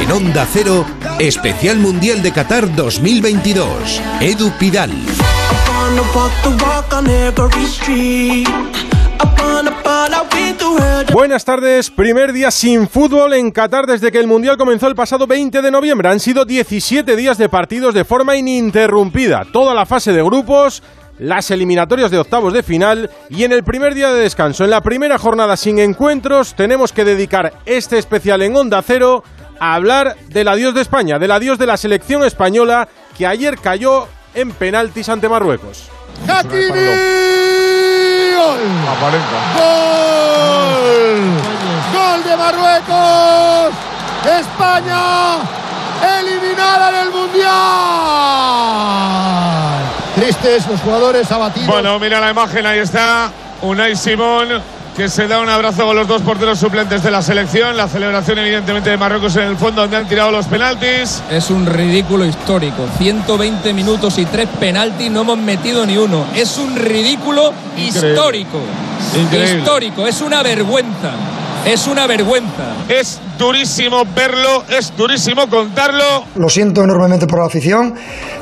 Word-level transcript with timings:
En 0.00 0.12
Onda 0.12 0.46
Cero, 0.50 0.86
Especial 1.18 1.78
Mundial 1.78 2.22
de 2.22 2.32
Qatar 2.32 2.74
2022. 2.74 4.00
Edu 4.20 4.50
Pidal. 4.58 4.90
Buenas 11.12 11.44
tardes, 11.44 11.90
primer 11.90 12.32
día 12.32 12.50
sin 12.50 12.88
fútbol 12.88 13.34
en 13.34 13.50
Qatar 13.50 13.86
desde 13.86 14.10
que 14.10 14.18
el 14.18 14.26
Mundial 14.26 14.56
comenzó 14.56 14.86
el 14.88 14.94
pasado 14.94 15.26
20 15.26 15.60
de 15.60 15.70
noviembre. 15.70 16.08
Han 16.08 16.20
sido 16.20 16.44
17 16.44 17.16
días 17.16 17.38
de 17.38 17.48
partidos 17.48 17.94
de 17.94 18.04
forma 18.04 18.36
ininterrumpida. 18.36 19.44
Toda 19.52 19.74
la 19.74 19.86
fase 19.86 20.12
de 20.12 20.22
grupos, 20.22 20.82
las 21.18 21.50
eliminatorias 21.50 22.10
de 22.10 22.18
octavos 22.18 22.52
de 22.52 22.62
final 22.62 23.10
y 23.30 23.44
en 23.44 23.52
el 23.52 23.64
primer 23.64 23.94
día 23.94 24.12
de 24.12 24.20
descanso, 24.20 24.64
en 24.64 24.70
la 24.70 24.82
primera 24.82 25.18
jornada 25.18 25.56
sin 25.56 25.78
encuentros, 25.78 26.54
tenemos 26.54 26.92
que 26.92 27.04
dedicar 27.04 27.52
este 27.64 27.98
especial 27.98 28.42
en 28.42 28.56
Onda 28.56 28.82
Cero 28.82 29.24
a 29.58 29.74
hablar 29.74 30.16
del 30.28 30.48
adiós 30.48 30.74
de 30.74 30.82
España, 30.82 31.18
del 31.18 31.30
adiós 31.30 31.58
de 31.58 31.66
la 31.66 31.76
selección 31.76 32.24
española 32.24 32.88
que 33.16 33.26
ayer 33.26 33.58
cayó 33.58 34.08
en 34.34 34.52
penaltis 34.52 35.08
ante 35.08 35.28
Marruecos. 35.28 35.88
¡Hakimi! 36.28 36.68
¡Gol! 38.36 38.58
¡Gol! 39.56 39.76
¡Gol 41.94 42.24
de 42.24 42.36
Marruecos! 42.36 43.74
¡España 44.24 45.38
eliminada 46.18 46.92
del 46.92 47.10
Mundial! 47.10 47.46
Tristes 50.26 50.66
los 50.66 50.80
jugadores 50.80 51.30
abatidos. 51.30 51.68
Bueno, 51.68 52.00
mira 52.00 52.18
la 52.18 52.30
imagen, 52.30 52.66
ahí 52.66 52.80
está. 52.80 53.30
Unai 53.62 53.94
Simón 53.94 54.48
que 54.96 55.08
se 55.08 55.28
da 55.28 55.38
un 55.40 55.48
abrazo 55.48 55.86
con 55.86 55.94
los 55.94 56.08
dos 56.08 56.22
porteros 56.22 56.58
suplentes 56.58 57.04
de 57.04 57.12
la 57.12 57.22
selección. 57.22 57.76
La 57.76 57.86
celebración, 57.86 58.38
evidentemente, 58.38 58.90
de 58.90 58.96
Marruecos 58.96 59.36
en 59.36 59.44
el 59.44 59.56
fondo, 59.56 59.82
donde 59.82 59.98
han 59.98 60.08
tirado 60.08 60.32
los 60.32 60.46
penaltis. 60.46 61.22
Es 61.30 61.50
un 61.50 61.64
ridículo 61.64 62.24
histórico. 62.24 62.88
120 62.98 63.72
minutos 63.72 64.18
y 64.18 64.24
tres 64.24 64.48
penaltis, 64.58 65.10
no 65.12 65.20
hemos 65.20 65.38
metido 65.38 65.86
ni 65.86 65.96
uno. 65.96 66.24
Es 66.34 66.58
un 66.58 66.74
ridículo 66.74 67.52
histórico. 67.76 68.58
Increíble. 69.14 69.58
Histórico, 69.58 70.06
es 70.08 70.20
una 70.22 70.42
vergüenza. 70.42 71.12
Es 71.66 71.88
una 71.88 72.06
vergüenza. 72.06 72.76
Es 72.88 73.18
durísimo 73.36 74.04
verlo, 74.14 74.62
es 74.68 74.96
durísimo 74.96 75.50
contarlo. 75.50 76.24
Lo 76.36 76.48
siento 76.48 76.84
enormemente 76.84 77.26
por 77.26 77.40
la 77.40 77.46
afición, 77.46 77.92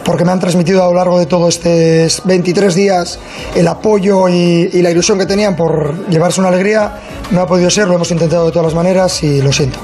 porque 0.04 0.26
me 0.26 0.32
han 0.32 0.40
transmitido 0.40 0.84
a 0.84 0.88
lo 0.88 0.94
largo 0.94 1.18
de 1.18 1.24
todos 1.24 1.56
estos 1.56 2.22
23 2.26 2.74
días 2.74 3.18
el 3.54 3.66
apoyo 3.66 4.28
y, 4.28 4.68
y 4.70 4.82
la 4.82 4.90
ilusión 4.90 5.18
que 5.18 5.24
tenían 5.24 5.56
por 5.56 6.06
llevarse 6.10 6.40
una 6.40 6.50
alegría. 6.50 7.00
No 7.30 7.40
ha 7.40 7.46
podido 7.46 7.70
ser, 7.70 7.88
lo 7.88 7.94
hemos 7.94 8.10
intentado 8.10 8.44
de 8.44 8.52
todas 8.52 8.66
las 8.66 8.74
maneras 8.74 9.22
y 9.22 9.40
lo 9.40 9.54
siento. 9.54 9.78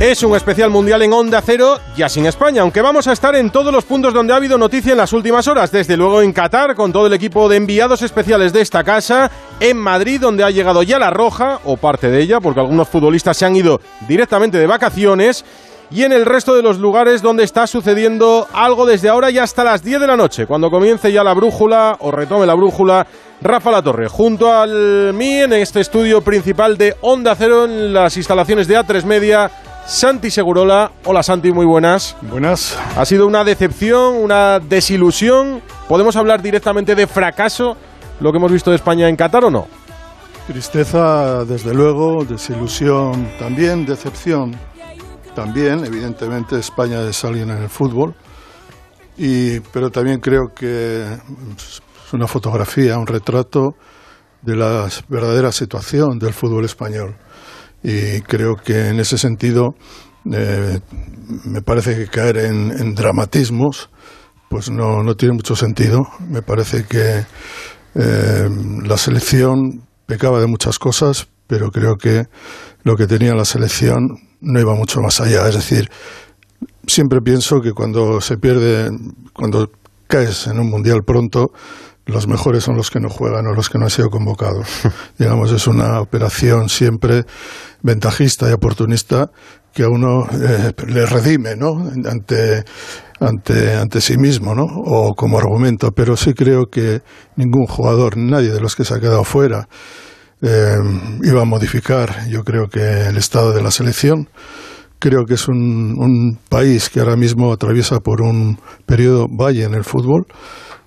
Es 0.00 0.22
un 0.22 0.36
especial 0.36 0.68
mundial 0.68 1.00
en 1.00 1.12
Onda 1.14 1.40
Cero, 1.40 1.78
ya 1.96 2.10
sin 2.10 2.26
España, 2.26 2.60
aunque 2.60 2.82
vamos 2.82 3.06
a 3.06 3.12
estar 3.12 3.34
en 3.34 3.48
todos 3.48 3.72
los 3.72 3.86
puntos 3.86 4.12
donde 4.12 4.34
ha 4.34 4.36
habido 4.36 4.58
noticia 4.58 4.92
en 4.92 4.98
las 4.98 5.14
últimas 5.14 5.48
horas. 5.48 5.72
Desde 5.72 5.96
luego 5.96 6.20
en 6.20 6.34
Qatar, 6.34 6.74
con 6.74 6.92
todo 6.92 7.06
el 7.06 7.14
equipo 7.14 7.48
de 7.48 7.56
enviados 7.56 8.02
especiales 8.02 8.52
de 8.52 8.60
esta 8.60 8.84
casa, 8.84 9.30
en 9.58 9.78
Madrid, 9.78 10.20
donde 10.20 10.44
ha 10.44 10.50
llegado 10.50 10.82
ya 10.82 10.98
la 10.98 11.08
Roja, 11.08 11.60
o 11.64 11.78
parte 11.78 12.10
de 12.10 12.20
ella, 12.20 12.40
porque 12.40 12.60
algunos 12.60 12.88
futbolistas 12.88 13.38
se 13.38 13.46
han 13.46 13.56
ido 13.56 13.80
directamente 14.06 14.58
de 14.58 14.66
vacaciones, 14.66 15.46
y 15.90 16.02
en 16.02 16.12
el 16.12 16.26
resto 16.26 16.54
de 16.54 16.62
los 16.62 16.78
lugares 16.78 17.22
donde 17.22 17.44
está 17.44 17.66
sucediendo 17.66 18.46
algo 18.52 18.84
desde 18.84 19.08
ahora 19.08 19.30
y 19.30 19.38
hasta 19.38 19.64
las 19.64 19.82
10 19.82 20.00
de 20.00 20.06
la 20.06 20.16
noche, 20.16 20.44
cuando 20.44 20.70
comience 20.70 21.10
ya 21.10 21.24
la 21.24 21.32
brújula, 21.32 21.96
o 22.00 22.10
retome 22.10 22.44
la 22.44 22.54
brújula, 22.54 23.06
Rafa 23.40 23.70
La 23.70 23.82
Torre, 23.82 24.08
junto 24.08 24.52
al 24.52 25.14
mí 25.14 25.40
en 25.40 25.54
este 25.54 25.80
estudio 25.80 26.20
principal 26.20 26.76
de 26.76 26.96
Onda 27.00 27.34
Cero 27.34 27.64
en 27.64 27.94
las 27.94 28.16
instalaciones 28.18 28.68
de 28.68 28.78
A3 28.78 29.04
Media. 29.04 29.50
Santi 29.86 30.32
Segurola. 30.32 30.90
Hola 31.04 31.22
Santi, 31.22 31.52
muy 31.52 31.64
buenas. 31.64 32.16
Buenas. 32.22 32.76
Ha 32.96 33.04
sido 33.04 33.24
una 33.24 33.44
decepción, 33.44 34.16
una 34.16 34.58
desilusión. 34.58 35.62
¿Podemos 35.88 36.16
hablar 36.16 36.42
directamente 36.42 36.96
de 36.96 37.06
fracaso 37.06 37.76
lo 38.18 38.32
que 38.32 38.38
hemos 38.38 38.50
visto 38.50 38.70
de 38.70 38.76
España 38.76 39.08
en 39.08 39.14
Qatar 39.14 39.44
o 39.44 39.50
no? 39.50 39.68
Tristeza, 40.48 41.44
desde 41.44 41.72
luego, 41.72 42.24
desilusión 42.24 43.30
también, 43.38 43.86
decepción 43.86 44.56
también. 45.36 45.84
Evidentemente 45.84 46.58
España 46.58 47.00
es 47.02 47.24
alguien 47.24 47.50
en 47.50 47.62
el 47.62 47.68
fútbol, 47.68 48.14
y, 49.16 49.60
pero 49.72 49.90
también 49.90 50.18
creo 50.18 50.48
que 50.52 51.04
es 51.04 52.12
una 52.12 52.26
fotografía, 52.26 52.98
un 52.98 53.06
retrato 53.06 53.76
de 54.42 54.56
la 54.56 54.88
verdadera 55.08 55.52
situación 55.52 56.18
del 56.18 56.32
fútbol 56.32 56.64
español 56.64 57.16
y 57.88 58.20
creo 58.22 58.56
que 58.56 58.88
en 58.88 58.98
ese 58.98 59.16
sentido 59.16 59.76
eh, 60.32 60.80
me 61.44 61.62
parece 61.62 61.94
que 61.94 62.08
caer 62.08 62.38
en, 62.38 62.96
dramatismos 62.96 63.90
pues 64.50 64.70
no, 64.70 65.04
no, 65.04 65.14
tiene 65.14 65.34
mucho 65.34 65.54
sentido. 65.54 66.02
Me 66.28 66.42
parece 66.42 66.84
que 66.84 67.24
eh, 67.94 68.48
la 68.84 68.96
selección 68.96 69.84
pecaba 70.04 70.40
de 70.40 70.48
muchas 70.48 70.80
cosas, 70.80 71.28
pero 71.46 71.70
creo 71.70 71.94
que 71.96 72.24
lo 72.82 72.96
que 72.96 73.06
tenía 73.06 73.34
la 73.34 73.44
selección 73.44 74.18
no 74.40 74.60
iba 74.60 74.74
mucho 74.74 75.00
más 75.00 75.20
allá. 75.20 75.48
Es 75.48 75.54
decir, 75.54 75.88
siempre 76.88 77.20
pienso 77.20 77.60
que 77.60 77.72
cuando 77.72 78.20
se 78.20 78.36
pierde, 78.36 78.90
cuando 79.32 79.70
caes 80.08 80.48
en 80.48 80.58
un 80.58 80.70
mundial 80.70 81.02
pronto, 81.04 81.52
los 82.06 82.28
mejores 82.28 82.62
son 82.62 82.76
los 82.76 82.90
que 82.90 83.00
no 83.00 83.08
juegan 83.10 83.46
o 83.48 83.52
los 83.52 83.68
que 83.68 83.78
no 83.78 83.84
han 83.84 83.90
sido 83.90 84.10
convocados. 84.10 84.68
Digamos, 85.18 85.52
es 85.52 85.66
una 85.66 86.00
operación 86.00 86.68
siempre 86.68 87.24
ventajista 87.82 88.48
y 88.48 88.52
oportunista 88.52 89.30
que 89.74 89.82
a 89.82 89.88
uno 89.88 90.26
eh, 90.32 90.72
le 90.86 91.04
redime, 91.04 91.56
¿no? 91.56 91.90
Ante, 92.08 92.64
ante, 93.20 93.74
ante 93.74 94.00
sí 94.00 94.16
mismo, 94.16 94.54
¿no? 94.54 94.64
O 94.64 95.14
como 95.14 95.38
argumento. 95.38 95.92
Pero 95.92 96.16
sí 96.16 96.32
creo 96.32 96.70
que 96.70 97.02
ningún 97.34 97.66
jugador, 97.66 98.16
nadie 98.16 98.52
de 98.52 98.60
los 98.60 98.76
que 98.76 98.84
se 98.84 98.94
ha 98.94 99.00
quedado 99.00 99.24
fuera, 99.24 99.68
eh, 100.42 100.76
iba 101.24 101.42
a 101.42 101.44
modificar, 101.44 102.28
yo 102.28 102.44
creo 102.44 102.68
que 102.68 103.08
el 103.08 103.16
estado 103.16 103.52
de 103.52 103.62
la 103.62 103.70
selección. 103.70 104.30
Creo 104.98 105.26
que 105.26 105.34
es 105.34 105.46
un, 105.46 105.96
un 105.98 106.38
país 106.48 106.88
que 106.88 107.00
ahora 107.00 107.16
mismo 107.16 107.52
atraviesa 107.52 108.00
por 108.00 108.22
un 108.22 108.58
periodo 108.86 109.26
valle 109.28 109.64
en 109.64 109.74
el 109.74 109.84
fútbol, 109.84 110.26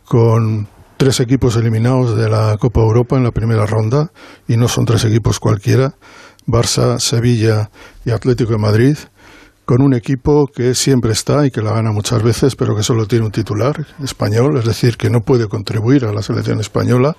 con 0.04 0.68
tres 1.00 1.22
equipos 1.22 1.56
eliminados 1.56 2.18
de 2.18 2.30
la 2.30 2.58
Copa 2.60 2.82
Europa 2.82 3.16
en 3.16 3.24
la 3.24 3.32
primera 3.32 3.66
ronda, 3.66 4.12
y 4.50 4.58
no 4.58 4.68
son 4.68 4.84
tres 4.84 5.06
equipos 5.06 5.40
cualquiera, 5.40 5.96
Barça, 6.46 7.00
Sevilla 7.00 7.72
y 8.04 8.12
Atlético 8.12 8.52
de 8.52 8.58
Madrid, 8.58 8.98
con 9.64 9.82
un 9.82 9.94
equipo 9.94 10.48
que 10.54 10.76
siempre 10.76 11.14
está 11.14 11.46
y 11.46 11.52
que 11.52 11.62
la 11.62 11.72
gana 11.72 11.94
muchas 11.94 12.22
veces, 12.22 12.58
pero 12.58 12.76
que 12.76 12.84
solo 12.84 13.06
tiene 13.06 13.24
un 13.24 13.32
titular 13.32 13.88
español, 14.04 14.58
es 14.58 14.66
decir, 14.66 14.98
que 14.98 15.10
no 15.10 15.22
puede 15.22 15.48
contribuir 15.48 16.04
a 16.04 16.12
la 16.12 16.22
selección 16.22 16.60
española, 16.60 17.16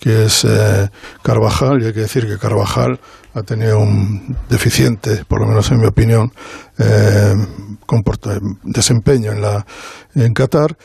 que 0.00 0.24
es 0.24 0.44
eh, 0.44 0.88
Carvajal, 1.22 1.82
y 1.82 1.86
hay 1.86 1.92
que 1.92 2.00
decir 2.00 2.26
que 2.26 2.36
Carvajal 2.36 2.98
ha 3.34 3.42
tenido 3.42 3.78
un 3.78 4.36
deficiente, 4.48 5.24
por 5.28 5.40
lo 5.40 5.46
menos 5.46 5.70
en 5.70 5.78
mi 5.78 5.86
opinión, 5.86 6.32
eh, 6.78 7.34
desempeño 8.64 9.30
en, 9.30 9.40
la, 9.40 9.64
en 10.16 10.34
Qatar, 10.34 10.76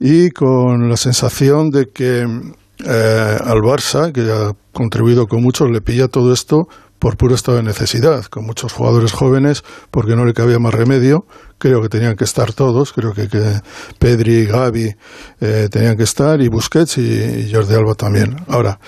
y 0.00 0.30
con 0.30 0.88
la 0.88 0.96
sensación 0.96 1.70
de 1.70 1.90
que 1.90 2.22
eh, 2.22 3.38
al 3.44 3.58
Barça, 3.58 4.10
que 4.12 4.22
ha 4.22 4.52
contribuido 4.72 5.26
con 5.26 5.42
mucho, 5.42 5.66
le 5.66 5.82
pilla 5.82 6.08
todo 6.08 6.32
esto 6.32 6.66
por 6.98 7.16
puro 7.16 7.34
estado 7.34 7.58
de 7.58 7.62
necesidad, 7.62 8.24
con 8.24 8.46
muchos 8.46 8.72
jugadores 8.72 9.12
jóvenes, 9.12 9.62
porque 9.90 10.16
no 10.16 10.24
le 10.24 10.32
cabía 10.32 10.58
más 10.58 10.74
remedio. 10.74 11.26
Creo 11.60 11.82
que 11.82 11.90
tenían 11.90 12.16
que 12.16 12.24
estar 12.24 12.54
todos, 12.54 12.94
creo 12.94 13.12
que, 13.12 13.28
que 13.28 13.60
Pedri, 13.98 14.46
Gavi 14.46 14.96
eh, 15.40 15.68
tenían 15.70 15.94
que 15.94 16.04
estar, 16.04 16.40
y 16.40 16.48
Busquets 16.48 16.96
y, 16.96 17.02
y 17.02 17.52
Jordi 17.52 17.74
Alba 17.74 17.94
también. 17.94 18.34
Ahora, 18.48 18.80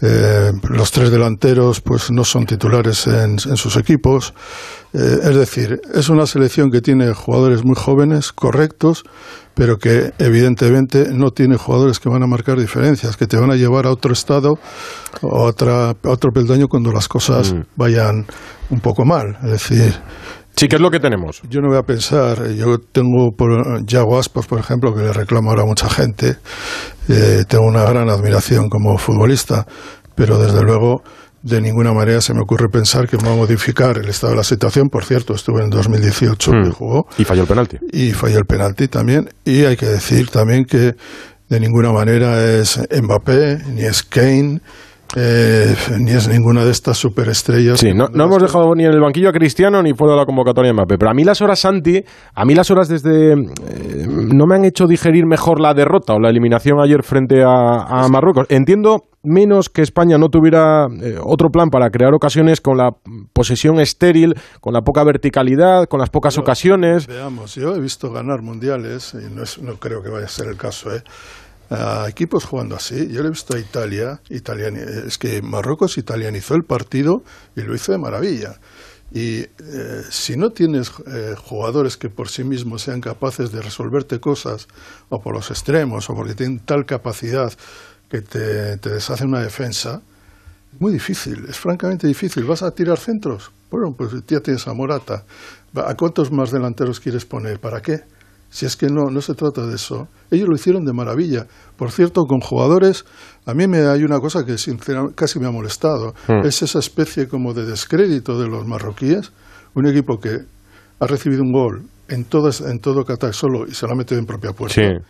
eh, 0.00 0.52
los 0.68 0.92
tres 0.92 1.10
delanteros 1.10 1.80
pues 1.80 2.12
no 2.12 2.22
son 2.24 2.46
titulares 2.46 3.08
en, 3.08 3.32
en 3.32 3.56
sus 3.56 3.76
equipos. 3.76 4.32
Eh, 4.92 5.18
es 5.22 5.34
decir, 5.34 5.80
es 5.92 6.08
una 6.08 6.26
selección 6.26 6.70
que 6.70 6.80
tiene 6.80 7.12
jugadores 7.14 7.64
muy 7.64 7.74
jóvenes, 7.76 8.32
correctos, 8.32 9.02
pero 9.54 9.78
que 9.78 10.12
evidentemente 10.18 11.08
no 11.12 11.32
tiene 11.32 11.56
jugadores 11.56 11.98
que 11.98 12.08
van 12.08 12.22
a 12.22 12.26
marcar 12.26 12.58
diferencias, 12.58 13.16
que 13.16 13.26
te 13.26 13.36
van 13.36 13.50
a 13.50 13.56
llevar 13.56 13.86
a 13.86 13.90
otro 13.90 14.12
estado 14.12 14.54
o 15.20 15.36
a, 15.36 15.42
otra, 15.42 15.90
a 15.90 16.08
otro 16.08 16.30
peldaño 16.32 16.68
cuando 16.68 16.92
las 16.92 17.08
cosas 17.08 17.52
mm. 17.52 17.62
vayan 17.76 18.26
un 18.70 18.80
poco 18.80 19.04
mal. 19.04 19.36
Es 19.44 19.50
decir, 19.50 19.94
Sí, 20.60 20.68
que 20.68 20.76
es 20.76 20.82
lo 20.82 20.90
que 20.90 21.00
tenemos. 21.00 21.40
Yo 21.48 21.62
no 21.62 21.68
voy 21.68 21.78
a 21.78 21.82
pensar, 21.84 22.50
yo 22.52 22.76
tengo 22.78 23.32
por 23.34 23.82
Yago 23.86 24.18
Aspas, 24.18 24.46
por 24.46 24.60
ejemplo, 24.60 24.94
que 24.94 25.00
le 25.00 25.10
reclamo 25.10 25.48
ahora 25.48 25.62
a 25.62 25.64
mucha 25.64 25.88
gente, 25.88 26.36
eh, 27.08 27.44
tengo 27.48 27.64
una 27.64 27.82
gran 27.84 28.10
admiración 28.10 28.68
como 28.68 28.98
futbolista, 28.98 29.66
pero 30.14 30.36
desde 30.36 30.60
luego 30.62 31.02
de 31.42 31.62
ninguna 31.62 31.94
manera 31.94 32.20
se 32.20 32.34
me 32.34 32.42
ocurre 32.42 32.68
pensar 32.68 33.08
que 33.08 33.16
va 33.16 33.32
a 33.32 33.36
modificar 33.36 33.96
el 33.96 34.10
estado 34.10 34.32
de 34.32 34.36
la 34.36 34.44
situación. 34.44 34.90
Por 34.90 35.06
cierto, 35.06 35.32
estuve 35.32 35.62
en 35.64 35.70
2018 35.70 36.52
Mm. 36.52 36.64
que 36.64 36.70
jugó 36.72 37.06
Y 37.16 37.24
falló 37.24 37.40
el 37.40 37.48
penalti. 37.48 37.78
y 37.90 38.10
falló 38.12 38.36
el 38.36 38.44
penalti 38.44 38.86
también. 38.88 39.30
Y 39.46 39.64
hay 39.64 39.78
que 39.78 39.86
decir 39.86 40.28
también 40.28 40.66
que 40.66 40.94
de 41.48 41.58
ninguna 41.60 41.90
manera 41.90 42.38
es 42.44 42.78
Mbappé, 43.02 43.60
ni 43.72 43.80
es 43.84 44.02
Kane, 44.02 44.60
eh, 45.16 45.74
ni 45.98 46.12
es 46.12 46.28
ninguna 46.28 46.64
de 46.64 46.70
estas 46.70 46.98
superestrellas. 46.98 47.80
Sí, 47.80 47.92
no, 47.94 48.08
no 48.12 48.24
hemos 48.24 48.42
dejado 48.42 48.74
ni 48.74 48.84
en 48.84 48.92
el 48.92 49.00
banquillo 49.00 49.28
a 49.28 49.32
Cristiano 49.32 49.82
ni 49.82 49.92
fuera 49.94 50.14
de 50.14 50.20
la 50.20 50.26
convocatoria 50.26 50.68
de 50.68 50.74
Mbappé. 50.74 50.98
Pero 50.98 51.10
a 51.10 51.14
mí 51.14 51.24
las 51.24 51.40
horas, 51.40 51.60
Santi, 51.60 52.02
a 52.34 52.44
mí 52.44 52.54
las 52.54 52.70
horas 52.70 52.88
desde... 52.88 53.32
eh, 53.32 53.36
no 54.08 54.46
me 54.46 54.56
han 54.56 54.64
hecho 54.64 54.86
digerir 54.86 55.26
mejor 55.26 55.60
la 55.60 55.74
derrota 55.74 56.14
o 56.14 56.20
la 56.20 56.30
eliminación 56.30 56.80
ayer 56.80 57.02
frente 57.02 57.42
a, 57.42 57.82
a 58.04 58.08
Marruecos. 58.08 58.46
Entiendo 58.48 59.04
menos 59.22 59.68
que 59.68 59.82
España 59.82 60.16
no 60.16 60.28
tuviera 60.28 60.86
eh, 61.02 61.16
otro 61.22 61.50
plan 61.50 61.68
para 61.68 61.90
crear 61.90 62.14
ocasiones 62.14 62.60
con 62.62 62.78
la 62.78 62.90
posesión 63.34 63.78
estéril, 63.78 64.34
con 64.62 64.72
la 64.72 64.80
poca 64.80 65.04
verticalidad, 65.04 65.84
con 65.88 66.00
las 66.00 66.08
pocas 66.08 66.38
ocasiones. 66.38 67.06
Veamos, 67.06 67.54
yo 67.56 67.74
he 67.74 67.80
visto 67.80 68.10
ganar 68.12 68.40
mundiales, 68.40 69.12
y 69.14 69.34
no, 69.34 69.42
es- 69.42 69.60
no 69.60 69.74
creo 69.74 70.02
que 70.02 70.08
vaya 70.08 70.24
a 70.24 70.28
ser 70.28 70.46
el 70.48 70.56
caso, 70.56 70.94
¿eh? 70.94 71.02
A 71.70 72.08
equipos 72.08 72.44
jugando 72.44 72.74
así. 72.74 73.08
Yo 73.08 73.22
le 73.22 73.28
he 73.28 73.30
visto 73.30 73.54
a 73.54 73.58
Italia, 73.58 74.20
es 74.28 75.18
que 75.18 75.40
Marruecos 75.40 75.96
italianizó 75.98 76.54
el 76.54 76.64
partido 76.64 77.22
y 77.56 77.62
lo 77.62 77.74
hizo 77.74 77.92
de 77.92 77.98
maravilla. 77.98 78.60
Y 79.12 79.40
eh, 79.40 79.48
si 80.10 80.36
no 80.36 80.50
tienes 80.50 80.92
eh, 81.06 81.34
jugadores 81.36 81.96
que 81.96 82.10
por 82.10 82.28
sí 82.28 82.44
mismos 82.44 82.82
sean 82.82 83.00
capaces 83.00 83.50
de 83.50 83.62
resolverte 83.62 84.20
cosas, 84.20 84.68
o 85.08 85.20
por 85.20 85.34
los 85.34 85.50
extremos, 85.50 86.10
o 86.10 86.14
porque 86.14 86.34
tienen 86.34 86.60
tal 86.60 86.86
capacidad 86.86 87.52
que 88.08 88.20
te, 88.20 88.76
te 88.76 88.90
deshace 88.90 89.24
una 89.24 89.40
defensa, 89.40 90.02
es 90.72 90.80
muy 90.80 90.92
difícil, 90.92 91.46
es 91.48 91.56
francamente 91.56 92.06
difícil. 92.06 92.44
¿Vas 92.44 92.62
a 92.62 92.70
tirar 92.72 92.98
centros? 92.98 93.50
Bueno, 93.70 93.94
pues 93.96 94.12
ya 94.26 94.40
tienes 94.40 94.66
a 94.68 94.74
Morata. 94.74 95.24
¿A 95.74 95.94
cuántos 95.96 96.30
más 96.30 96.50
delanteros 96.50 97.00
quieres 97.00 97.24
poner? 97.24 97.60
¿Para 97.60 97.80
qué? 97.80 98.02
Si 98.50 98.66
es 98.66 98.76
que 98.76 98.88
no, 98.88 99.10
no 99.10 99.20
se 99.20 99.34
trata 99.34 99.64
de 99.66 99.76
eso. 99.76 100.08
Ellos 100.30 100.48
lo 100.48 100.56
hicieron 100.56 100.84
de 100.84 100.92
maravilla. 100.92 101.46
Por 101.76 101.92
cierto, 101.92 102.24
con 102.24 102.40
jugadores, 102.40 103.04
a 103.46 103.54
mí 103.54 103.66
me 103.68 103.78
hay 103.86 104.02
una 104.02 104.18
cosa 104.18 104.44
que 104.44 104.58
sinceramente 104.58 105.14
casi 105.14 105.38
me 105.38 105.46
ha 105.46 105.52
molestado. 105.52 106.14
Hmm. 106.26 106.44
Es 106.44 106.60
esa 106.62 106.80
especie 106.80 107.28
como 107.28 107.54
de 107.54 107.64
descrédito 107.64 108.38
de 108.40 108.48
los 108.48 108.66
marroquíes. 108.66 109.32
Un 109.74 109.86
equipo 109.86 110.18
que 110.18 110.38
ha 110.98 111.06
recibido 111.06 111.42
un 111.42 111.52
gol 111.52 111.82
en, 112.08 112.24
todas, 112.24 112.60
en 112.60 112.80
todo 112.80 113.04
Qatar 113.04 113.32
solo 113.34 113.66
y 113.68 113.72
se 113.74 113.86
lo 113.86 113.92
ha 113.92 113.96
metido 113.96 114.18
en 114.18 114.26
propia 114.26 114.52
puerta 114.52 114.74
Sí. 114.74 115.04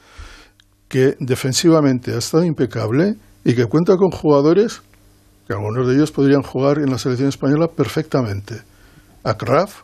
que 0.88 1.14
defensivamente 1.18 2.12
ha 2.14 2.18
estado 2.18 2.44
impecable 2.44 3.14
y 3.44 3.54
que 3.54 3.64
cuenta 3.64 3.96
con 3.96 4.10
jugadores 4.10 4.82
que 5.46 5.54
algunos 5.54 5.88
de 5.88 5.94
ellos 5.94 6.12
podrían 6.12 6.42
jugar 6.42 6.78
en 6.78 6.90
la 6.90 6.98
selección 6.98 7.28
española 7.30 7.68
perfectamente. 7.74 8.60
Akraf, 9.24 9.82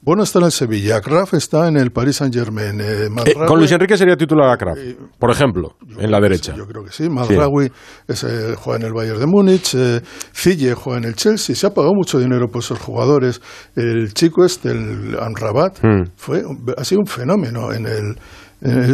bueno 0.00 0.22
está 0.22 0.38
en 0.38 0.44
el 0.46 0.52
Sevilla, 0.52 0.96
Akraf 0.96 1.34
está 1.34 1.68
en 1.68 1.76
el 1.76 1.90
Paris 1.90 2.16
Saint 2.16 2.34
Germain. 2.34 2.80
Eh, 2.80 3.08
con 3.46 3.58
Luis 3.58 3.72
Enrique 3.72 3.96
sería 3.96 4.16
titular 4.16 4.50
a 4.50 4.56
Kraft, 4.56 4.80
por 5.18 5.30
ejemplo, 5.30 5.76
en 5.98 6.10
la 6.10 6.20
derecha. 6.20 6.54
Yo 6.56 6.66
creo 6.66 6.84
que 6.84 6.92
sí. 6.92 7.08
Malraoui 7.08 7.70
es, 8.06 8.24
eh, 8.24 8.54
juega 8.56 8.78
en 8.80 8.86
el 8.86 8.92
Bayern 8.94 9.18
de 9.18 9.26
Múnich, 9.26 9.74
eh, 9.74 10.00
Zille 10.34 10.74
juega 10.74 10.98
en 11.00 11.04
el 11.04 11.14
Chelsea. 11.14 11.54
Se 11.54 11.66
ha 11.66 11.70
pagado 11.74 11.92
mucho 11.94 12.18
dinero 12.18 12.48
por 12.48 12.62
esos 12.62 12.78
jugadores. 12.78 13.40
El 13.76 14.12
chico 14.14 14.44
este, 14.44 14.70
el 14.70 15.16
Amrabat, 15.20 15.78
Mm. 15.82 16.04
fue, 16.16 16.42
ha 16.76 16.84
sido 16.84 17.00
un 17.00 17.06
fenómeno 17.06 17.72
en 17.72 17.86
el, 17.86 18.16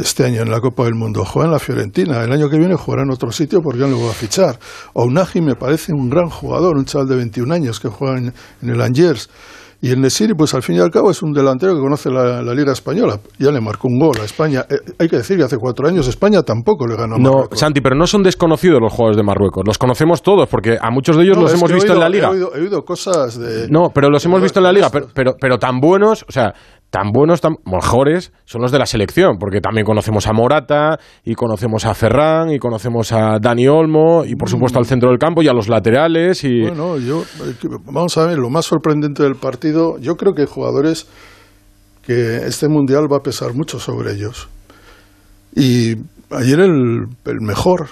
este 0.00 0.24
año 0.24 0.42
en 0.42 0.50
la 0.50 0.60
Copa 0.60 0.84
del 0.84 0.94
Mundo. 0.94 1.24
Juega 1.24 1.46
en 1.46 1.52
la 1.52 1.58
Fiorentina. 1.58 2.22
El 2.22 2.32
año 2.32 2.48
que 2.50 2.58
viene 2.58 2.74
jugará 2.76 3.02
en 3.02 3.10
otro 3.10 3.30
sitio 3.30 3.60
porque 3.62 3.78
ya 3.80 3.86
no 3.86 3.92
lo 3.98 4.04
va 4.06 4.10
a 4.10 4.14
fichar. 4.14 4.58
Ounagi 4.94 5.40
me 5.40 5.54
parece 5.54 5.92
un 5.92 6.10
gran 6.10 6.28
jugador, 6.28 6.76
un 6.76 6.84
chaval 6.84 7.08
de 7.08 7.16
21 7.16 7.52
años 7.54 7.78
que 7.80 7.88
juega 7.88 8.18
en, 8.18 8.32
en 8.62 8.68
el 8.70 8.80
Angers. 8.80 9.30
Y 9.84 9.90
el 9.90 10.00
Nesiri, 10.00 10.32
pues 10.32 10.54
al 10.54 10.62
fin 10.62 10.76
y 10.76 10.78
al 10.78 10.90
cabo 10.90 11.10
es 11.10 11.22
un 11.22 11.34
delantero 11.34 11.74
que 11.74 11.80
conoce 11.82 12.08
la, 12.08 12.40
la 12.40 12.54
Liga 12.54 12.72
Española. 12.72 13.20
Ya 13.38 13.50
le 13.50 13.60
marcó 13.60 13.86
un 13.86 13.98
gol 13.98 14.16
a 14.18 14.24
España. 14.24 14.64
Eh, 14.70 14.76
hay 14.98 15.10
que 15.10 15.18
decir 15.18 15.36
que 15.36 15.42
hace 15.42 15.58
cuatro 15.58 15.86
años 15.86 16.08
España 16.08 16.42
tampoco 16.42 16.86
le 16.86 16.96
ganó 16.96 17.16
a 17.16 17.18
No, 17.18 17.30
Marruecos. 17.30 17.58
Santi, 17.58 17.82
pero 17.82 17.94
no 17.94 18.06
son 18.06 18.22
desconocidos 18.22 18.80
los 18.80 18.90
jugadores 18.90 19.18
de 19.18 19.22
Marruecos. 19.24 19.62
Los 19.66 19.76
conocemos 19.76 20.22
todos, 20.22 20.48
porque 20.48 20.78
a 20.80 20.90
muchos 20.90 21.18
de 21.18 21.24
ellos 21.24 21.36
No, 21.36 21.42
los 21.42 21.52
hemos 21.52 21.70
visto 21.70 21.92
en 21.92 22.00
la 22.00 22.08
liga. 22.08 22.28
He 22.28 22.30
oído, 22.30 22.56
he 22.56 22.60
oído 22.62 22.82
cosas 22.82 23.38
de... 23.38 23.68
No, 23.68 23.90
pero 23.94 24.08
los 24.08 24.24
hemos 24.24 24.40
visto 24.40 24.58
en 24.58 24.64
la 24.64 24.72
liga. 24.72 24.88
Pero, 25.12 25.34
pero 25.38 25.58
tan 25.58 25.80
buenos, 25.80 26.24
o 26.26 26.32
sea, 26.32 26.54
tan 26.94 27.10
buenos, 27.10 27.40
tan 27.40 27.56
mejores 27.66 28.32
son 28.44 28.62
los 28.62 28.70
de 28.70 28.78
la 28.78 28.86
selección, 28.86 29.36
porque 29.40 29.60
también 29.60 29.84
conocemos 29.84 30.28
a 30.28 30.32
Morata, 30.32 31.00
y 31.24 31.34
conocemos 31.34 31.84
a 31.86 31.92
Ferran, 31.92 32.52
y 32.52 32.60
conocemos 32.60 33.10
a 33.10 33.40
Dani 33.40 33.66
Olmo, 33.66 34.24
y 34.24 34.36
por 34.36 34.48
supuesto 34.48 34.78
al 34.78 34.86
centro 34.86 35.10
del 35.10 35.18
campo, 35.18 35.42
y 35.42 35.48
a 35.48 35.52
los 35.52 35.68
laterales. 35.68 36.44
Y... 36.44 36.60
Bueno, 36.60 36.96
yo, 36.98 37.22
eh, 37.22 37.54
vamos 37.86 38.16
a 38.16 38.26
ver, 38.26 38.38
lo 38.38 38.48
más 38.48 38.66
sorprendente 38.66 39.24
del 39.24 39.34
partido, 39.34 39.98
yo 39.98 40.14
creo 40.14 40.34
que 40.34 40.42
hay 40.42 40.48
jugadores 40.48 41.08
que 42.06 42.36
este 42.46 42.68
mundial 42.68 43.12
va 43.12 43.16
a 43.16 43.22
pesar 43.24 43.54
mucho 43.54 43.80
sobre 43.80 44.12
ellos. 44.12 44.48
Y 45.52 45.96
ayer 46.30 46.60
el, 46.60 47.08
el 47.24 47.40
mejor, 47.40 47.88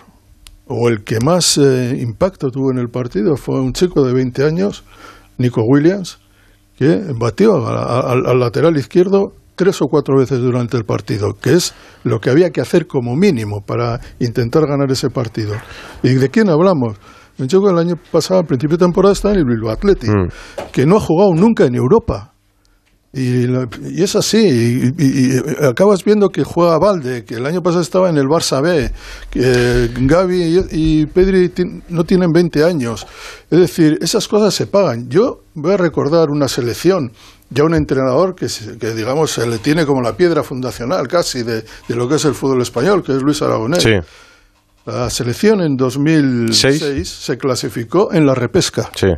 o 0.68 0.88
el 0.88 1.02
que 1.02 1.18
más 1.24 1.58
eh, 1.58 1.98
impacto 2.00 2.52
tuvo 2.52 2.70
en 2.70 2.78
el 2.78 2.88
partido, 2.88 3.34
fue 3.34 3.60
un 3.60 3.72
chico 3.72 4.04
de 4.04 4.14
20 4.14 4.44
años, 4.44 4.84
Nico 5.38 5.62
Williams, 5.64 6.20
que 6.82 7.00
batió 7.16 7.64
al, 7.68 8.26
al 8.26 8.40
lateral 8.40 8.76
izquierdo 8.76 9.34
tres 9.54 9.80
o 9.82 9.86
cuatro 9.86 10.16
veces 10.18 10.40
durante 10.40 10.76
el 10.76 10.84
partido, 10.84 11.34
que 11.40 11.52
es 11.52 11.74
lo 12.02 12.18
que 12.18 12.28
había 12.30 12.50
que 12.50 12.60
hacer 12.60 12.88
como 12.88 13.14
mínimo 13.14 13.60
para 13.64 14.00
intentar 14.18 14.66
ganar 14.66 14.90
ese 14.90 15.08
partido. 15.08 15.54
¿Y 16.02 16.14
de 16.14 16.28
quién 16.28 16.48
hablamos? 16.48 16.96
Chico 17.46 17.70
el 17.70 17.78
año 17.78 17.94
pasado, 18.10 18.40
al 18.40 18.46
principio 18.46 18.76
de 18.76 18.84
temporada, 18.84 19.12
está 19.12 19.30
en 19.30 19.38
el 19.38 19.44
Bilbao 19.44 19.70
Athletic, 19.70 20.10
Mm. 20.10 20.28
que 20.72 20.86
no 20.86 20.96
ha 20.96 21.00
jugado 21.00 21.34
nunca 21.34 21.64
en 21.66 21.74
Europa. 21.76 22.31
Y, 23.14 23.44
y 23.90 24.02
es 24.02 24.16
así, 24.16 24.38
y, 24.96 25.02
y- 25.04 25.36
y 25.36 25.64
acabas 25.66 26.02
viendo 26.02 26.30
que 26.30 26.44
juega 26.44 26.78
Valde, 26.78 27.24
que 27.26 27.34
el 27.34 27.44
año 27.44 27.62
pasado 27.62 27.82
estaba 27.82 28.08
en 28.08 28.16
el 28.16 28.24
Barça 28.26 28.62
B, 28.62 28.90
que 29.28 29.90
Gaby 30.00 30.66
y, 30.70 31.04
Pedri 31.06 31.52
no 31.90 32.04
tienen 32.04 32.32
20 32.32 32.64
años. 32.64 33.06
Es 33.50 33.58
decir, 33.58 33.98
esas 34.00 34.26
cosas 34.28 34.54
se 34.54 34.66
pagan. 34.66 35.10
Yo 35.10 35.40
voy 35.54 35.72
a 35.74 35.76
recordar 35.76 36.30
una 36.30 36.48
selección, 36.48 37.12
ya 37.50 37.64
un 37.64 37.74
entrenador 37.74 38.34
que, 38.34 38.46
que 38.80 38.94
digamos, 38.94 39.32
se 39.32 39.46
le 39.46 39.58
tiene 39.58 39.84
como 39.84 40.00
la 40.00 40.16
piedra 40.16 40.42
fundacional 40.42 41.06
casi 41.06 41.42
de, 41.42 41.64
de 41.88 41.94
lo 41.94 42.08
que 42.08 42.14
es 42.14 42.24
el 42.24 42.34
fútbol 42.34 42.62
español, 42.62 43.02
que 43.02 43.12
es 43.14 43.22
Luis 43.22 43.42
Aragonés. 43.42 43.82
Sí, 43.82 43.92
La 44.86 45.10
selección 45.10 45.60
en 45.60 45.76
2006 45.76 46.78
Seis. 46.78 47.08
se 47.10 47.36
clasificó 47.36 48.10
en 48.14 48.24
la 48.24 48.34
repesca. 48.34 48.90
sí. 48.96 49.08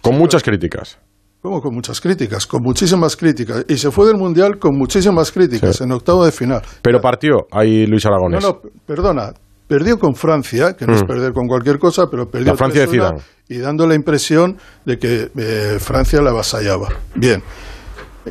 Con 0.00 0.16
muchas 0.16 0.42
críticas. 0.42 0.98
Como 1.42 1.60
con 1.60 1.74
muchas 1.74 2.00
críticas, 2.00 2.46
con 2.46 2.62
muchísimas 2.62 3.16
críticas. 3.16 3.64
Y 3.68 3.76
se 3.76 3.90
fue 3.90 4.06
del 4.06 4.16
Mundial 4.16 4.58
con 4.58 4.76
muchísimas 4.76 5.30
críticas 5.30 5.76
Sí. 5.76 5.84
en 5.84 5.92
octavo 5.92 6.24
de 6.24 6.32
final. 6.32 6.62
Pero 6.82 7.00
partió 7.00 7.46
ahí 7.52 7.86
Luis 7.86 8.04
Aragones. 8.06 8.42
No, 8.42 8.48
no, 8.50 8.60
perdona. 8.84 9.32
Perdió 9.68 9.98
con 9.98 10.14
Francia, 10.14 10.74
que 10.74 10.86
no 10.86 10.94
es 10.94 11.02
Mm. 11.02 11.06
perder 11.06 11.32
con 11.32 11.46
cualquier 11.48 11.78
cosa, 11.78 12.06
pero 12.10 12.28
perdió 12.28 12.52
La 12.52 12.56
Francia 12.56 12.82
de 12.82 12.86
3-1, 12.88 13.08
Zidane. 13.08 13.22
y 13.48 13.58
dando 13.58 13.86
la 13.86 13.94
impresión 13.94 14.56
de 14.84 14.98
que 14.98 15.30
eh, 15.36 15.76
Francia 15.80 16.20
la 16.22 16.30
avasallaba. 16.30 16.88
Bien. 17.14 17.42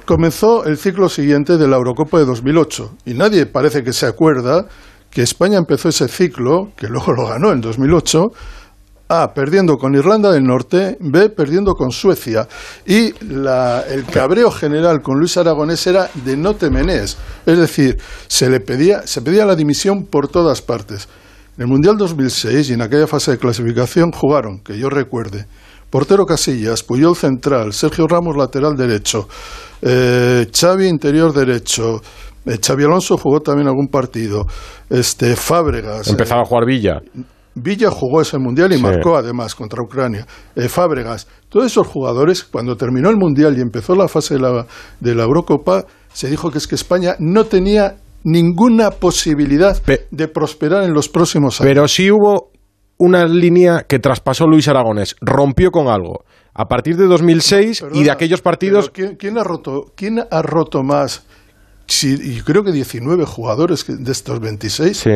Comenzó 0.05 0.65
el 0.65 0.77
ciclo 0.77 1.07
siguiente 1.07 1.57
de 1.57 1.67
la 1.67 1.77
Eurocopa 1.77 2.19
de 2.19 2.25
2008 2.25 2.95
y 3.05 3.13
nadie 3.13 3.45
parece 3.45 3.81
que 3.83 3.93
se 3.93 4.05
acuerda 4.05 4.65
que 5.09 5.21
España 5.21 5.57
empezó 5.57 5.87
ese 5.87 6.09
ciclo, 6.09 6.71
que 6.75 6.87
luego 6.87 7.13
lo 7.13 7.27
ganó 7.27 7.53
en 7.53 7.61
2008, 7.61 8.23
A, 9.07 9.33
perdiendo 9.33 9.77
con 9.77 9.93
Irlanda 9.95 10.31
del 10.31 10.43
Norte, 10.43 10.97
B, 10.99 11.29
perdiendo 11.29 11.73
con 11.73 11.91
Suecia. 11.91 12.47
Y 12.87 13.13
la- 13.23 13.83
el 13.87 14.03
cabreo 14.05 14.49
general 14.49 15.01
con 15.01 15.19
Luis 15.19 15.37
Aragonés 15.37 15.85
era 15.85 16.09
de 16.25 16.35
no 16.35 16.55
temenés. 16.55 17.15
Es 17.45 17.57
decir, 17.57 17.97
se 18.27 18.49
le 18.49 18.59
pedía, 18.61 19.05
se 19.05 19.21
pedía 19.21 19.45
la 19.45 19.55
dimisión 19.55 20.05
por 20.05 20.27
todas 20.27 20.61
partes. 20.63 21.07
En 21.57 21.61
el 21.63 21.67
Mundial 21.67 21.97
2006 21.97 22.69
y 22.69 22.73
en 22.73 22.81
aquella 22.81 23.07
fase 23.07 23.31
de 23.31 23.37
clasificación 23.37 24.11
jugaron, 24.11 24.59
que 24.61 24.77
yo 24.77 24.89
recuerde, 24.89 25.45
portero 25.89 26.25
Casillas, 26.25 26.81
Puyol 26.83 27.15
central, 27.15 27.73
Sergio 27.73 28.07
Ramos 28.07 28.35
lateral 28.35 28.75
derecho, 28.75 29.29
eh, 29.81 30.47
Xavi 30.51 30.87
interior 30.87 31.31
derecho, 31.31 32.01
eh, 32.45 32.57
Xavi 32.59 32.83
Alonso 32.83 33.17
jugó 33.17 33.39
también 33.39 33.67
algún 33.67 33.87
partido, 33.87 34.45
este 34.89 35.35
Fábregas, 35.35 36.07
Empezaba 36.09 36.41
a 36.41 36.45
jugar 36.45 36.65
Villa. 36.65 36.99
Villa 37.55 37.89
jugó 37.89 38.21
ese 38.21 38.37
mundial 38.37 38.71
y 38.73 38.75
Sí. 38.77 38.81
marcó 38.83 39.15
además 39.17 39.55
contra 39.55 39.81
Ucrania. 39.81 40.27
Eh, 40.55 40.67
Fábregas, 40.69 41.27
todos 41.49 41.65
esos 41.67 41.87
jugadores, 41.87 42.43
cuando 42.43 42.75
terminó 42.75 43.09
el 43.09 43.15
mundial 43.17 43.57
y 43.57 43.61
empezó 43.61 43.95
la 43.95 44.07
fase 44.07 44.33
de 44.35 44.41
la, 44.41 44.65
de 44.99 45.15
la 45.15 45.23
Eurocopa, 45.23 45.85
se 46.13 46.29
dijo 46.29 46.51
que 46.51 46.57
es 46.57 46.67
que 46.67 46.75
España 46.75 47.15
no 47.19 47.45
tenía 47.45 47.95
ninguna 48.23 48.91
posibilidad 48.91 49.81
Pe- 49.81 50.07
de 50.11 50.27
prosperar 50.27 50.83
en 50.83 50.93
los 50.93 51.07
próximos 51.09 51.61
años. 51.61 51.69
Pero 51.69 51.87
sí 51.87 52.11
hubo 52.11 52.51
una 52.97 53.25
línea 53.25 53.83
que 53.87 53.99
traspasó 53.99 54.47
Luis 54.47 54.67
Aragonés, 54.67 55.15
rompió 55.21 55.71
con 55.71 55.87
algo. 55.87 56.23
A 56.53 56.65
partir 56.65 56.95
de 56.97 57.05
2006 57.05 57.81
y 57.81 57.83
de 57.83 57.89
Perdona, 57.89 58.13
aquellos 58.13 58.41
partidos... 58.41 58.89
¿quién, 58.89 59.15
quién 59.17 59.37
ha 59.37 59.43
roto, 59.43 59.91
¿Quién 59.95 60.19
ha 60.31 60.41
roto 60.41 60.83
más? 60.83 61.25
Si, 61.87 62.13
y 62.13 62.41
creo 62.41 62.63
que 62.63 62.71
19 62.71 63.25
jugadores 63.25 63.85
de 63.87 64.11
estos 64.11 64.39
26 64.39 64.97
Sí. 64.97 65.11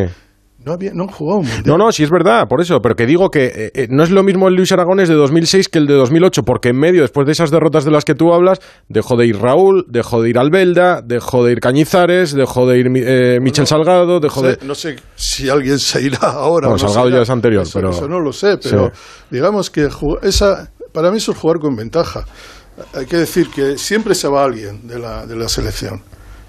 No, 0.66 0.74
había, 0.74 0.92
no 0.94 1.08
jugado 1.08 1.40
un 1.40 1.46
mundial. 1.46 1.64
No, 1.66 1.78
no, 1.78 1.92
sí 1.94 2.04
es 2.04 2.10
verdad, 2.10 2.48
por 2.50 2.60
eso, 2.60 2.82
pero 2.82 2.96
que 2.96 3.06
digo 3.06 3.30
que 3.32 3.46
eh, 3.46 3.72
eh, 3.74 3.88
no 3.90 4.04
es 4.04 4.10
lo 4.12 4.24
mismo 4.24 4.50
el 4.50 4.56
Luis 4.56 4.72
Aragones 4.74 5.08
de 5.08 5.16
2006 5.16 5.70
que 5.70 5.80
el 5.80 5.88
de 5.88 5.94
2008, 5.94 6.44
porque 6.44 6.70
en 6.70 6.78
medio, 6.78 7.02
después 7.02 7.26
de 7.26 7.32
esas 7.32 7.50
derrotas 7.50 7.86
de 7.86 7.92
las 7.92 8.04
que 8.04 8.14
tú 8.14 8.34
hablas, 8.34 8.60
dejó 8.90 9.16
de 9.16 9.26
ir 9.26 9.38
Raúl, 9.40 9.86
dejó 9.88 10.22
de 10.22 10.30
ir 10.32 10.38
Albelda, 10.38 11.02
dejó 11.02 11.46
de 11.46 11.54
ir 11.54 11.60
Cañizares, 11.62 12.34
dejó 12.34 12.68
de 12.68 12.78
ir 12.78 12.92
eh, 12.94 13.40
Michel 13.42 13.68
Salgado, 13.68 14.20
dejó 14.20 14.42
no 14.44 14.50
sé, 14.50 14.56
de... 14.58 14.66
no 14.68 14.76
sé 14.76 14.96
si 15.16 15.48
alguien 15.50 15.80
se 15.80 16.02
irá 16.02 16.18
ahora. 16.20 16.68
Bueno, 16.68 16.84
o 16.84 16.88
no 16.88 16.90
Salgado 16.90 17.08
irá. 17.08 17.18
ya 17.20 17.24
es 17.24 17.30
anterior, 17.30 17.64
Eso- 17.64 17.80
pero- 17.80 17.92
Eso 17.92 18.08
no 18.10 18.20
lo 18.20 18.34
sé, 18.34 18.58
pero 18.58 18.92
digamos 19.32 19.70
que 19.70 19.88
esa, 20.24 20.70
para 20.92 21.10
mí 21.10 21.18
eso 21.18 21.32
es 21.32 21.38
jugar 21.38 21.60
con 21.60 21.76
ventaja. 21.78 22.26
Hay 22.94 23.06
que 23.06 23.16
decir 23.18 23.50
que 23.50 23.78
siempre 23.78 24.14
se 24.14 24.28
va 24.28 24.44
alguien 24.44 24.88
de 24.88 25.00
la, 25.00 25.26
de 25.26 25.36
la 25.38 25.48
selección. 25.48 25.96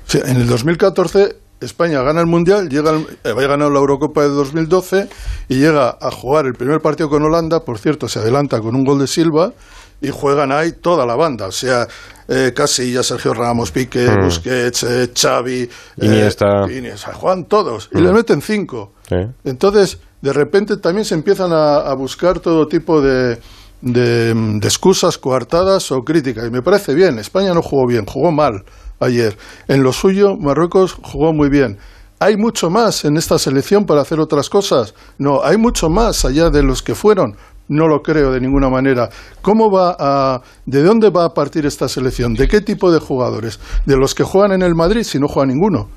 O 0.07 0.11
sea, 0.11 0.23
en 0.29 0.37
el 0.37 0.49
2014 0.49 1.37
España 1.61 2.03
gana 2.03 2.21
el 2.21 2.27
Mundial, 2.27 2.69
llega 2.69 2.91
al- 2.91 3.07
eh, 3.25 3.31
había 3.31 3.49
ganado 3.49 3.71
la 3.71 3.79
Eurocopa 3.79 4.23
de 4.23 4.29
2012 4.29 5.09
y 5.49 5.57
llega 5.59 5.97
a 6.01 6.11
jugar 6.11 6.47
el 6.47 6.55
primer 6.55 6.81
partido 6.81 7.09
con 7.11 7.23
Holanda, 7.23 7.65
por 7.65 7.79
cierto, 7.79 8.09
se 8.09 8.19
adelanta 8.19 8.61
con 8.61 8.75
un 8.75 8.85
gol 8.85 8.99
de 8.99 9.07
Silva 9.07 9.53
y 10.01 10.09
juegan 10.11 10.51
ahí 10.53 10.73
toda 10.73 11.05
la 11.05 11.15
banda, 11.15 11.47
o 11.47 11.53
sea, 11.53 11.87
eh, 12.29 12.53
Casillas, 12.55 13.07
Sergio 13.07 13.35
Ramos, 13.35 13.71
Piqué, 13.71 14.09
Mm. 14.11 14.25
Busquets, 14.25 14.83
eh, 14.85 15.11
Xavi, 15.15 15.61
eh, 15.63 15.71
Iniesta. 16.01 16.67
Iniesta, 16.71 17.13
juegan 17.13 17.45
todos 17.45 17.91
y 17.93 17.99
Mm. 17.99 18.05
le 18.05 18.13
meten 18.13 18.41
cinco. 18.41 18.93
Sí. 19.09 19.17
Entonces, 19.45 19.99
de 20.23 20.33
repente 20.33 20.77
también 20.79 21.05
se 21.05 21.15
empiezan 21.15 21.53
a, 21.53 21.79
a 21.79 21.95
buscar 21.95 22.39
todo 22.41 22.67
tipo 22.69 23.03
de, 23.03 23.39
de, 23.83 24.33
de 24.35 24.67
excusas 24.69 25.19
coartadas 25.19 25.91
o 25.93 26.03
críticas. 26.05 26.47
Y 26.47 26.51
me 26.51 26.63
parece 26.63 26.95
bien, 26.95 27.19
España 27.19 27.53
no 27.53 27.63
jugó 27.63 27.87
bien, 27.87 28.07
jugó 28.07 28.31
mal 28.31 28.65
ayer. 29.01 29.37
En 29.69 29.83
lo 29.83 29.93
suyo, 29.93 30.37
Marruecos 30.37 30.95
jugó 31.03 31.33
muy 31.33 31.49
bien. 31.49 31.79
¿Hay 32.19 32.37
mucho 32.37 32.69
más 32.71 33.05
en 33.07 33.17
esta 33.17 33.39
selección 33.39 33.87
para 33.87 34.03
hacer 34.03 34.21
otras 34.21 34.51
cosas? 34.51 34.95
No, 35.19 35.43
hay 35.43 35.57
mucho 35.57 35.89
más 35.89 36.25
allá 36.25 36.51
de 36.51 36.63
los 36.63 36.83
que 36.83 36.95
fueron. 36.95 37.35
No 37.69 37.87
lo 37.87 38.03
creo 38.03 38.33
de 38.33 38.41
ninguna 38.41 38.69
manera. 38.69 39.09
¿Cómo 39.43 39.71
va 39.71 39.95
a, 39.99 40.43
¿De 40.67 40.83
dónde 40.83 41.09
va 41.11 41.25
a 41.27 41.33
partir 41.33 41.65
esta 41.67 41.89
selección? 41.89 42.35
¿De 42.35 42.49
qué 42.49 42.61
tipo 42.61 42.91
de 42.91 42.99
jugadores? 42.99 43.61
¿De 43.87 43.97
los 43.97 44.13
que 44.15 44.25
juegan 44.25 44.51
en 44.53 44.63
el 44.63 44.75
Madrid 44.75 45.05
si 45.05 45.21
no 45.21 45.29
juega 45.29 45.47
ninguno? 45.47 45.89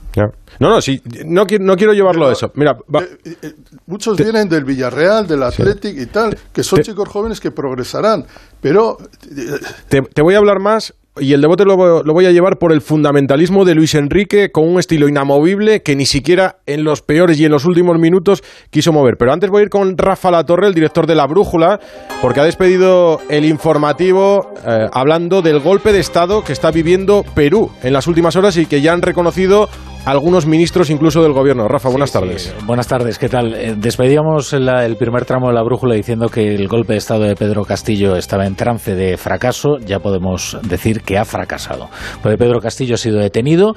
No, 0.59 0.69
no, 0.69 0.79
sí, 0.81 1.01
no, 1.25 1.45
no 1.59 1.75
quiero 1.75 1.93
llevarlo 1.93 2.27
a 2.27 2.31
eso. 2.31 2.51
Mira, 2.53 2.73
va- 2.95 3.01
Eh, 3.01 3.35
eh, 3.41 3.53
muchos 3.87 4.15
vienen 4.17 4.47
del 4.47 4.63
Villarreal, 4.65 5.25
del 5.27 5.41
Athletic 5.41 5.97
y 5.97 6.05
tal, 6.05 6.37
que 6.53 6.63
son 6.63 6.77
Te- 6.77 6.83
chicos 6.91 7.09
jóvenes 7.09 7.39
que 7.41 7.49
progresarán, 7.49 8.23
pero 8.61 8.97
eh, 9.35 9.59
te, 9.89 10.01
te 10.03 10.21
voy 10.21 10.35
a 10.35 10.37
hablar 10.37 10.59
más 10.59 10.93
y 11.19 11.33
el 11.33 11.41
debate 11.41 11.63
lo, 11.65 11.75
vo- 11.77 12.03
lo 12.03 12.13
voy 12.13 12.25
a 12.25 12.31
llevar 12.31 12.57
por 12.57 12.71
el 12.71 12.81
fundamentalismo 12.81 13.65
de 13.65 13.75
Luis 13.75 13.93
Enrique 13.93 14.51
con 14.51 14.67
un 14.67 14.79
estilo 14.79 15.07
inamovible 15.07 15.83
que 15.83 15.95
ni 15.95 16.05
siquiera 16.07 16.57
en 16.65 16.83
los 16.83 17.01
peores 17.03 17.39
y 17.39 17.45
en 17.45 17.51
los 17.51 17.65
últimos 17.65 17.99
minutos 17.99 18.43
quiso 18.71 18.91
mover. 18.91 19.17
Pero 19.17 19.31
antes 19.31 19.49
voy 19.51 19.59
a 19.59 19.63
ir 19.63 19.69
con 19.69 19.97
Rafa 19.97 20.31
Latorre, 20.31 20.67
el 20.67 20.73
director 20.73 21.05
de 21.05 21.15
La 21.15 21.27
Brújula, 21.27 21.79
porque 22.21 22.39
ha 22.39 22.43
despedido 22.43 23.19
el 23.29 23.45
informativo 23.45 24.53
eh, 24.65 24.87
hablando 24.91 25.41
del 25.41 25.59
golpe 25.59 25.91
de 25.93 25.99
Estado 25.99 26.43
que 26.43 26.53
está 26.53 26.71
viviendo 26.71 27.23
Perú 27.35 27.69
en 27.83 27.93
las 27.93 28.07
últimas 28.07 28.35
horas 28.35 28.57
y 28.57 28.65
que 28.65 28.81
ya 28.81 28.93
han 28.93 29.01
reconocido 29.03 29.69
algunos 30.05 30.45
ministros 30.45 30.89
incluso 30.89 31.23
del 31.23 31.31
gobierno. 31.31 31.67
Rafa, 31.67 31.87
buenas 31.89 32.09
Sí, 32.09 32.13
tardes. 32.19 32.41
sí. 32.43 32.51
Buenas 32.65 32.87
tardes, 32.87 33.17
¿qué 33.17 33.29
tal? 33.29 33.53
Eh, 33.53 33.75
despedíamos 33.77 34.51
la- 34.53 34.85
el 34.85 34.97
primer 34.97 35.23
tramo 35.25 35.47
de 35.47 35.53
la 35.53 35.63
brújula 35.63 35.95
diciendo 35.95 36.27
que 36.27 36.53
el 36.55 36.67
golpe 36.67 36.93
de 36.93 36.99
Estado 36.99 37.21
de 37.23 37.35
Pedro 37.35 37.63
Castillo 37.63 38.15
estaba 38.17 38.45
en 38.45 38.55
trance 38.55 38.95
de 38.95 39.15
fracaso. 39.17 39.77
Ya 39.79 39.99
podemos 39.99 40.57
decir 40.63 41.01
que 41.03 41.17
ha 41.17 41.23
fracasado. 41.25 41.87
Porque 42.21 42.37
Pedro 42.37 42.59
Castillo 42.59 42.95
ha 42.95 42.97
sido 42.97 43.19
detenido. 43.19 43.75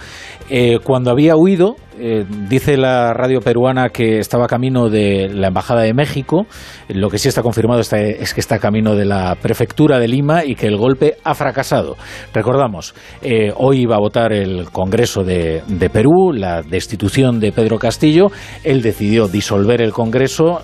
Eh, 0.50 0.78
cuando 0.82 1.10
había 1.12 1.36
huido, 1.36 1.76
eh, 1.98 2.24
dice 2.48 2.76
la 2.76 3.12
radio 3.12 3.40
peruana 3.40 3.88
que 3.90 4.18
estaba 4.18 4.46
camino 4.46 4.88
de 4.88 5.28
la 5.32 5.48
Embajada 5.48 5.82
de 5.82 5.94
México. 5.94 6.46
Lo 6.88 7.08
que 7.08 7.18
sí 7.18 7.28
está 7.28 7.42
confirmado 7.42 7.80
está- 7.80 8.00
es 8.00 8.34
que 8.34 8.40
está 8.40 8.58
camino 8.58 8.94
de 8.94 9.04
la 9.04 9.36
Prefectura 9.40 9.98
de 9.98 10.08
Lima 10.08 10.44
y 10.44 10.54
que 10.54 10.66
el 10.66 10.76
golpe 10.76 11.16
ha 11.24 11.34
fracasado. 11.34 11.96
Recordamos, 12.32 12.94
eh, 13.22 13.52
hoy 13.56 13.82
iba 13.82 13.96
a 13.96 14.00
votar 14.00 14.32
el 14.32 14.70
Congreso 14.70 15.24
de, 15.24 15.62
de 15.66 15.90
Perú, 15.90 16.32
la 16.32 16.62
destitución 16.62 17.40
de 17.40 17.52
Pedro 17.52 17.78
Castillo. 17.78 18.26
Él 18.64 18.82
decidió 18.82 19.28
disolver 19.28 19.80
el 19.82 19.92
Congreso 19.92 20.60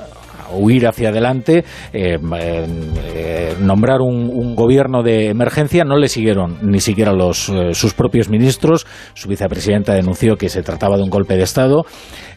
huir 0.54 0.87
hacia 0.87 1.11
adelante, 1.11 1.64
eh, 1.92 2.18
eh, 2.38 3.54
nombrar 3.61 4.00
un, 4.00 4.54
gobierno 4.54 5.02
de 5.02 5.28
emergencia, 5.28 5.85
no 5.85 5.97
le 5.97 6.09
siguieron 6.09 6.59
ni 6.62 6.80
siquiera 6.80 7.12
los, 7.12 7.49
eh, 7.49 7.75
sus 7.75 7.94
propios 7.94 8.28
ministros. 8.28 8.87
Su 9.14 9.28
vicepresidenta 9.28 9.94
denunció 9.94 10.37
que 10.37 10.49
se 10.49 10.62
trataba 10.62 10.97
de 10.97 11.02
un 11.02 11.11
golpe 11.11 11.37
de 11.37 11.42
Estado. 11.42 11.85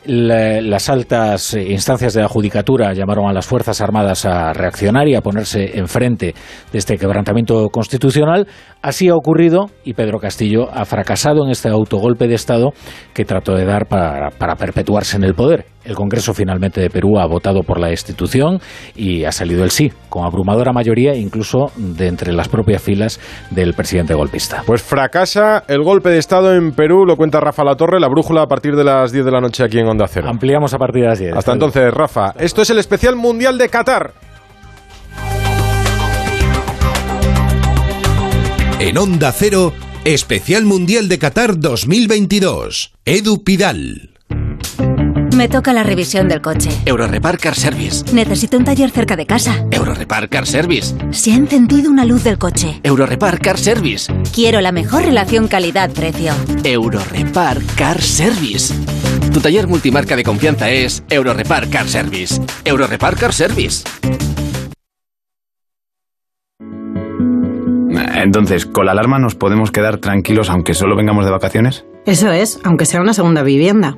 La- 0.06 0.62
las 0.62 0.90
altas 0.90 1.54
instancias 1.56 2.14
de 2.14 2.22
la 2.22 2.28
judicatura 2.28 2.94
llamaron 2.94 3.28
a 3.28 3.34
las 3.34 3.46
Fuerzas 3.46 3.82
Armadas 3.82 4.26
a 4.26 4.54
reaccionar 4.54 5.08
y 5.08 5.16
a 5.16 5.22
ponerse 5.22 5.78
enfrente 5.78 6.34
de 6.72 6.78
este 6.78 6.98
quebrantamiento 6.98 7.68
constitucional. 7.70 8.48
Así 8.82 9.10
ha 9.10 9.16
ocurrido 9.16 9.66
y 9.84 9.94
Pedro 9.94 10.20
Castillo 10.20 10.70
ha 10.72 10.86
fracasado 10.86 11.44
en 11.44 11.52
este 11.52 11.70
autogolpe 11.70 12.28
de 12.28 12.36
Estado 12.36 12.72
que 13.14 13.26
trató 13.26 13.56
de 13.56 13.66
dar 13.66 13.88
para 13.88 14.56
perpetuarse 14.56 15.18
en 15.18 15.24
el 15.24 15.34
poder. 15.34 15.75
El 15.86 15.96
Congreso 15.96 16.34
finalmente 16.34 16.82
de 16.82 16.90
Perú 16.90 17.20
ha 17.20 17.28
votado 17.28 17.62
por 17.62 17.80
la 17.80 17.88
destitución 17.88 18.60
y 18.96 19.24
ha 19.26 19.32
salido 19.32 19.64
el 19.64 19.72
sí, 19.72 19.92
con 20.10 20.26
abrumadora 20.26 20.74
mayoría 20.74 21.16
incluso 21.16 21.72
de 21.76 22.08
entre 22.08 22.34
las 22.34 22.50
propias 22.50 22.82
filas 22.82 23.20
del 23.52 23.74
presidente 23.74 24.14
golpista. 24.14 24.64
Pues 24.66 24.82
fracasa 24.82 25.64
el 25.68 25.84
golpe 25.84 26.10
de 26.10 26.18
Estado 26.18 26.56
en 26.56 26.72
Perú, 26.72 27.06
lo 27.06 27.16
cuenta 27.16 27.40
Rafa 27.40 27.64
Latorre, 27.64 28.00
la 28.00 28.08
brújula 28.08 28.44
a 28.44 28.48
partir 28.48 28.76
de 28.76 28.84
las 28.84 29.12
10 29.12 29.26
de 29.26 29.32
la 29.32 29.42
noche 29.42 29.64
aquí 29.64 29.80
en 29.80 29.88
Onda 29.88 30.08
Cero. 30.08 30.28
Ampliamos 30.30 30.74
a 30.74 30.78
partir 30.78 31.04
de 31.04 31.10
las 31.10 31.20
10. 31.20 31.36
Hasta 31.36 31.54
entonces, 31.54 31.94
Rafa. 31.94 32.34
Esto 32.40 32.62
es 32.62 32.70
el 32.70 32.80
especial 32.80 33.16
mundial 33.16 33.58
de 33.58 33.70
Qatar. 33.70 34.14
En 38.80 38.98
Onda 38.98 39.32
Cero, 39.32 39.74
especial 40.04 40.66
mundial 40.66 41.08
de 41.08 41.18
Qatar 41.18 41.60
2022. 41.60 42.94
Edu 43.06 43.44
Pidal. 43.44 44.15
Me 45.36 45.50
toca 45.50 45.74
la 45.74 45.84
revisión 45.84 46.30
del 46.30 46.40
coche. 46.40 46.70
Eurorepar 46.86 47.38
Car 47.38 47.56
Service. 47.56 48.06
Necesito 48.14 48.58
un 48.58 48.64
taller 48.64 48.90
cerca 48.90 49.18
de 49.18 49.26
casa. 49.26 49.66
Eurorepar 49.70 50.30
Car 50.30 50.48
Service. 50.48 50.96
Se 51.12 51.34
ha 51.34 51.36
encendido 51.36 51.92
una 51.92 52.06
luz 52.06 52.24
del 52.24 52.38
coche. 52.38 52.80
Eurorepar 52.84 53.40
Car 53.40 53.58
Service. 53.58 54.14
Quiero 54.34 54.62
la 54.62 54.72
mejor 54.72 55.04
relación 55.04 55.50
calidad-precio. 55.50 56.32
Eurorepar 56.64 57.62
Car 57.76 58.02
Service. 58.02 58.74
Tu 59.34 59.42
taller 59.42 59.68
multimarca 59.68 60.16
de 60.16 60.24
confianza 60.24 60.70
es 60.70 61.04
Eurorepar 61.10 61.70
Car 61.70 61.90
Service. 61.90 62.42
Eurorepar 62.64 63.18
Car 63.18 63.34
Service. 63.34 63.84
Entonces, 68.16 68.66
¿con 68.66 68.86
la 68.86 68.94
alarma 68.94 69.20
nos 69.20 69.36
podemos 69.36 69.72
quedar 69.72 69.98
tranquilos 69.98 70.50
aunque 70.50 70.74
solo 70.74 70.96
vengamos 70.96 71.26
de 71.26 71.32
vacaciones? 71.32 71.86
Eso 72.06 72.32
es, 72.32 72.62
aunque 72.64 72.86
sea 72.86 73.02
una 73.02 73.14
segunda 73.14 73.44
vivienda. 73.44 73.98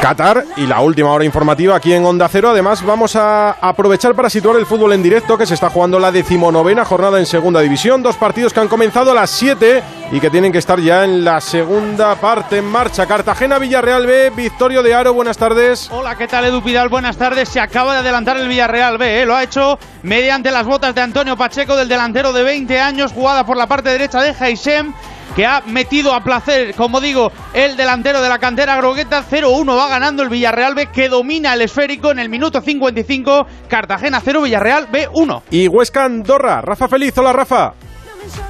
Qatar 0.00 0.46
y 0.56 0.66
la 0.66 0.80
última 0.80 1.12
hora 1.12 1.26
informativa 1.26 1.76
aquí 1.76 1.92
en 1.92 2.06
Onda 2.06 2.26
Cero. 2.28 2.48
Además, 2.48 2.82
vamos 2.82 3.16
a 3.16 3.50
aprovechar 3.50 4.14
para 4.14 4.30
situar 4.30 4.56
el 4.56 4.64
fútbol 4.64 4.94
en 4.94 5.02
directo 5.02 5.36
que 5.36 5.44
se 5.44 5.52
está 5.52 5.68
jugando 5.68 5.98
la 5.98 6.10
decimonovena 6.10 6.86
jornada 6.86 7.18
en 7.18 7.26
Segunda 7.26 7.60
División. 7.60 8.02
Dos 8.02 8.16
partidos 8.16 8.54
que 8.54 8.60
han 8.60 8.68
comenzado 8.68 9.10
a 9.10 9.14
las 9.14 9.28
7 9.30 9.82
y 10.10 10.18
que 10.18 10.30
tienen 10.30 10.52
que 10.52 10.58
estar 10.58 10.80
ya 10.80 11.04
en 11.04 11.22
la 11.22 11.40
segunda 11.42 12.14
parte 12.14 12.56
en 12.58 12.64
marcha. 12.64 13.06
Cartagena-Villarreal 13.06 14.06
B, 14.06 14.30
Victorio 14.30 14.82
de 14.82 14.94
Aro, 14.94 15.12
buenas 15.12 15.36
tardes. 15.36 15.90
Hola, 15.92 16.16
¿qué 16.16 16.26
tal 16.26 16.46
Edu 16.46 16.62
Pidal? 16.62 16.88
Buenas 16.88 17.18
tardes. 17.18 17.50
Se 17.50 17.60
acaba 17.60 17.92
de 17.92 17.98
adelantar 18.00 18.38
el 18.38 18.48
Villarreal 18.48 18.96
B, 18.96 19.20
¿eh? 19.20 19.26
lo 19.26 19.36
ha 19.36 19.42
hecho 19.42 19.78
mediante 20.02 20.50
las 20.50 20.64
botas 20.64 20.94
de 20.94 21.02
Antonio 21.02 21.36
Pacheco, 21.36 21.76
del 21.76 21.88
delantero 21.88 22.32
de 22.32 22.42
20 22.42 22.80
años, 22.80 23.12
jugada 23.12 23.44
por 23.44 23.58
la 23.58 23.66
parte 23.66 23.90
derecha 23.90 24.22
de 24.22 24.32
Jaisem 24.32 24.94
que 25.34 25.46
ha 25.46 25.62
metido 25.66 26.14
a 26.14 26.22
placer, 26.22 26.74
como 26.74 27.00
digo, 27.00 27.30
el 27.52 27.76
delantero 27.76 28.20
de 28.22 28.28
la 28.28 28.38
cantera 28.38 28.76
Grogueta. 28.76 29.24
0-1 29.28 29.76
va 29.76 29.88
ganando 29.88 30.22
el 30.22 30.28
Villarreal 30.28 30.74
B, 30.74 30.86
que 30.86 31.08
domina 31.08 31.54
el 31.54 31.62
esférico 31.62 32.10
en 32.10 32.18
el 32.18 32.28
minuto 32.28 32.60
55. 32.60 33.46
Cartagena 33.68 34.20
0, 34.24 34.42
Villarreal 34.42 34.88
B 34.90 35.08
1. 35.12 35.42
Y 35.50 35.68
Huesca 35.68 36.04
Andorra. 36.04 36.60
Rafa 36.60 36.88
Feliz, 36.88 37.16
hola 37.18 37.32
Rafa. 37.32 37.74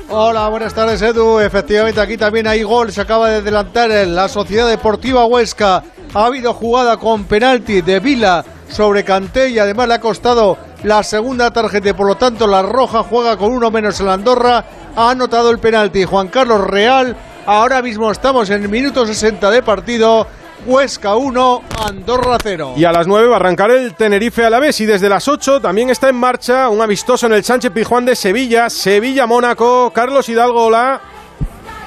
Hola, 0.09 0.49
buenas 0.49 0.75
tardes 0.75 1.01
Edu. 1.03 1.39
Efectivamente 1.39 2.01
aquí 2.01 2.17
también 2.17 2.47
hay 2.47 2.63
gol. 2.63 2.93
Se 2.93 3.01
acaba 3.01 3.29
de 3.29 3.37
adelantar 3.37 3.91
en 3.91 4.15
la 4.15 4.29
Sociedad 4.29 4.69
Deportiva 4.69 5.25
Huesca. 5.25 5.85
Ha 6.13 6.25
habido 6.27 6.53
jugada 6.53 6.97
con 6.97 7.25
penalti 7.25 7.81
de 7.81 8.01
Vila 8.01 8.45
sobre 8.69 9.05
Canté 9.05 9.51
y 9.51 9.59
además 9.59 9.89
le 9.89 9.95
ha 9.95 10.01
costado 10.01 10.59
la 10.83 11.03
segunda 11.03 11.53
tarjeta 11.53 11.95
por 11.95 12.07
lo 12.07 12.17
tanto 12.17 12.47
la 12.47 12.63
roja 12.63 13.03
juega 13.03 13.37
con 13.37 13.53
uno 13.53 13.71
menos 13.71 14.01
en 14.01 14.07
la 14.07 14.15
Andorra. 14.15 14.65
Ha 14.97 15.11
anotado 15.11 15.51
el 15.51 15.59
penalti 15.59 16.05
Juan 16.05 16.29
Carlos 16.29 16.67
Real. 16.67 17.17
Ahora 17.47 17.81
mismo 17.83 18.11
estamos 18.11 18.51
en 18.51 18.63
el 18.63 18.69
minuto 18.69 19.07
60 19.07 19.51
de 19.51 19.63
partido. 19.63 20.27
Huesca 20.67 21.17
1, 21.17 21.63
Andorra 21.87 22.37
0. 22.43 22.75
Y 22.77 22.85
a 22.85 22.93
las 22.93 23.07
9 23.07 23.29
va 23.29 23.35
a 23.35 23.37
arrancar 23.37 23.71
el 23.71 23.95
Tenerife 23.95 24.45
a 24.45 24.51
la 24.51 24.61
vez. 24.61 24.81
Y 24.81 24.87
desde 24.87 25.09
las 25.09 25.27
8 25.27 25.61
también 25.61 25.89
está 25.91 26.09
en 26.09 26.17
marcha 26.17 26.69
un 26.69 26.83
amistoso 26.83 27.27
en 27.27 27.33
el 27.33 27.45
Sánchez 27.45 27.73
Pijuán 27.73 28.05
de 28.05 28.15
Sevilla. 28.15 28.69
Sevilla-Mónaco. 28.69 29.91
Carlos 29.95 30.29
Hidalgo, 30.29 30.67
hola. 30.67 31.01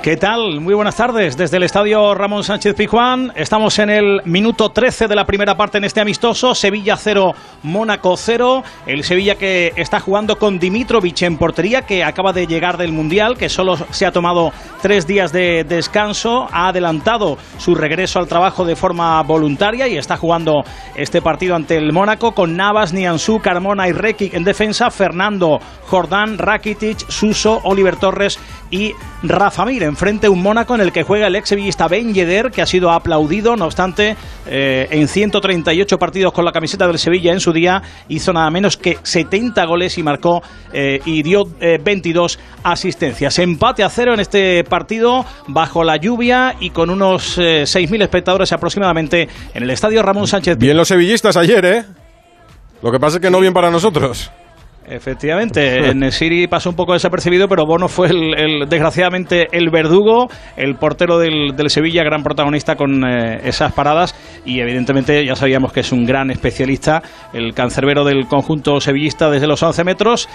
¿Qué 0.03 0.17
tal? 0.17 0.59
Muy 0.59 0.73
buenas 0.73 0.97
tardes. 0.97 1.37
Desde 1.37 1.55
el 1.55 1.63
estadio 1.63 2.13
Ramón 2.13 2.43
Sánchez 2.43 2.75
Pizjuán 2.75 3.31
estamos 3.37 3.79
en 3.79 3.89
el 3.89 4.21
minuto 4.25 4.69
13 4.69 5.07
de 5.07 5.15
la 5.15 5.25
primera 5.25 5.55
parte 5.55 5.77
en 5.77 5.85
este 5.85 6.01
amistoso. 6.01 6.53
Sevilla 6.53 6.97
0, 6.97 7.33
Mónaco 7.63 8.17
0. 8.17 8.65
El 8.85 9.05
Sevilla 9.05 9.35
que 9.35 9.71
está 9.77 10.01
jugando 10.01 10.37
con 10.37 10.59
Dimitrovic 10.59 11.21
en 11.21 11.37
portería, 11.37 11.83
que 11.83 12.03
acaba 12.03 12.33
de 12.33 12.47
llegar 12.47 12.75
del 12.75 12.91
Mundial, 12.91 13.37
que 13.37 13.47
solo 13.47 13.77
se 13.91 14.05
ha 14.05 14.11
tomado 14.11 14.51
tres 14.81 15.07
días 15.07 15.31
de 15.31 15.63
descanso. 15.63 16.49
Ha 16.51 16.67
adelantado 16.67 17.37
su 17.57 17.73
regreso 17.73 18.19
al 18.19 18.27
trabajo 18.27 18.65
de 18.65 18.75
forma 18.75 19.23
voluntaria 19.23 19.87
y 19.87 19.95
está 19.95 20.17
jugando 20.17 20.65
este 20.95 21.21
partido 21.21 21.55
ante 21.55 21.77
el 21.77 21.93
Mónaco 21.93 22.33
con 22.33 22.57
Navas, 22.57 22.91
Nianzú, 22.91 23.39
Carmona 23.39 23.87
y 23.87 23.93
Rekic 23.93 24.33
en 24.33 24.43
defensa. 24.43 24.91
Fernando, 24.91 25.61
Jordán, 25.85 26.37
Rakitic, 26.37 27.09
Suso, 27.09 27.61
Oliver 27.63 27.95
Torres 27.95 28.37
y 28.69 28.91
Rafa 29.21 29.63
Mir. 29.63 29.92
Enfrente 29.93 30.27
un 30.27 30.41
Mónaco 30.41 30.73
en 30.73 30.81
el 30.81 30.91
que 30.91 31.03
juega 31.03 31.27
el 31.27 31.35
ex 31.35 31.49
sevillista 31.49 31.87
Ben 31.87 32.15
Yedder, 32.15 32.49
que 32.49 32.63
ha 32.63 32.65
sido 32.65 32.89
aplaudido, 32.89 33.55
no 33.55 33.65
obstante, 33.65 34.15
eh, 34.47 34.87
en 34.89 35.07
138 35.07 35.99
partidos 35.99 36.33
con 36.33 36.43
la 36.45 36.51
camiseta 36.51 36.87
del 36.87 36.97
Sevilla 36.97 37.31
en 37.31 37.39
su 37.39 37.53
día, 37.53 37.83
hizo 38.07 38.33
nada 38.33 38.49
menos 38.49 38.75
que 38.75 38.97
70 39.03 39.63
goles 39.65 39.99
y 39.99 40.01
marcó 40.01 40.41
eh, 40.73 40.99
y 41.05 41.21
dio 41.21 41.43
22 41.45 42.35
eh, 42.35 42.39
asistencias. 42.63 43.37
Empate 43.37 43.83
a 43.83 43.89
cero 43.89 44.15
en 44.15 44.19
este 44.19 44.63
partido, 44.63 45.27
bajo 45.45 45.83
la 45.83 45.97
lluvia 45.97 46.55
y 46.59 46.71
con 46.71 46.89
unos 46.89 47.37
6.000 47.37 48.01
espectadores 48.01 48.51
aproximadamente 48.51 49.29
en 49.53 49.61
el 49.61 49.69
estadio 49.69 50.01
Ramón 50.01 50.25
Sánchez. 50.25 50.57
Bien 50.57 50.75
los 50.75 50.87
sevillistas 50.87 51.37
ayer, 51.37 51.65
¿eh? 51.65 51.85
Lo 52.81 52.91
que 52.91 52.99
pasa 52.99 53.17
es 53.17 53.21
que 53.21 53.29
no 53.29 53.39
bien 53.39 53.53
para 53.53 53.69
nosotros. 53.69 54.31
Efectivamente, 54.85 55.89
en 55.89 56.11
Siri 56.11 56.47
pasó 56.47 56.69
un 56.69 56.75
poco 56.75 56.93
desapercibido, 56.93 57.47
pero 57.47 57.65
Bono 57.65 57.87
fue 57.87 58.09
el, 58.09 58.67
desgraciadamente 58.67 59.47
el 59.51 59.69
verdugo, 59.69 60.27
el 60.57 60.75
portero 60.75 61.17
del, 61.19 61.53
Sevilla, 61.67 62.03
gran 62.03 62.21
protagonista 62.21 62.75
con 62.75 63.03
eh, 63.05 63.39
esas 63.45 63.71
paradas. 63.71 64.13
Y 64.45 64.59
evidentemente 64.59 65.25
ya 65.25 65.35
sabíamos 65.35 65.71
que 65.71 65.79
es 65.79 65.91
un 65.91 66.05
gran 66.05 66.31
especialista, 66.31 67.01
el 67.33 67.53
cancerbero 67.53 68.03
del 68.03 68.27
conjunto 68.27 68.79
sevillista 68.81 69.29
desde 69.29 69.47
los 69.47 69.63
11 69.63 69.83
metros 69.85 70.27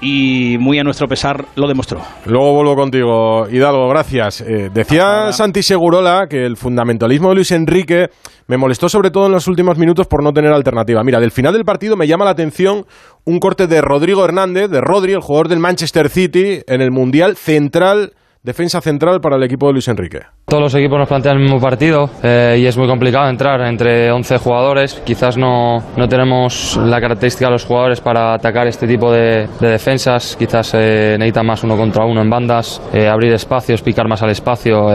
y 0.00 0.56
muy 0.58 0.78
a 0.78 0.84
nuestro 0.84 1.08
pesar 1.08 1.46
lo 1.54 1.66
demostró. 1.66 2.00
Luego 2.26 2.52
vuelvo 2.52 2.76
contigo, 2.76 3.48
Hidalgo, 3.48 3.88
gracias. 3.88 4.40
Eh, 4.42 4.70
decía 4.72 5.32
Santi 5.32 5.62
Segurola 5.62 6.26
que 6.28 6.44
el 6.44 6.56
fundamentalismo 6.56 7.30
de 7.30 7.36
Luis 7.36 7.50
Enrique 7.52 8.10
me 8.46 8.56
molestó 8.56 8.88
sobre 8.88 9.10
todo 9.10 9.26
en 9.26 9.32
los 9.32 9.48
últimos 9.48 9.78
minutos 9.78 10.06
por 10.06 10.22
no 10.22 10.32
tener 10.32 10.52
alternativa. 10.52 11.02
Mira, 11.02 11.20
del 11.20 11.30
final 11.30 11.52
del 11.52 11.64
partido 11.64 11.96
me 11.96 12.06
llama 12.06 12.24
la 12.24 12.32
atención 12.32 12.86
un 13.24 13.38
corte 13.38 13.66
de 13.66 13.80
Rodrigo 13.80 14.24
Hernández, 14.24 14.70
de 14.70 14.80
Rodri, 14.80 15.12
el 15.12 15.20
jugador 15.20 15.48
del 15.48 15.58
Manchester 15.58 16.08
City, 16.08 16.60
en 16.66 16.80
el 16.80 16.90
Mundial 16.90 17.36
Central 17.36 18.12
defensa 18.46 18.80
central 18.80 19.20
para 19.20 19.34
el 19.36 19.42
equipo 19.42 19.66
de 19.66 19.72
Luis 19.72 19.88
Enrique. 19.88 20.20
Todos 20.46 20.62
los 20.62 20.74
equipos 20.76 21.00
nos 21.00 21.08
plantean 21.08 21.38
el 21.38 21.42
mismo 21.42 21.60
partido 21.60 22.08
eh, 22.22 22.56
y 22.60 22.66
es 22.66 22.78
muy 22.78 22.86
complicado 22.86 23.28
entrar 23.28 23.60
entre 23.62 24.12
11 24.12 24.38
jugadores. 24.38 25.02
Quizás 25.04 25.36
no, 25.36 25.82
no 25.96 26.08
tenemos 26.08 26.76
la 26.76 27.00
característica 27.00 27.46
de 27.46 27.52
los 27.52 27.64
jugadores 27.64 28.00
para 28.00 28.34
atacar 28.34 28.68
este 28.68 28.86
tipo 28.86 29.10
de, 29.10 29.48
defensas. 29.58 30.36
Quizás 30.36 30.74
eh, 30.74 31.16
necesita 31.18 31.42
más 31.42 31.64
uno 31.64 31.76
contra 31.76 32.04
uno 32.04 32.22
en 32.22 32.30
bandas, 32.30 32.80
eh, 32.92 33.08
abrir 33.08 33.32
espacios, 33.32 33.82
picar 33.82 34.06
más 34.06 34.22
al 34.22 34.30
espacio. 34.30 34.86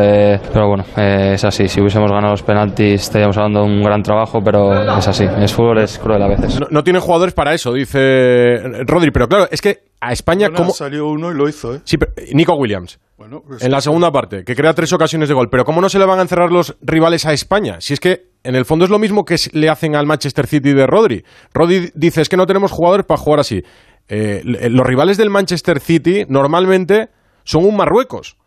pero 0.54 0.70
bueno, 0.70 0.86
es 0.96 1.44
así. 1.44 1.68
Si 1.68 1.82
hubiésemos 1.82 2.10
ganado 2.10 2.32
los 2.32 2.44
penaltis 2.44 3.02
estaríamos 3.02 3.36
hablando 3.36 3.64
de 3.64 3.66
un 3.66 3.84
gran 3.84 4.02
trabajo, 4.02 4.42
pero 4.42 4.98
es 4.98 5.08
así. 5.10 5.26
El 5.26 5.50
fútbol 5.50 5.80
es 5.80 6.00
cruel 6.00 6.22
a 6.22 6.30
veces. 6.30 6.58
No, 6.58 6.68
no 6.72 6.84
tienen 6.86 7.02
jugadores 7.02 7.34
para 7.34 7.54
eso, 7.54 7.74
dice 7.74 8.62
Rodri. 8.88 9.12
Pero 9.12 9.28
claro, 9.28 9.48
es 9.52 9.60
que 9.60 9.92
a 10.00 10.12
España... 10.14 10.50
como... 10.50 10.72
Salió 10.72 11.08
uno 11.08 11.32
y 11.32 11.36
lo 11.36 11.48
hizo, 11.48 11.76
¿eh? 11.76 11.82
Sí, 11.84 11.98
pero 11.98 12.12
Nico 12.34 12.56
Williams. 12.56 13.00
Pues 13.48 13.64
en 13.64 13.72
la 13.72 13.82
segunda 13.82 14.12
parte, 14.12 14.44
que 14.44 14.56
crea 14.56 14.74
tres 14.74 14.92
ocasiones 14.94 15.30
de 15.30 15.36
gol. 15.36 15.48
Pero 15.50 15.66
¿cómo 15.66 15.82
no 15.82 15.90
se 15.90 16.00
le 16.00 16.06
van 16.06 16.20
a 16.20 16.22
encerrar 16.24 16.52
los 16.52 16.76
rivales 16.82 17.26
a 17.26 17.34
España? 17.34 17.80
Si 17.80 17.94
es 17.94 18.00
que 18.00 18.32
en 18.44 18.56
el 18.56 18.66
fondo 18.66 18.86
es 18.86 18.92
lo 18.92 19.00
mismo 19.00 19.24
que 19.24 19.36
le 19.54 19.70
hacen 19.70 19.96
al 19.96 20.06
Manchester 20.06 20.48
City 20.48 20.74
de 20.74 20.88
Rodri. 20.88 21.24
Rodri 21.54 21.92
dice, 21.94 22.22
es 22.22 22.30
que 22.30 22.38
no 22.38 22.46
tenemos 22.46 22.72
jugadores 22.72 23.06
para 23.06 23.20
jugar 23.20 23.40
así. 23.40 23.62
Eh, 24.08 24.42
los 24.44 24.86
rivales 24.86 25.18
del 25.18 25.30
Manchester 25.30 25.80
City 25.80 26.26
normalmente 26.28 27.10
son 27.44 27.66
un 27.66 27.76
Marruecos. 27.76 28.38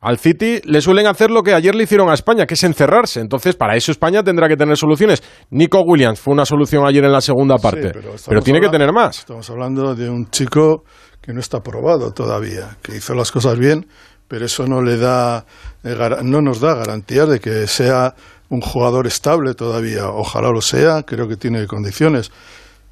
Al 0.00 0.18
City 0.18 0.60
le 0.64 0.80
suelen 0.80 1.06
hacer 1.06 1.30
lo 1.30 1.44
que 1.44 1.54
ayer 1.54 1.76
le 1.76 1.84
hicieron 1.84 2.10
a 2.10 2.14
España, 2.14 2.44
que 2.44 2.54
es 2.54 2.64
encerrarse. 2.64 3.20
Entonces, 3.20 3.54
para 3.54 3.76
eso 3.76 3.92
España 3.92 4.24
tendrá 4.24 4.48
que 4.48 4.56
tener 4.56 4.76
soluciones. 4.76 5.22
Nico 5.50 5.80
Williams 5.86 6.18
fue 6.18 6.34
una 6.34 6.44
solución 6.44 6.84
ayer 6.84 7.04
en 7.04 7.12
la 7.12 7.20
segunda 7.20 7.56
parte, 7.58 7.92
pero, 8.26 8.42
tiene 8.42 8.60
que 8.60 8.68
tener 8.68 8.92
más. 8.92 9.20
Estamos 9.20 9.48
hablando 9.48 9.94
de 9.94 10.10
un 10.10 10.28
chico 10.28 10.82
que 11.20 11.32
no 11.32 11.38
está 11.38 11.60
probado 11.60 12.10
todavía, 12.12 12.78
que 12.82 12.96
hizo 12.96 13.14
las 13.14 13.30
cosas 13.30 13.56
bien, 13.56 13.86
pero 14.32 14.46
eso 14.46 14.66
no 14.66 14.80
le 14.80 14.96
da, 14.96 15.44
eh, 15.84 15.94
no 16.22 16.40
nos 16.40 16.58
da 16.58 16.72
garantía 16.72 17.26
de 17.26 17.38
que 17.38 17.66
sea 17.66 18.14
un 18.48 18.62
jugador 18.62 19.06
estable 19.06 19.52
todavía. 19.52 20.08
Ojalá 20.08 20.48
lo 20.48 20.62
sea, 20.62 21.02
creo 21.02 21.28
que 21.28 21.36
tiene 21.36 21.66
condiciones. 21.66 22.32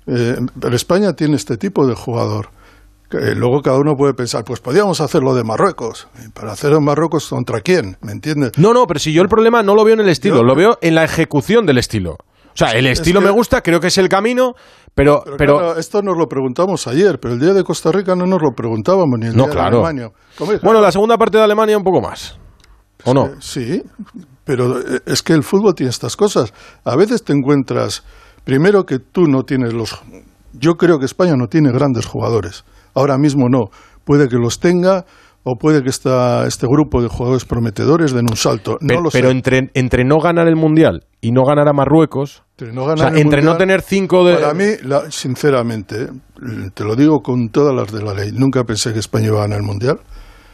Eh, 0.07 0.37
pero 0.61 0.77
España 0.77 1.15
tiene 1.15 1.37
este 1.37 1.57
tipo 1.57 1.87
de 1.87 1.95
jugador. 1.95 2.51
luego 3.11 3.63
cada 3.63 3.79
uno 3.79 3.97
puede 3.97 4.13
pensar, 4.13 4.45
pues 4.45 4.61
podríamos 4.61 5.01
hacerlo 5.01 5.35
de 5.35 5.43
Marruecos. 5.43 6.09
Para 6.35 6.53
hacer 6.53 6.75
en 6.75 6.85
Marruecos, 6.85 7.29
¿contra 7.29 7.63
quién? 7.63 7.97
¿Me 8.03 8.13
entiendes? 8.13 8.53
No, 8.59 8.75
no, 8.75 8.87
pero 8.87 9.01
si 9.01 9.15
yo 9.15 9.23
el 9.23 9.31
problema 9.31 9.63
no 9.63 9.75
lo 9.75 9.83
veo 9.83 9.95
en 9.95 10.01
el 10.01 10.11
estilo, 10.11 10.43
lo 10.43 10.55
veo 10.55 10.79
en 10.83 10.95
la 10.95 11.05
ejecución 11.05 11.65
del 11.65 11.79
estilo. 11.79 12.19
O 12.53 12.57
sea, 12.57 12.73
el 12.73 12.87
estilo 12.87 13.23
me 13.23 13.31
gusta, 13.31 13.63
creo 13.63 13.81
que 13.81 13.87
es 13.87 13.97
el 13.97 14.11
camino, 14.11 14.57
pero... 14.95 15.23
pero, 15.39 15.77
esto 15.77 16.03
nos 16.03 16.17
lo 16.17 16.27
preguntamos 16.27 16.87
ayer, 16.87 17.19
pero 17.21 17.35
el 17.35 17.41
día 17.41 17.53
de 17.53 17.65
Costa 17.65 17.91
Rica 17.93 18.15
no 18.15 18.27
nos 18.27 18.43
lo 18.43 18.51
preguntábamos, 18.53 19.19
ni 19.19 19.27
el 19.27 19.35
día 19.35 19.47
de 19.47 19.61
Alemania. 19.61 20.11
Bueno, 20.63 20.81
la 20.81 20.93
segunda 20.93 21.17
parte 21.17 21.39
de 21.39 21.45
Alemania 21.45 21.77
un 21.77 21.85
poco 21.85 22.01
más. 22.01 22.39
¿O 23.05 23.15
no? 23.15 23.41
sí, 23.41 23.83
pero 24.45 24.79
eh, 24.79 25.01
es 25.07 25.23
que 25.23 25.33
el 25.33 25.43
fútbol 25.43 25.75
tiene 25.75 25.91
estas 25.91 26.17
cosas. 26.17 26.53
A 26.85 26.97
veces 26.97 27.25
te 27.25 27.33
encuentras, 27.33 28.05
primero 28.45 28.85
que 28.85 28.99
tú 28.99 29.23
no 29.23 29.43
tienes 29.43 29.73
los... 29.73 29.99
Yo 30.53 30.75
creo 30.75 30.99
que 30.99 31.07
España 31.07 31.35
no 31.37 31.47
tiene 31.47 31.71
grandes 31.73 32.05
jugadores. 32.07 32.65
Ahora 32.95 33.17
mismo 33.17 33.49
no. 33.49 33.71
Puede 34.05 34.29
que 34.29 34.37
los 34.37 34.59
tenga, 34.59 35.07
o 35.43 35.57
puede 35.57 35.83
que 35.83 35.89
esta, 35.89 36.47
este 36.47 36.67
grupo 36.67 37.01
de 37.01 37.09
jugadores 37.09 37.45
prometedores 37.45 38.13
den 38.13 38.27
un 38.31 38.37
salto. 38.37 38.77
No 38.81 39.09
pero, 39.11 39.31
entre, 39.31 39.71
entre 39.75 40.05
no 40.05 40.19
ganar 40.19 40.49
el 40.49 40.57
Mundial 40.57 41.05
y 41.21 41.33
no 41.33 41.45
ganar 41.45 41.69
a 41.69 41.73
Marruecos, 41.73 42.43
entre 42.59 42.73
no, 42.75 43.17
entre 43.17 43.43
no 43.43 43.57
tener 43.57 43.81
cinco 43.81 44.25
de... 44.25 44.35
Para 44.35 44.55
mí, 44.55 44.65
sinceramente, 45.09 46.09
te 46.75 46.85
lo 46.85 46.95
digo 46.95 47.21
con 47.21 47.49
todas 47.49 47.75
las 47.75 47.91
de 47.91 48.03
la 48.03 48.13
ley, 48.13 48.33
nunca 48.33 48.65
pensé 48.65 48.93
que 48.93 48.99
España 48.99 49.27
iba 49.27 49.39
a 49.39 49.43
ganar 49.43 49.59
el 49.59 49.65
Mundial. 49.65 50.01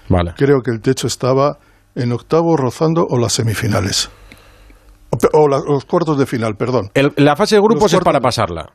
Vale. 0.09 0.35
Creo 0.37 0.61
que 0.63 0.71
el 0.71 0.81
techo 0.81 1.09
estaba 1.09 1.59
en 1.97 2.13
octavo 2.13 2.57
rozando 2.57 3.05
o 3.09 3.19
las 3.19 3.33
semifinales. 3.33 4.11
O, 5.33 5.49
los 5.49 5.85
cuartos 5.85 6.19
de 6.19 6.27
final, 6.27 6.57
perdón. 6.57 6.91
la 7.17 7.37
fase 7.37 7.57
de 7.57 7.63
grupos 7.63 7.93
es 7.93 8.01
para 8.01 8.21
pasarla. 8.21 8.71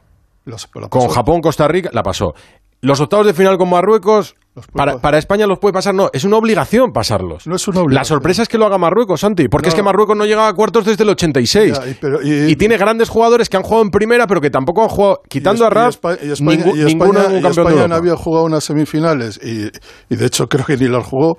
con 0.89 1.07
Japón, 1.09 1.39
Costa 1.39 1.67
Rica, 1.67 1.89
la 1.93 2.03
pasó. 2.03 2.33
Los 2.81 2.99
octavos 2.99 3.27
de 3.27 3.33
final 3.33 3.57
con 3.57 3.69
Marruecos, 3.69 4.35
para, 4.73 4.97
para, 4.97 5.17
España 5.17 5.47
los 5.47 5.59
puede 5.59 5.71
pasar, 5.71 5.95
no, 5.95 6.09
es 6.11 6.25
una 6.25 6.35
obligación 6.35 6.91
pasarlos. 6.91 7.47
No 7.47 7.55
es 7.55 7.67
una 7.69 7.81
obligación. 7.81 8.01
La 8.01 8.03
sorpresa 8.03 8.41
es 8.41 8.49
que 8.49 8.57
lo 8.57 8.65
haga 8.65 8.77
Marruecos, 8.77 9.21
Santi, 9.21 9.47
porque 9.47 9.69
es 9.69 9.75
que 9.75 9.81
Marruecos 9.81 10.17
no 10.17 10.25
llegaba 10.25 10.49
a 10.49 10.53
cuartos 10.53 10.85
desde 10.85 11.03
el 11.03 11.09
86. 11.09 11.79
y, 12.23 12.55
tiene 12.57 12.77
grandes 12.77 13.07
jugadores 13.07 13.47
que 13.47 13.57
han 13.57 13.63
jugado 13.63 13.83
en 13.83 13.89
primera, 13.89 14.27
pero 14.27 14.41
que 14.41 14.49
tampoco 14.49 14.83
han 14.83 14.89
jugado, 14.89 15.21
quitando 15.29 15.65
a 15.65 15.69
Raf, 15.69 15.97
ninguno 16.41 17.21
España 17.21 17.87
no 17.87 17.95
había 17.95 18.15
jugado 18.15 18.45
unas 18.45 18.63
semifinales, 18.63 19.39
y, 19.41 19.69
de 20.15 20.25
hecho 20.25 20.47
creo 20.49 20.65
que 20.65 20.75
ni 20.75 20.89
las 20.89 21.05
jugó 21.05 21.37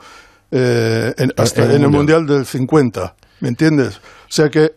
eh, 0.51 1.13
en, 1.19 1.33
hasta 1.37 1.65
en 1.65 1.83
el 1.83 1.91
mundial 1.91 2.27
del 2.27 2.47
50, 2.47 3.15
¿me 3.41 3.49
entiendes? 3.49 3.99
O 3.99 4.31
sea 4.31 4.49
que 4.49 4.71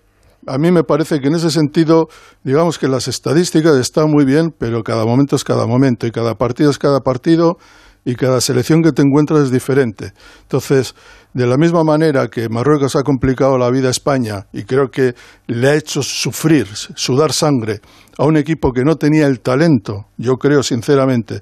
a 0.47 0.57
mí 0.57 0.71
me 0.71 0.83
parece 0.83 1.19
que 1.19 1.27
en 1.27 1.35
ese 1.35 1.49
sentido, 1.49 2.07
digamos 2.43 2.77
que 2.77 2.87
las 2.87 3.07
estadísticas 3.07 3.75
están 3.77 4.11
muy 4.11 4.25
bien, 4.25 4.53
pero 4.57 4.83
cada 4.83 5.05
momento 5.05 5.35
es 5.35 5.43
cada 5.43 5.65
momento 5.65 6.05
y 6.05 6.11
cada 6.11 6.35
partido 6.35 6.69
es 6.69 6.77
cada 6.77 6.99
partido 6.99 7.57
y 8.05 8.15
cada 8.15 8.39
selección 8.39 8.83
que 8.83 8.91
te 8.91 9.01
encuentras 9.01 9.41
es 9.41 9.51
diferente. 9.51 10.13
Entonces, 10.43 10.95
de 11.33 11.47
la 11.47 11.57
misma 11.57 11.83
manera 11.83 12.27
que 12.27 12.47
Marruecos 12.47 12.95
ha 12.95 13.03
complicado 13.03 13.57
la 13.57 13.69
vida 13.71 13.87
a 13.87 13.91
España 13.91 14.45
y 14.53 14.63
creo 14.63 14.89
que 14.89 15.15
le 15.47 15.67
ha 15.67 15.75
hecho 15.75 16.01
sufrir, 16.03 16.67
sudar 16.67 17.33
sangre 17.33 17.81
a 18.17 18.25
un 18.25 18.37
equipo 18.37 18.71
que 18.71 18.83
no 18.85 18.95
tenía 18.95 19.27
el 19.27 19.41
talento, 19.41 20.05
yo 20.17 20.35
creo 20.35 20.63
sinceramente, 20.63 21.41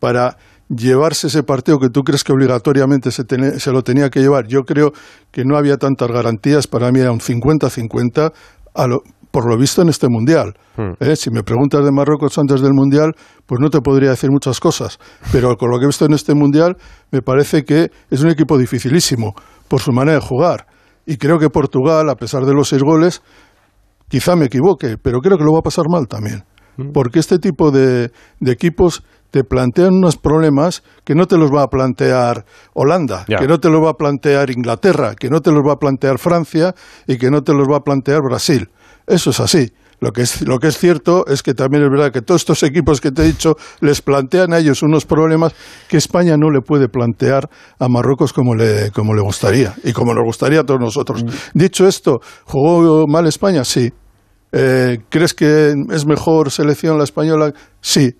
para 0.00 0.36
llevarse 0.68 1.28
ese 1.28 1.42
partido 1.42 1.78
que 1.78 1.88
tú 1.90 2.02
crees 2.02 2.24
que 2.24 2.32
obligatoriamente 2.32 3.10
se, 3.10 3.24
lo 3.72 3.82
tenía 3.82 4.10
que 4.10 4.20
llevar. 4.20 4.46
Yo 4.46 4.62
creo 4.62 4.92
que 5.30 5.44
no 5.44 5.56
había 5.56 5.76
tantas 5.76 6.10
garantías, 6.10 6.66
para 6.66 6.90
mí 6.92 7.00
era 7.00 7.12
un 7.12 7.20
50-50, 7.20 8.32
por 9.30 9.48
lo 9.48 9.56
visto 9.56 9.82
en 9.82 9.88
este 9.88 10.08
Mundial. 10.08 10.54
Hmm. 10.76 10.92
¿eh? 11.00 11.16
Si 11.16 11.30
me 11.30 11.42
preguntas 11.42 11.84
de 11.84 11.92
Marruecos 11.92 12.36
antes 12.38 12.60
del 12.60 12.72
Mundial, 12.72 13.12
pues 13.46 13.60
no 13.60 13.70
te 13.70 13.80
podría 13.80 14.10
decir 14.10 14.30
muchas 14.30 14.60
cosas. 14.60 14.98
Pero 15.32 15.56
con 15.56 15.70
lo 15.70 15.78
que 15.78 15.84
he 15.84 15.86
visto 15.86 16.04
en 16.04 16.12
este 16.12 16.34
Mundial, 16.34 16.76
me 17.10 17.22
parece 17.22 17.64
que 17.64 17.90
es 18.10 18.22
un 18.22 18.30
equipo 18.30 18.58
dificilísimo 18.58 19.34
por 19.68 19.80
su 19.80 19.92
manera 19.92 20.18
de 20.18 20.26
jugar. 20.26 20.66
Y 21.06 21.16
creo 21.16 21.38
que 21.38 21.48
Portugal, 21.48 22.08
a 22.10 22.14
pesar 22.14 22.44
de 22.44 22.54
los 22.54 22.68
seis 22.68 22.82
goles, 22.82 23.22
quizá 24.08 24.36
me 24.36 24.46
equivoque, 24.46 24.96
pero 25.00 25.20
creo 25.20 25.38
que 25.38 25.44
lo 25.44 25.52
va 25.52 25.60
a 25.60 25.62
pasar 25.62 25.84
mal 25.88 26.06
también. 26.08 26.44
Hmm. 26.76 26.92
Porque 26.92 27.18
este 27.18 27.38
tipo 27.38 27.70
de, 27.70 28.10
de 28.40 28.52
equipos 28.52 29.02
te 29.30 29.44
plantean 29.44 29.94
unos 29.94 30.16
problemas 30.16 30.82
que 31.04 31.14
no 31.14 31.26
te 31.26 31.36
los 31.36 31.50
va 31.50 31.62
a 31.62 31.68
plantear 31.68 32.44
Holanda, 32.74 33.24
que 33.26 33.46
no 33.46 33.58
te 33.58 33.68
los 33.68 33.80
va 33.80 33.90
a 33.90 33.94
plantear 33.94 34.50
Inglaterra, 34.50 35.14
que 35.14 35.28
no 35.28 35.40
te 35.40 35.52
los 35.52 35.62
va 35.66 35.74
a 35.74 35.76
plantear 35.76 36.18
Francia 36.18 36.74
y 37.06 37.16
que 37.16 37.30
no 37.30 37.42
te 37.42 37.52
los 37.52 37.68
va 37.68 37.78
a 37.78 37.80
plantear 37.80 38.20
Brasil. 38.22 38.68
Eso 39.10 39.30
es 39.30 39.40
así. 39.40 39.72
Lo 40.00 40.12
que 40.12 40.22
es, 40.22 40.40
lo 40.42 40.58
que 40.58 40.68
es 40.68 40.78
cierto 40.78 41.26
es 41.26 41.42
que 41.42 41.52
también 41.52 41.82
es 41.82 41.90
verdad 41.90 42.10
que 42.10 42.22
todos 42.22 42.40
estos 42.40 42.62
equipos 42.62 43.02
que 43.02 43.10
te 43.10 43.22
he 43.22 43.26
dicho 43.26 43.56
les 43.80 44.00
plantean 44.00 44.54
a 44.54 44.58
ellos 44.58 44.82
unos 44.82 45.04
problemas 45.04 45.52
que 45.88 45.98
España 45.98 46.36
no 46.38 46.50
le 46.50 46.62
puede 46.62 46.88
plantear 46.88 47.50
a 47.78 47.88
Marruecos 47.88 48.32
como 48.32 48.54
le, 48.54 48.92
como 48.92 49.14
le 49.14 49.20
gustaría 49.20 49.74
y 49.84 49.92
como 49.92 50.14
nos 50.14 50.24
gustaría 50.24 50.60
a 50.60 50.64
todos 50.64 50.80
nosotros. 50.80 51.24
Dicho 51.52 51.86
esto, 51.86 52.20
¿jugó 52.44 53.06
mal 53.06 53.26
España? 53.26 53.64
Sí. 53.64 53.92
Eh, 54.52 55.00
¿Crees 55.10 55.34
que 55.34 55.74
es 55.90 56.06
mejor 56.06 56.50
selección 56.50 56.96
la 56.96 57.04
española? 57.04 57.52
Sí. 57.82 58.14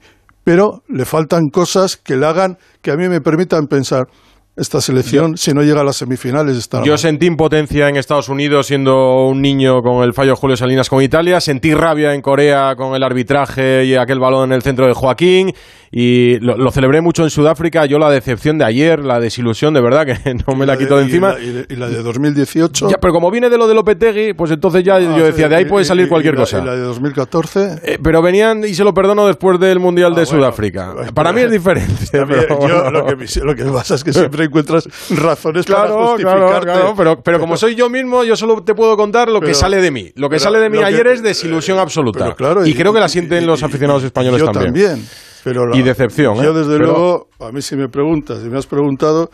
Pero 0.44 0.82
le 0.88 1.04
faltan 1.04 1.48
cosas 1.48 1.96
que 1.96 2.16
le 2.16 2.26
hagan, 2.26 2.58
que 2.82 2.90
a 2.90 2.96
mí 2.96 3.08
me 3.08 3.20
permitan 3.20 3.66
pensar, 3.68 4.08
esta 4.56 4.80
selección, 4.80 5.36
si 5.36 5.54
no 5.54 5.62
llega 5.62 5.80
a 5.80 5.84
las 5.84 5.96
semifinales, 5.96 6.56
estará 6.56 6.84
Yo 6.84 6.98
sentí 6.98 7.26
impotencia 7.26 7.88
en 7.88 7.96
Estados 7.96 8.28
Unidos 8.28 8.66
siendo 8.66 9.26
un 9.26 9.40
niño 9.40 9.82
con 9.82 10.02
el 10.02 10.12
fallo 10.12 10.32
de 10.32 10.36
Julio 10.36 10.56
Salinas 10.56 10.88
con 10.88 11.02
Italia, 11.02 11.40
sentí 11.40 11.72
rabia 11.72 12.14
en 12.14 12.20
Corea 12.20 12.74
con 12.76 12.94
el 12.94 13.02
arbitraje 13.02 13.84
y 13.84 13.94
aquel 13.94 14.18
balón 14.18 14.50
en 14.50 14.56
el 14.56 14.62
centro 14.62 14.86
de 14.86 14.92
Joaquín 14.92 15.54
y 15.92 16.38
lo, 16.38 16.56
lo 16.56 16.70
celebré 16.70 17.00
mucho 17.00 17.24
en 17.24 17.30
Sudáfrica, 17.30 17.84
yo 17.84 17.98
la 17.98 18.08
decepción 18.10 18.58
de 18.58 18.64
ayer, 18.64 19.04
la 19.04 19.18
desilusión 19.18 19.74
de 19.74 19.80
verdad 19.80 20.06
que 20.24 20.34
no 20.46 20.54
me 20.54 20.64
la 20.64 20.76
quito 20.78 20.96
de 20.96 21.02
encima. 21.04 21.32
la- 21.32 21.40
Y 21.40 21.52
la, 21.52 21.64
y 21.68 21.76
la 21.76 21.88
de 21.88 22.02
2018. 22.02 22.88
Ya, 22.90 22.98
pero 22.98 23.12
como 23.12 23.28
viene 23.30 23.50
de 23.50 23.58
lo 23.58 23.66
de 23.66 23.74
Lopetegui, 23.74 24.34
pues 24.34 24.52
entonces 24.52 24.84
ya 24.84 25.00
yo 25.00 25.24
decía, 25.24 25.48
de 25.48 25.56
ahí 25.56 25.64
puede 25.64 25.84
salir 25.84 26.08
cualquier 26.08 26.34
y 26.34 26.36
la- 26.36 26.42
cosa. 26.44 26.60
Y 26.60 26.64
la 26.64 26.76
de 26.76 26.82
2014. 26.82 27.80
Eh, 27.82 27.98
pero 28.02 28.22
venían, 28.22 28.62
y 28.64 28.74
se 28.74 28.84
lo 28.84 28.94
perdono 28.94 29.26
después 29.26 29.58
del 29.58 29.80
Mundial 29.80 30.14
de 30.14 30.20
Ah, 30.22 30.24
bueno. 30.26 30.40
Sudáfrica. 30.44 30.94
Para 31.12 31.32
mí 31.32 31.40
es 31.40 31.50
diferente. 31.50 32.06
También, 32.12 32.40
pero 32.46 32.68
yo 32.68 32.82
bueno. 32.82 32.90
lo 32.92 33.06
que, 33.06 33.16
me- 33.16 33.44
lo 33.44 33.54
que 33.56 33.64
pasa 33.64 33.96
es 33.96 34.04
que 34.04 34.12
siempre 34.12 34.44
encuentras 34.44 34.86
razones 35.10 35.66
para 35.66 35.86
Claro, 35.86 36.06
justificarte. 36.06 36.40
claro, 36.46 36.62
claro, 36.62 36.94
pero, 36.96 37.20
pero 37.22 37.40
como 37.40 37.56
soy 37.56 37.74
yo 37.74 37.90
mismo, 37.90 38.22
yo 38.22 38.36
solo 38.36 38.62
te 38.62 38.74
puedo 38.76 38.96
contar 38.96 39.28
lo 39.28 39.40
que 39.40 39.54
sale 39.54 39.78
de 39.82 39.90
mí. 39.90 40.12
Lo 40.14 40.30
que 40.30 40.38
sale 40.38 40.60
de 40.60 40.70
mí 40.70 40.78
que- 40.78 40.84
ayer 40.84 41.06
es 41.08 41.20
desilusión 41.22 41.78
absoluta. 41.80 42.20
pero 42.20 42.36
claro, 42.36 42.64
y, 42.64 42.70
y- 42.70 42.74
creo 42.74 42.92
que 42.92 43.00
la 43.00 43.08
sienten 43.08 43.44
los 43.44 43.62
aficionados 43.64 44.04
españoles 44.04 44.38
yo 44.40 44.46
también. 44.52 44.66
también. 44.72 45.06
Pero 45.44 45.66
la- 45.66 45.76
Y 45.76 45.82
decepción, 45.82 46.36
¿eh? 46.38 46.42
Yo, 46.44 46.52
desde 46.54 46.72
Pero- 46.78 46.86
luego, 46.92 47.28
a 47.40 47.50
mí 47.52 47.62
si 47.62 47.76
me 47.76 47.88
preguntas, 47.88 48.38
si 48.42 48.48
me 48.48 48.58
has 48.58 48.66
preguntado, 48.66 49.30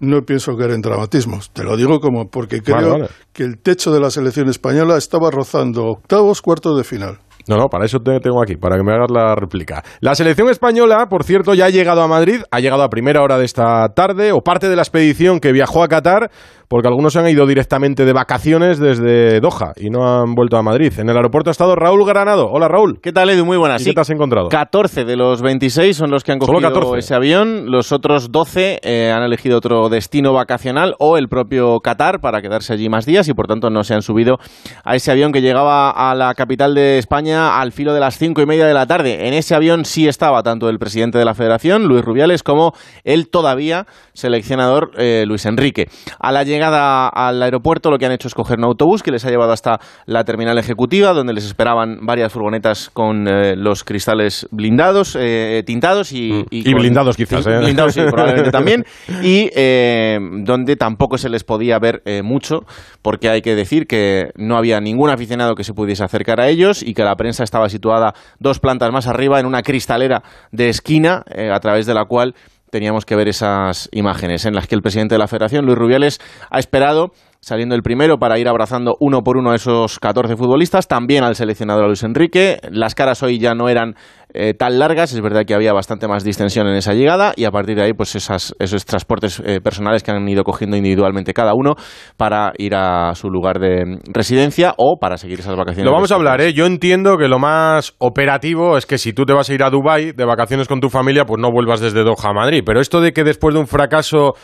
no 0.00 0.22
pienso 0.22 0.56
caer 0.56 0.70
en 0.72 0.80
dramatismos. 0.80 1.50
Te 1.52 1.64
lo 1.64 1.76
digo 1.76 1.98
como 2.00 2.28
porque 2.30 2.60
creo 2.62 2.76
Vale, 2.76 2.90
vale. 2.90 3.08
que 3.32 3.42
el 3.42 3.58
techo 3.58 3.90
de 3.92 4.00
la 4.00 4.10
selección 4.10 4.48
española 4.48 4.96
estaba 4.96 5.30
rozando 5.30 5.84
octavos, 5.86 6.40
cuartos 6.40 6.76
de 6.76 6.84
final. 6.84 7.18
No, 7.48 7.56
no, 7.56 7.68
para 7.68 7.86
eso 7.86 7.98
te 7.98 8.20
tengo 8.20 8.42
aquí, 8.42 8.56
para 8.56 8.76
que 8.76 8.82
me 8.84 8.92
hagas 8.92 9.10
la 9.10 9.34
réplica. 9.34 9.82
La 10.00 10.14
selección 10.14 10.50
española, 10.50 11.06
por 11.08 11.24
cierto, 11.24 11.54
ya 11.54 11.64
ha 11.64 11.70
llegado 11.70 12.02
a 12.02 12.06
Madrid, 12.06 12.42
ha 12.50 12.60
llegado 12.60 12.82
a 12.82 12.90
primera 12.90 13.22
hora 13.22 13.38
de 13.38 13.46
esta 13.46 13.88
tarde, 13.94 14.32
o 14.32 14.42
parte 14.42 14.68
de 14.68 14.76
la 14.76 14.82
expedición 14.82 15.40
que 15.40 15.50
viajó 15.50 15.82
a 15.82 15.88
Qatar, 15.88 16.30
porque 16.68 16.86
algunos 16.86 17.14
se 17.14 17.18
han 17.18 17.28
ido 17.28 17.46
directamente 17.46 18.04
de 18.04 18.12
vacaciones 18.12 18.78
desde 18.78 19.40
Doha 19.40 19.72
y 19.76 19.88
no 19.88 20.06
han 20.06 20.34
vuelto 20.34 20.58
a 20.58 20.62
Madrid. 20.62 20.92
En 20.98 21.08
el 21.08 21.16
aeropuerto 21.16 21.48
ha 21.48 21.52
estado 21.52 21.74
Raúl 21.74 22.04
Granado. 22.06 22.50
Hola, 22.50 22.68
Raúl. 22.68 23.00
¿Qué 23.00 23.10
tal, 23.10 23.30
Edu? 23.30 23.46
Muy 23.46 23.56
buenas. 23.56 23.80
¿Y 23.80 23.84
Sí, 23.84 23.90
qué 23.90 23.94
te 23.94 24.00
has 24.02 24.10
encontrado? 24.10 24.48
14 24.50 25.06
de 25.06 25.16
los 25.16 25.40
26 25.40 25.96
son 25.96 26.10
los 26.10 26.24
que 26.24 26.32
han 26.32 26.38
cogido 26.38 26.60
14. 26.60 26.98
ese 26.98 27.14
avión. 27.14 27.70
Los 27.70 27.90
otros 27.90 28.30
12 28.30 28.80
eh, 28.82 29.10
han 29.10 29.22
elegido 29.22 29.56
otro 29.56 29.88
destino 29.88 30.34
vacacional 30.34 30.94
o 30.98 31.16
el 31.16 31.28
propio 31.28 31.80
Qatar 31.80 32.20
para 32.20 32.42
quedarse 32.42 32.74
allí 32.74 32.90
más 32.90 33.06
días 33.06 33.28
y 33.28 33.32
por 33.32 33.46
tanto 33.46 33.70
no 33.70 33.82
se 33.82 33.94
han 33.94 34.02
subido 34.02 34.36
a 34.84 34.94
ese 34.94 35.10
avión 35.10 35.32
que 35.32 35.40
llegaba 35.40 35.90
a 35.90 36.14
la 36.14 36.34
capital 36.34 36.74
de 36.74 36.98
España 36.98 37.58
al 37.60 37.72
filo 37.72 37.94
de 37.94 38.00
las 38.00 38.18
cinco 38.18 38.42
y 38.42 38.46
media 38.46 38.66
de 38.66 38.74
la 38.74 38.86
tarde. 38.86 39.26
En 39.26 39.32
ese 39.32 39.54
avión 39.54 39.86
sí 39.86 40.06
estaba 40.06 40.42
tanto 40.42 40.68
el 40.68 40.78
presidente 40.78 41.16
de 41.16 41.24
la 41.24 41.32
Federación, 41.32 41.86
Luis 41.86 42.04
Rubiales, 42.04 42.42
como 42.42 42.72
el 43.04 43.30
todavía 43.30 43.86
seleccionador 44.12 44.90
eh, 44.98 45.24
Luis 45.26 45.46
Enrique. 45.46 45.88
A 46.18 46.30
la 46.30 46.42
llegada 46.42 46.57
al 46.62 47.42
aeropuerto 47.42 47.90
lo 47.90 47.98
que 47.98 48.06
han 48.06 48.12
hecho 48.12 48.28
es 48.28 48.34
coger 48.34 48.58
un 48.58 48.64
autobús 48.64 49.02
que 49.02 49.10
les 49.10 49.24
ha 49.24 49.30
llevado 49.30 49.52
hasta 49.52 49.78
la 50.06 50.24
terminal 50.24 50.58
ejecutiva, 50.58 51.12
donde 51.12 51.32
les 51.32 51.44
esperaban 51.44 51.98
varias 52.06 52.32
furgonetas 52.32 52.90
con 52.92 53.26
eh, 53.28 53.54
los 53.56 53.84
cristales 53.84 54.46
blindados, 54.50 55.16
eh, 55.18 55.62
tintados 55.66 56.12
y, 56.12 56.28
Mm. 56.32 56.44
Y 56.50 56.64
con- 56.64 56.74
blindados 56.74 57.16
quizás, 57.16 57.46
¿eh? 57.46 57.58
Blindados, 57.58 57.94
sí, 57.94 58.00
probablemente 58.02 58.50
también. 58.52 58.84
Y 59.22 59.50
eh, 59.56 60.18
donde 60.44 60.76
tampoco 60.76 61.16
se 61.18 61.28
les 61.28 61.44
podía 61.44 61.78
ver 61.78 62.02
eh, 62.04 62.22
mucho, 62.22 62.60
porque 63.02 63.28
hay 63.30 63.40
que 63.42 63.54
decir 63.54 63.86
que 63.86 64.30
no 64.36 64.56
había 64.56 64.80
ningún 64.80 65.10
aficionado 65.10 65.54
que 65.54 65.64
se 65.64 65.72
pudiese 65.74 66.04
acercar 66.04 66.40
a 66.40 66.48
ellos 66.48 66.82
y 66.82 66.94
que 66.94 67.02
la 67.04 67.16
prensa 67.16 67.44
estaba 67.44 67.68
situada 67.68 68.14
dos 68.38 68.58
plantas 68.60 68.92
más 68.92 69.06
arriba 69.06 69.40
en 69.40 69.46
una 69.46 69.62
cristalera 69.62 70.22
de 70.52 70.68
esquina, 70.68 71.22
a 71.52 71.60
través 71.60 71.86
de 71.86 71.94
la 71.94 72.04
cual 72.04 72.34
teníamos 72.70 73.04
que 73.04 73.16
ver 73.16 73.28
esas 73.28 73.88
imágenes 73.92 74.44
en 74.44 74.54
las 74.54 74.66
que 74.66 74.74
el 74.74 74.82
presidente 74.82 75.14
de 75.14 75.18
la 75.18 75.28
federación, 75.28 75.64
Luis 75.64 75.78
Rubiales, 75.78 76.20
ha 76.50 76.58
esperado 76.58 77.12
saliendo 77.40 77.74
el 77.74 77.82
primero 77.82 78.18
para 78.18 78.38
ir 78.38 78.48
abrazando 78.48 78.96
uno 79.00 79.22
por 79.22 79.36
uno 79.36 79.52
a 79.52 79.54
esos 79.54 79.98
14 79.98 80.36
futbolistas, 80.36 80.88
también 80.88 81.24
al 81.24 81.34
seleccionador 81.34 81.86
Luis 81.86 82.02
Enrique. 82.02 82.58
Las 82.70 82.94
caras 82.94 83.22
hoy 83.22 83.38
ya 83.38 83.54
no 83.54 83.68
eran 83.68 83.94
eh, 84.34 84.54
tan 84.54 84.78
largas, 84.78 85.12
es 85.12 85.20
verdad 85.20 85.44
que 85.46 85.54
había 85.54 85.72
bastante 85.72 86.06
más 86.06 86.24
distensión 86.24 86.66
en 86.66 86.74
esa 86.74 86.92
llegada 86.92 87.32
y 87.36 87.44
a 87.44 87.50
partir 87.50 87.76
de 87.76 87.84
ahí 87.84 87.92
pues 87.94 88.14
esas, 88.14 88.54
esos 88.58 88.84
transportes 88.84 89.40
eh, 89.44 89.60
personales 89.62 90.02
que 90.02 90.10
han 90.10 90.28
ido 90.28 90.44
cogiendo 90.44 90.76
individualmente 90.76 91.32
cada 91.32 91.54
uno 91.54 91.76
para 92.16 92.52
ir 92.58 92.74
a 92.74 93.14
su 93.14 93.30
lugar 93.30 93.58
de 93.58 93.98
residencia 94.12 94.74
o 94.76 94.98
para 95.00 95.16
seguir 95.16 95.40
esas 95.40 95.56
vacaciones. 95.56 95.86
Lo 95.86 95.92
vamos 95.92 96.12
a 96.12 96.16
hablar, 96.16 96.40
¿eh? 96.40 96.52
Yo 96.52 96.66
entiendo 96.66 97.16
que 97.16 97.28
lo 97.28 97.38
más 97.38 97.94
operativo 97.98 98.76
es 98.76 98.84
que 98.84 98.98
si 98.98 99.12
tú 99.12 99.24
te 99.24 99.32
vas 99.32 99.48
a 99.48 99.54
ir 99.54 99.62
a 99.62 99.70
Dubái 99.70 100.12
de 100.12 100.24
vacaciones 100.24 100.68
con 100.68 100.80
tu 100.80 100.90
familia, 100.90 101.24
pues 101.24 101.40
no 101.40 101.50
vuelvas 101.50 101.80
desde 101.80 102.04
Doha 102.04 102.30
a 102.30 102.32
Madrid. 102.32 102.62
Pero 102.66 102.80
esto 102.80 103.00
de 103.00 103.12
que 103.12 103.24
después 103.24 103.54
de 103.54 103.60
un 103.60 103.66
fracaso 103.66 104.34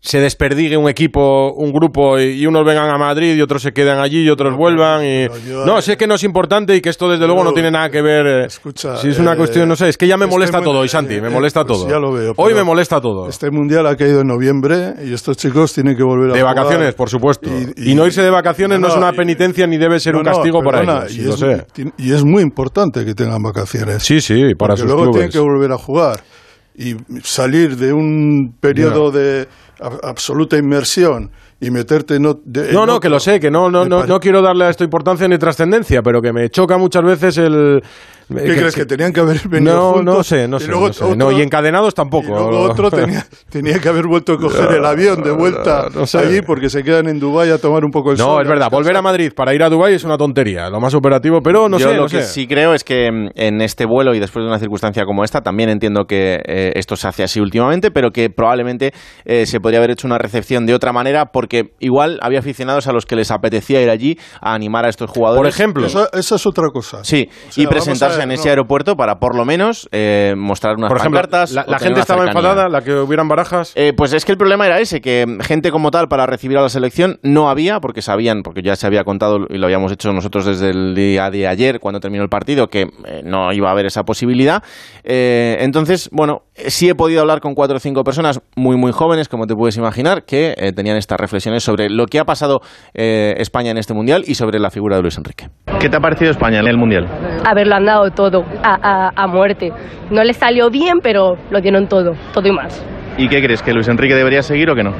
se 0.00 0.20
desperdigue 0.20 0.76
un 0.76 0.88
equipo, 0.88 1.52
un 1.54 1.72
grupo 1.72 2.18
y, 2.18 2.46
unos 2.46 2.64
vengan 2.64 2.88
a 2.90 2.98
Madrid 2.98 3.34
y 3.34 3.42
otros 3.42 3.62
se 3.62 3.72
quedan 3.72 3.98
allí 3.98 4.22
y 4.22 4.30
otros 4.30 4.56
vuelvan 4.56 5.04
y 5.04 5.26
no 5.66 5.80
sé 5.82 5.96
que 5.96 6.06
no 6.06 6.14
es 6.14 6.24
importante 6.24 6.76
y 6.76 6.80
que 6.80 6.90
esto 6.90 7.08
desde 7.08 7.26
luego 7.26 7.42
no 7.42 7.52
tiene 7.52 7.70
nada 7.70 7.90
que 7.90 8.00
ver 8.00 8.44
eh, 8.44 8.48
si 8.48 9.08
es 9.08 9.18
una 9.18 9.32
eh, 9.32 9.36
cuestión 9.36 9.68
no 9.68 9.76
sé 9.76 9.88
es 9.88 9.96
que 9.96 10.06
ya 10.06 10.16
me 10.16 10.26
este 10.26 10.36
molesta 10.36 10.60
todo 10.60 10.84
y 10.84 10.88
Santi 10.88 11.20
me 11.20 11.28
eh, 11.28 11.30
molesta 11.30 11.64
pues 11.64 11.80
todo 11.80 11.90
ya 11.90 11.98
lo 11.98 12.12
veo, 12.12 12.32
hoy 12.36 12.54
me 12.54 12.62
molesta 12.62 13.00
todo 13.00 13.28
Este 13.28 13.50
mundial 13.50 13.86
ha 13.86 13.96
caído 13.96 14.20
en 14.20 14.28
noviembre 14.28 14.94
y 15.04 15.12
estos 15.12 15.36
chicos 15.36 15.72
tienen 15.72 15.96
que 15.96 16.04
volver 16.04 16.30
a 16.30 16.34
de 16.34 16.40
jugar. 16.40 16.56
vacaciones 16.56 16.94
por 16.94 17.08
supuesto 17.08 17.50
y, 17.76 17.94
no 17.94 18.06
irse 18.06 18.22
de 18.22 18.30
vacaciones 18.30 18.78
no, 18.78 18.86
no, 18.86 18.94
es 18.94 18.98
una 18.98 19.12
y- 19.12 19.16
penitencia 19.16 19.66
ni 19.66 19.78
debe 19.78 19.98
ser 19.98 20.14
un 20.16 20.22
castigo 20.22 20.60
para 20.62 20.82
ellos 20.82 21.16
y, 21.16 21.22
lo 21.22 21.34
es, 21.34 21.40
sé 21.40 21.66
y 21.96 22.12
es 22.12 22.24
muy 22.24 22.42
importante 22.42 23.04
que 23.04 23.14
tengan 23.14 23.42
vacaciones. 23.42 24.02
sí 24.02 24.20
sí 24.20 24.54
para 24.54 24.76
sus 24.76 24.86
luego 24.86 25.10
tienen 25.10 25.30
clubes 25.30 25.32
que 25.32 25.38
volver 25.40 25.72
a 25.72 25.78
jugar 25.78 26.20
y 26.78 26.94
salir 27.24 27.76
de 27.76 27.92
un 27.92 28.54
periodo 28.60 29.10
de 29.10 29.48
absoluta 29.80 30.56
inmersión 30.56 31.30
y 31.60 31.70
meterte 31.70 32.14
en, 32.16 32.24
ot- 32.24 32.40
de- 32.44 32.72
No, 32.72 32.80
en 32.82 32.86
no, 32.86 32.92
que 33.00 33.08
otro. 33.08 33.10
lo 33.10 33.20
sé, 33.20 33.40
que 33.40 33.50
no, 33.50 33.70
no, 33.70 33.84
no, 33.84 34.04
no 34.06 34.20
quiero 34.20 34.40
darle 34.42 34.64
a 34.66 34.70
esto 34.70 34.84
importancia 34.84 35.26
ni 35.28 35.38
trascendencia, 35.38 36.02
pero 36.02 36.20
que 36.22 36.32
me 36.32 36.48
choca 36.50 36.78
muchas 36.78 37.02
veces 37.04 37.38
el... 37.38 37.82
¿Qué 38.28 38.56
crees 38.58 38.74
que 38.74 38.84
tenían 38.84 39.10
que 39.10 39.20
haber 39.20 39.48
venido 39.48 39.74
no, 39.74 39.92
juntos? 39.94 40.16
No 40.18 40.22
sé, 40.22 40.46
no 40.46 40.58
Y 40.58 40.60
sé. 40.60 40.66
luego 40.68 40.88
no, 40.88 40.92
sé. 40.92 41.02
otro- 41.02 41.16
No, 41.16 41.32
y 41.32 41.40
encadenados 41.40 41.94
tampoco. 41.94 42.26
Y 42.26 42.30
luego 42.50 42.60
otro 42.60 42.90
tenía, 42.92 43.24
tenía 43.48 43.78
que 43.78 43.88
haber 43.88 44.06
vuelto 44.06 44.34
a 44.34 44.38
coger 44.38 44.70
el 44.72 44.84
avión 44.84 45.22
de 45.22 45.30
vuelta 45.30 45.88
No 45.94 46.04
sé. 46.06 46.18
allí 46.18 46.42
porque 46.42 46.68
se 46.68 46.82
quedan 46.84 47.08
en 47.08 47.18
Dubái 47.20 47.48
a 47.50 47.56
tomar 47.56 47.86
un 47.86 47.90
poco 47.90 48.10
el 48.12 48.18
sol. 48.18 48.26
No, 48.26 48.40
es 48.42 48.46
verdad, 48.46 48.68
volver 48.70 48.94
a 48.98 49.00
Madrid 49.00 49.32
para 49.34 49.54
ir 49.54 49.62
a 49.62 49.70
Dubái 49.70 49.94
es 49.94 50.04
una 50.04 50.18
tontería, 50.18 50.68
lo 50.68 50.78
más 50.78 50.92
operativo, 50.92 51.40
pero 51.42 51.70
no 51.70 51.78
Yo 51.78 51.88
sé, 51.88 51.94
lo 51.96 52.02
no 52.02 52.08
que 52.08 52.20
sé. 52.20 52.28
sí 52.28 52.46
creo 52.46 52.74
es 52.74 52.84
que 52.84 53.10
mm, 53.10 53.28
en 53.34 53.62
este 53.62 53.86
vuelo 53.86 54.14
y 54.14 54.20
después 54.20 54.42
de 54.44 54.48
una 54.50 54.58
circunstancia 54.58 55.06
como 55.06 55.24
esta, 55.24 55.40
también 55.40 55.70
entiendo 55.70 56.04
que 56.04 56.42
eh, 56.46 56.72
esto 56.74 56.96
se 56.96 57.08
hace 57.08 57.22
así 57.22 57.40
últimamente, 57.40 57.90
pero 57.90 58.10
que 58.10 58.28
probablemente 58.28 58.92
eh, 59.24 59.46
se 59.46 59.58
podría 59.58 59.78
haber 59.78 59.92
hecho 59.92 60.06
una 60.06 60.18
recepción 60.18 60.66
de 60.66 60.74
otra 60.74 60.92
manera 60.92 61.32
porque 61.32 61.47
igual 61.80 62.18
había 62.22 62.38
aficionados 62.40 62.86
a 62.86 62.92
los 62.92 63.06
que 63.06 63.16
les 63.16 63.30
apetecía 63.30 63.82
ir 63.82 63.90
allí 63.90 64.18
a 64.40 64.54
animar 64.54 64.84
a 64.84 64.88
estos 64.88 65.10
jugadores. 65.10 65.40
Por 65.40 65.46
ejemplo. 65.48 65.86
Esa, 65.86 66.08
esa 66.12 66.34
es 66.36 66.46
otra 66.46 66.68
cosa. 66.72 67.04
Sí, 67.04 67.28
O 67.48 67.52
sea, 67.52 67.64
y 67.64 67.66
presentarse 67.66 68.18
ver, 68.18 68.26
en 68.26 68.32
ese 68.32 68.44
no. 68.44 68.50
aeropuerto 68.50 68.96
para 68.96 69.18
por 69.18 69.36
lo 69.36 69.44
menos 69.44 69.88
eh, 69.92 70.34
mostrar 70.36 70.76
unas 70.76 70.88
Por 70.88 70.98
ejemplo, 70.98 71.20
pancartas. 71.20 71.52
la, 71.52 71.78
gente 71.78 72.00
estaba 72.00 72.24
cercanía. 72.24 72.48
enfadada, 72.50 72.68
la 72.68 72.82
que 72.82 72.94
hubieran 72.94 73.28
barajas. 73.28 73.72
Eh, 73.74 73.92
pues 73.96 74.12
es 74.12 74.24
que 74.24 74.32
el 74.32 74.38
problema 74.38 74.66
era 74.66 74.80
ese, 74.80 75.00
que 75.00 75.26
gente 75.40 75.70
como 75.70 75.90
tal 75.90 76.08
para 76.08 76.26
recibir 76.26 76.58
a 76.58 76.62
la 76.62 76.68
selección 76.68 77.18
no 77.22 77.48
había, 77.48 77.80
porque 77.80 78.02
sabían, 78.02 78.42
porque 78.42 78.62
ya 78.62 78.76
se 78.76 78.86
había 78.86 79.04
contado 79.04 79.46
y 79.48 79.58
lo 79.58 79.66
habíamos 79.66 79.92
hecho 79.92 80.12
nosotros 80.12 80.44
desde 80.46 80.70
el 80.70 80.94
día 80.94 81.30
de 81.30 81.46
ayer, 81.46 81.80
cuando 81.80 82.00
terminó 82.00 82.22
el 82.22 82.28
partido, 82.28 82.68
que 82.68 82.82
eh, 82.82 83.22
no 83.24 83.52
iba 83.52 83.68
a 83.68 83.72
haber 83.72 83.86
esa 83.86 84.02
posibilidad. 84.04 84.62
Eh, 85.04 85.56
entonces, 85.60 86.08
bueno, 86.12 86.42
sí 86.54 86.88
he 86.88 86.94
podido 86.94 87.20
hablar 87.20 87.40
con 87.40 87.54
cuatro 87.54 87.76
o 87.76 87.80
cinco 87.80 88.04
personas 88.04 88.40
muy, 88.56 88.76
muy 88.76 88.92
jóvenes, 88.92 89.28
como 89.28 89.46
te 89.46 89.54
puedes 89.54 89.76
imaginar, 89.76 90.24
que 90.24 90.54
eh, 90.56 90.72
tenían 90.72 90.96
estas 90.96 91.18
reflexiones 91.38 91.62
sobre 91.62 91.88
lo 91.88 92.06
que 92.06 92.18
ha 92.18 92.24
pasado 92.24 92.60
eh, 92.94 93.34
España 93.38 93.70
en 93.70 93.78
este 93.78 93.94
Mundial 93.94 94.24
y 94.26 94.34
sobre 94.34 94.58
la 94.58 94.70
figura 94.70 94.96
de 94.96 95.02
Luis 95.02 95.16
Enrique. 95.16 95.48
¿Qué 95.80 95.88
te 95.88 95.96
ha 95.96 96.00
parecido 96.00 96.30
España 96.32 96.58
en 96.58 96.66
el 96.66 96.76
Mundial? 96.76 97.06
Haberlo 97.46 97.76
han 97.76 97.84
dado 97.84 98.10
todo, 98.10 98.44
a, 98.62 98.74
a, 98.82 99.10
a 99.14 99.26
muerte. 99.28 99.70
No 100.10 100.24
le 100.24 100.32
salió 100.32 100.68
bien, 100.68 100.98
pero 101.00 101.36
lo 101.50 101.60
dieron 101.60 101.86
todo, 101.86 102.12
todo 102.32 102.48
y 102.48 102.52
más. 102.52 102.84
¿Y 103.18 103.28
qué 103.28 103.42
crees? 103.42 103.62
¿Que 103.62 103.72
Luis 103.72 103.88
Enrique 103.88 104.14
debería 104.14 104.42
seguir 104.42 104.70
o 104.70 104.76
que 104.76 104.84
no? 104.84 104.92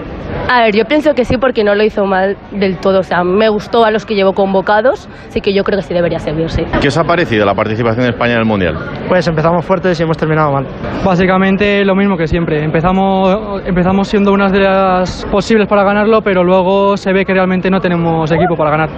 A 0.50 0.62
ver, 0.62 0.74
yo 0.74 0.84
pienso 0.86 1.14
que 1.14 1.24
sí 1.24 1.36
porque 1.38 1.62
no 1.62 1.74
lo 1.74 1.84
hizo 1.84 2.04
mal 2.04 2.36
del 2.50 2.78
todo. 2.78 3.00
O 3.00 3.02
sea, 3.02 3.22
me 3.22 3.48
gustó 3.48 3.84
a 3.84 3.90
los 3.90 4.04
que 4.04 4.14
llevó 4.14 4.32
convocados, 4.32 5.08
así 5.28 5.40
que 5.40 5.54
yo 5.54 5.62
creo 5.62 5.78
que 5.78 5.84
sí 5.84 5.94
debería 5.94 6.18
seguir, 6.18 6.50
sí. 6.50 6.64
¿Qué 6.80 6.88
os 6.88 6.96
ha 6.98 7.04
parecido 7.04 7.46
la 7.46 7.54
participación 7.54 8.04
de 8.04 8.10
España 8.10 8.32
en 8.32 8.40
el 8.40 8.44
Mundial? 8.44 8.76
Pues 9.06 9.28
empezamos 9.28 9.64
fuertes 9.64 10.00
y 10.00 10.02
hemos 10.02 10.16
terminado 10.16 10.50
mal. 10.50 10.66
Básicamente 11.04 11.84
lo 11.84 11.94
mismo 11.94 12.16
que 12.16 12.26
siempre. 12.26 12.64
Empezamos, 12.64 13.62
empezamos 13.64 14.08
siendo 14.08 14.32
unas 14.32 14.50
de 14.50 14.60
las 14.60 15.24
posibles 15.30 15.68
para 15.68 15.84
ganarlo, 15.84 16.20
pero 16.22 16.42
luego 16.42 16.96
se 16.96 17.12
ve 17.12 17.24
que 17.24 17.34
realmente 17.34 17.70
no 17.70 17.78
tenemos 17.78 18.30
equipo 18.32 18.56
para 18.56 18.70
ganar. 18.70 18.88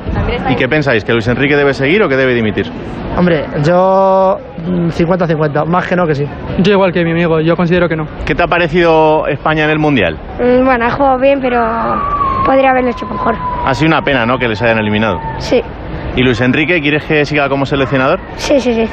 ¿Y 0.49 0.55
qué 0.55 0.67
pensáis? 0.67 1.05
¿Que 1.05 1.13
Luis 1.13 1.29
Enrique 1.29 1.57
debe 1.57 1.75
seguir 1.75 2.03
o 2.03 2.09
que 2.09 2.17
debe 2.17 2.33
dimitir? 2.33 2.71
Hombre, 3.19 3.45
yo 3.65 4.39
50-50, 4.65 5.65
más 5.67 5.87
que 5.87 5.97
no 5.97 6.07
que 6.07 6.15
sí. 6.15 6.25
Yo 6.59 6.73
igual 6.73 6.93
que 6.93 7.05
mi 7.05 7.13
amigo, 7.13 7.41
yo 7.41 7.57
considero 7.57 7.89
que 7.89 7.97
no. 7.97 8.07
¿Qué 8.25 8.35
te 8.35 8.43
ha 8.43 8.47
parecido 8.47 9.27
España 9.27 9.65
en 9.65 9.71
el 9.71 9.79
Mundial? 9.79 10.17
Mm, 10.39 10.65
Bueno, 10.65 10.85
ha 10.87 10.91
jugado 10.91 11.19
bien, 11.19 11.41
pero 11.41 11.61
podría 12.45 12.71
haberlo 12.71 12.91
hecho 12.91 13.07
mejor. 13.07 13.35
Ha 13.65 13.75
sido 13.75 13.89
una 13.89 14.03
pena, 14.03 14.25
¿no?, 14.27 14.39
que 14.39 14.49
les 14.49 14.61
hayan 14.63 14.79
eliminado. 14.79 15.19
Sí, 15.39 15.63
¿Y 16.17 16.23
Luis 16.23 16.41
Enrique, 16.41 16.81
quieres 16.81 17.05
que 17.05 17.25
siga 17.25 17.49
como 17.49 17.65
seleccionador? 17.65 18.21
sí, 18.37 18.61
sí, 18.61 18.75
sí. 18.75 18.85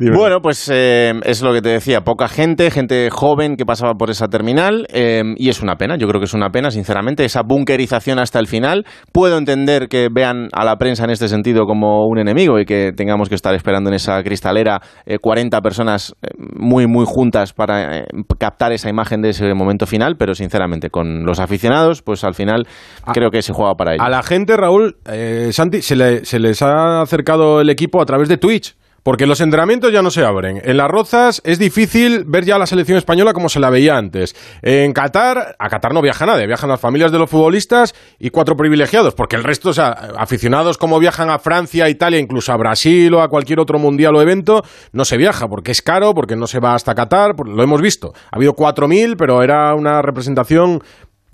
Bueno, 0.16 0.40
pues 0.40 0.70
eh, 0.72 1.12
es 1.24 1.42
lo 1.42 1.52
que 1.52 1.62
te 1.62 1.68
decía, 1.70 2.02
poca 2.02 2.28
gente, 2.28 2.70
gente 2.70 3.08
joven 3.10 3.56
que 3.56 3.64
pasaba 3.64 3.94
por 3.94 4.10
esa 4.10 4.26
terminal 4.28 4.86
eh, 4.92 5.22
y 5.36 5.48
es 5.48 5.62
una 5.62 5.76
pena, 5.76 5.96
yo 5.96 6.06
creo 6.08 6.20
que 6.20 6.26
es 6.26 6.34
una 6.34 6.50
pena, 6.50 6.70
sinceramente, 6.70 7.24
esa 7.24 7.42
bunkerización 7.42 8.18
hasta 8.18 8.38
el 8.38 8.46
final. 8.46 8.84
Puedo 9.12 9.38
entender 9.38 9.88
que 9.88 10.08
vean 10.12 10.48
a 10.52 10.64
la 10.64 10.76
prensa 10.76 11.04
en 11.04 11.10
este 11.10 11.28
sentido 11.28 11.66
como 11.66 12.06
un 12.06 12.18
enemigo 12.18 12.58
y 12.58 12.64
que 12.64 12.92
tengamos 12.92 13.28
que 13.28 13.34
estar 13.34 13.54
esperando 13.54 13.90
en 13.90 13.94
esa 13.94 14.22
cristalera 14.22 14.80
eh, 15.06 15.18
40 15.18 15.60
personas 15.60 16.14
eh, 16.22 16.28
muy, 16.56 16.86
muy 16.86 17.04
juntas 17.06 17.52
para 17.52 17.98
eh, 17.98 18.06
captar 18.38 18.72
esa 18.72 18.88
imagen 18.88 19.22
de 19.22 19.30
ese 19.30 19.54
momento 19.54 19.86
final, 19.86 20.16
pero 20.16 20.34
sinceramente, 20.34 20.90
con 20.90 21.24
los 21.24 21.40
aficionados, 21.40 22.02
pues 22.02 22.24
al 22.24 22.34
final 22.34 22.66
creo 23.12 23.30
que 23.30 23.42
se 23.42 23.52
juega 23.52 23.74
para 23.74 23.94
ello. 23.94 24.02
A 24.02 24.08
la 24.08 24.22
gente, 24.22 24.56
Raúl, 24.56 24.95
eh, 25.08 25.50
Santi, 25.52 25.82
se, 25.82 25.96
le- 25.96 26.22
les 26.22 26.62
ha 26.62 27.02
acercado 27.02 27.60
el 27.60 27.70
equipo 27.70 28.00
a 28.00 28.06
través 28.06 28.28
de 28.28 28.36
Twitch. 28.38 28.74
Porque 29.02 29.24
los 29.28 29.40
entrenamientos 29.40 29.92
ya 29.92 30.02
no 30.02 30.10
se 30.10 30.24
abren. 30.24 30.60
En 30.64 30.78
las 30.78 30.90
rozas 30.90 31.40
es 31.44 31.60
difícil 31.60 32.24
ver 32.26 32.44
ya 32.44 32.58
la 32.58 32.66
selección 32.66 32.98
española 32.98 33.32
como 33.34 33.48
se 33.48 33.60
la 33.60 33.70
veía 33.70 33.96
antes. 33.96 34.34
En 34.62 34.92
Qatar, 34.92 35.54
a 35.60 35.68
Qatar 35.68 35.94
no 35.94 36.02
viaja 36.02 36.26
nadie, 36.26 36.48
viajan 36.48 36.68
las 36.68 36.80
familias 36.80 37.12
de 37.12 37.20
los 37.20 37.30
futbolistas 37.30 37.94
y 38.18 38.30
cuatro 38.30 38.56
privilegiados, 38.56 39.14
porque 39.14 39.36
el 39.36 39.44
resto, 39.44 39.68
o 39.68 39.72
sea, 39.72 39.90
aficionados 40.18 40.76
como 40.76 40.98
viajan 40.98 41.30
a 41.30 41.38
Francia, 41.38 41.84
a 41.84 41.88
Italia, 41.88 42.18
incluso 42.18 42.52
a 42.52 42.56
Brasil 42.56 43.14
o 43.14 43.22
a 43.22 43.28
cualquier 43.28 43.60
otro 43.60 43.78
mundial 43.78 44.16
o 44.16 44.22
evento, 44.22 44.64
no 44.90 45.04
se 45.04 45.16
viaja 45.16 45.46
porque 45.46 45.70
es 45.70 45.82
caro, 45.82 46.12
porque 46.12 46.34
no 46.34 46.48
se 46.48 46.58
va 46.58 46.74
hasta 46.74 46.96
Qatar, 46.96 47.36
lo 47.46 47.62
hemos 47.62 47.80
visto. 47.80 48.12
Ha 48.32 48.34
habido 48.38 48.54
4.000, 48.56 49.14
pero 49.16 49.40
era 49.40 49.72
una 49.76 50.02
representación 50.02 50.82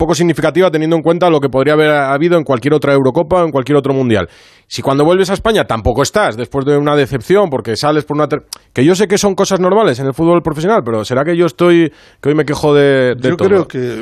poco 0.03 0.15
significativa 0.15 0.69
teniendo 0.69 0.97
en 0.97 1.01
cuenta 1.01 1.29
lo 1.29 1.39
que 1.39 1.47
podría 1.47 1.73
haber 1.75 1.91
habido 1.91 2.37
en 2.37 2.43
cualquier 2.43 2.73
otra 2.73 2.93
Eurocopa 2.93 3.41
o 3.41 3.45
en 3.45 3.51
cualquier 3.51 3.77
otro 3.77 3.93
Mundial. 3.93 4.27
Si 4.67 4.81
cuando 4.81 5.05
vuelves 5.05 5.29
a 5.29 5.33
España 5.33 5.63
tampoco 5.63 6.01
estás, 6.01 6.35
después 6.35 6.65
de 6.65 6.77
una 6.77 6.95
decepción, 6.95 7.49
porque 7.49 7.75
sales 7.77 8.03
por 8.03 8.17
una... 8.17 8.27
ter- 8.27 8.43
Que 8.73 8.83
yo 8.83 8.95
sé 8.95 9.07
que 9.07 9.17
son 9.17 9.33
cosas 9.35 9.59
normales 9.61 9.99
en 9.99 10.07
el 10.07 10.13
fútbol 10.13 10.41
profesional, 10.41 10.81
pero 10.83 11.05
¿será 11.05 11.23
que 11.23 11.37
yo 11.37 11.45
estoy... 11.45 11.91
que 12.21 12.29
hoy 12.29 12.35
me 12.35 12.43
quejo 12.43 12.73
de, 12.73 13.15
de 13.15 13.29
Yo 13.29 13.37
todo? 13.37 13.47
creo 13.47 13.67
que 13.67 14.01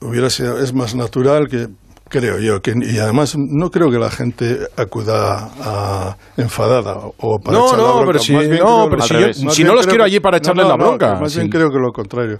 hubiera 0.00 0.30
sido, 0.30 0.58
es 0.58 0.72
más 0.72 0.94
natural 0.94 1.48
que 1.48 1.66
creo 2.08 2.38
yo 2.38 2.60
que 2.60 2.74
y 2.80 2.98
además 2.98 3.34
no 3.36 3.70
creo 3.70 3.90
que 3.90 3.98
la 3.98 4.10
gente 4.10 4.58
acuda 4.76 5.50
a 5.60 6.16
enfadada 6.36 6.94
o 7.18 7.38
para 7.40 7.58
No, 7.58 7.66
echar 7.66 7.78
la 7.78 7.84
no, 7.84 7.92
bronca. 7.94 8.06
pero 8.06 8.18
si- 8.20 8.32
no, 8.34 8.86
pero 8.90 9.02
si 9.02 9.14
yo- 9.42 9.50
si 9.50 9.64
no 9.64 9.74
los 9.74 9.86
quiero 9.86 10.04
allí 10.04 10.20
para 10.20 10.36
echarles 10.36 10.66
la 10.68 10.76
bronca. 10.76 11.18
más 11.20 11.34
bien 11.36 11.48
creo 11.48 11.70
que 11.70 11.78
lo 11.78 11.90
contrario 11.92 12.34
Eh, 12.36 12.38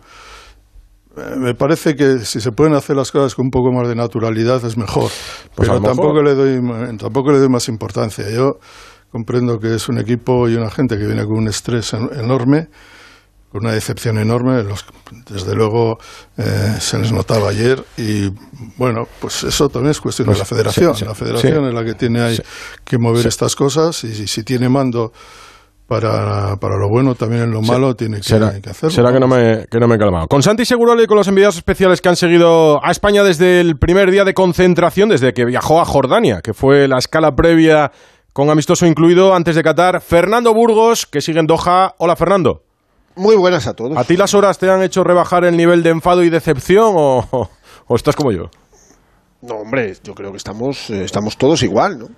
me 1.37 1.55
parece 1.55 1.94
que 1.94 2.20
si 2.20 2.40
se 2.40 2.50
pueden 2.53 2.74
hacer 2.74 2.96
las 2.96 3.11
cosas 3.12 3.35
con 3.35 3.46
un 3.46 3.50
poco 3.50 3.70
más 3.72 3.87
de 3.88 3.94
naturalidad 3.94 4.64
es 4.64 4.77
mejor 4.77 5.11
Pues 5.55 5.68
pero 5.68 5.81
mejor. 5.81 5.88
tampoco 5.96 6.22
le 6.22 6.35
doy 6.35 6.61
ma- 6.61 6.96
tampoco 6.96 7.31
le 7.33 7.38
doy 7.38 7.48
más 7.48 7.68
importancia 7.68 8.29
yo 8.31 8.59
comprendo 9.12 9.59
que 9.61 9.74
es 9.77 9.88
un 9.88 9.98
equipo 9.98 10.48
y 10.48 10.57
una 10.57 10.70
gente 10.70 10.98
que 10.98 11.07
viene 11.07 11.24
con 11.24 11.35
un 11.38 11.48
estrés 11.48 11.92
en- 11.94 12.11
enorme 12.18 12.68
con 13.53 13.62
una 13.64 13.72
decepción 13.72 14.18
enorme. 14.18 14.64
Los- 14.64 14.85
desde 15.31 15.55
luego 15.55 15.98
eh, 16.37 16.74
se 16.81 16.98
les 16.98 17.12
notaba 17.12 17.50
ayer 17.50 17.85
y 17.96 18.29
bueno, 18.77 19.07
pues 19.20 19.44
eso 19.44 19.68
también 19.68 19.92
es 19.92 20.00
cuestión 20.00 20.27
Pues, 20.27 20.38
de 20.38 20.42
la 20.42 20.44
federación. 20.46 20.94
sí, 20.94 21.00
sí, 21.00 21.05
la 21.05 21.14
federación 21.14 21.62
sí. 21.62 21.68
es 21.68 21.72
la 21.74 21.85
que 21.85 21.94
tiene 21.94 22.20
ahí 22.20 22.37
que 22.85 22.98
mover 22.98 23.24
estas 23.29 23.55
cosas 23.55 24.03
y 24.03 24.27
si 24.27 24.42
tiene 24.42 24.68
mando 24.68 25.12
para, 25.86 26.56
para 26.56 26.76
lo 26.76 26.88
bueno, 26.88 27.14
también 27.14 27.42
en 27.42 27.50
lo 27.50 27.60
malo 27.62 27.94
tiene 27.94 28.18
que, 28.18 28.22
será, 28.22 28.60
que 28.60 28.70
hacerlo. 28.70 28.90
será 28.90 29.12
que 29.12 29.20
no 29.20 29.28
me 29.28 29.66
que 29.70 29.78
no 29.78 29.86
me 29.86 29.96
he 29.96 29.98
calmado. 29.98 30.26
Con 30.28 30.42
Santi 30.42 30.64
Segurola 30.64 31.02
y 31.02 31.06
con 31.06 31.16
los 31.16 31.28
enviados 31.28 31.56
especiales 31.56 32.00
que 32.00 32.08
han 32.08 32.16
seguido 32.16 32.84
a 32.84 32.90
España 32.90 33.22
desde 33.22 33.60
el 33.60 33.76
primer 33.78 34.10
día 34.10 34.24
de 34.24 34.32
concentración, 34.34 35.08
desde 35.10 35.34
que 35.34 35.44
viajó 35.44 35.80
a 35.80 35.84
Jordania, 35.84 36.40
que 36.42 36.54
fue 36.54 36.88
la 36.88 36.98
escala 36.98 37.34
previa 37.36 37.92
con 38.32 38.50
amistoso 38.50 38.86
incluido 38.86 39.34
antes 39.34 39.54
de 39.56 39.62
Qatar. 39.62 40.00
Fernando 40.00 40.52
Burgos, 40.54 41.06
que 41.06 41.20
sigue 41.20 41.38
en 41.40 41.46
Doha. 41.46 41.94
Hola, 41.98 42.16
Fernando. 42.16 42.62
Muy 43.16 43.36
buenas 43.36 43.66
a 43.68 43.74
todos. 43.74 43.96
¿A 43.96 44.02
ti 44.04 44.16
las 44.16 44.34
horas 44.34 44.58
te 44.58 44.68
han 44.68 44.82
hecho 44.82 45.04
rebajar 45.04 45.44
el 45.44 45.56
nivel 45.56 45.82
de 45.84 45.90
enfado 45.90 46.24
y 46.24 46.30
decepción 46.30 46.94
o, 46.96 47.48
o- 47.86 47.94
estás 47.94 48.16
como 48.16 48.32
yo? 48.32 48.50
No, 49.42 49.56
hombre, 49.56 49.94
yo 50.02 50.14
creo 50.14 50.32
que 50.32 50.38
estamos, 50.38 50.90
eh, 50.90 51.04
estamos 51.04 51.36
todos 51.36 51.62
igual, 51.62 51.98
¿no? 51.98 52.08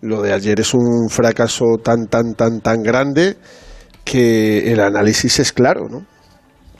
Lo 0.00 0.20
de 0.22 0.32
ayer 0.32 0.60
es 0.60 0.74
un 0.74 1.08
fracaso 1.08 1.64
tan, 1.82 2.06
tan, 2.06 2.34
tan, 2.34 2.60
tan 2.60 2.82
grande 2.82 3.36
que 4.04 4.70
el 4.72 4.80
análisis 4.80 5.38
es 5.40 5.52
claro, 5.52 5.88
¿no? 5.88 6.04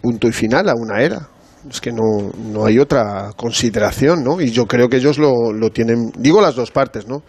Punto 0.03 0.29
y 0.29 0.33
final 0.33 0.69
a 0.69 0.75
una 0.77 1.01
era. 1.03 1.29
Es 1.71 1.81
que 1.81 1.91
no, 1.91 2.31
no 2.53 2.67
hay 2.67 2.79
otra 2.79 3.31
consideración, 3.37 4.23
¿no? 4.23 4.39
Y 4.43 4.51
yo 4.51 4.67
creo 4.67 4.91
que 4.91 4.99
ellos 4.99 5.17
lo, 5.17 5.51
lo 5.55 5.71
tienen, 5.71 6.11
digo 6.19 6.43
las 6.43 6.55
dos 6.55 6.71
partes, 6.71 7.07
¿no? 7.07 7.23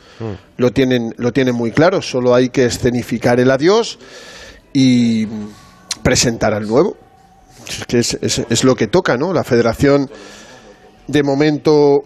Lo 0.58 0.72
tienen, 0.72 1.14
lo 1.18 1.32
tienen 1.32 1.56
muy 1.56 1.72
claro. 1.72 2.02
Solo 2.02 2.36
hay 2.36 2.50
que 2.50 2.66
escenificar 2.66 3.40
el 3.40 3.50
adiós 3.50 3.98
y 4.74 5.26
presentar 6.04 6.54
al 6.54 6.68
nuevo. 6.68 6.98
Es 7.66 7.86
que 7.86 8.00
es, 8.00 8.18
es- 8.22 8.42
es 8.50 8.64
lo 8.66 8.76
que 8.76 8.88
toca, 8.88 9.16
¿no? 9.16 9.32
La 9.32 9.46
federación 9.46 10.10
de 11.08 11.24
momento 11.24 12.02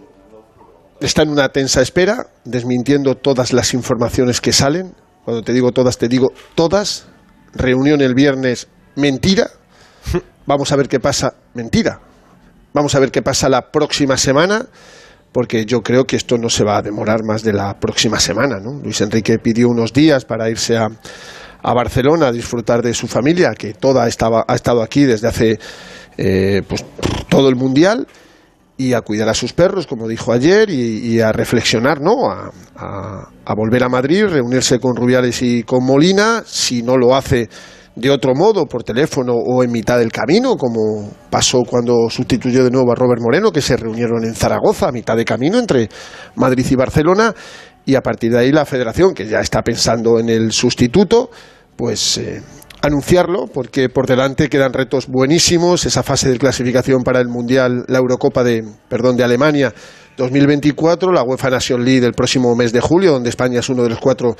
está 1.00 1.22
en 1.22 1.30
una 1.30 1.48
tensa 1.48 1.80
espera, 1.80 2.26
desmintiendo 2.44 3.16
todas 3.16 3.52
las 3.52 3.74
informaciones 3.74 4.40
que 4.40 4.52
salen. 4.52 4.94
Cuando 5.24 5.42
te 5.42 5.52
digo 5.52 5.72
todas, 5.72 5.98
te 5.98 6.08
digo 6.08 6.32
todas. 6.54 7.06
Reunión 7.54 8.00
el 8.00 8.14
viernes, 8.14 8.68
mentira. 8.96 9.50
Vamos 10.46 10.72
a 10.72 10.76
ver 10.76 10.88
qué 10.88 11.00
pasa, 11.00 11.34
mentira. 11.54 12.00
Vamos 12.72 12.94
a 12.94 13.00
ver 13.00 13.10
qué 13.10 13.22
pasa 13.22 13.48
la 13.48 13.70
próxima 13.70 14.16
semana, 14.16 14.66
porque 15.32 15.64
yo 15.64 15.80
creo 15.80 16.04
que 16.04 16.16
esto 16.16 16.36
no 16.38 16.48
se 16.48 16.64
va 16.64 16.78
a 16.78 16.82
demorar 16.82 17.24
más 17.24 17.42
de 17.42 17.52
la 17.52 17.78
próxima 17.78 18.20
semana. 18.20 18.60
¿no? 18.60 18.80
Luis 18.82 19.00
Enrique 19.00 19.38
pidió 19.38 19.68
unos 19.68 19.92
días 19.92 20.24
para 20.24 20.48
irse 20.48 20.76
a, 20.76 20.88
a 21.62 21.74
Barcelona 21.74 22.28
a 22.28 22.32
disfrutar 22.32 22.82
de 22.82 22.94
su 22.94 23.08
familia, 23.08 23.54
que 23.54 23.74
toda 23.74 24.06
estaba, 24.06 24.44
ha 24.46 24.54
estado 24.54 24.82
aquí 24.82 25.04
desde 25.04 25.28
hace 25.28 25.58
eh, 26.16 26.62
pues, 26.68 26.84
todo 27.28 27.48
el 27.48 27.56
Mundial 27.56 28.06
y 28.80 28.94
a 28.94 29.02
cuidar 29.02 29.28
a 29.28 29.34
sus 29.34 29.52
perros, 29.52 29.86
como 29.86 30.08
dijo 30.08 30.32
ayer, 30.32 30.70
y, 30.70 31.20
a 31.20 31.32
reflexionar, 31.32 32.00
¿no? 32.00 32.30
A 32.30 33.54
volver 33.54 33.84
a 33.84 33.90
Madrid, 33.90 34.24
reunirse 34.24 34.78
con 34.78 34.96
Rubiales 34.96 35.42
y 35.42 35.64
con 35.64 35.84
Molina, 35.84 36.42
si 36.46 36.82
no 36.82 36.96
lo 36.96 37.14
hace 37.14 37.50
de 37.94 38.10
otro 38.10 38.34
modo, 38.34 38.64
por 38.64 38.82
teléfono 38.82 39.34
o 39.34 39.62
en 39.62 39.70
mitad 39.70 39.98
del 39.98 40.10
camino, 40.10 40.56
como 40.56 41.12
pasó 41.28 41.58
cuando 41.68 42.08
sustituyó 42.08 42.64
de 42.64 42.70
nuevo 42.70 42.90
a 42.90 42.94
Robert 42.94 43.20
Moreno, 43.20 43.52
que 43.52 43.60
se 43.60 43.76
reunieron 43.76 44.24
en 44.24 44.34
Zaragoza, 44.34 44.88
a 44.88 44.92
mitad 44.92 45.14
de 45.14 45.26
camino 45.26 45.58
entre 45.58 45.90
Madrid 46.36 46.64
y 46.70 46.74
Barcelona, 46.74 47.34
y 47.84 47.96
a 47.96 48.00
partir 48.00 48.32
de 48.32 48.38
ahí 48.38 48.50
la 48.50 48.64
federación, 48.64 49.12
que 49.12 49.26
ya 49.26 49.40
está 49.40 49.60
pensando 49.60 50.18
en 50.18 50.30
el 50.30 50.52
sustituto, 50.52 51.30
pues 51.76 52.16
eh, 52.16 52.40
anunciarlo, 52.82 53.46
porque 53.46 53.88
por 53.88 54.06
delante 54.06 54.48
quedan 54.48 54.72
retos 54.72 55.06
buenísimos, 55.06 55.86
esa 55.86 56.02
fase 56.02 56.30
de 56.30 56.38
clasificación 56.38 57.02
para 57.02 57.20
el 57.20 57.28
Mundial, 57.28 57.84
la 57.88 57.98
Eurocopa 57.98 58.42
de, 58.42 58.64
perdón, 58.88 59.16
de 59.16 59.24
Alemania 59.24 59.72
2024, 60.16 61.12
la 61.12 61.22
UEFA 61.22 61.50
Nation 61.50 61.84
League 61.84 62.00
del 62.00 62.12
próximo 62.12 62.54
mes 62.54 62.72
de 62.72 62.80
julio, 62.80 63.12
donde 63.12 63.30
España 63.30 63.60
es 63.60 63.68
uno 63.68 63.82
de 63.82 63.90
los 63.90 63.98
cuatro 63.98 64.36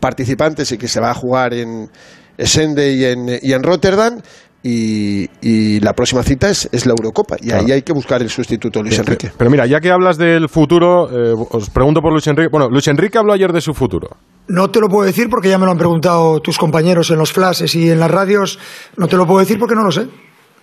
participantes 0.00 0.72
y 0.72 0.78
que 0.78 0.88
se 0.88 1.00
va 1.00 1.10
a 1.10 1.14
jugar 1.14 1.54
en 1.54 1.90
Essende 2.36 2.92
y 2.92 3.04
en, 3.04 3.38
y 3.40 3.52
en 3.52 3.62
Rotterdam, 3.62 4.20
y, 4.66 5.28
y 5.42 5.78
la 5.80 5.92
próxima 5.92 6.22
cita 6.22 6.48
es, 6.48 6.70
es 6.72 6.86
la 6.86 6.92
Eurocopa 6.92 7.36
y 7.38 7.52
ahí 7.52 7.70
hay 7.70 7.82
que 7.82 7.92
buscar 7.92 8.22
el 8.22 8.30
sustituto 8.30 8.78
de 8.78 8.84
Luis 8.84 8.94
Bien, 8.94 9.02
Enrique. 9.02 9.30
Pero 9.36 9.50
mira, 9.50 9.66
ya 9.66 9.78
que 9.78 9.90
hablas 9.90 10.16
del 10.16 10.48
futuro, 10.48 11.10
eh, 11.12 11.34
os 11.50 11.68
pregunto 11.68 12.00
por 12.00 12.10
Luis 12.10 12.26
Enrique. 12.26 12.48
Bueno, 12.50 12.70
Luis 12.70 12.88
Enrique 12.88 13.18
habló 13.18 13.34
ayer 13.34 13.52
de 13.52 13.60
su 13.60 13.74
futuro. 13.74 14.08
No 14.48 14.70
te 14.70 14.80
lo 14.80 14.88
puedo 14.88 15.04
decir 15.04 15.28
porque 15.28 15.50
ya 15.50 15.58
me 15.58 15.66
lo 15.66 15.72
han 15.72 15.78
preguntado 15.78 16.40
tus 16.40 16.56
compañeros 16.56 17.10
en 17.10 17.18
los 17.18 17.30
flashes 17.30 17.74
y 17.74 17.90
en 17.90 18.00
las 18.00 18.10
radios. 18.10 18.58
No 18.96 19.06
te 19.06 19.16
lo 19.16 19.26
puedo 19.26 19.40
decir 19.40 19.58
porque 19.58 19.74
no 19.74 19.82
lo 19.84 19.92
sé. 19.92 20.08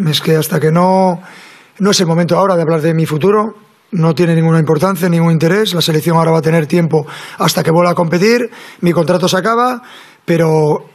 Es 0.09 0.19
que 0.19 0.35
hasta 0.35 0.59
que 0.59 0.71
no, 0.71 1.21
no 1.77 1.91
es 1.91 1.99
el 1.99 2.07
momento 2.07 2.35
ahora 2.39 2.55
de 2.55 2.63
hablar 2.63 2.81
de 2.81 2.95
mi 2.95 3.05
futuro, 3.05 3.53
no 3.91 4.15
tiene 4.15 4.33
ninguna 4.33 4.57
importancia, 4.57 5.09
ningún 5.09 5.31
interés. 5.31 5.75
La 5.75 5.81
selección 5.81 6.17
ahora 6.17 6.31
va 6.31 6.39
a 6.39 6.41
tener 6.41 6.65
tiempo 6.65 7.05
hasta 7.37 7.61
que 7.61 7.69
vuelva 7.69 7.91
a 7.91 7.95
competir. 7.95 8.49
Mi 8.79 8.93
contrato 8.93 9.27
se 9.27 9.37
acaba, 9.37 9.83
pero 10.25 10.85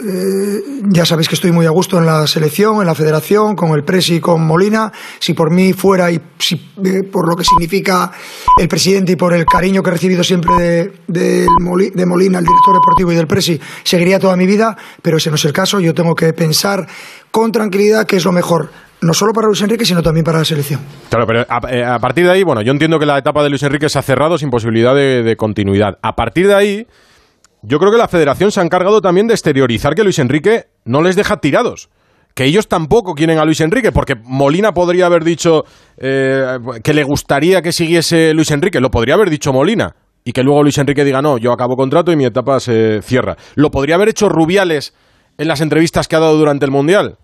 eh, 0.00 0.60
ya 0.88 1.04
sabéis 1.04 1.28
que 1.28 1.34
estoy 1.34 1.52
muy 1.52 1.66
a 1.66 1.70
gusto 1.70 1.98
en 1.98 2.06
la 2.06 2.26
selección, 2.26 2.80
en 2.80 2.86
la 2.86 2.94
federación, 2.94 3.56
con 3.56 3.70
el 3.70 3.84
Presi 3.84 4.16
y 4.16 4.20
con 4.20 4.46
Molina. 4.46 4.92
Si 5.18 5.34
por 5.34 5.50
mí 5.50 5.72
fuera 5.72 6.10
y 6.10 6.20
si, 6.38 6.54
eh, 6.84 7.02
por 7.02 7.28
lo 7.28 7.36
que 7.36 7.44
significa 7.44 8.12
el 8.60 8.68
presidente 8.68 9.12
y 9.12 9.16
por 9.16 9.32
el 9.34 9.44
cariño 9.44 9.82
que 9.82 9.90
he 9.90 9.92
recibido 9.92 10.22
siempre 10.24 10.54
de, 10.56 10.92
de 11.06 11.46
Moli- 11.60 11.92
de 11.92 12.06
Molina, 12.06 12.38
el 12.38 12.44
director 12.44 12.74
deportivo 12.74 13.12
y 13.12 13.16
del 13.16 13.26
Presi, 13.26 13.60
seguiría 13.84 14.18
toda 14.18 14.36
mi 14.36 14.46
vida, 14.46 14.76
pero 15.02 15.16
ese 15.16 15.30
no 15.30 15.36
es 15.36 15.44
el 15.44 15.52
caso. 15.52 15.80
Yo 15.80 15.94
tengo 15.94 16.14
que 16.14 16.32
pensar 16.32 16.86
con 17.30 17.52
tranquilidad 17.52 18.06
qué 18.06 18.16
es 18.16 18.24
lo 18.24 18.32
mejor, 18.32 18.70
no 19.00 19.12
solo 19.12 19.32
para 19.32 19.46
Luis 19.46 19.60
Enrique, 19.60 19.84
sino 19.84 20.02
también 20.02 20.24
para 20.24 20.38
la 20.38 20.44
selección. 20.44 20.80
Claro, 21.10 21.26
pero 21.26 21.46
a, 21.48 21.60
eh, 21.70 21.84
a 21.84 21.98
partir 21.98 22.24
de 22.24 22.32
ahí, 22.32 22.42
bueno, 22.42 22.62
yo 22.62 22.72
entiendo 22.72 22.98
que 22.98 23.06
la 23.06 23.18
etapa 23.18 23.42
de 23.42 23.50
Luis 23.50 23.62
Enrique 23.62 23.88
se 23.88 23.98
ha 23.98 24.02
cerrado 24.02 24.38
sin 24.38 24.50
posibilidad 24.50 24.94
de 24.94 25.36
continuidad. 25.36 25.98
A 26.02 26.16
partir 26.16 26.46
de 26.48 26.54
ahí, 26.54 26.86
yo 27.68 27.80
creo 27.80 27.90
que 27.90 27.98
la 27.98 28.06
federación 28.06 28.52
se 28.52 28.60
ha 28.60 28.62
encargado 28.62 29.00
también 29.00 29.26
de 29.26 29.34
exteriorizar 29.34 29.96
que 29.96 30.04
Luis 30.04 30.20
Enrique 30.20 30.66
no 30.84 31.02
les 31.02 31.16
deja 31.16 31.38
tirados. 31.38 31.88
Que 32.32 32.44
ellos 32.44 32.68
tampoco 32.68 33.14
quieren 33.14 33.38
a 33.38 33.44
Luis 33.44 33.60
Enrique, 33.60 33.90
porque 33.90 34.14
Molina 34.14 34.72
podría 34.72 35.06
haber 35.06 35.24
dicho 35.24 35.64
eh, 35.96 36.58
que 36.84 36.94
le 36.94 37.02
gustaría 37.02 37.62
que 37.62 37.72
siguiese 37.72 38.34
Luis 38.34 38.52
Enrique, 38.52 38.78
lo 38.78 38.92
podría 38.92 39.14
haber 39.14 39.30
dicho 39.30 39.52
Molina. 39.52 39.96
Y 40.22 40.32
que 40.32 40.44
luego 40.44 40.62
Luis 40.62 40.78
Enrique 40.78 41.04
diga, 41.04 41.22
no, 41.22 41.38
yo 41.38 41.50
acabo 41.50 41.76
contrato 41.76 42.12
y 42.12 42.16
mi 42.16 42.24
etapa 42.24 42.60
se 42.60 43.00
cierra. 43.02 43.36
Lo 43.56 43.72
podría 43.72 43.96
haber 43.96 44.10
hecho 44.10 44.28
Rubiales 44.28 44.94
en 45.36 45.48
las 45.48 45.60
entrevistas 45.60 46.06
que 46.06 46.14
ha 46.14 46.20
dado 46.20 46.36
durante 46.36 46.66
el 46.66 46.70
Mundial. 46.70 47.18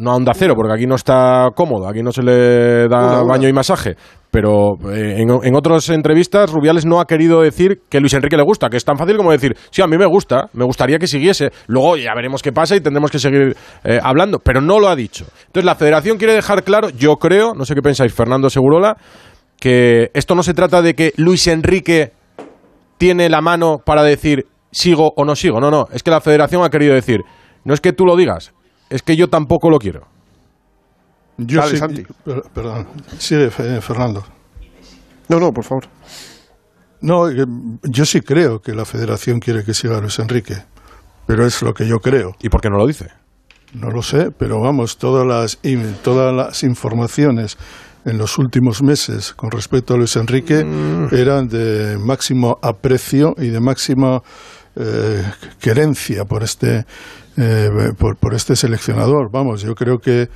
No 0.00 0.12
a 0.12 0.16
Onda 0.16 0.32
Cero, 0.34 0.54
porque 0.56 0.72
aquí 0.72 0.86
no 0.86 0.94
está 0.94 1.48
cómodo, 1.54 1.86
aquí 1.86 2.02
no 2.02 2.10
se 2.10 2.22
le 2.22 2.88
da 2.88 3.22
baño 3.22 3.48
y 3.48 3.52
masaje. 3.52 3.96
Pero 4.30 4.74
eh, 4.90 5.16
en, 5.18 5.28
en 5.42 5.54
otras 5.54 5.88
entrevistas, 5.90 6.50
Rubiales 6.50 6.86
no 6.86 7.00
ha 7.00 7.04
querido 7.04 7.42
decir 7.42 7.80
que 7.88 8.00
Luis 8.00 8.14
Enrique 8.14 8.36
le 8.36 8.44
gusta, 8.44 8.70
que 8.70 8.76
es 8.76 8.84
tan 8.84 8.96
fácil 8.96 9.16
como 9.16 9.32
decir, 9.32 9.56
sí, 9.70 9.82
a 9.82 9.86
mí 9.86 9.98
me 9.98 10.06
gusta, 10.06 10.48
me 10.54 10.64
gustaría 10.64 10.98
que 10.98 11.06
siguiese. 11.06 11.50
Luego 11.66 11.96
ya 11.96 12.14
veremos 12.14 12.42
qué 12.42 12.52
pasa 12.52 12.76
y 12.76 12.80
tendremos 12.80 13.10
que 13.10 13.18
seguir 13.18 13.56
eh, 13.84 14.00
hablando, 14.02 14.38
pero 14.38 14.60
no 14.60 14.78
lo 14.80 14.88
ha 14.88 14.96
dicho. 14.96 15.26
Entonces 15.46 15.64
la 15.64 15.74
federación 15.74 16.16
quiere 16.16 16.32
dejar 16.32 16.64
claro, 16.64 16.88
yo 16.90 17.16
creo, 17.16 17.54
no 17.54 17.64
sé 17.64 17.74
qué 17.74 17.82
pensáis, 17.82 18.14
Fernando 18.14 18.48
Segurola, 18.48 18.96
que 19.58 20.10
esto 20.14 20.34
no 20.34 20.42
se 20.42 20.54
trata 20.54 20.80
de 20.80 20.94
que 20.94 21.12
Luis 21.16 21.46
Enrique 21.46 22.12
tiene 22.98 23.28
la 23.28 23.40
mano 23.40 23.78
para 23.84 24.02
decir 24.02 24.46
sigo 24.72 25.12
o 25.16 25.24
no 25.24 25.36
sigo. 25.36 25.60
No, 25.60 25.70
no, 25.70 25.86
es 25.92 26.02
que 26.02 26.10
la 26.10 26.20
federación 26.20 26.62
ha 26.64 26.70
querido 26.70 26.94
decir, 26.94 27.20
no 27.64 27.74
es 27.74 27.80
que 27.80 27.92
tú 27.92 28.06
lo 28.06 28.16
digas, 28.16 28.52
es 28.90 29.02
que 29.02 29.16
yo 29.16 29.28
tampoco 29.28 29.70
lo 29.70 29.78
quiero. 29.78 30.06
Yo 31.38 31.60
Dale, 31.60 31.72
sí- 31.72 31.76
Santi. 31.78 32.06
per- 32.24 32.42
perdón, 32.52 32.86
sigue 33.18 33.50
Fe- 33.50 33.80
Fernando. 33.80 34.22
No, 35.28 35.40
no, 35.40 35.52
por 35.54 35.64
favor. 35.64 35.84
No, 37.00 37.30
eh, 37.30 37.46
yo 37.84 38.04
sí 38.04 38.20
creo 38.20 38.60
que 38.60 38.74
la 38.74 38.84
federación 38.84 39.40
quiere 39.40 39.64
que 39.64 39.72
siga 39.72 40.00
Luis 40.00 40.18
Enrique, 40.18 40.56
pero 41.26 41.46
es 41.46 41.62
lo 41.62 41.72
que 41.72 41.86
yo 41.86 42.00
creo. 42.00 42.36
¿Y 42.42 42.50
por 42.50 42.60
qué 42.60 42.68
no 42.68 42.76
lo 42.76 42.86
dice? 42.86 43.08
No 43.72 43.90
lo 43.90 44.02
sé, 44.02 44.32
pero 44.32 44.60
vamos, 44.60 44.98
todas 44.98 45.26
las, 45.26 45.58
todas 46.02 46.34
las 46.34 46.62
informaciones 46.64 47.56
en 48.04 48.18
los 48.18 48.36
últimos 48.38 48.82
meses 48.82 49.32
con 49.32 49.50
respecto 49.50 49.94
a 49.94 49.96
Luis 49.96 50.16
Enrique 50.16 50.66
eran 51.12 51.48
de 51.48 51.96
máximo 51.98 52.58
aprecio 52.62 53.34
y 53.38 53.48
de 53.48 53.60
máxima 53.60 54.22
eh, 54.76 55.22
querencia 55.60 56.24
por 56.24 56.42
este, 56.42 56.84
eh, 57.36 57.68
por, 57.98 58.16
por 58.16 58.34
este 58.34 58.56
seleccionador. 58.56 59.30
Vamos, 59.32 59.62
yo 59.62 59.74
creo 59.74 59.98
que 59.98 60.28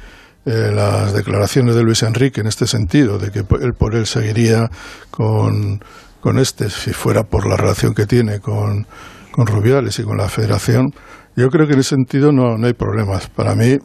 eh, 0.47 0.71
las 0.75 1.15
declaraciones 1.15 1.75
de 1.75 1.83
Luis 1.83 2.03
Enrique 2.03 2.41
en 2.41 2.47
este 2.47 2.67
sentido, 2.67 3.19
de 3.19 3.31
que 3.31 3.41
él 3.41 3.73
por 3.79 3.95
él 3.95 4.07
seguiría 4.07 4.69
con, 5.11 5.81
con 6.21 6.39
este, 6.39 6.69
si 6.69 6.93
fuera 6.93 7.23
por 7.23 7.49
la 7.49 7.57
relación 7.57 7.95
que 7.95 8.07
tiene 8.07 8.41
con, 8.41 8.87
con 9.33 9.47
Rubiales 9.47 9.99
y 9.99 10.03
con 10.03 10.19
la 10.19 10.29
federación, 10.29 10.91
yo 11.37 11.49
creo 11.49 11.67
que 11.67 11.73
en 11.73 11.81
ese 11.81 11.97
sentido 11.97 12.31
no, 12.31 12.59
no 12.59 12.67
hay 12.67 12.75
problemas. 12.75 13.29
Para 13.29 13.55
mí, 13.55 13.79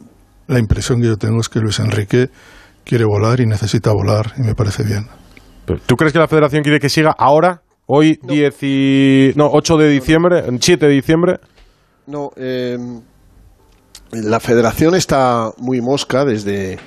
la 0.46 0.58
impresión 0.58 1.00
que 1.00 1.06
yo 1.06 1.16
tengo 1.16 1.40
es 1.40 1.48
que 1.48 1.60
Luis 1.60 1.78
Enrique 1.78 2.28
quiere 2.84 3.04
volar 3.04 3.40
y 3.40 3.46
necesita 3.46 3.92
volar, 3.92 4.32
y 4.36 4.42
me 4.42 4.54
parece 4.54 4.82
bien. 4.82 5.06
¿Tú 5.86 5.96
crees 5.96 6.12
que 6.12 6.18
la 6.18 6.28
federación 6.28 6.62
quiere 6.62 6.80
que 6.80 6.88
siga 6.88 7.14
ahora? 7.16 7.62
Hoy, 7.92 8.20
10 8.22 8.62
y- 8.62 9.32
no, 9.34 9.48
8 9.52 9.76
de 9.76 9.88
diciembre, 9.88 10.44
7 10.60 10.86
de 10.86 10.92
diciembre. 10.92 11.40
No, 12.06 12.30
eh, 12.36 12.76
la 14.12 14.38
federación 14.38 14.94
está 14.94 15.50
muy 15.58 15.80
mosca 15.80 16.24
desde 16.24 16.78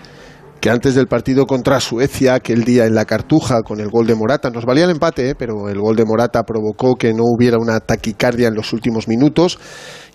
que 0.62 0.70
antes 0.70 0.96
del 0.96 1.08
partido 1.08 1.46
contra 1.46 1.82
Suecia, 1.82 2.36
aquel 2.36 2.64
día 2.64 2.86
en 2.86 2.96
la 2.96 3.04
Cartuja 3.04 3.64
con 3.64 3.82
el 3.82 3.90
gol 3.90 4.08
de 4.08 4.16
Morata, 4.16 4.50
nos 4.50 4.64
valía 4.64 4.86
el 4.86 4.92
empate, 4.92 5.32
eh, 5.32 5.36
pero 5.38 5.68
el 5.68 5.78
gol 5.78 5.98
de 5.98 6.06
Morata 6.06 6.44
provocó 6.44 6.96
que 6.96 7.14
no 7.14 7.24
hubiera 7.26 7.58
una 7.60 7.82
taquicardia 7.82 8.48
en 8.48 8.56
los 8.56 8.72
últimos 8.72 9.10
minutos 9.10 9.60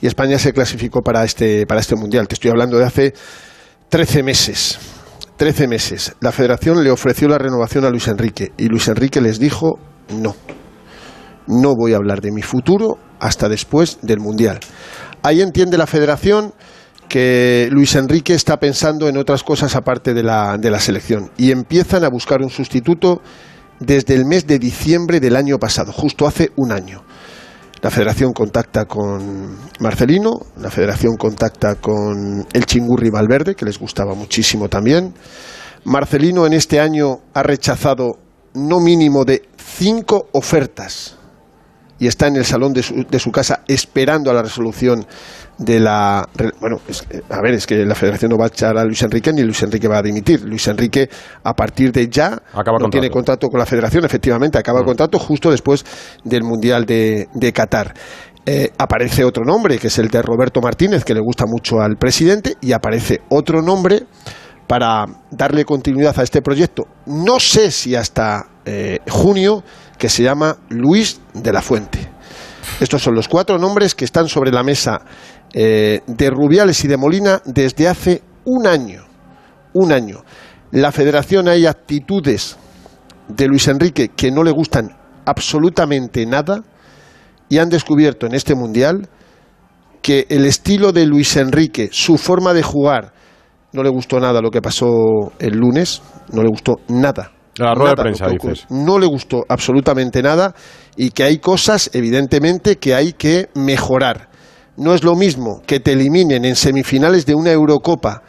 y 0.01 0.07
España 0.07 0.39
se 0.39 0.55
clasificó 0.55 1.03
para 1.03 1.23
este, 1.23 1.67
para 1.67 1.81
este 1.81 1.97
mundial. 1.97 2.27
Te 2.29 2.35
estoy 2.35 2.51
hablando 2.51 2.79
de 2.79 2.87
hace 2.87 3.13
13 3.91 4.23
meses. 4.23 4.79
13 5.37 5.69
meses. 5.69 6.15
La 6.23 6.33
federación 6.33 6.83
le 6.83 6.91
ofreció 6.91 7.29
la 7.29 7.37
renovación 7.37 7.85
a 7.85 7.91
Luis 7.91 8.09
Enrique 8.09 8.53
y 8.57 8.69
Luis 8.69 8.89
Enrique 8.89 9.21
les 9.21 9.39
dijo 9.39 9.79
no. 10.15 10.35
No 11.49 11.75
voy 11.75 11.95
a 11.95 11.97
hablar 11.97 12.21
de 12.21 12.31
mi 12.31 12.43
futuro 12.43 12.99
hasta 13.19 13.49
después 13.49 13.99
del 14.03 14.21
mundial. 14.21 14.61
Ahí 15.23 15.41
entiende 15.41 15.79
la 15.79 15.87
federación 15.87 16.53
que 17.09 17.69
Luis 17.73 17.95
Enrique 17.95 18.35
está 18.35 18.59
pensando 18.59 19.09
en 19.09 19.17
otras 19.17 19.43
cosas 19.43 19.75
aparte 19.75 20.13
de 20.13 20.23
la, 20.23 20.59
de 20.59 20.71
la 20.71 20.79
selección 20.79 21.31
y 21.39 21.51
empiezan 21.51 22.05
a 22.05 22.11
buscar 22.11 22.43
un 22.43 22.51
sustituto 22.51 23.23
desde 23.81 24.15
el 24.15 24.27
mes 24.27 24.47
de 24.47 24.59
diciembre 24.59 25.21
del 25.21 25.37
año 25.37 25.59
pasado, 25.59 25.91
justo 25.93 26.27
hace 26.27 26.51
un 26.57 26.71
año. 26.71 27.03
La 27.81 27.91
federación 27.91 28.33
contacta 28.33 28.85
con 28.87 29.57
Marcelino, 29.81 30.41
la 30.61 30.71
federación 30.71 31.17
contacta 31.17 31.77
con 31.77 32.47
el 32.53 32.67
Chingurri 32.67 33.09
Valverde, 33.09 33.55
que 33.55 33.65
les 33.65 33.79
gustaba 33.79 34.15
muchísimo 34.15 34.69
también. 34.69 35.15
Marcelino 35.85 36.45
en 36.45 36.53
este 36.53 36.81
año 36.81 37.21
ha 37.33 37.43
rechazado 37.43 38.19
no 38.55 38.81
mínimo 38.81 39.25
de 39.25 39.49
cinco 39.57 40.29
ofertas 40.33 41.18
y 41.99 42.07
está 42.07 42.27
en 42.29 42.37
el 42.37 42.45
salón 42.45 42.73
de 42.73 42.83
su, 42.83 43.05
de 43.09 43.19
su 43.19 43.31
casa 43.31 43.63
esperando 43.67 44.31
a 44.31 44.35
la 44.35 44.43
resolución 44.43 45.05
de 45.59 45.81
la... 45.81 46.29
Bueno, 46.61 46.81
es 46.89 47.05
a 47.29 47.41
ver, 47.43 47.55
es 47.55 47.67
que 47.67 47.85
la 47.85 47.95
federación 47.95 48.31
no 48.31 48.39
va 48.39 48.45
a 48.45 48.49
echar 48.49 48.79
a 48.79 48.85
Luis 48.85 49.03
Enrique 49.03 49.33
ni 49.33 49.43
Luis 49.43 49.63
Enrique 49.63 49.89
va 49.89 49.99
a 49.99 50.03
dimitir. 50.03 50.43
Luis 50.43 50.67
Enrique, 50.69 51.09
a 51.43 51.55
partir 51.55 51.91
de 51.93 52.09
ya, 52.09 52.27
Acaba 52.27 52.79
no 52.79 52.85
contrato. 52.85 52.91
tiene 52.91 53.11
contrato 53.11 53.49
con 53.49 53.59
la 53.59 53.67
federación, 53.67 54.05
efectivamente, 54.05 54.59
acaba 54.59 54.81
el 54.81 54.87
contrato 54.87 55.19
justo 55.19 55.51
después 55.51 55.85
del 56.25 56.45
Mundial 56.45 56.85
de, 56.85 57.29
de 57.35 57.53
Qatar. 57.53 57.95
Eh, 58.47 58.71
aparece 58.79 59.25
otro 59.25 59.45
nombre, 59.45 59.79
que 59.79 59.89
es 59.89 59.99
el 59.99 60.09
de 60.09 60.23
Roberto 60.23 60.61
Martínez, 60.63 61.05
que 61.05 61.13
le 61.15 61.21
gusta 61.21 61.45
mucho 61.47 61.81
al 61.81 61.97
presidente, 61.97 62.57
y 62.63 62.73
aparece 62.73 63.21
otro 63.29 63.61
nombre 63.61 64.07
para 64.67 65.07
darle 65.31 65.65
continuidad 65.65 66.19
a 66.19 66.23
este 66.23 66.41
proyecto. 66.41 66.85
No 67.07 67.41
sé 67.41 67.71
si 67.71 67.95
hasta 67.95 68.47
eh, 68.65 69.01
junio, 69.09 69.65
que 69.99 70.09
se 70.09 70.23
llama 70.23 70.57
Luis 70.69 71.21
de 71.35 71.53
la 71.53 71.61
Fuente. 71.61 72.09
Estos 72.81 73.03
son 73.03 73.15
los 73.15 73.29
cuatro 73.29 73.59
nombres 73.59 73.95
que 73.95 74.05
están 74.05 74.29
sobre 74.29 74.53
la 74.53 74.63
mesa 74.63 75.01
eh, 75.53 76.01
de 76.07 76.31
Rubiales 76.31 76.85
y 76.85 76.89
de 76.89 76.97
Molina 76.97 77.43
desde 77.45 77.89
hace 77.89 78.23
un 78.45 78.67
año. 78.67 79.05
Un 79.75 79.93
año. 79.93 80.25
La 80.71 80.93
federación 80.93 81.49
hay 81.49 81.67
actitudes 81.67 82.57
de 83.29 83.47
Luis 83.47 83.69
Enrique 83.69 84.11
que 84.15 84.31
no 84.31 84.43
le 84.43 84.53
gustan 84.53 84.97
absolutamente 85.25 86.25
nada 86.25 86.63
y 87.49 87.59
han 87.59 87.69
descubierto 87.69 88.27
en 88.27 88.35
este 88.35 88.55
mundial 88.55 89.09
que 90.03 90.27
el 90.29 90.47
estilo 90.47 90.93
de 90.93 91.07
Luis 91.07 91.37
Enrique, 91.37 91.89
su 91.93 92.17
forma 92.17 92.55
de 92.55 92.63
jugar, 92.63 93.13
no 93.73 93.83
le 93.83 93.91
gustó 93.91 94.21
nada 94.21 94.41
lo 94.41 94.51
que 94.51 94.63
pasó 94.63 95.33
el 95.39 95.59
lunes, 95.59 96.03
no 96.33 96.43
le 96.43 96.49
gustó 96.49 96.77
nada. 96.89 97.33
La 97.59 97.75
rueda 97.75 97.95
de 97.95 98.03
prensa, 98.03 98.29
dices. 98.29 98.67
No 98.71 98.99
le 98.99 99.07
gustó 99.07 99.45
absolutamente 99.49 100.23
nada 100.23 100.55
y 100.97 101.11
que 101.11 101.25
hay 101.25 101.39
cosas, 101.39 101.91
evidentemente, 101.93 102.77
que 102.77 102.95
hay 102.95 103.13
que 103.13 103.49
mejorar. 103.55 104.29
No 104.77 104.95
es 104.95 105.03
lo 105.03 105.17
mismo 105.17 105.61
que 105.67 105.81
te 105.81 105.93
eliminen 105.93 106.45
en 106.45 106.55
semifinales 106.55 107.27
de 107.27 107.35
una 107.35 107.51
Eurocopa 107.51 108.23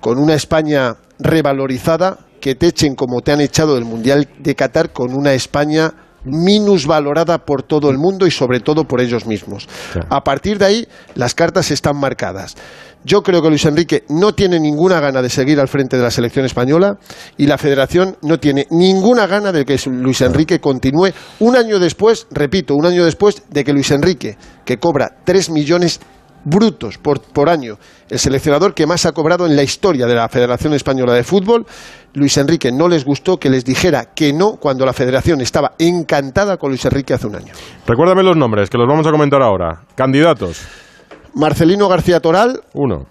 con 0.00 0.18
una 0.18 0.34
España 0.34 0.96
revalorizada 1.18 2.18
que 2.40 2.56
te 2.56 2.66
echen 2.66 2.96
como 2.96 3.20
te 3.20 3.30
han 3.30 3.40
echado 3.40 3.76
del 3.76 3.84
Mundial 3.84 4.28
de 4.40 4.56
Qatar 4.56 4.92
con 4.92 5.14
una 5.14 5.32
España 5.32 5.94
minusvalorada 6.24 7.38
por 7.38 7.62
todo 7.62 7.90
el 7.90 7.98
mundo 7.98 8.26
y 8.26 8.30
sobre 8.30 8.60
todo 8.60 8.84
por 8.84 9.00
ellos 9.00 9.26
mismos. 9.26 9.68
A 10.08 10.22
partir 10.22 10.58
de 10.58 10.64
ahí, 10.64 10.88
las 11.14 11.34
cartas 11.34 11.70
están 11.70 11.96
marcadas. 11.96 12.56
Yo 13.04 13.22
creo 13.22 13.42
que 13.42 13.48
Luis 13.48 13.64
Enrique 13.64 14.04
no 14.08 14.34
tiene 14.34 14.60
ninguna 14.60 15.00
gana 15.00 15.22
de 15.22 15.28
seguir 15.28 15.58
al 15.60 15.68
frente 15.68 15.96
de 15.96 16.02
la 16.02 16.10
selección 16.10 16.46
española 16.46 16.98
y 17.36 17.46
la 17.46 17.58
federación 17.58 18.16
no 18.22 18.38
tiene 18.38 18.66
ninguna 18.70 19.26
gana 19.26 19.52
de 19.52 19.64
que 19.64 19.78
Luis 19.86 20.20
Enrique 20.20 20.60
continúe 20.60 21.10
un 21.40 21.56
año 21.56 21.78
después, 21.78 22.26
repito, 22.30 22.74
un 22.74 22.86
año 22.86 23.04
después 23.04 23.42
de 23.50 23.64
que 23.64 23.72
Luis 23.72 23.90
Enrique, 23.90 24.36
que 24.64 24.78
cobra 24.78 25.16
3 25.24 25.50
millones 25.50 26.00
brutos 26.44 26.98
por, 26.98 27.20
por 27.20 27.48
año, 27.48 27.78
el 28.08 28.18
seleccionador 28.18 28.74
que 28.74 28.86
más 28.86 29.06
ha 29.06 29.12
cobrado 29.12 29.46
en 29.46 29.56
la 29.56 29.62
historia 29.62 30.06
de 30.06 30.14
la 30.14 30.28
Federación 30.28 30.74
Española 30.74 31.12
de 31.12 31.24
Fútbol, 31.24 31.66
Luis 32.14 32.36
Enrique 32.36 32.70
no 32.72 32.88
les 32.88 33.04
gustó 33.04 33.38
que 33.38 33.48
les 33.48 33.64
dijera 33.64 34.06
que 34.14 34.32
no 34.32 34.56
cuando 34.56 34.84
la 34.84 34.92
federación 34.92 35.40
estaba 35.40 35.72
encantada 35.78 36.56
con 36.56 36.70
Luis 36.70 36.84
Enrique 36.84 37.14
hace 37.14 37.26
un 37.26 37.36
año. 37.36 37.52
Recuérdame 37.86 38.22
los 38.22 38.36
nombres, 38.36 38.70
que 38.70 38.78
los 38.78 38.88
vamos 38.88 39.06
a 39.06 39.10
comentar 39.10 39.42
ahora. 39.42 39.82
Candidatos. 39.94 40.66
Marcelino 41.34 41.88
García 41.88 42.20
Toral. 42.20 42.62
Uno. 42.74 43.06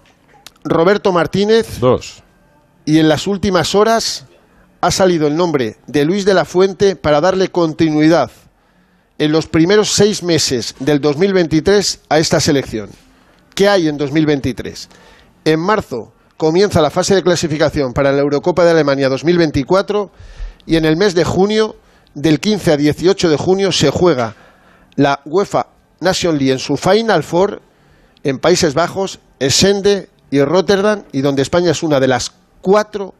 Roberto 0.64 1.12
Martínez. 1.12 1.80
Dos. 1.80 2.22
Y 2.84 2.98
en 2.98 3.08
las 3.08 3.26
últimas 3.26 3.74
horas 3.74 4.26
ha 4.80 4.90
salido 4.90 5.26
el 5.26 5.36
nombre 5.36 5.76
de 5.86 6.04
Luis 6.04 6.24
de 6.24 6.34
la 6.34 6.44
Fuente 6.44 6.96
para 6.96 7.20
darle 7.20 7.48
continuidad 7.48 8.30
en 9.18 9.30
los 9.30 9.46
primeros 9.46 9.90
seis 9.90 10.22
meses 10.22 10.74
del 10.80 11.00
2023 11.00 12.00
a 12.08 12.18
esta 12.18 12.40
selección. 12.40 12.90
¿Qué 13.54 13.68
hay 13.68 13.86
en 13.86 13.96
2023? 13.96 14.88
En 15.44 15.60
marzo 15.60 16.12
comienza 16.36 16.80
la 16.80 16.90
fase 16.90 17.14
de 17.14 17.22
clasificación 17.22 17.92
para 17.92 18.10
la 18.10 18.22
Eurocopa 18.22 18.64
de 18.64 18.72
Alemania 18.72 19.08
2024 19.08 20.10
y 20.66 20.76
en 20.76 20.84
el 20.84 20.96
mes 20.96 21.14
de 21.14 21.24
junio, 21.24 21.76
del 22.14 22.40
15 22.40 22.72
a 22.72 22.76
18 22.76 23.30
de 23.30 23.36
junio, 23.36 23.72
se 23.72 23.90
juega 23.90 24.34
la 24.96 25.20
UEFA 25.24 25.68
Nation 26.00 26.36
League 26.36 26.52
en 26.52 26.58
su 26.58 26.76
Final 26.76 27.22
Four 27.22 27.62
en 28.24 28.38
Países 28.38 28.74
Bajos, 28.74 29.20
Essende 29.38 30.08
y 30.30 30.42
Rotterdam, 30.42 31.02
y 31.12 31.20
donde 31.20 31.42
España 31.42 31.70
es 31.70 31.82
una 31.82 32.00
de 32.00 32.08
las 32.08 32.32
cuatro 32.60 33.14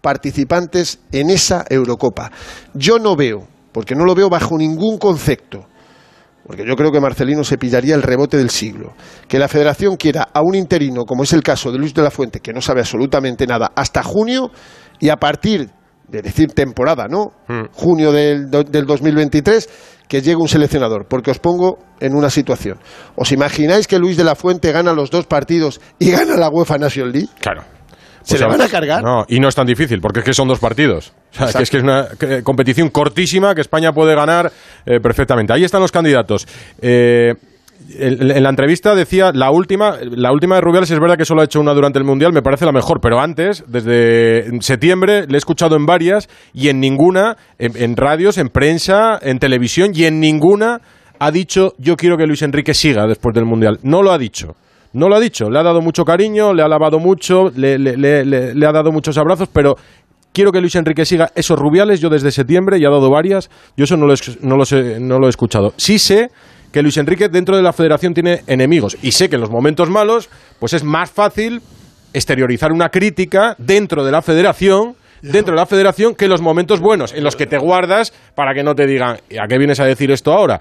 participantes 0.00 1.00
en 1.12 1.30
esa 1.30 1.64
Eurocopa. 1.68 2.30
Yo 2.74 2.98
no 2.98 3.16
veo, 3.16 3.46
porque 3.72 3.94
no 3.94 4.04
lo 4.04 4.14
veo 4.14 4.30
bajo 4.30 4.56
ningún 4.56 4.98
concepto, 4.98 5.66
porque 6.46 6.64
yo 6.66 6.76
creo 6.76 6.92
que 6.92 7.00
Marcelino 7.00 7.42
se 7.42 7.58
pillaría 7.58 7.96
el 7.96 8.02
rebote 8.02 8.36
del 8.36 8.50
siglo, 8.50 8.94
que 9.26 9.38
la 9.38 9.48
federación 9.48 9.96
quiera 9.96 10.28
a 10.32 10.42
un 10.42 10.54
interino, 10.54 11.04
como 11.04 11.24
es 11.24 11.32
el 11.32 11.42
caso 11.42 11.72
de 11.72 11.78
Luis 11.78 11.92
de 11.92 12.02
la 12.02 12.10
Fuente, 12.10 12.40
que 12.40 12.52
no 12.52 12.60
sabe 12.60 12.80
absolutamente 12.80 13.46
nada, 13.46 13.72
hasta 13.74 14.02
junio, 14.04 14.52
y 15.00 15.08
a 15.08 15.16
partir 15.16 15.68
de 16.06 16.22
decir 16.22 16.52
temporada, 16.52 17.08
¿no? 17.08 17.32
Junio 17.72 18.12
del, 18.12 18.48
del 18.48 18.86
2023, 18.86 19.68
que 20.08 20.22
llegue 20.22 20.36
un 20.36 20.48
seleccionador, 20.48 21.06
porque 21.08 21.30
os 21.30 21.38
pongo 21.38 21.78
en 22.00 22.14
una 22.14 22.30
situación. 22.30 22.78
¿Os 23.16 23.32
imagináis 23.32 23.86
que 23.86 23.98
Luis 23.98 24.16
de 24.16 24.24
la 24.24 24.34
Fuente 24.34 24.72
gana 24.72 24.92
los 24.92 25.10
dos 25.10 25.26
partidos 25.26 25.80
y 25.98 26.10
gana 26.10 26.36
la 26.36 26.48
UEFA 26.48 26.78
National 26.78 27.12
League? 27.12 27.28
Claro. 27.40 27.62
¿Se 28.22 28.34
Pues 28.34 28.40
le 28.40 28.46
van 28.48 28.60
a 28.60 28.68
cargar? 28.68 29.04
No, 29.04 29.24
y 29.28 29.38
no 29.38 29.48
es 29.48 29.54
tan 29.54 29.66
difícil, 29.66 30.00
porque 30.00 30.18
es 30.18 30.24
que 30.24 30.34
son 30.34 30.48
dos 30.48 30.58
partidos. 30.58 31.12
O 31.38 31.46
sea, 31.46 31.52
que 31.52 31.62
es 31.62 31.70
que 31.70 31.76
es 31.76 31.82
una 31.84 32.08
competición 32.42 32.88
cortísima 32.88 33.54
que 33.54 33.60
España 33.60 33.92
puede 33.92 34.16
ganar 34.16 34.50
eh, 34.84 34.98
perfectamente. 35.00 35.52
Ahí 35.52 35.62
están 35.62 35.80
los 35.80 35.92
candidatos. 35.92 36.44
Eh, 36.82 37.34
en, 37.98 38.42
la 38.42 38.48
entrevista 38.50 38.94
decía 38.94 39.30
la 39.32 39.50
última, 39.50 39.96
la 40.02 40.32
última 40.32 40.56
de 40.56 40.60
Rubiales 40.60 40.90
es 40.90 40.98
verdad 40.98 41.16
que 41.16 41.24
solo 41.24 41.40
ha 41.40 41.44
hecho 41.44 41.60
una 41.60 41.72
durante 41.74 41.98
el 41.98 42.04
Mundial, 42.04 42.32
me 42.32 42.42
parece 42.42 42.64
la 42.64 42.72
mejor, 42.72 43.00
pero 43.00 43.20
antes, 43.20 43.64
desde 43.68 44.60
septiembre, 44.60 45.26
le 45.28 45.34
he 45.34 45.38
escuchado 45.38 45.76
en 45.76 45.86
varias 45.86 46.28
y 46.52 46.68
en 46.68 46.80
ninguna, 46.80 47.36
en, 47.58 47.96
radios, 47.96 48.38
en 48.38 48.48
prensa, 48.48 49.18
en 49.22 49.38
televisión 49.38 49.92
y 49.94 50.04
en 50.04 50.20
ninguna 50.20 50.80
ha 51.18 51.30
dicho 51.30 51.74
yo 51.78 51.96
quiero 51.96 52.16
que 52.16 52.26
Luis 52.26 52.42
Enrique 52.42 52.74
siga 52.74 53.06
después 53.06 53.34
del 53.34 53.44
Mundial. 53.46 53.78
No 53.82 54.02
lo 54.02 54.12
ha 54.12 54.18
dicho. 54.18 54.54
No 54.92 55.08
lo 55.08 55.16
ha 55.16 55.20
dicho, 55.20 55.50
le 55.50 55.58
ha 55.58 55.62
dado 55.62 55.82
mucho 55.82 56.04
cariño, 56.04 56.54
le 56.54 56.62
ha 56.62 56.66
alabado 56.66 56.98
mucho, 56.98 57.50
le, 57.54 57.78
le- 57.78 57.96
le- 57.96 58.24
le- 58.54 58.66
ha 58.66 58.72
dado 58.72 58.92
muchos 58.92 59.18
abrazos, 59.18 59.48
pero 59.52 59.74
quiero 60.32 60.52
que 60.52 60.60
Luis 60.60 60.74
Enrique 60.74 61.04
siga 61.04 61.30
esos 61.34 61.58
rubiales. 61.58 62.00
Yo 62.00 62.08
desde 62.08 62.30
septiembre 62.30 62.80
ya 62.80 62.88
ha 62.88 62.92
dado 62.92 63.10
varias, 63.10 63.50
yo 63.76 63.84
eso 63.84 63.96
no 63.98 64.06
lo, 64.06 64.14
he- 64.14 64.38
no, 64.40 64.56
lo 64.56 64.64
sé- 64.64 64.98
no 65.00 65.18
lo 65.18 65.26
he 65.26 65.30
escuchado. 65.30 65.74
Sí 65.76 65.98
sé 65.98 66.30
que 66.76 66.82
Luis 66.82 66.98
Enrique 66.98 67.30
dentro 67.30 67.56
de 67.56 67.62
la 67.62 67.72
federación 67.72 68.12
tiene 68.12 68.42
enemigos 68.46 68.98
y 69.00 69.12
sé 69.12 69.30
que 69.30 69.36
en 69.36 69.40
los 69.40 69.48
momentos 69.48 69.88
malos 69.88 70.28
pues 70.60 70.74
es 70.74 70.84
más 70.84 71.10
fácil 71.10 71.62
exteriorizar 72.12 72.70
una 72.70 72.90
crítica 72.90 73.54
dentro 73.56 74.04
de 74.04 74.12
la 74.12 74.20
federación 74.20 74.94
dentro 75.22 75.54
de 75.54 75.56
la 75.56 75.64
federación 75.64 76.14
que 76.14 76.26
en 76.26 76.32
los 76.32 76.42
momentos 76.42 76.80
buenos 76.80 77.14
en 77.14 77.24
los 77.24 77.34
que 77.34 77.46
te 77.46 77.56
guardas 77.56 78.12
para 78.34 78.52
que 78.52 78.62
no 78.62 78.74
te 78.74 78.86
digan 78.86 79.16
¿a 79.42 79.48
qué 79.48 79.56
vienes 79.56 79.80
a 79.80 79.86
decir 79.86 80.10
esto 80.10 80.34
ahora? 80.34 80.60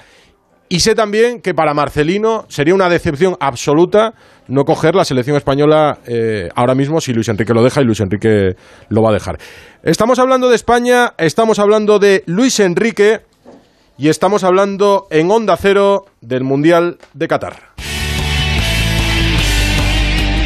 Y 0.70 0.80
sé 0.80 0.96
también 0.96 1.42
que 1.42 1.54
para 1.54 1.74
Marcelino 1.74 2.46
sería 2.48 2.74
una 2.74 2.88
decepción 2.88 3.36
absoluta 3.42 4.14
no 4.48 4.64
coger 4.64 4.96
la 4.96 5.04
selección 5.04 5.36
española 5.36 6.00
eh, 6.08 6.48
ahora 6.56 6.76
mismo 6.76 7.02
si 7.02 7.14
Luis 7.14 7.28
Enrique 7.28 7.54
lo 7.54 7.62
deja 7.62 7.82
y 7.82 7.84
Luis 7.84 8.00
Enrique 8.00 8.56
lo 8.88 9.02
va 9.04 9.10
a 9.10 9.14
dejar. 9.14 9.38
Estamos 9.84 10.18
hablando 10.18 10.50
de 10.50 10.56
España, 10.56 11.14
estamos 11.18 11.60
hablando 11.60 12.00
de 12.00 12.24
Luis 12.26 12.60
Enrique 12.62 13.25
y 13.98 14.10
estamos 14.10 14.44
hablando 14.44 15.08
en 15.10 15.32
Onda 15.32 15.58
Cero 15.58 16.06
del 16.22 16.44
Mundial 16.44 16.98
de 17.14 17.28
Qatar. 17.28 17.76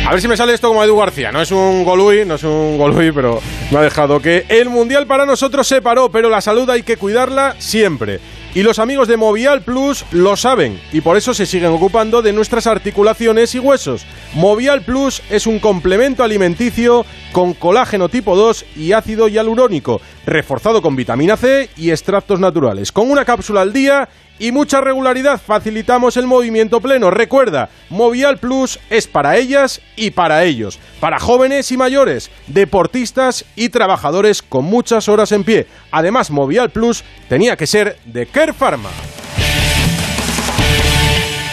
A 0.07 0.11
ver 0.11 0.21
si 0.21 0.27
me 0.27 0.37
sale 0.37 0.53
esto 0.53 0.67
como 0.67 0.83
Edu 0.83 0.97
García. 0.97 1.31
No 1.31 1.41
es 1.41 1.51
un 1.51 1.83
golui, 1.83 2.25
no 2.25 2.35
es 2.35 2.43
un 2.43 2.77
golui, 2.77 3.11
pero 3.11 3.39
me 3.69 3.77
ha 3.77 3.81
dejado 3.81 4.19
que 4.19 4.45
el 4.49 4.69
Mundial 4.69 5.05
para 5.05 5.25
nosotros 5.25 5.67
se 5.67 5.81
paró, 5.81 6.09
pero 6.09 6.29
la 6.29 6.41
salud 6.41 6.67
hay 6.69 6.81
que 6.81 6.97
cuidarla 6.97 7.55
siempre. 7.59 8.19
Y 8.55 8.63
los 8.63 8.79
amigos 8.79 9.07
de 9.07 9.15
Movial 9.15 9.61
Plus 9.61 10.05
lo 10.11 10.35
saben 10.35 10.81
y 10.91 11.01
por 11.01 11.17
eso 11.17 11.35
se 11.35 11.45
siguen 11.45 11.69
ocupando 11.69 12.23
de 12.23 12.33
nuestras 12.33 12.65
articulaciones 12.65 13.53
y 13.53 13.59
huesos. 13.59 14.07
Movial 14.33 14.81
Plus 14.81 15.21
es 15.29 15.45
un 15.45 15.59
complemento 15.59 16.23
alimenticio 16.23 17.05
con 17.31 17.53
colágeno 17.53 18.09
tipo 18.09 18.35
2 18.35 18.65
y 18.75 18.93
ácido 18.93 19.27
hialurónico, 19.27 20.01
reforzado 20.25 20.81
con 20.81 20.95
vitamina 20.95 21.37
C 21.37 21.69
y 21.77 21.91
extractos 21.91 22.39
naturales. 22.39 22.91
Con 22.91 23.11
una 23.11 23.23
cápsula 23.23 23.61
al 23.61 23.71
día 23.71 24.09
y 24.39 24.51
mucha 24.51 24.81
regularidad 24.81 25.39
facilitamos 25.39 26.17
el 26.17 26.25
movimiento 26.25 26.81
pleno. 26.81 27.11
Recuerda, 27.11 27.69
Movial 27.89 28.37
Plus 28.37 28.79
es 28.89 29.05
para 29.07 29.37
ellas 29.37 29.81
y 29.95 30.11
para 30.11 30.43
ellos, 30.43 30.79
para 30.99 31.19
jóvenes 31.19 31.71
y 31.71 31.77
mayores, 31.77 32.31
deportistas 32.47 33.45
y 33.55 33.69
trabajadores 33.69 34.41
con 34.41 34.65
muchas 34.65 35.09
horas 35.09 35.31
en 35.31 35.43
pie. 35.43 35.67
Además, 35.91 36.31
Movial 36.31 36.69
Plus 36.69 37.03
tenía 37.27 37.55
que 37.55 37.67
ser 37.67 37.97
de 38.05 38.25
Care 38.25 38.53
Pharma. 38.53 38.89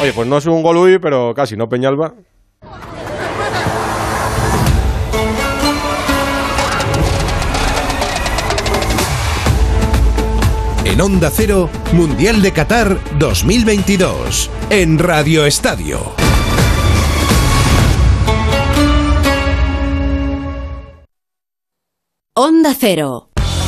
Oye, 0.01 0.13
pues 0.13 0.29
no 0.29 0.39
es 0.39 0.47
un 0.47 0.63
golui, 0.63 0.99
pero 0.99 1.35
casi, 1.35 1.57
¿no, 1.57 1.69
Peñalba? 1.69 2.15
En 10.89 11.01
Onda 11.01 11.33
Cero, 11.33 11.69
Mundial 11.95 12.41
de 12.43 12.53
Qatar 12.53 12.97
2022. 13.19 14.49
En 14.71 15.01
Radio 15.01 15.45
Estadio. 15.45 15.99
Onda 22.37 22.73
Cero. 22.79 23.26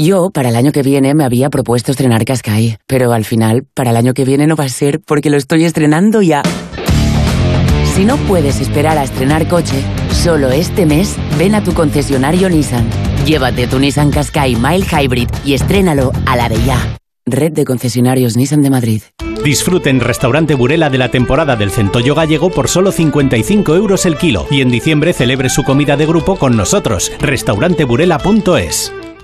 Yo, 0.00 0.30
para 0.30 0.50
el 0.50 0.54
año 0.54 0.70
que 0.70 0.84
viene, 0.84 1.12
me 1.12 1.24
había 1.24 1.50
propuesto 1.50 1.90
estrenar 1.90 2.24
Qashqai, 2.24 2.78
pero 2.86 3.12
al 3.12 3.24
final, 3.24 3.64
para 3.74 3.90
el 3.90 3.96
año 3.96 4.14
que 4.14 4.24
viene 4.24 4.46
no 4.46 4.54
va 4.54 4.62
a 4.62 4.68
ser 4.68 5.00
porque 5.00 5.28
lo 5.28 5.36
estoy 5.36 5.64
estrenando 5.64 6.22
ya. 6.22 6.44
Si 7.96 8.04
no 8.04 8.16
puedes 8.16 8.60
esperar 8.60 8.96
a 8.96 9.02
estrenar 9.02 9.48
coche, 9.48 9.82
solo 10.12 10.52
este 10.52 10.86
mes 10.86 11.16
ven 11.36 11.56
a 11.56 11.64
tu 11.64 11.74
concesionario 11.74 12.48
Nissan. 12.48 12.88
Llévate 13.26 13.66
tu 13.66 13.80
Nissan 13.80 14.12
Qashqai 14.12 14.54
Mile 14.54 14.86
Hybrid 14.86 15.30
y 15.44 15.54
estrénalo 15.54 16.12
a 16.26 16.36
la 16.36 16.48
de 16.48 16.62
ya. 16.62 16.78
Red 17.26 17.54
de 17.54 17.64
concesionarios 17.64 18.36
Nissan 18.36 18.62
de 18.62 18.70
Madrid. 18.70 19.02
Disfruten 19.42 19.96
en 19.96 20.00
Restaurante 20.00 20.54
Burela 20.54 20.90
de 20.90 20.98
la 20.98 21.10
temporada 21.10 21.56
del 21.56 21.72
centollo 21.72 22.14
gallego 22.14 22.50
por 22.50 22.68
solo 22.68 22.92
55 22.92 23.74
euros 23.74 24.06
el 24.06 24.16
kilo 24.16 24.46
y 24.48 24.60
en 24.60 24.70
diciembre 24.70 25.12
celebre 25.12 25.48
su 25.48 25.64
comida 25.64 25.96
de 25.96 26.06
grupo 26.06 26.36
con 26.36 26.56
nosotros. 26.56 27.10
Restauranteburela.es 27.18 28.92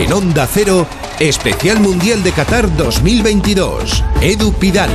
En 0.00 0.10
Onda 0.14 0.46
Cero, 0.50 0.86
Especial 1.18 1.78
Mundial 1.78 2.22
de 2.22 2.32
Qatar 2.32 2.74
2022. 2.74 4.02
Edu 4.22 4.50
Pidal. 4.54 4.88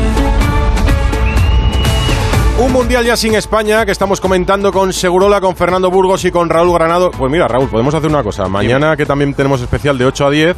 Un 2.58 2.72
mundial 2.72 3.06
ya 3.06 3.16
sin 3.16 3.36
España 3.36 3.86
que 3.86 3.92
estamos 3.92 4.20
comentando 4.20 4.72
con 4.72 4.92
Segurola, 4.92 5.40
con 5.40 5.56
Fernando 5.56 5.92
Burgos 5.92 6.26
y 6.26 6.32
con 6.32 6.50
Raúl 6.50 6.74
Granado. 6.74 7.12
Pues 7.12 7.32
mira, 7.32 7.48
Raúl, 7.48 7.70
podemos 7.70 7.94
hacer 7.94 8.10
una 8.10 8.24
cosa. 8.24 8.48
Mañana, 8.48 8.98
que 8.98 9.06
también 9.06 9.36
tenemos 9.36 9.62
especial 9.62 9.96
de 10.00 10.08
8 10.08 10.26
a 10.26 10.32
10, 10.32 10.58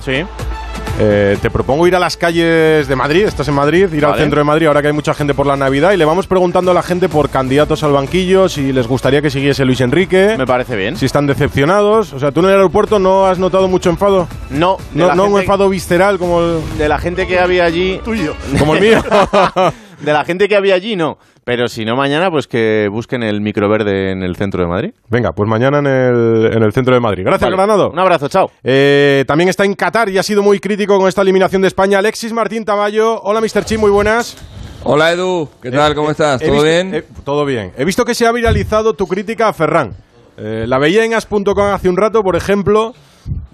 eh, 1.00 1.38
te 1.42 1.52
propongo 1.52 1.86
ir 1.88 1.96
a 1.96 2.00
las 2.00 2.18
calles 2.18 2.88
de 2.88 2.96
Madrid. 2.96 3.26
Estás 3.26 3.48
en 3.48 3.54
Madrid, 3.54 3.92
ir 3.94 4.06
al 4.06 4.18
centro 4.18 4.40
de 4.40 4.44
Madrid, 4.44 4.68
ahora 4.68 4.82
que 4.82 4.88
hay 4.88 4.94
mucha 4.94 5.14
gente 5.14 5.34
por 5.34 5.46
la 5.46 5.56
Navidad. 5.56 5.92
Y 5.92 5.98
le 5.98 6.06
vamos 6.06 6.26
preguntando 6.28 6.72
a 6.72 6.74
la 6.74 6.82
gente 6.82 7.08
por 7.08 7.30
candidatos 7.30 7.84
al 7.84 7.92
banquillo, 7.92 8.50
si 8.50 8.74
les 8.74 8.88
gustaría 8.88 9.22
que 9.22 9.30
siguiese 9.30 9.64
Luis 9.66 9.82
Enrique. 9.82 10.36
Me 10.38 10.46
parece 10.48 10.76
bien. 10.76 10.98
Si 10.98 11.06
están 11.06 11.28
decepcionados. 11.28 12.14
O 12.14 12.20
sea, 12.20 12.32
¿tú 12.32 12.40
en 12.40 12.48
el 12.48 12.52
aeropuerto 12.54 12.98
no 13.00 13.28
has 13.28 13.38
notado 13.38 13.68
mucho 13.68 13.90
enfado? 13.90 14.28
No, 14.50 14.78
No, 14.94 15.14
no 15.14 15.26
un 15.26 15.40
enfado 15.40 15.70
visceral 15.70 16.18
como 16.18 16.42
el, 16.42 16.78
De 16.78 16.90
la 16.90 16.98
gente 16.98 17.28
que 17.28 17.40
había 17.40 17.66
allí. 17.66 18.00
tuyo. 18.04 18.34
Como 18.58 18.76
el 18.76 18.82
mío. 18.82 19.04
de 20.02 20.14
la 20.14 20.26
gente 20.26 20.48
que 20.48 20.56
había 20.56 20.76
allí, 20.76 20.96
no. 20.96 21.18
Pero 21.48 21.70
si 21.70 21.86
no, 21.86 21.96
mañana, 21.96 22.30
pues 22.30 22.46
que 22.46 22.90
busquen 22.92 23.24
el 23.24 23.40
microverde 23.40 24.12
en 24.12 24.22
el 24.22 24.36
centro 24.36 24.62
de 24.64 24.68
Madrid. 24.68 24.92
Venga, 25.08 25.32
pues 25.32 25.50
mañana 25.50 25.80
en 25.80 25.86
el, 25.88 26.50
en 26.54 26.62
el 26.62 26.74
centro 26.74 26.94
de 26.94 27.00
Madrid. 27.00 27.24
Gracias, 27.24 27.50
Vale. 27.50 27.56
Granado. 27.56 27.90
Un 27.90 28.00
abrazo, 28.00 28.28
chao. 28.28 28.52
Eh, 28.66 29.24
también 29.26 29.48
está 29.48 29.64
en 29.64 29.74
Qatar 29.74 30.10
y 30.10 30.18
ha 30.18 30.24
sido 30.24 30.44
muy 30.44 30.60
crítico 30.60 30.98
con 31.00 31.08
esta 31.08 31.22
eliminación 31.22 31.62
de 31.62 31.70
España. 31.70 32.00
Alexis 32.00 32.34
Martín 32.34 32.66
Tamayo. 32.66 33.22
Hola, 33.22 33.40
Mr. 33.40 33.64
Chi, 33.64 33.78
muy 33.78 33.90
buenas. 33.92 34.36
Hola 34.84 35.14
Edu, 35.14 35.48
¿qué 35.62 35.72
tal? 35.72 35.96
¿Cómo 35.96 36.12
estás? 36.12 36.42
He 36.42 36.48
¿Todo 36.48 36.56
visto- 36.56 36.66
bien? 36.66 36.94
eh, 36.96 37.04
todo 37.24 37.46
bien. 37.46 37.72
He 37.78 37.86
visto 37.86 38.04
que 38.04 38.14
se 38.14 38.28
ha 38.28 38.32
viralizado 38.34 38.94
tu 38.94 39.08
crítica 39.08 39.48
a 39.48 39.54
Ferran. 39.54 39.94
Eh, 40.38 40.66
la 40.68 40.78
veía 40.80 41.06
en 41.06 41.14
as.com 41.14 41.46
hace 41.74 41.88
un 41.88 41.96
rato, 41.96 42.24
por 42.24 42.36
ejemplo. 42.36 42.94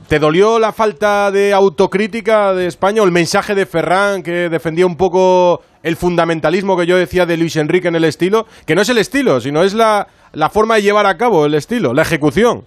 ¿Te 0.07 0.17
dolió 0.17 0.57
la 0.59 0.73
falta 0.73 1.29
de 1.31 1.53
autocrítica 1.53 2.53
de 2.53 2.65
España 2.67 3.03
o 3.03 3.05
el 3.05 3.11
mensaje 3.11 3.53
de 3.55 3.65
Ferran 3.67 4.21
que 4.23 4.49
defendía 4.49 4.85
un 4.87 4.97
poco 4.97 5.61
el 5.83 5.95
fundamentalismo 5.95 6.75
que 6.75 6.87
yo 6.87 6.97
decía 6.97 7.25
de 7.25 7.37
Luis 7.37 7.55
Enrique 7.55 7.89
en 7.89 7.95
el 7.95 8.05
estilo? 8.05 8.47
Que 8.65 8.73
no 8.73 8.81
es 8.81 8.89
el 8.89 8.97
estilo, 8.97 9.39
sino 9.39 9.63
es 9.63 9.73
la, 9.73 10.07
la 10.31 10.49
forma 10.49 10.75
de 10.75 10.81
llevar 10.81 11.05
a 11.05 11.17
cabo 11.17 11.45
el 11.45 11.53
estilo, 11.53 11.93
la 11.93 12.01
ejecución. 12.01 12.63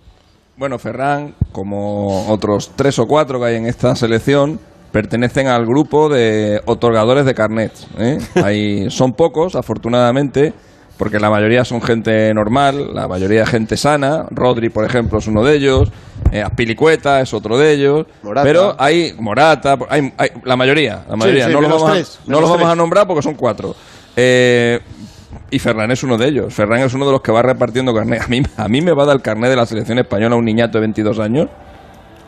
Bueno, 0.57 0.79
Ferran, 0.79 1.35
como 1.53 2.29
otros 2.29 2.73
tres 2.77 2.99
o 2.99 3.07
cuatro 3.07 3.41
que 3.41 3.47
hay 3.47 3.57
en 3.57 3.67
esta 3.67 3.95
selección, 3.95 4.59
pertenecen 4.91 5.49
al 5.49 5.67
grupo 5.67 6.09
de 6.09 6.63
otorgadores 6.65 7.27
de 7.27 7.35
carnets. 7.35 7.87
¿eh? 7.99 8.87
Son 8.91 9.13
pocos, 9.13 9.55
afortunadamente, 9.55 10.55
porque 10.97 11.19
la 11.19 11.29
mayoría 11.29 11.65
son 11.65 11.83
gente 11.83 12.33
normal, 12.33 12.95
la 12.95 13.07
mayoría 13.07 13.45
gente 13.45 13.77
sana. 13.77 14.25
Rodri, 14.31 14.71
por 14.71 14.87
ejemplo, 14.87 15.19
es 15.19 15.27
uno 15.27 15.45
de 15.45 15.57
ellos. 15.57 15.93
Eh, 16.33 16.43
Azpilicueta 16.43 17.21
es 17.21 17.33
otro 17.33 17.57
de 17.59 17.73
ellos. 17.73 18.07
Morata. 18.23 18.45
Pero 18.47 18.77
hay 18.79 19.15
Morata, 19.19 19.79
hay, 19.89 20.13
hay- 20.19 20.31
la 20.45 20.57
mayoría, 20.57 21.05
la 21.09 21.17
mayoría. 21.17 21.47
sí, 21.47 21.53
no 21.53 21.61
los 21.61 21.71
vamos, 21.71 21.93
tres, 21.93 22.17
a, 22.17 22.21
no 22.21 22.27
menos 22.27 22.41
los 22.43 22.51
vamos 22.51 22.63
tres. 22.65 22.73
a 22.73 22.75
nombrar 22.77 23.07
porque 23.07 23.23
son 23.23 23.35
cuatro. 23.35 23.75
Eh, 24.17 24.81
y 25.51 25.59
Ferran 25.59 25.91
es 25.91 26.03
uno 26.03 26.19
de 26.19 26.27
ellos. 26.29 26.53
Ferran 26.55 26.81
es 26.81 26.93
uno 26.95 27.07
de 27.07 27.13
los 27.13 27.21
que 27.21 27.31
va 27.33 27.43
repartiendo 27.43 27.95
carnet. 27.95 28.23
A 28.23 28.27
mí, 28.29 28.43
a 28.57 28.69
mí 28.69 28.81
me 28.81 28.93
va 28.93 29.05
a 29.05 29.07
dar 29.07 29.17
el 29.17 29.23
carnet 29.23 29.51
de 29.51 29.57
la 29.57 29.67
selección 29.67 29.99
española 29.99 30.35
un 30.37 30.45
niñato 30.45 30.79
de 30.79 30.81
22 30.81 31.19
años. 31.19 31.49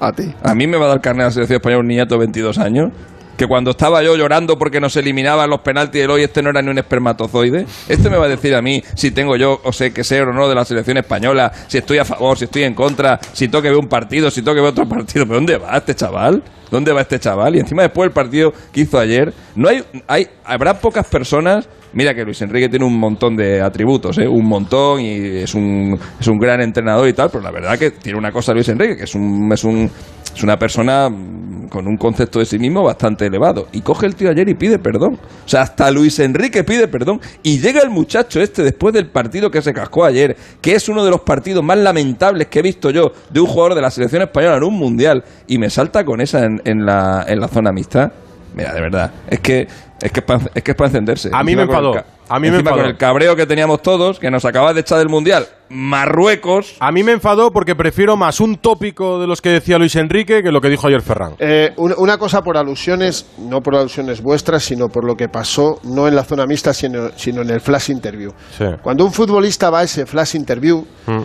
A 0.01 0.13
ti. 0.13 0.33
A 0.43 0.55
mí 0.55 0.67
me 0.69 0.77
va 0.77 0.85
a 0.85 0.89
dar 0.89 0.97
el 0.99 1.03
carnet 1.03 1.23
de 1.25 1.29
la 1.29 1.33
selección 1.33 1.57
española 1.57 1.81
un 1.81 1.89
niñato 1.89 2.15
de 2.15 2.19
22 2.21 2.59
años. 2.59 2.93
Que 3.39 3.47
cuando 3.47 3.71
estaba 3.71 4.03
yo 4.03 4.17
llorando 4.17 4.59
porque 4.59 4.81
nos 4.81 4.97
eliminaban 4.97 5.49
los 5.49 5.61
penaltis 5.61 6.03
del 6.03 6.11
hoy, 6.11 6.25
este 6.25 6.43
no 6.43 6.51
era 6.51 6.61
ni 6.61 6.71
un 6.71 6.79
espermatozoide. 6.79 7.67
Este 7.89 8.11
me 8.11 8.17
va 8.17 8.27
a 8.27 8.29
decir 8.29 8.53
a 8.55 8.61
mí 8.61 8.83
si 8.97 9.13
tengo 9.13 9.37
yo 9.37 9.61
o 9.63 9.73
sé 9.73 9.93
que 9.93 10.03
ser 10.03 10.27
o 10.29 10.33
no 10.33 10.49
de 10.49 10.57
la 10.57 10.65
selección 10.65 10.97
española, 10.97 11.53
si 11.69 11.79
estoy 11.79 11.99
a 11.99 12.05
favor, 12.05 12.37
si 12.37 12.47
estoy 12.47 12.65
en 12.65 12.75
contra, 12.75 13.21
si 13.33 13.47
tengo 13.47 13.63
que 13.63 13.69
ver 13.69 13.79
un 13.79 13.89
partido, 13.89 14.29
si 14.31 14.43
tengo 14.43 14.57
que 14.57 14.61
ver 14.61 14.71
otro 14.71 14.89
partido. 14.89 15.25
¿Pero 15.25 15.37
dónde 15.37 15.57
va 15.57 15.77
este 15.77 15.95
chaval? 15.95 16.43
¿Dónde 16.69 16.93
va 16.93 17.03
este 17.03 17.21
chaval? 17.21 17.55
Y 17.55 17.61
encima 17.61 17.83
después 17.83 18.07
del 18.07 18.13
partido 18.13 18.53
que 18.73 18.81
hizo 18.81 18.99
ayer, 18.99 19.33
no 19.55 19.69
hay, 19.69 19.85
hay 20.09 20.29
habrá 20.45 20.81
pocas 20.81 21.07
personas 21.07 21.69
Mira 21.93 22.15
que 22.15 22.23
Luis 22.23 22.41
Enrique 22.43 22.69
tiene 22.69 22.85
un 22.85 22.99
montón 22.99 23.35
de 23.35 23.63
atributos, 23.63 24.19
¿eh? 24.19 24.29
un 24.29 24.47
montón, 24.47 25.01
y 25.01 25.39
es 25.39 25.55
un, 25.55 25.99
es 26.21 26.27
un 26.29 26.39
gran 26.39 26.61
entrenador 26.61 27.09
y 27.09 27.15
tal, 27.15 27.31
pero 27.31 27.43
la 27.43 27.51
verdad 27.51 27.79
que 27.79 27.93
tiene 27.93 28.19
una 28.19 28.31
cosa 28.31 28.53
Luis 28.53 28.69
Enrique, 28.69 28.97
que 28.97 29.05
es, 29.05 29.15
un, 29.15 29.51
es, 29.53 29.65
un, 29.65 29.91
es 30.35 30.43
una 30.43 30.57
persona 30.59 31.09
mm, 31.09 31.69
con 31.69 31.87
un 31.87 31.97
concepto 31.97 32.41
de 32.41 32.45
sí 32.45 32.59
mismo 32.59 32.83
bastante 32.83 33.27
elevado. 33.27 33.69
Y 33.73 33.81
coge 33.81 34.07
el 34.07 34.15
tío 34.15 34.31
ayer 34.31 34.49
y 34.49 34.55
pide 34.55 34.79
perdón. 34.79 35.15
O 35.15 35.49
sea, 35.49 35.63
hasta 35.63 35.91
Luis 35.91 36.19
Enrique 36.19 36.63
pide 36.63 36.89
perdón. 36.89 37.21
Y 37.43 37.59
llega 37.59 37.81
el 37.81 37.91
muchacho 37.91 38.41
este 38.41 38.63
después 38.63 38.93
del 38.93 39.11
partido 39.11 39.51
que 39.51 39.63
se 39.63 39.73
cascó 39.73 40.05
ayer, 40.05 40.37
que 40.61 40.75
es 40.75 40.89
uno 40.89 41.05
de 41.05 41.11
los 41.11 41.23
partidos 41.23 41.65
más 41.65 41.79
lamentables 41.79 42.49
que 42.49 42.59
he 42.59 42.63
visto 42.63 42.91
yo 42.91 43.13
de 43.31 43.41
un 43.41 43.47
jugador 43.47 43.75
de 43.75 43.83
la 43.83 43.91
selección 43.91 44.23
española 44.23 44.57
en 44.59 44.65
un 44.65 44.75
mundial, 44.75 45.25
y 45.47 45.59
me 45.59 45.71
salta 45.71 46.05
con 46.05 46.21
esa 46.21 46.45
en, 46.45 46.61
en 46.65 46.85
la, 46.85 47.25
en 47.27 47.41
la 47.41 47.49
zona 47.49 47.73
mixta. 47.73 48.13
Mira, 48.55 48.73
de 48.73 48.81
verdad, 48.81 49.13
es 49.29 49.41
que 49.41 49.69
es 50.01 50.13
que 50.13 50.21
es 50.21 50.27
para, 50.27 50.41
es 50.55 50.63
que 50.63 50.71
es 50.73 50.77
para 50.77 50.89
encenderse. 50.89 51.29
A 51.33 51.43
mí 51.43 51.53
Encima 51.53 51.67
me 51.67 51.73
enfadó. 51.73 52.05
A 52.31 52.39
mí 52.39 52.51
me 52.51 52.59
enfadó. 52.59 52.77
con 52.77 52.85
el 52.87 52.97
cabreo 52.97 53.35
que 53.37 53.47
teníamos 53.47 53.81
todos, 53.83 54.19
que 54.19 54.31
nos 54.31 54.45
acaba 54.45 54.75
de 54.75 54.81
echar 54.81 54.99
del 54.99 55.09
Mundial. 55.09 55.47
Marruecos. 55.71 56.77
A 56.81 56.93
mí 56.93 57.03
me 57.03 57.13
enfadó 57.13 57.51
porque 57.51 57.75
prefiero 57.75 58.17
más 58.17 58.41
un 58.41 58.57
tópico 58.57 59.19
de 59.19 59.27
los 59.27 59.41
que 59.41 59.49
decía 59.49 59.79
Luis 59.79 59.97
Enrique 59.97 60.43
que 60.43 60.53
lo 60.53 60.61
que 60.61 60.69
dijo 60.69 60.87
ayer 60.87 61.01
Ferran. 61.03 61.35
Eh, 61.39 61.73
una, 61.77 61.95
una 61.97 62.19
cosa 62.19 62.43
por 62.43 62.57
alusiones, 62.57 63.27
no 63.39 63.61
por 63.61 63.75
alusiones 63.77 64.23
vuestras, 64.23 64.63
sino 64.63 64.89
por 64.89 65.05
lo 65.05 65.15
que 65.15 65.29
pasó, 65.29 65.81
no 65.85 66.07
en 66.07 66.15
la 66.15 66.25
zona 66.25 66.47
mixta, 66.47 66.73
sino, 66.75 67.09
sino 67.17 67.43
en 67.43 67.51
el 67.51 67.61
flash 67.61 67.91
interview. 67.91 68.31
Sí. 68.57 68.65
Cuando 68.83 69.05
un 69.05 69.13
futbolista 69.13 69.71
va 69.71 69.81
a 69.81 69.83
ese 69.85 70.07
flash 70.07 70.35
interview, 70.37 70.85
Mm. 71.07 71.23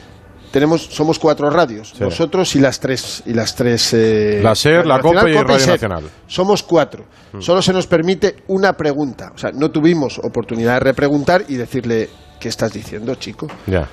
Tenemos, 0.54 0.84
somos 0.84 1.18
cuatro 1.18 1.49
radios, 1.49 1.89
Sí. 1.97 2.04
nosotros 2.04 2.56
y 2.56 2.60
las 2.60 2.80
tres, 2.80 3.24
y 3.26 3.34
las 3.34 3.56
tres 3.56 3.91
eh, 3.95 4.39
La 4.43 4.54
SER, 4.54 4.86
la 4.86 4.99
COPE 4.99 5.32
y 5.32 5.34
Radio. 5.34 5.68
Nacional. 5.68 6.04
Somos 6.28 6.62
cuatro. 6.62 7.06
Mm. 7.34 7.41
Solo 7.41 7.60
se 7.64 7.74
nos 7.74 7.88
permite 7.88 8.43
una 8.49 8.74
pregunta. 8.74 9.32
O 9.34 9.38
sea, 9.39 9.49
no 9.51 9.72
tuvimos 9.72 10.20
oportunidad 10.20 10.76
de 10.76 10.80
repreguntar 10.82 11.43
y 11.47 11.56
decirle, 11.56 12.08
¿qué 12.39 12.49
estás 12.49 12.72
diciendo, 12.72 13.16
chico? 13.16 13.47
Ya. 13.66 13.89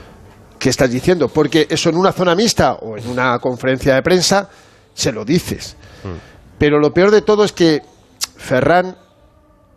¿Qué 0.59 0.69
estás 0.69 0.91
diciendo? 0.91 1.29
Porque 1.29 1.67
eso 1.71 1.89
en 1.89 1.97
una 1.97 2.13
zona 2.13 2.35
mixta 2.35 2.75
o 2.75 2.99
en 2.99 3.09
una 3.09 3.39
conferencia 3.39 3.95
de 3.95 4.03
prensa 4.03 4.51
se 4.93 5.13
lo 5.13 5.25
dices. 5.25 5.79
Pero 6.59 6.79
lo 6.79 6.93
peor 6.93 7.11
de 7.11 7.23
todo 7.23 7.43
es 7.43 7.53
que 7.53 7.81
Ferran 8.37 8.99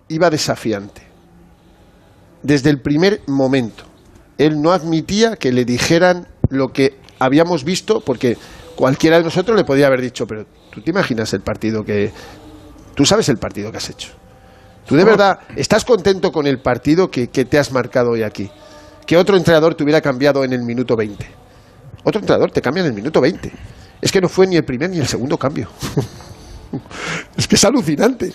iba 0.10 0.30
desafiante. 0.30 1.02
Desde 2.42 2.70
el 2.70 2.82
primer 2.82 3.22
momento. 3.28 3.86
Él 4.38 4.62
no 4.62 4.74
admitía 4.74 5.38
que 5.38 5.54
le 5.54 5.64
dijeran 5.64 6.28
lo 6.54 6.70
que 6.70 6.98
habíamos 7.20 7.64
visto, 7.64 8.02
porque 8.02 8.38
cualquiera 8.76 9.18
de 9.18 9.24
nosotros 9.24 9.58
le 9.58 9.64
podía 9.64 9.88
haber 9.88 10.02
dicho, 10.02 10.26
pero 10.28 10.46
tú 10.72 10.82
te 10.82 10.92
imaginas 10.92 11.34
el 11.34 11.42
partido 11.42 11.84
que... 11.84 12.12
Tú 12.96 13.06
sabes 13.06 13.28
el 13.30 13.38
partido 13.38 13.72
que 13.72 13.78
has 13.78 13.90
hecho. 13.90 14.12
Tú 14.86 14.96
de 14.96 15.04
verdad 15.04 15.40
estás 15.56 15.84
contento 15.86 16.32
con 16.32 16.46
el 16.46 16.60
partido 16.60 17.10
que, 17.10 17.30
que 17.30 17.46
te 17.46 17.58
has 17.58 17.72
marcado 17.72 18.12
hoy 18.12 18.24
aquí. 18.24 18.52
Que 19.08 19.18
otro 19.18 19.36
entrenador 19.36 19.76
te 19.76 19.84
hubiera 19.84 20.02
cambiado 20.02 20.44
en 20.44 20.54
el 20.54 20.62
minuto 20.62 20.96
20. 20.96 21.26
Otro 22.04 22.20
entrenador 22.20 22.52
te 22.52 22.62
cambia 22.62 22.82
en 22.82 22.88
el 22.88 22.94
minuto 22.94 23.20
20. 23.20 23.52
Es 24.02 24.12
que 24.12 24.22
no 24.22 24.28
fue 24.28 24.46
ni 24.46 24.58
el 24.58 24.64
primer 24.64 24.90
ni 24.90 25.00
el 25.00 25.08
segundo 25.08 25.38
cambio. 25.38 25.70
es 27.38 27.48
que 27.48 27.56
es 27.56 27.64
alucinante. 27.64 28.32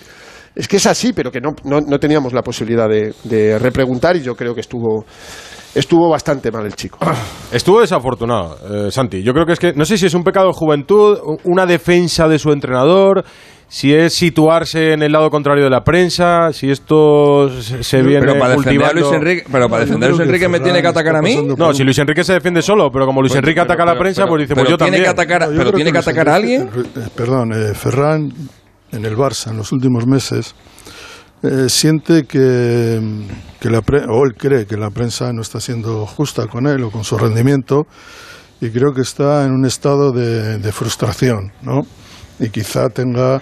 Es 0.55 0.67
que 0.67 0.77
es 0.77 0.85
así, 0.87 1.13
pero 1.13 1.31
que 1.31 1.39
no, 1.39 1.55
no, 1.63 1.79
no 1.79 1.99
teníamos 1.99 2.33
la 2.33 2.41
posibilidad 2.41 2.89
de, 2.89 3.13
de 3.23 3.59
repreguntar 3.59 4.17
y 4.17 4.21
yo 4.21 4.35
creo 4.35 4.55
que 4.55 4.61
estuvo, 4.61 5.05
estuvo 5.75 6.09
bastante 6.09 6.51
mal 6.51 6.65
el 6.65 6.73
chico. 6.75 6.97
Estuvo 7.51 7.81
desafortunado, 7.81 8.57
eh, 8.87 8.91
Santi. 8.91 9.23
Yo 9.23 9.33
creo 9.33 9.45
que 9.45 9.53
es 9.53 9.59
que, 9.59 9.73
no 9.73 9.85
sé 9.85 9.97
si 9.97 10.05
es 10.05 10.13
un 10.13 10.23
pecado 10.23 10.47
de 10.47 10.53
juventud, 10.53 11.17
una 11.45 11.65
defensa 11.65 12.27
de 12.27 12.37
su 12.39 12.51
entrenador, 12.51 13.23
si 13.67 13.93
es 13.93 14.13
situarse 14.13 14.93
en 14.93 15.03
el 15.03 15.11
lado 15.11 15.29
contrario 15.29 15.63
de 15.63 15.69
la 15.69 15.83
prensa, 15.83 16.51
si 16.53 16.69
esto 16.71 17.49
se, 17.61 18.01
viene 18.01 18.21
pero 18.21 18.39
para 18.39 18.55
defender 18.55 18.83
a 18.83 18.89
cultivando- 18.89 19.01
Luis 19.01 19.13
Enrique, 19.13 19.43
pero 19.51 19.69
para 19.69 19.85
defender 19.85 20.09
a 20.09 20.11
Luis 20.11 20.21
Enrique 20.27 20.47
me 20.47 20.59
tiene 20.59 20.81
que 20.81 20.87
atacar 20.87 21.15
a 21.15 21.21
mí. 21.21 21.35
No, 21.57 21.73
si 21.73 21.83
Luis 21.83 21.97
Enrique 21.99 22.23
se 22.23 22.33
defiende 22.33 22.61
solo, 22.63 22.89
pero 22.91 23.05
como 23.05 23.21
Luis 23.21 23.31
Pues, 23.33 23.39
Enrique 23.39 23.61
pero- 23.61 23.71
ataca 23.73 23.83
a 23.83 23.93
la 23.93 23.99
prensa, 23.99 24.21
pero- 24.23 24.29
pues 24.33 24.41
dice, 24.41 24.55
pero 24.55 24.63
pues 24.65 24.71
yo 24.71 24.77
tiene 24.77 24.91
también. 24.97 25.03
que 25.03 25.09
atacar 25.09 25.43
a- 25.43 25.45
No, 25.47 25.51
yo 25.53 25.57
pero 25.59 25.71
tiene 25.73 25.91
que 25.91 25.97
atacar 25.99 26.29
a 26.29 26.35
alguien. 26.35 26.63
eh, 26.63 27.07
Perdón, 27.15 27.53
eh, 27.53 27.73
Ferran 27.75 28.31
en 28.91 29.05
el 29.05 29.15
Barça 29.15 29.51
en 29.51 29.57
los 29.57 29.71
últimos 29.71 30.07
meses 30.07 30.55
eh, 31.43 31.69
siente 31.69 32.23
que, 32.23 32.99
que 33.59 33.69
la 33.69 33.81
pre- 33.81 34.05
o 34.09 34.23
él 34.25 34.35
cree 34.37 34.65
que 34.65 34.77
la 34.77 34.89
prensa 34.89 35.31
no 35.33 35.41
está 35.41 35.59
siendo 35.59 36.05
justa 36.05 36.47
con 36.47 36.67
él 36.67 36.83
o 36.83 36.91
con 36.91 37.03
su 37.03 37.17
rendimiento 37.17 37.85
y 38.61 38.69
creo 38.69 38.93
que 38.93 39.01
está 39.01 39.45
en 39.45 39.51
un 39.51 39.65
estado 39.65 40.11
de, 40.11 40.57
de 40.57 40.71
frustración, 40.71 41.51
¿no? 41.61 41.81
Y 42.39 42.49
quizá 42.49 42.89
tenga 42.89 43.41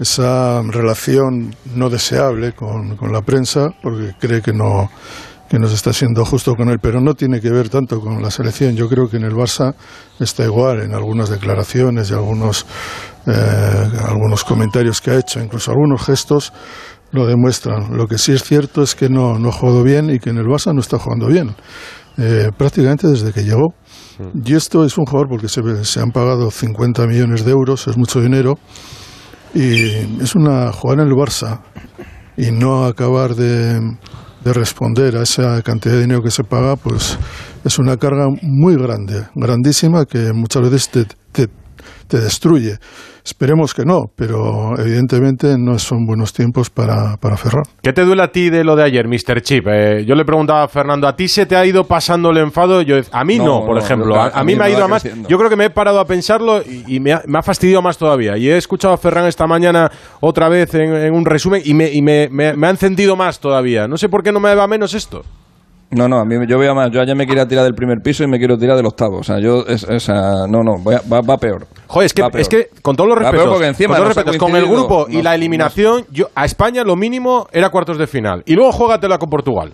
esa 0.00 0.60
relación 0.62 1.54
no 1.74 1.88
deseable 1.88 2.52
con, 2.52 2.96
con 2.96 3.12
la 3.12 3.22
prensa 3.22 3.68
porque 3.82 4.12
cree 4.18 4.42
que 4.42 4.52
no 4.52 4.90
que 5.48 5.58
no 5.58 5.68
se 5.68 5.74
está 5.74 5.92
siendo 5.92 6.24
justo 6.24 6.54
con 6.56 6.68
él, 6.70 6.78
pero 6.80 7.00
no 7.00 7.14
tiene 7.14 7.38
que 7.40 7.50
ver 7.50 7.68
tanto 7.68 8.00
con 8.00 8.20
la 8.20 8.30
selección. 8.30 8.74
Yo 8.74 8.88
creo 8.88 9.08
que 9.08 9.18
en 9.18 9.24
el 9.24 9.34
Barça 9.34 9.74
está 10.18 10.42
igual 10.42 10.80
en 10.80 10.94
algunas 10.94 11.28
declaraciones 11.28 12.10
y 12.10 12.14
algunos 12.14 12.66
eh, 13.26 13.90
algunos 14.08 14.42
comentarios 14.42 15.00
que 15.00 15.10
ha 15.12 15.18
hecho, 15.18 15.40
incluso 15.40 15.70
algunos 15.70 16.02
gestos 16.02 16.52
lo 17.14 17.26
demuestran. 17.26 17.96
Lo 17.96 18.06
que 18.06 18.18
sí 18.18 18.32
es 18.32 18.42
cierto 18.42 18.82
es 18.82 18.94
que 18.94 19.08
no, 19.08 19.38
no 19.38 19.48
ha 19.48 19.52
jugado 19.52 19.82
bien 19.82 20.10
y 20.10 20.18
que 20.18 20.30
en 20.30 20.38
el 20.38 20.46
Barça 20.46 20.74
no 20.74 20.80
está 20.80 20.98
jugando 20.98 21.28
bien. 21.28 21.54
Eh, 22.16 22.50
prácticamente 22.56 23.08
desde 23.08 23.32
que 23.32 23.42
llegó. 23.42 23.74
Y 24.44 24.54
esto 24.54 24.84
es 24.84 24.96
un 24.98 25.04
jugador 25.04 25.28
porque 25.28 25.48
se, 25.48 25.84
se 25.84 26.00
han 26.00 26.10
pagado 26.10 26.50
50 26.50 27.06
millones 27.06 27.44
de 27.44 27.50
euros, 27.50 27.88
es 27.88 27.96
mucho 27.96 28.20
dinero, 28.20 28.54
y 29.52 30.22
es 30.22 30.36
una 30.36 30.72
jugar 30.72 31.00
en 31.00 31.08
el 31.08 31.12
Barça 31.14 31.60
y 32.36 32.52
no 32.52 32.84
acabar 32.84 33.34
de, 33.34 33.80
de 34.44 34.52
responder 34.52 35.16
a 35.16 35.22
esa 35.22 35.60
cantidad 35.62 35.94
de 35.94 36.02
dinero 36.02 36.22
que 36.22 36.30
se 36.30 36.44
paga, 36.44 36.76
pues 36.76 37.18
es 37.64 37.78
una 37.78 37.96
carga 37.96 38.28
muy 38.42 38.76
grande, 38.76 39.26
grandísima, 39.34 40.04
que 40.04 40.32
muchas 40.32 40.62
veces 40.70 40.88
te, 40.90 41.06
te, 41.32 41.48
te 42.06 42.20
destruye. 42.20 42.78
Esperemos 43.24 43.72
que 43.72 43.84
no, 43.86 44.02
pero 44.14 44.78
evidentemente 44.78 45.56
no 45.58 45.78
son 45.78 46.04
buenos 46.06 46.34
tiempos 46.34 46.68
para, 46.68 47.16
para 47.16 47.38
Ferran. 47.38 47.62
¿Qué 47.82 47.94
te 47.94 48.04
duele 48.04 48.22
a 48.22 48.28
ti 48.30 48.50
de 48.50 48.64
lo 48.64 48.76
de 48.76 48.82
ayer, 48.84 49.08
Mr. 49.08 49.40
Chip? 49.40 49.66
Eh, 49.66 50.04
yo 50.06 50.14
le 50.14 50.26
preguntaba 50.26 50.62
a 50.64 50.68
Fernando, 50.68 51.08
¿a 51.08 51.16
ti 51.16 51.26
se 51.28 51.46
te 51.46 51.56
ha 51.56 51.64
ido 51.64 51.84
pasando 51.84 52.30
el 52.30 52.36
enfado? 52.36 52.82
Yo, 52.82 52.96
a 53.10 53.24
mí 53.24 53.38
no, 53.38 53.60
No, 53.60 53.66
por 53.66 53.76
no, 53.76 53.80
ejemplo. 53.82 54.20
A, 54.20 54.44
mí 54.44 54.52
mí 54.52 54.58
me 54.58 54.64
ha 54.66 54.70
ido 54.70 54.84
a 54.84 54.88
más. 54.88 55.02
creciendo. 55.02 55.28
Yo 55.28 55.38
creo 55.38 55.48
que 55.48 55.56
me 55.56 55.64
he 55.64 55.70
parado 55.70 56.00
a 56.00 56.04
pensarlo 56.04 56.60
y, 56.60 56.84
y 56.96 57.00
me, 57.00 57.12
ha, 57.14 57.22
me 57.26 57.38
ha 57.38 57.42
fastidiado 57.42 57.80
más 57.80 57.96
todavía. 57.96 58.36
Y 58.36 58.48
he 58.50 58.58
escuchado 58.58 58.92
a 58.92 58.98
Ferran 58.98 59.24
esta 59.26 59.46
mañana 59.46 59.90
otra 60.20 60.50
vez 60.50 60.74
en, 60.74 60.94
en 60.94 61.14
un 61.14 61.24
resumen 61.24 61.62
y, 61.64 61.72
me, 61.72 61.90
y 61.90 62.02
me, 62.02 62.28
me- 62.30 62.54
me 62.54 62.66
ha 62.66 62.70
encendido 62.70 63.16
más 63.16 63.40
todavía. 63.40 63.88
No 63.88 63.96
sé 63.96 64.10
por 64.10 64.22
qué 64.22 64.32
no 64.32 64.40
me 64.40 64.54
va 64.54 64.66
menos 64.66 64.92
esto. 64.92 65.22
No, 65.90 66.08
no, 66.08 66.18
a 66.18 66.24
mí 66.24 66.34
yo 66.48 66.58
veo 66.58 66.74
más. 66.74 66.90
Yo 66.90 67.00
ayer 67.00 67.14
me 67.14 67.26
quería 67.26 67.46
tirar 67.46 67.62
del 67.64 67.74
primer 67.74 67.98
piso 68.02 68.24
y 68.24 68.26
me 68.26 68.38
quiero 68.38 68.56
tirar 68.58 68.76
del 68.76 68.86
octavo. 68.86 69.18
O 69.18 69.22
sea, 69.22 69.38
yo, 69.40 69.64
es, 69.66 69.84
es, 69.84 70.08
ah, 70.08 70.46
no, 70.48 70.62
no, 70.64 70.72
voy 70.82 70.96
a- 70.96 71.02
va, 71.12 71.20
va 71.20 71.36
peor. 71.36 71.66
Joder, 71.86 72.06
es 72.06 72.12
que, 72.14 72.22
es 72.40 72.48
que 72.48 72.68
con 72.82 72.96
todos 72.96 73.08
los 73.10 73.18
respetos, 73.18 73.46
porque 73.48 73.66
encima 73.68 73.88
con, 73.90 73.96
todos 73.98 74.08
los 74.08 74.16
respetos, 74.16 74.38
con 74.38 74.56
el 74.56 74.66
grupo 74.66 75.06
y 75.08 75.22
la 75.22 75.34
eliminación, 75.36 76.04
yo, 76.10 76.26
a 76.34 76.44
España 76.44 76.82
lo 76.82 76.96
mínimo 76.96 77.46
era 77.52 77.68
cuartos 77.70 77.96
de 77.98 78.06
final. 78.08 78.42
Y 78.46 78.54
luego 78.54 78.72
juégatela 78.72 79.18
con 79.18 79.30
Portugal. 79.30 79.72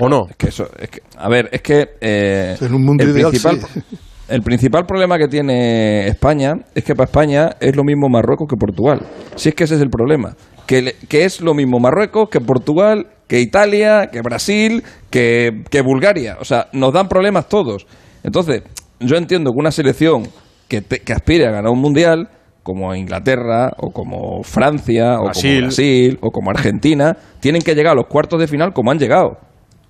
¿O 0.00 0.08
no? 0.08 0.22
Es 0.30 0.36
que 0.36 0.48
eso, 0.48 0.64
es 0.78 0.88
que, 0.90 1.00
a 1.16 1.28
ver, 1.28 1.48
es 1.52 1.60
que 1.62 1.90
eh, 2.00 2.56
En 2.60 2.74
un 2.74 2.84
mundo 2.84 3.04
el 3.04 3.10
ideal, 3.10 3.28
principal, 3.30 3.60
sí. 3.60 3.96
el 4.28 4.40
principal 4.42 4.84
problema 4.86 5.18
que 5.18 5.28
tiene 5.28 6.08
España 6.08 6.54
es 6.74 6.82
que 6.82 6.94
para 6.94 7.04
España 7.04 7.50
es 7.60 7.76
lo 7.76 7.84
mismo 7.84 8.08
Marruecos 8.08 8.48
que 8.48 8.56
Portugal. 8.56 9.00
Si 9.36 9.50
es 9.50 9.54
que 9.54 9.64
ese 9.64 9.74
es 9.76 9.80
el 9.82 9.90
problema, 9.90 10.34
que, 10.66 10.82
le- 10.82 10.94
que 11.08 11.24
es 11.24 11.40
lo 11.42 11.52
mismo 11.54 11.78
Marruecos 11.78 12.30
que 12.30 12.40
Portugal, 12.40 13.08
que 13.30 13.38
Italia, 13.40 14.08
que 14.10 14.22
Brasil, 14.22 14.82
que, 15.08 15.62
que 15.70 15.82
Bulgaria. 15.82 16.36
O 16.40 16.44
sea, 16.44 16.66
nos 16.72 16.92
dan 16.92 17.06
problemas 17.06 17.48
todos. 17.48 17.86
Entonces, 18.24 18.64
yo 18.98 19.16
entiendo 19.16 19.52
que 19.52 19.58
una 19.60 19.70
selección 19.70 20.24
que, 20.66 20.82
te- 20.82 20.98
que 20.98 21.12
aspire 21.12 21.46
a 21.46 21.52
ganar 21.52 21.70
un 21.70 21.78
mundial 21.80 22.28
como 22.64 22.92
Inglaterra 22.92 23.70
o 23.78 23.92
como 23.92 24.42
Francia 24.42 25.20
o 25.20 25.26
Brasil. 25.26 25.50
como 25.60 25.66
Brasil 25.68 26.18
o 26.20 26.30
como 26.32 26.50
Argentina 26.50 27.16
tienen 27.38 27.62
que 27.62 27.76
llegar 27.76 27.92
a 27.92 27.94
los 27.94 28.06
cuartos 28.08 28.40
de 28.40 28.48
final 28.48 28.72
como 28.72 28.90
han 28.90 28.98
llegado. 28.98 29.38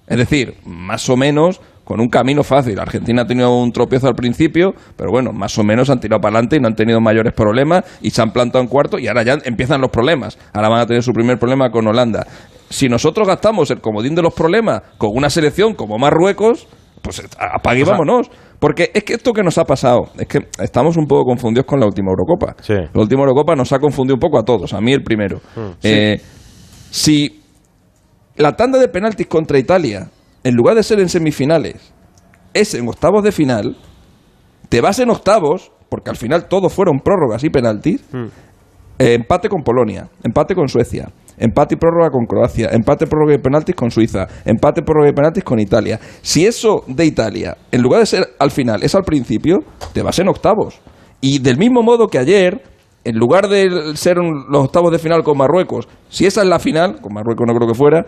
Es 0.07 0.19
decir, 0.19 0.55
más 0.67 1.09
o 1.09 1.17
menos 1.17 1.63
con 1.85 2.01
un 2.01 2.09
camino 2.09 2.45
fácil. 2.45 2.79
Argentina 2.79 3.23
ha 3.23 3.27
tenido 3.27 3.53
un 3.57 3.73
tropiezo 3.73 4.07
al 4.07 4.15
principio, 4.15 4.75
pero 4.97 5.11
bueno, 5.11 5.33
más 5.33 5.59
o 5.59 5.65
menos 5.65 5.91
han 5.91 5.99
tirado 5.99 6.21
para 6.21 6.35
adelante 6.37 6.57
y 6.57 6.61
no 6.61 6.69
han 6.69 6.77
tenido 6.77 7.01
mayores 7.01 7.33
problemas 7.33 7.83
y 8.01 8.11
se 8.11 8.23
han 8.23 8.31
plantado 8.31 8.63
en 8.63 8.69
cuarto 8.71 8.97
y 8.97 9.09
ahora 9.09 9.25
ya 9.25 9.39
empiezan 9.45 9.81
los 9.81 9.91
problemas. 9.91 10.39
Ahora 10.53 10.69
van 10.69 10.81
a 10.83 10.87
tener 10.87 11.03
su 11.03 11.11
primer 11.13 11.39
problema 11.39 11.71
con 11.71 11.89
Holanda. 11.89 12.25
Si 12.71 12.89
nosotros 12.89 13.27
gastamos 13.27 13.71
el 13.71 13.81
comodín 13.81 14.15
de 14.15 14.23
los 14.23 14.33
problemas 14.33 14.81
con 14.97 15.11
una 15.13 15.29
selección 15.29 15.75
como 15.75 15.99
Marruecos, 15.99 16.69
pues 17.03 17.23
apague 17.39 17.81
y 17.81 17.85
vámonos. 17.85 18.31
Porque 18.59 18.91
es 18.95 19.05
que 19.05 19.15
esto 19.15 19.33
que 19.33 19.43
nos 19.43 19.59
ha 19.59 19.65
pasado, 19.65 20.11
es 20.19 20.27
que 20.29 20.41
estamos 20.63 20.97
un 20.97 21.07
poco 21.07 21.25
confundidos 21.25 21.67
con 21.67 21.81
la 21.81 21.87
última 21.87 22.11
Eurocopa. 22.11 22.55
Sí. 22.63 22.75
La 22.75 23.01
última 23.01 23.23
Eurocopa 23.23 23.57
nos 23.57 23.73
ha 23.73 23.79
confundido 23.79 24.15
un 24.15 24.21
poco 24.21 24.39
a 24.39 24.45
todos, 24.45 24.73
a 24.75 24.81
mí 24.81 24.93
el 24.93 25.03
primero. 25.03 25.39
Mm, 25.57 25.61
Eh, 25.83 26.21
si 26.91 27.43
la 28.37 28.53
tanda 28.57 28.79
de 28.79 28.89
penaltis 28.89 29.27
contra 29.27 29.59
Italia, 29.59 30.11
en 30.45 30.55
lugar 30.55 30.77
de 30.77 30.83
ser 30.83 31.01
en 31.01 31.09
semifinales, 31.09 31.93
es 32.53 32.75
en 32.75 32.87
octavos 32.89 33.23
de 33.25 33.33
final, 33.33 33.77
te 34.69 34.81
vas 34.81 34.99
en 34.99 35.11
octavos, 35.11 35.73
porque 35.89 36.11
al 36.11 36.17
final 36.17 36.47
todos 36.47 36.73
fueron 36.73 36.99
prórrogas 37.01 37.43
y 37.45 37.51
penaltis, 37.51 38.05
eh, 38.99 39.15
empate 39.15 39.49
con 39.49 39.63
Polonia, 39.63 40.09
empate 40.23 40.55
con 40.55 40.69
Suecia, 40.69 41.09
empate 41.41 41.75
y 41.75 41.79
prórroga 41.79 42.11
con 42.11 42.27
Croacia, 42.27 42.69
empate, 42.71 43.07
prórroga 43.07 43.35
y 43.35 43.39
penaltis 43.39 43.75
con 43.75 43.91
Suiza, 43.91 44.27
empate, 44.45 44.83
prórroga 44.83 45.11
y 45.11 45.13
penaltis 45.13 45.43
con 45.43 45.59
Italia. 45.59 45.99
Si 46.23 46.47
eso 46.47 46.85
de 46.87 47.07
Italia, 47.07 47.57
en 47.73 47.83
lugar 47.83 48.01
de 48.01 48.07
ser 48.07 48.29
al 48.39 48.53
final, 48.53 48.83
es 48.85 48.95
al 48.95 49.03
principio, 49.03 49.59
te 49.93 50.03
vas 50.03 50.19
en 50.19 50.29
octavos. 50.29 50.81
Y 51.21 51.41
del 51.41 51.59
mismo 51.59 51.83
modo 51.83 52.07
que 52.07 52.19
ayer, 52.19 52.63
en 53.05 53.17
lugar 53.17 53.49
de 53.49 53.97
ser 53.97 54.19
los 54.19 54.65
octavos 54.65 54.93
de 54.93 54.99
final 54.99 55.23
con 55.23 55.37
Marruecos, 55.37 55.89
si 56.09 56.27
esa 56.27 56.43
es 56.43 56.49
la 56.49 56.59
final, 56.59 57.01
con 57.01 57.13
Marruecos 57.15 57.47
no 57.47 57.55
creo 57.55 57.69
que 57.69 57.75
fuera, 57.75 58.05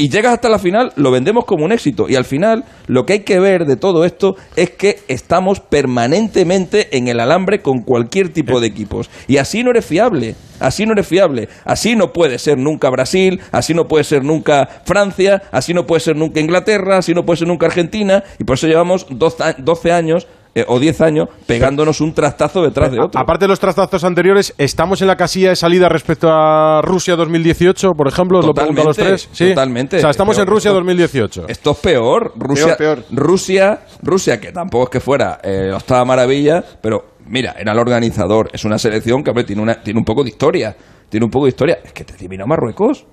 y 0.00 0.08
llegas 0.08 0.32
hasta 0.32 0.48
la 0.48 0.58
final, 0.58 0.94
lo 0.96 1.10
vendemos 1.10 1.44
como 1.44 1.66
un 1.66 1.72
éxito. 1.72 2.06
Y 2.08 2.16
al 2.16 2.24
final, 2.24 2.64
lo 2.86 3.04
que 3.04 3.12
hay 3.12 3.20
que 3.20 3.38
ver 3.38 3.66
de 3.66 3.76
todo 3.76 4.06
esto 4.06 4.34
es 4.56 4.70
que 4.70 5.00
estamos 5.08 5.60
permanentemente 5.60 6.96
en 6.96 7.08
el 7.08 7.20
alambre 7.20 7.60
con 7.60 7.82
cualquier 7.82 8.30
tipo 8.30 8.60
de 8.60 8.68
equipos. 8.68 9.10
Y 9.28 9.36
así 9.36 9.62
no 9.62 9.72
eres 9.72 9.84
fiable. 9.84 10.36
Así 10.58 10.86
no 10.86 10.92
eres 10.92 11.06
fiable. 11.06 11.50
Así 11.66 11.96
no 11.96 12.14
puede 12.14 12.38
ser 12.38 12.56
nunca 12.56 12.88
Brasil, 12.88 13.42
así 13.52 13.74
no 13.74 13.88
puede 13.88 14.04
ser 14.04 14.24
nunca 14.24 14.70
Francia, 14.86 15.42
así 15.52 15.74
no 15.74 15.84
puede 15.84 16.00
ser 16.00 16.16
nunca 16.16 16.40
Inglaterra, 16.40 16.96
así 16.96 17.12
no 17.12 17.26
puede 17.26 17.40
ser 17.40 17.48
nunca 17.48 17.66
Argentina. 17.66 18.24
Y 18.38 18.44
por 18.44 18.54
eso 18.54 18.68
llevamos 18.68 19.06
12 19.10 19.56
12 19.58 19.92
años 19.92 20.26
eh, 20.54 20.64
o 20.66 20.78
10 20.78 21.00
años 21.00 21.28
pegándonos 21.46 22.00
un 22.00 22.12
trastazo 22.12 22.62
detrás 22.62 22.90
de 22.90 23.00
otro. 23.00 23.20
Aparte 23.20 23.44
de 23.44 23.48
los 23.48 23.60
trastazos 23.60 24.02
anteriores, 24.04 24.54
¿estamos 24.58 25.00
en 25.02 25.08
la 25.08 25.16
casilla 25.16 25.50
de 25.50 25.56
salida 25.56 25.88
respecto 25.88 26.28
a 26.30 26.80
Rusia 26.82 27.16
2018, 27.16 27.92
por 27.92 28.08
ejemplo? 28.08 28.38
¿Os 28.40 28.46
lo 28.46 28.54
pregunto 28.54 28.82
a 28.82 28.84
los 28.84 28.96
tres? 28.96 29.28
Sí. 29.32 29.50
Totalmente. 29.50 29.98
O 29.98 30.00
sea, 30.00 30.10
estamos 30.10 30.36
Peor, 30.36 30.48
en 30.48 30.52
Rusia 30.52 30.68
esto- 30.70 30.78
2018. 30.78 31.44
Esto 31.48 31.70
es 31.72 31.78
peor. 31.78 32.32
Rusia, 32.36 32.76
Peor, 32.76 33.04
Rusia, 33.10 33.80
Rusia, 34.02 34.40
que 34.40 34.52
tampoco 34.52 34.84
es 34.84 34.90
que 34.90 35.00
fuera 35.00 35.38
eh, 35.42 35.70
octava 35.74 36.04
maravilla, 36.04 36.62
pero 36.80 37.04
mira, 37.26 37.54
era 37.58 37.72
el 37.72 37.78
organizador. 37.78 38.48
Es 38.52 38.64
una 38.64 38.78
selección 38.78 39.22
que 39.22 39.30
hombre, 39.30 39.44
tiene, 39.44 39.62
una, 39.62 39.82
tiene 39.82 39.98
un 39.98 40.04
poco 40.04 40.22
de 40.22 40.30
historia. 40.30 40.76
Tiene 41.08 41.24
un 41.24 41.30
poco 41.30 41.46
de 41.46 41.50
historia. 41.50 41.78
Es 41.84 41.92
que 41.92 42.04
te 42.04 42.14
eliminó 42.14 42.46
Marruecos. 42.46 43.04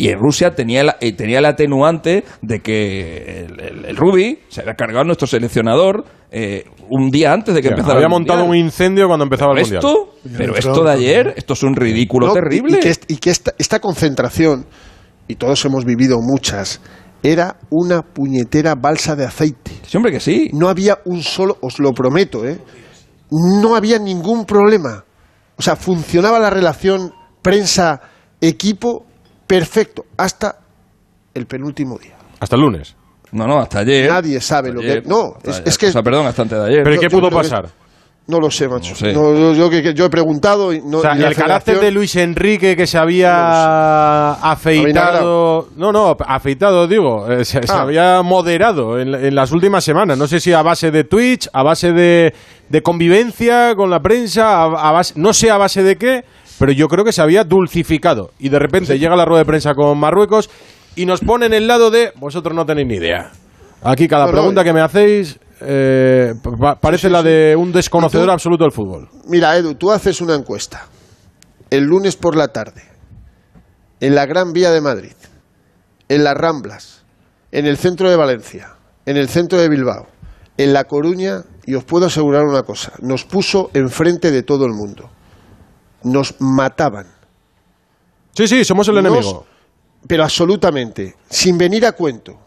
Y 0.00 0.08
en 0.08 0.18
Rusia 0.18 0.54
tenía 0.54 0.80
el, 0.80 0.90
eh, 1.00 1.12
tenía 1.12 1.40
el 1.40 1.44
atenuante 1.44 2.24
de 2.40 2.60
que 2.60 3.44
el, 3.44 3.60
el, 3.60 3.84
el 3.84 3.96
Rubi 3.96 4.38
se 4.48 4.62
había 4.62 4.72
cargado 4.74 5.00
a 5.02 5.04
nuestro 5.04 5.26
seleccionador 5.26 6.06
eh, 6.30 6.64
un 6.88 7.10
día 7.10 7.34
antes 7.34 7.54
de 7.54 7.60
que 7.60 7.68
O 7.68 7.70
sea, 7.70 7.76
empezara 7.76 7.94
había 7.96 8.06
el 8.06 8.10
montado 8.10 8.44
un 8.44 8.56
incendio 8.56 9.08
cuando 9.08 9.24
empezaba 9.24 9.52
el 9.52 9.56
Pero 9.62 9.82
Mundial. 9.82 9.84
esto, 9.84 10.14
pero 10.38 10.56
esto 10.56 10.84
de 10.84 10.90
ayer, 10.90 11.34
esto 11.36 11.52
es 11.52 11.62
un 11.62 11.76
ridículo 11.76 12.28
No, 12.28 12.32
terrible. 12.32 12.78
Y, 12.78 12.80
que, 12.80 12.94
y 13.08 13.16
que 13.18 13.28
esta, 13.28 13.52
esta 13.58 13.78
concentración, 13.78 14.64
y 15.28 15.34
todos 15.34 15.62
hemos 15.66 15.84
vivido 15.84 16.16
muchas, 16.22 16.80
era 17.22 17.56
una 17.68 18.00
puñetera 18.00 18.76
balsa 18.76 19.14
de 19.16 19.26
aceite. 19.26 19.72
Sí, 19.86 19.98
hombre, 19.98 20.12
que 20.12 20.20
sí. 20.20 20.48
No 20.54 20.70
había 20.70 21.00
un 21.04 21.22
solo, 21.22 21.58
os 21.60 21.78
lo 21.78 21.92
prometo, 21.92 22.46
¿eh? 22.46 22.58
No 23.30 23.76
había 23.76 23.98
ningún 23.98 24.46
problema. 24.46 25.04
O 25.56 25.62
sea, 25.62 25.76
funcionaba 25.76 26.38
la 26.38 26.48
relación 26.48 27.12
prensa-equipo 27.42 29.09
perfecto 29.50 30.06
hasta 30.16 30.56
el 31.34 31.46
penúltimo 31.46 31.98
día. 31.98 32.14
Hasta 32.38 32.56
el 32.56 32.62
lunes. 32.62 32.94
No, 33.32 33.46
no, 33.46 33.58
hasta 33.58 33.80
ayer. 33.80 34.10
Nadie 34.10 34.40
sabe 34.40 34.72
lo 34.72 34.80
Ayer. 34.80 35.02
que. 35.02 35.08
No, 35.08 35.36
es, 35.42 35.56
ayer. 35.56 35.68
es 35.68 35.78
que. 35.78 35.86
O 35.88 35.92
sea, 35.92 36.02
perdón, 36.02 36.26
hasta 36.26 36.42
antes 36.42 36.58
de 36.58 36.64
ayer. 36.66 36.82
¿Pero 36.82 36.92
¿y 36.94 36.96
Yo- 36.96 37.00
qué 37.02 37.10
pudo 37.10 37.28
que- 37.28 37.36
pasar? 37.36 37.68
No 38.26 38.38
lo 38.38 38.48
sé, 38.50 38.68
macho. 38.68 38.90
No 38.90 38.96
sé. 38.96 39.12
No, 39.12 39.54
yo, 39.54 40.04
he 40.06 40.10
preguntado 40.10 40.72
y 40.72 40.80
no. 40.82 40.98
o 40.98 41.02
sea, 41.02 41.16
y 41.16 41.18
la 41.18 41.28
el 41.28 41.34
carácter 41.34 41.80
de 41.80 41.90
Luis 41.90 42.14
Enrique 42.14 42.76
que 42.76 42.86
se 42.86 42.96
había 42.96 44.32
afeitado. 44.34 45.68
No, 45.76 45.90
no, 45.90 46.16
afeitado, 46.26 46.86
digo. 46.86 47.28
eh, 47.30 47.44
se, 47.44 47.60
se 47.62 47.72
Ah. 47.72 47.82
había 47.82 48.22
moderado 48.22 49.00
en, 49.00 49.14
en 49.14 49.34
las 49.34 49.50
últimas 49.50 49.82
semanas. 49.82 50.16
No 50.16 50.28
sé 50.28 50.38
si 50.38 50.52
a 50.52 50.62
base 50.62 50.92
de 50.92 51.02
Twitch, 51.04 51.48
a 51.52 51.62
base 51.64 51.92
de, 51.92 52.32
de 52.68 52.82
convivencia 52.82 53.74
con 53.74 53.90
la 53.90 54.00
prensa, 54.00 54.62
a, 54.62 54.88
a 54.88 54.92
base, 54.92 55.14
no 55.16 55.32
sé 55.32 55.50
a 55.50 55.56
base 55.56 55.82
de 55.82 55.96
qué, 55.96 56.24
pero 56.60 56.72
yo 56.72 56.88
creo 56.88 57.04
que 57.06 57.12
se 57.12 57.22
había 57.22 57.42
dulcificado. 57.42 58.32
Y 58.38 58.50
de 58.50 58.58
repente 58.58 58.98
llega 58.98 59.16
la 59.16 59.24
rueda 59.24 59.38
de 59.40 59.46
prensa 59.46 59.74
con 59.74 59.96
Marruecos 59.98 60.50
y 60.94 61.06
nos 61.06 61.20
ponen 61.20 61.54
el 61.54 61.66
lado 61.66 61.90
de 61.90 62.12
vosotros 62.16 62.54
no 62.54 62.66
tenéis 62.66 62.86
ni 62.86 62.94
idea. 62.96 63.32
Aquí 63.82 64.06
cada 64.06 64.26
No, 64.26 64.32
pregunta 64.32 64.62
que 64.62 64.72
me 64.74 64.82
hacéis 64.82 65.38
eh, 65.62 66.34
pa- 66.60 66.78
parece 66.78 67.02
Sí, 67.02 67.06
sí, 67.08 67.12
la 67.12 67.22
de 67.22 67.56
un 67.56 67.72
desconocedor 67.72 68.30
absoluto 68.30 68.64
del 68.64 68.72
fútbol. 68.72 69.08
Mira, 69.26 69.56
Edu, 69.56 69.74
tú 69.74 69.90
haces 69.90 70.20
una 70.20 70.34
encuesta 70.34 70.86
el 71.70 71.84
lunes 71.84 72.16
por 72.16 72.36
la 72.36 72.48
tarde 72.48 72.82
en 74.00 74.14
la 74.14 74.26
Gran 74.26 74.52
Vía 74.52 74.70
de 74.70 74.80
Madrid, 74.82 75.12
en 76.08 76.24
las 76.24 76.34
Ramblas, 76.36 77.04
en 77.52 77.66
el 77.66 77.76
centro 77.78 78.10
de 78.10 78.16
Valencia, 78.16 78.74
en 79.06 79.16
el 79.16 79.28
centro 79.28 79.58
de 79.58 79.68
Bilbao, 79.70 80.06
en 80.58 80.72
La 80.74 80.84
Coruña, 80.84 81.42
y 81.64 81.74
os 81.74 81.84
puedo 81.84 82.06
asegurar 82.06 82.44
una 82.44 82.64
cosa, 82.64 82.92
nos 83.00 83.24
puso 83.24 83.70
enfrente 83.72 84.30
de 84.30 84.42
todo 84.42 84.66
el 84.66 84.72
mundo. 84.72 85.08
Nos 86.04 86.34
mataban. 86.40 87.06
Sí, 88.34 88.48
sí, 88.48 88.64
somos 88.64 88.88
el 88.88 88.94
Nos- 88.94 89.04
enemigo. 89.04 89.46
pero 90.06 90.22
absolutamente, 90.24 91.14
sin 91.28 91.58
venir 91.58 91.84
a 91.86 91.92
cuento. 91.92 92.38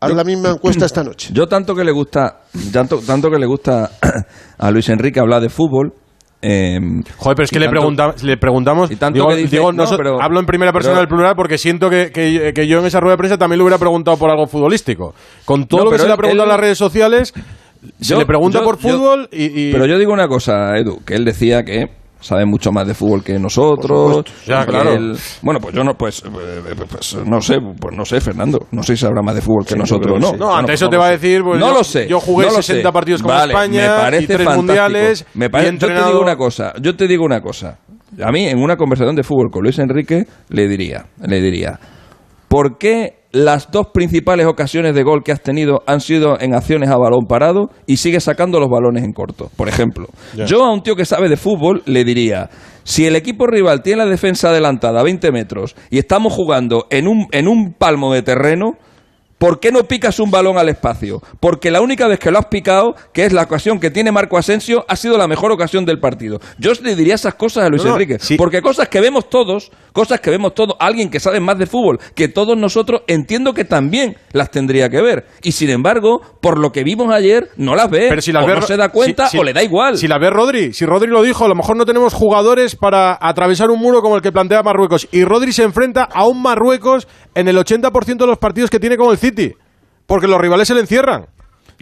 Haz 0.00 0.12
la 0.14 0.24
misma 0.24 0.50
encuesta 0.50 0.86
esta 0.86 1.04
noche. 1.04 1.28
Yo 1.32 1.46
tanto 1.46 1.74
que 1.74 1.84
le 1.84 1.92
gusta, 1.92 2.42
tanto, 2.72 3.00
tanto 3.00 3.30
que 3.30 3.38
le 3.38 3.44
gusta 3.46 3.90
a 4.58 4.70
Luis 4.70 4.88
Enrique 4.88 5.20
hablar 5.20 5.42
de 5.42 5.50
fútbol. 5.50 5.92
eh, 6.42 6.78
Joder, 7.18 7.36
pero 7.36 7.44
es 7.44 7.50
que 7.50 7.60
le, 7.60 7.68
pregunta- 7.68 8.14
le 8.22 8.38
preguntamos. 8.38 8.90
y 8.90 8.96
tanto 8.96 9.14
digo, 9.18 9.28
que 9.28 9.36
dice- 9.36 9.56
digo, 9.56 9.72
no, 9.72 9.82
noso- 9.84 9.98
pero- 9.98 10.22
hablo 10.22 10.40
en 10.40 10.46
primera 10.46 10.72
persona 10.72 10.94
pero- 10.94 11.00
del 11.02 11.08
plural 11.08 11.34
porque 11.36 11.58
siento 11.58 11.90
que, 11.90 12.10
que- 12.12 12.52
que 12.54 12.66
yo 12.66 12.78
en 12.78 12.86
esa 12.86 12.98
rueda 12.98 13.12
de 13.12 13.18
prensa 13.18 13.36
también 13.36 13.58
le 13.58 13.64
hubiera 13.64 13.76
preguntado 13.76 14.16
por 14.16 14.30
algo 14.30 14.46
futbolístico. 14.46 15.14
Con 15.44 15.66
todo 15.66 15.80
No, 15.80 15.84
lo 15.84 15.90
que 15.90 15.98
se 15.98 16.06
le 16.06 16.12
ha 16.14 16.16
preguntado 16.16 16.44
en 16.44 16.48
las 16.48 16.60
redes 16.60 16.78
sociales, 16.78 17.34
se 18.00 18.16
le 18.16 18.24
pregunta 18.24 18.60
yo- 18.60 18.64
por 18.64 18.78
yo- 18.78 18.88
fútbol 18.88 19.28
y, 19.32 19.68
y- 19.68 19.72
Pero 19.72 19.84
yo 19.84 19.98
digo 19.98 20.14
una 20.14 20.28
cosa, 20.28 20.78
Edu, 20.78 21.00
que 21.04 21.14
él 21.14 21.26
decía 21.26 21.62
que 21.62 21.90
sabe 22.20 22.44
mucho 22.46 22.70
más 22.70 22.86
de 22.86 22.94
fútbol 22.94 23.24
que 23.24 23.38
nosotros. 23.38 24.24
Ya, 24.46 24.64
que 24.64 24.70
claro. 24.72 24.92
él- 24.92 25.16
bueno, 25.42 25.58
pues 25.60 25.74
yo 25.74 25.82
no, 25.82 25.94
pues, 25.94 26.22
eh, 26.24 26.74
pues 26.88 27.16
no 27.26 27.40
sé, 27.40 27.58
pues 27.80 27.96
no 27.96 28.04
sé, 28.04 28.20
Fernando. 28.20 28.66
No 28.70 28.82
sé 28.82 28.96
si 28.96 29.02
sabrá 29.02 29.22
más 29.22 29.34
de 29.34 29.40
fútbol 29.40 29.64
que 29.66 29.74
nosotros, 29.76 30.20
¿no? 30.20 30.26
sí. 30.28 30.32
No, 30.34 30.38
Bueno, 30.46 30.54
ante 30.56 30.72
pues 30.72 30.80
eso 30.82 30.90
te 30.90 30.96
va 30.96 31.06
a 31.06 31.10
decir, 31.10 31.42
pues, 31.42 31.58
no 31.58 31.68
yo- 31.68 31.74
lo 31.74 31.84
sé. 31.84 32.06
yo 32.08 32.20
jugué 32.20 32.46
no 32.46 32.52
lo 32.52 32.62
60 32.62 32.88
sé. 32.88 32.92
partidos 32.92 33.22
con 33.22 33.30
Vale, 33.32 33.52
España 33.52 33.82
me 33.82 33.88
parece 33.88 34.22
y 34.24 34.26
tres 34.26 34.38
fantástico. 34.38 34.56
mundiales 34.66 35.26
Me 35.34 35.46
y 35.46 35.48
pare- 35.48 35.68
he 35.68 35.72
Yo 35.78 35.86
te 35.88 35.94
digo 36.04 36.20
una 36.20 36.36
cosa, 36.36 36.72
yo 36.80 36.96
te 36.96 37.06
digo 37.08 37.24
una 37.24 37.40
cosa. 37.40 37.78
A 38.24 38.30
mí, 38.32 38.46
en 38.46 38.58
una 38.58 38.76
conversación 38.76 39.14
de 39.16 39.22
fútbol 39.22 39.50
con 39.50 39.62
Luis 39.62 39.78
Enrique, 39.78 40.24
le 40.48 40.68
diría, 40.68 41.06
le 41.26 41.40
diría, 41.40 41.78
¿por 42.48 42.76
qué 42.76 43.19
las 43.32 43.70
dos 43.70 43.88
principales 43.92 44.46
ocasiones 44.46 44.94
de 44.94 45.02
gol 45.02 45.22
que 45.24 45.32
has 45.32 45.40
tenido 45.40 45.82
han 45.86 46.00
sido 46.00 46.40
en 46.40 46.54
acciones 46.54 46.90
a 46.90 46.96
balón 46.96 47.26
parado 47.28 47.70
y 47.86 47.98
sigues 47.98 48.24
sacando 48.24 48.58
los 48.58 48.68
balones 48.68 49.04
en 49.04 49.12
corto? 49.12 49.50
Por 49.56 49.68
ejemplo, 49.68 50.08
yo 50.46 50.64
a 50.64 50.72
un 50.72 50.82
tío 50.82 50.96
que 50.96 51.04
sabe 51.04 51.28
de 51.28 51.36
fútbol 51.36 51.82
le 51.86 52.04
diría, 52.04 52.50
si 52.82 53.06
el 53.06 53.16
equipo 53.16 53.46
rival 53.46 53.82
tiene 53.82 54.04
la 54.04 54.10
defensa 54.10 54.50
adelantada 54.50 55.00
a 55.00 55.04
20 55.04 55.30
metros 55.32 55.76
y 55.90 55.98
estamos 55.98 56.32
jugando 56.32 56.86
en 56.90 57.06
un, 57.06 57.26
en 57.30 57.46
un 57.46 57.72
palmo 57.72 58.12
de 58.12 58.22
terreno, 58.22 58.72
¿Por 59.40 59.58
qué 59.58 59.72
no 59.72 59.84
picas 59.84 60.20
un 60.20 60.30
balón 60.30 60.58
al 60.58 60.68
espacio? 60.68 61.22
Porque 61.40 61.70
la 61.70 61.80
única 61.80 62.06
vez 62.06 62.18
que 62.18 62.30
lo 62.30 62.38
has 62.38 62.44
picado, 62.46 62.94
que 63.14 63.24
es 63.24 63.32
la 63.32 63.44
ocasión 63.44 63.80
que 63.80 63.90
tiene 63.90 64.12
Marco 64.12 64.36
Asensio, 64.36 64.84
ha 64.86 64.96
sido 64.96 65.16
la 65.16 65.26
mejor 65.26 65.50
ocasión 65.50 65.86
del 65.86 65.98
partido. 65.98 66.40
Yo 66.58 66.72
le 66.82 66.94
diría 66.94 67.14
esas 67.14 67.36
cosas 67.36 67.64
a 67.64 67.68
Luis 67.70 67.82
No, 67.82 67.92
Enrique. 67.92 68.18
sí. 68.20 68.36
Porque 68.36 68.60
cosas 68.60 68.88
que 68.90 69.00
vemos 69.00 69.30
todos, 69.30 69.72
cosas 69.94 70.20
que 70.20 70.28
vemos 70.28 70.54
todos, 70.54 70.76
alguien 70.78 71.08
que 71.08 71.20
sabe 71.20 71.40
más 71.40 71.56
de 71.58 71.64
fútbol 71.64 71.98
que 72.14 72.28
todos 72.28 72.54
nosotros, 72.58 73.00
entiendo 73.06 73.54
que 73.54 73.64
también 73.64 74.18
las 74.32 74.50
tendría 74.50 74.90
que 74.90 75.00
ver. 75.00 75.24
Y 75.42 75.52
sin 75.52 75.70
embargo, 75.70 76.20
por 76.42 76.58
lo 76.58 76.70
que 76.70 76.84
vimos 76.84 77.10
ayer, 77.10 77.48
no 77.56 77.74
las 77.74 77.88
ve. 77.88 78.08
Pero 78.10 78.20
si 78.20 78.32
las 78.32 78.44
o 78.44 78.46
ve 78.46 78.56
no 78.56 78.60
se 78.60 78.76
da 78.76 78.90
cuenta 78.90 79.24
si- 79.28 79.38
si- 79.38 79.38
o 79.38 79.42
le 79.42 79.54
da 79.54 79.62
igual. 79.62 79.96
Si 79.96 80.06
la 80.06 80.18
ve 80.18 80.28
Rodri, 80.28 80.74
si 80.74 80.84
Rodri 80.84 81.08
lo 81.10 81.22
dijo, 81.22 81.46
a 81.46 81.48
lo 81.48 81.54
mejor 81.54 81.78
no 81.78 81.86
tenemos 81.86 82.12
jugadores 82.12 82.76
para 82.76 83.16
atravesar 83.18 83.70
un 83.70 83.80
muro 83.80 84.02
como 84.02 84.16
el 84.16 84.22
que 84.22 84.32
plantea 84.32 84.62
Marruecos. 84.62 85.08
Y 85.12 85.24
Rodri 85.24 85.54
se 85.54 85.62
enfrenta 85.62 86.02
a 86.04 86.26
un 86.26 86.42
Marruecos 86.42 87.08
en 87.34 87.48
el 87.48 87.56
80% 87.56 88.24
de 88.24 88.26
los 88.26 88.36
partidos 88.38 88.68
que 88.68 88.78
tiene 88.78 88.98
con 88.98 89.10
el 89.10 89.16
City. 89.16 89.29
Porque 90.06 90.26
los 90.26 90.40
rivales 90.40 90.66
se 90.68 90.74
le 90.74 90.80
encierran. 90.80 91.26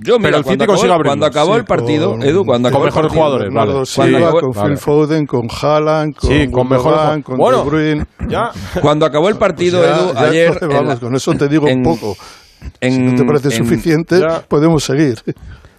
Yo, 0.00 0.16
mira, 0.18 0.28
Pero 0.28 0.36
el 0.38 0.42
cuando 0.44 0.50
City 0.52 0.62
acabó, 0.62 0.76
consigue 0.76 0.92
abrirlos. 0.92 1.10
cuando 1.10 1.26
acabó 1.26 1.52
Sí, 1.54 1.58
el 1.58 1.64
partido, 1.64 2.10
con- 2.12 2.22
Edu, 2.22 2.44
cuando 2.44 2.68
con 2.68 2.72
acabó 2.76 2.84
el 2.84 2.88
mejores 2.92 2.92
partido, 3.08 3.10
jugadores, 3.24 3.52
vale. 3.52 3.84
Cuando 3.96 4.18
acabó- 4.18 4.40
con 4.40 4.50
vale. 4.52 4.68
Phil 4.68 4.78
Foden, 4.78 5.26
con 5.26 5.48
Haaland, 5.50 6.14
con 6.14 6.30
Sí, 6.30 6.50
con 6.50 6.68
con 7.24 7.36
Bueno, 7.36 7.58
De 7.58 7.64
Bruyne. 7.64 8.06
Ya. 8.28 8.50
Cuando 8.80 9.06
acabó 9.06 9.28
el 9.28 9.36
partido, 9.36 9.80
Pues 9.80 9.90
ya- 9.90 9.96
Edu, 10.04 10.14
ya, 10.14 10.20
ayer. 10.20 10.58
vamos, 10.68 10.86
la- 10.86 10.96
con 11.00 11.16
eso 11.16 11.32
te 11.34 11.48
digo 11.48 11.66
en- 11.66 11.82
poco. 11.82 12.16
en- 12.80 12.92
si 12.92 12.98
no 13.00 13.14
te 13.16 13.24
parece 13.24 13.48
en- 13.48 13.54
suficiente, 13.64 14.20
ya. 14.20 14.42
podemos 14.46 14.84
seguir. 14.84 15.16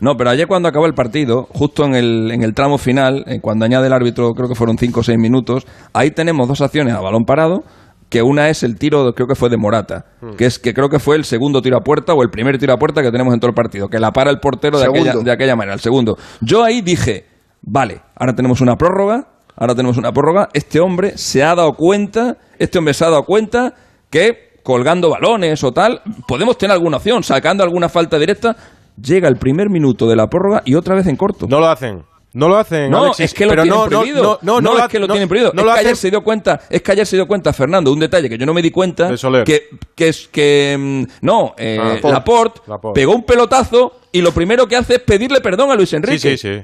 No, 0.01 0.15
pero 0.17 0.29
ayer 0.31 0.47
cuando 0.47 0.67
acabó 0.69 0.85
el 0.85 0.93
partido, 0.93 1.43
justo 1.53 1.85
en 1.85 1.93
el, 1.95 2.31
en 2.31 2.41
el 2.43 2.53
tramo 2.53 2.77
final, 2.77 3.23
eh, 3.27 3.39
cuando 3.41 3.63
añade 3.65 3.87
el 3.87 3.93
árbitro, 3.93 4.31
creo 4.31 4.49
que 4.49 4.55
fueron 4.55 4.77
5 4.77 4.99
o 5.01 5.03
6 5.03 5.17
minutos, 5.17 5.65
ahí 5.93 6.11
tenemos 6.11 6.47
dos 6.47 6.59
acciones 6.61 6.93
a 6.93 6.99
balón 7.01 7.23
parado, 7.25 7.63
que 8.09 8.21
una 8.23 8.49
es 8.49 8.63
el 8.63 8.77
tiro, 8.77 9.13
creo 9.13 9.27
que 9.27 9.35
fue 9.35 9.49
de 9.49 9.57
Morata, 9.57 10.05
Hmm. 10.21 10.31
que 10.31 10.45
es 10.45 10.57
que 10.59 10.73
creo 10.73 10.89
que 10.89 10.99
fue 10.99 11.15
el 11.15 11.23
segundo 11.25 11.61
tiro 11.61 11.77
a 11.77 11.81
puerta 11.81 12.13
o 12.13 12.23
el 12.23 12.29
primer 12.29 12.57
tiro 12.57 12.73
a 12.73 12.77
puerta 12.77 13.01
que 13.01 13.11
tenemos 13.11 13.33
en 13.33 13.39
todo 13.39 13.49
el 13.49 13.55
partido, 13.55 13.87
que 13.87 13.99
la 13.99 14.11
para 14.11 14.31
el 14.31 14.39
portero 14.39 14.79
de 14.79 14.85
aquella, 14.87 15.13
de 15.13 15.31
aquella 15.31 15.55
manera, 15.55 15.73
el 15.75 15.79
segundo. 15.79 16.17
Yo 16.41 16.63
ahí 16.63 16.81
dije, 16.81 17.25
vale, 17.61 18.01
ahora 18.15 18.33
tenemos 18.33 18.61
una 18.61 18.75
prórroga, 18.75 19.27
ahora 19.55 19.75
tenemos 19.75 19.97
una 19.97 20.11
prórroga, 20.11 20.49
este 20.53 20.79
hombre 20.79 21.17
se 21.17 21.43
ha 21.43 21.53
dado 21.55 21.73
cuenta, 21.73 22.37
este 22.57 22.79
hombre 22.79 22.93
se 22.93 23.05
ha 23.05 23.09
dado 23.09 23.23
cuenta 23.23 23.73
que 24.09 24.49
colgando 24.63 25.09
balones 25.09 25.63
o 25.63 25.71
tal, 25.71 26.01
podemos 26.27 26.57
tener 26.57 26.73
alguna 26.73 26.97
opción, 26.97 27.23
sacando 27.23 27.63
alguna 27.63 27.89
falta 27.89 28.17
directa, 28.17 28.55
llega 29.01 29.27
el 29.29 29.37
primer 29.37 29.69
minuto 29.69 30.07
de 30.07 30.15
la 30.15 30.27
prórroga 30.27 30.61
y 30.65 30.75
otra 30.75 30.95
vez 30.95 31.07
en 31.07 31.15
corto. 31.15 31.47
No 31.47 31.59
lo 31.59 31.67
hacen. 31.67 32.03
No 32.33 32.47
lo 32.47 32.57
hacen. 32.57 32.91
No, 32.91 33.05
Alexis, 33.05 33.25
es 33.25 33.33
que 33.33 33.45
lo 33.45 33.49
pero 33.51 33.63
tienen 33.63 33.79
no, 33.79 33.87
prohibido. 33.87 34.39
No, 34.43 34.61
no, 34.61 34.73
no, 34.73 34.77
es 34.79 34.87
que 34.87 34.99
lo 34.99 35.07
tienen 35.07 35.27
prohibido. 35.27 35.51
es 35.51 35.63
que 35.63 35.79
ayer 35.79 35.95
se 35.97 36.09
dio 36.11 36.23
cuenta, 36.23 36.61
es 36.69 36.81
que 36.83 36.91
ayer 36.91 37.05
se 37.07 37.15
dio 37.15 37.27
cuenta 37.27 37.51
Fernando, 37.53 37.91
un 37.91 37.99
detalle 37.99 38.29
que 38.29 38.37
yo 38.37 38.45
no 38.45 38.53
me 38.53 38.61
di 38.61 38.69
cuenta, 38.69 39.07
De 39.09 39.17
Soler. 39.17 39.43
que 39.43 39.67
que 39.95 40.09
es 40.09 40.27
que 40.31 40.75
mm, 40.79 41.03
no, 41.25 41.55
eh, 41.57 41.77
Ah, 41.81 41.85
Laporte. 41.95 42.11
Laporte, 42.13 42.61
Laporte. 42.67 42.99
pegó 42.99 43.15
un 43.15 43.23
pelotazo 43.23 43.99
y 44.11 44.21
lo 44.21 44.31
primero 44.31 44.67
que 44.67 44.75
hace 44.75 44.95
es 44.95 44.99
pedirle 45.01 45.41
perdón 45.41 45.71
a 45.71 45.75
Luis 45.75 45.91
Enrique. 45.93 46.19
Sí, 46.19 46.37
sí, 46.37 46.55
sí. 46.59 46.63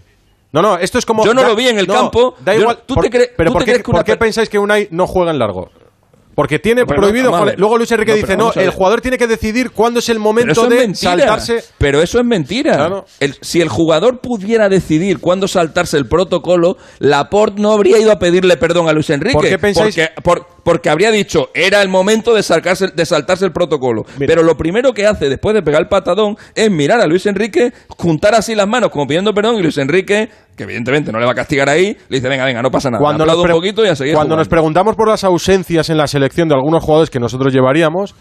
No, 0.52 0.62
no, 0.62 0.78
esto 0.78 1.00
es 1.00 1.06
como. 1.06 1.26
Yo 1.26 1.34
no 1.34 1.42
da- 1.42 1.48
lo 1.50 1.56
vi 1.56 1.68
en 1.68 1.80
el 1.80 1.88
campo. 1.88 2.36
Da 2.46 2.54
Yo- 2.54 2.62
igual. 2.62 2.80
¿tú 2.86 2.94
por- 2.94 3.04
te 3.04 3.10
crees- 3.10 3.32
pero 3.36 3.50
tú 3.50 3.54
¿por, 3.54 3.62
te 3.64 3.66
qué, 3.66 3.72
crees 3.72 3.82
que 3.84 3.86
por 3.86 3.96
una 3.96 4.04
qué 4.04 4.12
per- 4.14 4.20
pensáis 4.20 4.50
que 4.50 4.60
Unai 4.60 4.88
no 4.92 5.08
juega 5.08 5.32
en 5.32 5.40
largo? 5.40 5.70
Porque 6.36 6.60
tiene 6.60 6.86
Pero 6.86 7.02
prohibido. 7.02 7.32
Luego 7.58 7.78
Luis 7.78 7.92
Enrique 7.92 8.12
No, 8.12 8.18
dice: 8.18 8.38
No, 8.38 8.52
el 8.54 8.70
jugador 8.70 9.00
tiene 9.02 9.18
que 9.18 9.26
decidir 9.26 9.72
cuándo 9.72 10.00
es 10.00 10.10
el 10.10 10.20
momento 10.20 10.68
de 10.68 10.76
mentira. 10.78 11.12
saltarse. 11.12 11.64
Pero 11.78 12.02
eso 12.02 12.20
es 12.20 12.26
mentira. 12.26 13.04
El- 13.22 13.36
si 13.42 13.62
el 13.62 13.70
jugador 13.70 14.20
pudiera 14.20 14.68
decidir 14.68 15.20
cuándo 15.20 15.48
saltarse 15.48 15.98
el 15.98 16.08
protocolo, 16.08 16.78
Laporte 17.00 17.62
no 17.62 17.72
habría 17.72 17.98
ido 18.00 18.12
a 18.12 18.20
pedirle 18.20 18.58
perdón 18.58 18.90
a 18.90 18.94
Luis 18.94 19.10
Enrique. 19.10 19.34
¿Por 19.34 19.48
qué 19.48 19.58
pensáis- 19.58 19.96
Porque, 19.96 20.22
por- 20.22 20.55
porque 20.66 20.90
habría 20.90 21.12
dicho, 21.12 21.50
era 21.54 21.82
el 21.84 21.90
momento 21.90 22.34
de, 22.34 22.42
saltarse, 22.42 22.88
de 22.88 23.06
saltarse 23.06 23.46
el 23.46 23.52
protocolo. 23.52 24.02
Pero 24.18 24.42
lo 24.42 24.58
primero 24.58 24.94
que 24.94 25.06
hace 25.06 25.30
después 25.30 25.54
de 25.54 25.62
pegar 25.62 25.80
el 25.84 25.88
patadón 25.88 26.36
es 26.56 26.72
mirar 26.72 27.00
a 27.00 27.06
Luis 27.06 27.28
Enrique, 27.28 27.72
juntar 27.98 28.34
así 28.34 28.56
las 28.56 28.68
manos 28.68 28.90
como 28.90 29.06
pidiendo 29.06 29.32
perdón 29.32 29.58
y 29.58 29.62
Luis 29.62 29.78
Enrique, 29.78 30.28
que 30.58 30.64
evidentemente 30.64 31.12
no 31.12 31.20
le 31.20 31.26
va 31.26 31.34
a 31.34 31.36
castigar 31.36 31.70
ahí, 31.70 31.96
le 32.10 32.18
dice, 32.18 32.28
venga, 32.28 32.46
venga, 32.46 32.64
no 32.64 32.72
pasa 32.72 32.90
nada. 32.90 33.00
Cuando, 33.00 33.26
nos, 33.28 33.36
pre- 33.44 33.54
un 33.54 33.60
poquito 33.60 33.86
y 33.86 33.90
a 33.90 33.96
seguir 33.96 34.16
cuando 34.16 34.36
nos 34.36 34.48
jugando". 34.48 34.50
preguntamos 34.50 34.96
por 34.96 35.08
las 35.08 35.24
ausencias 35.24 35.90
en 35.92 35.98
la 35.98 36.08
selección 36.08 36.50
de 36.50 36.56
algunos 36.56 36.84
jugadores 36.84 37.12
que 37.12 37.20
nosotros 37.20 37.54
llevaríamos, 37.54 38.16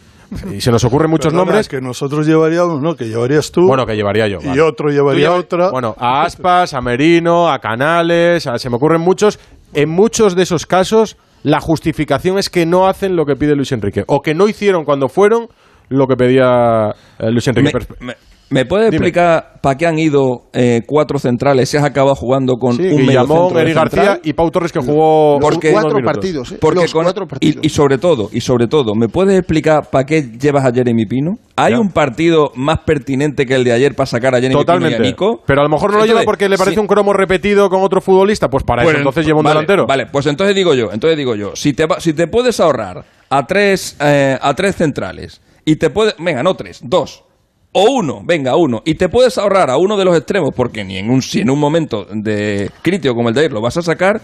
y 0.53 0.61
se 0.61 0.71
nos 0.71 0.85
ocurren 0.85 1.11
muchos 1.11 1.33
Perdona, 1.33 1.45
nombres. 1.47 1.69
que 1.69 1.81
nosotros 1.81 2.27
llevaríamos, 2.27 2.81
no, 2.83 2.95
que 2.95 3.07
llevarías 3.07 3.51
tú. 3.53 3.63
Bueno, 3.67 3.87
que 3.87 3.95
llevaría 3.95 4.27
yo. 4.29 4.39
Y 4.43 4.49
vale. 4.49 4.61
otro 4.61 4.89
llevaría 4.91 5.33
otra. 5.33 5.71
Bueno, 5.71 5.95
a 5.99 6.23
Aspas, 6.25 6.75
a 6.75 6.81
Merino, 6.83 7.49
a 7.51 7.59
Canales, 7.59 8.47
a- 8.47 8.59
se 8.59 8.69
me 8.69 8.77
ocurren 8.77 9.01
muchos. 9.01 9.39
En 9.73 9.89
muchos 9.91 10.35
de 10.37 10.43
esos 10.45 10.67
casos, 10.67 11.17
la 11.45 11.61
justificación 11.61 12.39
es 12.39 12.51
que 12.51 12.67
no 12.67 12.89
hacen 12.89 13.15
lo 13.15 13.25
que 13.27 13.37
pide 13.37 13.55
Luis 13.55 13.71
Enrique. 13.71 14.03
O 14.09 14.21
que 14.23 14.35
no 14.35 14.49
hicieron 14.49 14.85
cuando 14.85 15.09
fueron 15.09 15.49
lo 15.91 16.09
que 16.09 16.17
pedía 16.17 16.95
eh, 17.19 17.31
Luis 17.31 17.47
Enrique. 17.47 17.79
Me- 18.01 18.07
me- 18.09 18.17
¿Me 18.51 18.67
puedes 18.67 18.91
Dime. 18.91 18.97
explicar 19.07 19.55
para 19.63 19.77
qué 19.77 19.87
han 19.87 19.99
ido 19.99 20.43
eh, 20.53 20.83
cuatro 20.87 21.19
centrales 21.19 21.73
y 21.73 21.77
has 21.79 21.83
acabado 21.85 22.15
jugando 22.15 22.55
con 22.57 22.77
Sí, 22.77 22.83
un 22.83 22.99
Guillamón, 22.99 23.57
Eric 23.59 23.75
García 23.75 24.21
y 24.23 24.33
Pau 24.35 24.51
Torres 24.51 24.71
que 24.71 24.81
jugó 24.81 25.39
Porque- 25.41 25.73
cuatro 25.73 25.99
partidos, 26.05 26.53
¿eh? 26.53 26.59
Porque 26.61 26.83
Los 26.83 26.93
con- 26.93 27.05
cuatro 27.05 27.27
partidos. 27.27 27.65
y, 27.65 27.67
y 27.67 27.71
sobre 27.71 27.97
todo, 27.99 28.29
y 28.33 28.41
sobre 28.43 28.67
todo, 28.69 28.95
¿me 28.95 29.09
puedes 29.09 29.39
explicar 29.39 29.89
para 29.91 30.05
qué 30.05 30.23
llevas 30.39 30.65
a 30.67 30.73
Jeremy 30.73 31.07
Pino? 31.07 31.33
¿Hay 31.57 31.73
Ya. 31.73 31.81
un 31.81 31.89
partido 31.89 32.53
más 32.55 32.81
pertinente 32.81 33.47
que 33.47 33.55
el 33.55 33.65
de 33.65 33.73
ayer 33.73 33.95
para 33.97 34.07
sacar 34.07 34.35
a 34.35 34.39
Jeremy 34.41 34.55
Totalmente. 34.61 34.97
Pino 34.99 35.05
y 35.05 35.09
a 35.09 35.11
Nico? 35.11 35.43
Pero 35.47 35.61
a 35.63 35.65
lo 35.65 35.71
mejor 35.71 35.93
no 35.93 35.99
lo 35.99 36.07
lleva 36.07 36.23
porque 36.25 36.49
le 36.49 36.59
parece 36.59 36.75
sí. 36.75 36.81
un 36.81 36.87
cromo 36.87 37.13
repetido 37.15 37.71
con 37.71 37.83
otro 37.83 38.01
futbolista. 38.03 38.49
Pues 38.49 38.63
para 38.63 38.83
Pues, 38.83 38.93
eso 38.95 38.99
entonces 38.99 39.25
lleva 39.27 39.39
un 39.39 39.45
vale, 39.45 39.55
delantero. 39.55 39.87
Vale, 39.87 40.07
pues 40.13 40.27
entonces 40.27 40.55
digo 40.55 40.75
yo, 40.75 40.93
entonces 40.93 41.17
digo 41.17 41.35
yo, 41.35 41.57
si 41.57 41.73
te 41.73 41.87
va- 41.87 41.99
si 41.99 42.13
te 42.13 42.27
puedes 42.27 42.61
ahorrar 42.61 43.05
a 43.31 43.47
tres 43.47 43.97
eh, 44.01 44.39
a 44.41 44.53
tres 44.55 44.77
centrales 44.77 45.41
y 45.65 45.77
te 45.77 45.89
puedes, 45.91 46.15
venga, 46.19 46.43
no 46.43 46.55
tres, 46.55 46.81
dos 46.85 47.25
o 47.77 47.91
uno, 47.91 48.23
venga, 48.25 48.55
uno, 48.55 48.83
y 48.85 48.95
te 48.95 49.09
puedes 49.09 49.37
ahorrar 49.37 49.69
a 49.69 49.77
uno 49.77 49.97
de 49.97 50.05
los 50.05 50.17
extremos 50.17 50.55
porque 50.55 50.85
ni 50.85 50.97
en 50.97 51.11
un 51.11 51.23
si 51.23 51.41
en 51.41 51.51
un 51.51 51.59
momento 51.59 52.07
de 52.09 52.71
crítico 52.83 53.17
como 53.17 53.29
el 53.29 53.35
de 53.35 53.41
ayer 53.41 53.53
lo 53.53 53.61
vas 53.61 53.77
a 53.77 53.83
sacar, 53.83 54.21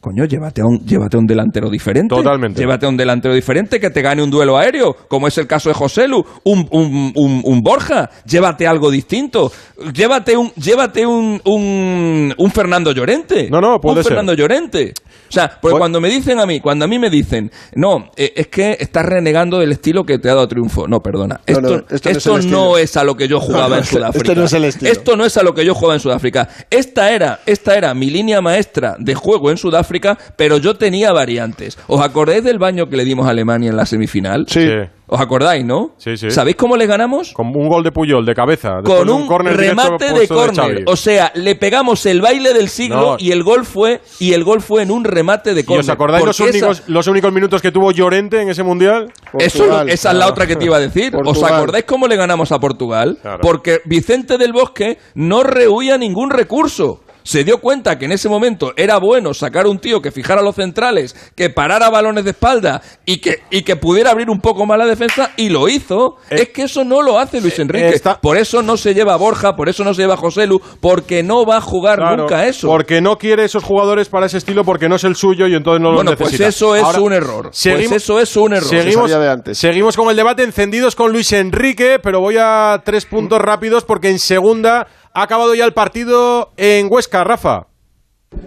Coño, 0.00 0.24
llévate 0.24 0.62
a 0.62 0.64
un, 0.64 0.78
llévate 0.86 1.16
a 1.16 1.20
un 1.20 1.26
delantero 1.26 1.68
diferente. 1.68 2.14
Totalmente. 2.14 2.58
Llévate 2.58 2.86
a 2.86 2.88
un 2.88 2.96
delantero 2.96 3.34
diferente 3.34 3.78
que 3.78 3.90
te 3.90 4.00
gane 4.00 4.22
un 4.22 4.30
duelo 4.30 4.56
aéreo, 4.56 4.96
como 5.08 5.28
es 5.28 5.36
el 5.36 5.46
caso 5.46 5.68
de 5.68 5.74
Joselu, 5.74 6.24
un, 6.44 6.66
un, 6.70 7.12
un, 7.14 7.42
un 7.44 7.60
Borja. 7.60 8.08
Llévate 8.24 8.66
algo 8.66 8.90
distinto. 8.90 9.52
Llévate 9.92 10.36
un, 10.38 10.50
llévate 10.52 11.06
un, 11.06 11.40
un, 11.44 12.34
un 12.36 12.50
Fernando 12.50 12.92
Llorente. 12.92 13.48
No, 13.50 13.60
no, 13.60 13.78
puede 13.78 13.98
un 13.98 14.02
ser. 14.02 14.10
Fernando 14.12 14.32
Llorente. 14.34 14.94
O 15.28 15.32
sea, 15.32 15.58
porque 15.60 15.78
cuando 15.78 16.00
me 16.00 16.08
dicen 16.08 16.40
a 16.40 16.46
mí, 16.46 16.60
cuando 16.60 16.86
a 16.86 16.88
mí 16.88 16.98
me 16.98 17.08
dicen, 17.10 17.50
no, 17.74 18.10
eh, 18.16 18.32
es 18.34 18.48
que 18.48 18.76
estás 18.80 19.04
renegando 19.04 19.58
del 19.58 19.72
estilo 19.72 20.04
que 20.04 20.18
te 20.18 20.28
ha 20.30 20.34
dado 20.34 20.48
triunfo. 20.48 20.88
No, 20.88 21.00
perdona. 21.00 21.40
No, 21.46 21.54
Esto, 21.54 21.60
no, 21.60 21.76
esto 21.90 22.08
no 22.10 22.10
es 22.10 22.16
esto 22.16 22.36
el 22.36 22.50
no 22.50 22.60
estilo. 22.76 22.78
es 22.78 22.96
a 22.96 23.04
lo 23.04 23.14
que 23.16 23.28
yo 23.28 23.38
jugaba 23.38 23.68
No, 23.68 23.76
en 23.76 23.84
Sudáfrica. 23.84 24.18
esto 24.32 24.34
no 24.40 24.44
es 24.46 24.52
el 24.54 24.64
estilo. 24.64 24.90
Esto 24.92 25.16
no 25.16 25.24
es 25.26 25.36
a 25.36 25.42
lo 25.42 25.52
que 25.54 25.64
yo 25.64 25.74
jugaba 25.74 25.94
en 25.94 26.00
Sudáfrica. 26.00 26.48
Esta 26.70 27.12
era, 27.12 27.40
esta 27.46 27.76
era 27.76 27.92
mi 27.94 28.10
línea 28.10 28.40
maestra 28.40 28.96
de 28.98 29.14
juego 29.14 29.50
en 29.50 29.56
Sudáfrica, 29.56 29.89
pero 30.36 30.58
yo 30.58 30.74
tenía 30.74 31.12
variantes. 31.12 31.78
¿Os 31.88 32.00
acordáis 32.00 32.44
del 32.44 32.58
baño 32.58 32.86
que 32.88 32.96
le 32.96 33.04
dimos 33.04 33.26
a 33.26 33.30
Alemania 33.30 33.70
en 33.70 33.76
la 33.76 33.86
semifinal? 33.86 34.44
Sí. 34.48 34.66
¿Os 35.12 35.20
acordáis, 35.20 35.64
no? 35.64 35.94
Sí, 35.98 36.16
sí. 36.16 36.30
¿Sabéis 36.30 36.54
cómo 36.54 36.76
le 36.76 36.86
ganamos? 36.86 37.32
Con 37.32 37.48
un 37.48 37.68
gol 37.68 37.82
de 37.82 37.90
Puyol 37.90 38.24
de 38.24 38.32
cabeza. 38.32 38.76
Con 38.84 39.10
un 39.10 39.28
remate 39.28 40.12
de 40.12 40.28
córner. 40.28 40.84
O 40.86 40.94
sea, 40.94 41.32
le 41.34 41.56
pegamos 41.56 42.06
el 42.06 42.20
baile 42.20 42.52
del 42.54 42.68
siglo 42.68 43.00
No. 43.12 43.16
y 43.18 43.32
el 43.32 43.42
gol 43.42 43.64
fue 43.64 44.00
y 44.20 44.34
el 44.34 44.44
gol 44.44 44.60
fue 44.60 44.82
en 44.82 44.92
un 44.92 45.02
remate 45.04 45.52
de 45.52 45.62
¿Y 45.62 45.64
córner. 45.64 45.80
os 45.80 45.88
acordáis 45.88 46.24
los 46.24 46.38
esa- 46.38 46.48
únicos, 46.50 46.82
los 46.86 47.06
únicos 47.08 47.32
minutos 47.32 47.60
que 47.60 47.72
tuvo 47.72 47.90
Llorente 47.90 48.40
en 48.40 48.50
ese 48.50 48.62
mundial? 48.62 49.12
Eso, 49.36 49.82
esa 49.88 50.10
es 50.12 50.16
la 50.16 50.28
otra 50.28 50.46
que 50.46 50.54
te 50.54 50.66
iba 50.66 50.76
a 50.76 50.80
decir. 50.80 51.12
¿Os 51.24 51.42
acordáis 51.42 51.84
cómo 51.86 52.06
le 52.06 52.14
ganamos 52.14 52.52
a 52.52 52.60
Portugal? 52.60 53.18
Claro. 53.20 53.38
Porque 53.42 53.80
Vicente 53.86 54.38
del 54.38 54.52
Bosque 54.52 54.98
no 55.16 55.42
rehuía 55.42 55.98
ningún 55.98 56.30
recurso. 56.30 57.00
Se 57.22 57.44
dio 57.44 57.58
cuenta 57.58 57.98
que 57.98 58.06
en 58.06 58.12
ese 58.12 58.28
momento 58.28 58.72
era 58.76 58.98
bueno 58.98 59.34
sacar 59.34 59.66
un 59.66 59.78
tío 59.78 60.00
que 60.02 60.10
fijara 60.10 60.42
los 60.42 60.54
centrales, 60.56 61.14
que 61.34 61.50
parara 61.50 61.90
balones 61.90 62.24
de 62.24 62.30
espalda 62.30 62.82
y 63.04 63.18
que, 63.18 63.40
y 63.50 63.62
que 63.62 63.76
pudiera 63.76 64.10
abrir 64.10 64.30
un 64.30 64.40
poco 64.40 64.66
más 64.66 64.78
la 64.78 64.86
defensa 64.86 65.30
y 65.36 65.48
lo 65.50 65.68
hizo. 65.68 66.16
es 66.30 66.48
que 66.50 66.62
eso 66.62 66.84
no 66.84 67.02
lo 67.02 67.18
hace 67.18 67.40
Luis 67.40 67.58
Enrique. 67.58 67.88
Eh, 67.88 67.94
está- 67.94 68.20
Por 68.20 68.36
eso 68.36 68.62
no 68.62 68.76
se 68.76 68.94
lleva 68.94 69.14
a 69.14 69.16
Borja, 69.16 69.56
por 69.56 69.68
eso 69.68 69.84
no 69.84 69.94
se 69.94 70.02
lleva 70.02 70.14
a 70.14 70.16
Joselu, 70.16 70.60
porque 70.80 71.22
no 71.22 71.44
va 71.44 71.56
a 71.58 71.60
jugar 71.60 71.98
Claro, 71.98 72.16
nunca 72.16 72.46
eso. 72.46 72.68
Porque 72.68 73.00
no 73.00 73.18
quiere 73.18 73.44
esos 73.44 73.62
jugadores 73.64 74.08
para 74.08 74.26
ese 74.26 74.38
estilo 74.38 74.64
porque 74.64 74.88
no 74.88 74.96
es 74.96 75.04
el 75.04 75.16
suyo 75.16 75.46
y 75.46 75.54
entonces 75.54 75.80
no 75.82 75.92
Bueno, 75.92 76.12
los 76.12 76.18
pues 76.18 76.32
necesita. 76.32 76.48
eso 76.48 76.74
es 76.76 76.82
Ahora, 76.82 77.00
un 77.00 77.12
error. 77.12 77.42
Pues 77.46 77.56
seguimos- 77.58 77.96
eso 77.96 78.20
es 78.20 78.36
un 78.36 78.52
error. 78.54 78.68
Seguimos, 78.68 79.10
de 79.10 79.28
antes. 79.30 79.58
seguimos 79.58 79.96
con 79.96 80.08
el 80.08 80.16
debate 80.16 80.42
encendidos 80.42 80.94
con 80.96 81.12
Luis 81.12 81.32
Enrique, 81.32 81.98
pero 82.02 82.20
voy 82.20 82.36
a 82.38 82.80
tres 82.84 83.06
puntos 83.06 83.40
rápidos 83.40 83.84
porque 83.84 84.08
en 84.10 84.18
segunda 84.18 84.86
ha 85.12 85.22
acabado 85.22 85.54
ya 85.54 85.64
el 85.64 85.72
partido 85.72 86.52
en 86.56 86.88
Huesca, 86.90 87.24
Rafa. 87.24 87.66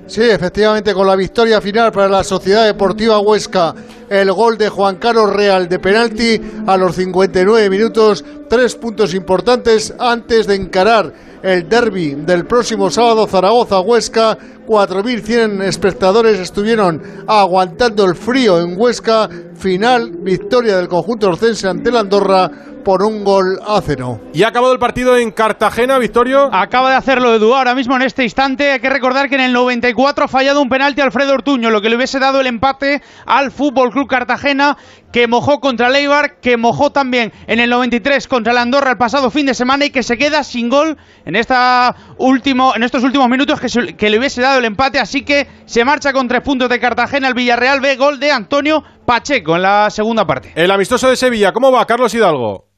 Sí, 0.08 0.22
efectivamente, 0.22 0.94
con 0.94 1.08
la 1.08 1.16
victoria 1.16 1.60
final 1.60 1.92
para 1.92 2.08
la 2.08 2.24
Sociedad 2.24 2.66
Deportiva 2.66 3.20
Huesca, 3.20 3.76
el 4.10 4.32
gol 4.32 4.58
de 4.58 4.70
Juan 4.70 4.96
Carlos 4.96 5.32
Real 5.32 5.68
de 5.68 5.80
penalti 5.80 6.42
a 6.68 6.78
los 6.78 6.96
59 6.96 7.70
minutos, 7.70 8.24
tres 8.50 8.76
puntos 8.76 9.14
importantes 9.14 9.94
antes 10.00 10.48
de 10.48 10.56
encarar 10.56 11.14
el 11.44 11.68
derby 11.68 12.16
del 12.16 12.46
próximo 12.46 12.90
sábado 12.90 13.28
Zaragoza-Huesca. 13.28 14.38
4.100 14.66 15.62
espectadores 15.64 16.40
estuvieron 16.40 17.02
aguantando 17.28 18.06
el 18.06 18.16
frío 18.16 18.62
en 18.62 18.80
Huesca. 18.80 19.30
Final, 19.56 20.12
victoria 20.22 20.78
del 20.78 20.88
conjunto 20.88 21.28
orcense 21.28 21.68
ante 21.68 21.92
la 21.92 22.00
Andorra 22.00 22.50
por 22.84 23.02
un 23.04 23.24
gol 23.24 23.60
a 23.66 23.82
cero. 23.82 24.20
Y 24.34 24.44
ha 24.44 24.50
acabado 24.50 24.74
el 24.74 24.80
partido 24.80 25.18
en 25.18 25.32
Cartagena, 25.32 25.98
Victorio. 25.98 26.50
Acaba 26.52 26.90
de 26.92 26.98
hacerlo 26.98 27.34
Edu 27.34 27.54
ahora 27.54 27.74
mismo 27.76 27.96
en 27.96 28.04
este 28.04 28.24
instante. 28.24 28.72
Hay 28.72 28.80
que 28.80 28.90
recordar 28.90 29.30
que 29.30 29.36
en 29.36 29.42
el 29.42 29.54
94 29.54 30.26
ha 30.26 30.28
fallado 30.28 30.62
un 30.62 30.70
penalti 30.70 31.02
a 31.02 31.06
Alfredo 31.06 31.34
Ortuño, 31.34 31.70
lo 31.70 31.82
que 31.82 31.90
le 31.90 31.96
hubiese 31.96 32.20
dado 32.20 32.42
el 32.42 32.48
empate 32.48 33.02
al 33.26 33.52
Fútbol 33.52 33.92
Club 33.92 34.08
Cartagena, 34.08 34.78
que 35.12 35.28
mojó 35.28 35.60
contra 35.60 35.88
el 35.88 35.96
Eibar, 35.96 36.40
que 36.40 36.58
mojó 36.58 36.92
también 36.92 37.32
en 37.48 37.60
el 37.60 37.70
93 37.70 38.28
contra 38.28 38.52
el 38.52 38.58
Andorra 38.58 38.92
el 38.92 38.98
pasado 38.98 39.32
fin 39.32 39.46
de 39.46 39.54
semana 39.54 39.86
y 39.86 39.90
que 39.90 40.04
se 40.04 40.18
queda 40.18 40.44
sin 40.44 40.70
gol 40.70 40.98
en, 41.26 41.33
esta 41.36 41.96
último, 42.18 42.74
en 42.76 42.84
estos 42.84 43.04
últimos 43.04 43.30
minutos 43.30 43.60
que, 43.60 43.96
que 43.96 44.10
le 44.10 44.20
hubiese 44.20 44.42
dado 44.42 44.60
el 44.60 44.66
empate. 44.66 45.00
Así 45.00 45.24
que 45.24 45.48
se 45.66 45.86
marcha 45.86 46.14
con 46.14 46.28
tres 46.28 46.42
puntos 46.42 46.70
de 46.70 46.80
Cartagena. 46.80 47.28
El 47.28 47.34
Villarreal 47.34 47.80
ve 47.80 47.96
gol 47.96 48.20
de 48.20 48.32
Antonio 48.32 48.84
Pacheco 49.06 49.56
en 49.56 49.62
la 49.62 49.90
segunda 49.90 50.26
parte. 50.26 50.52
El 50.56 50.72
amistoso 50.72 51.10
de 51.10 51.16
Sevilla, 51.16 51.52
¿cómo 51.52 51.72
va, 51.72 51.86
Carlos 51.86 52.14
Hidalgo? 52.14 52.73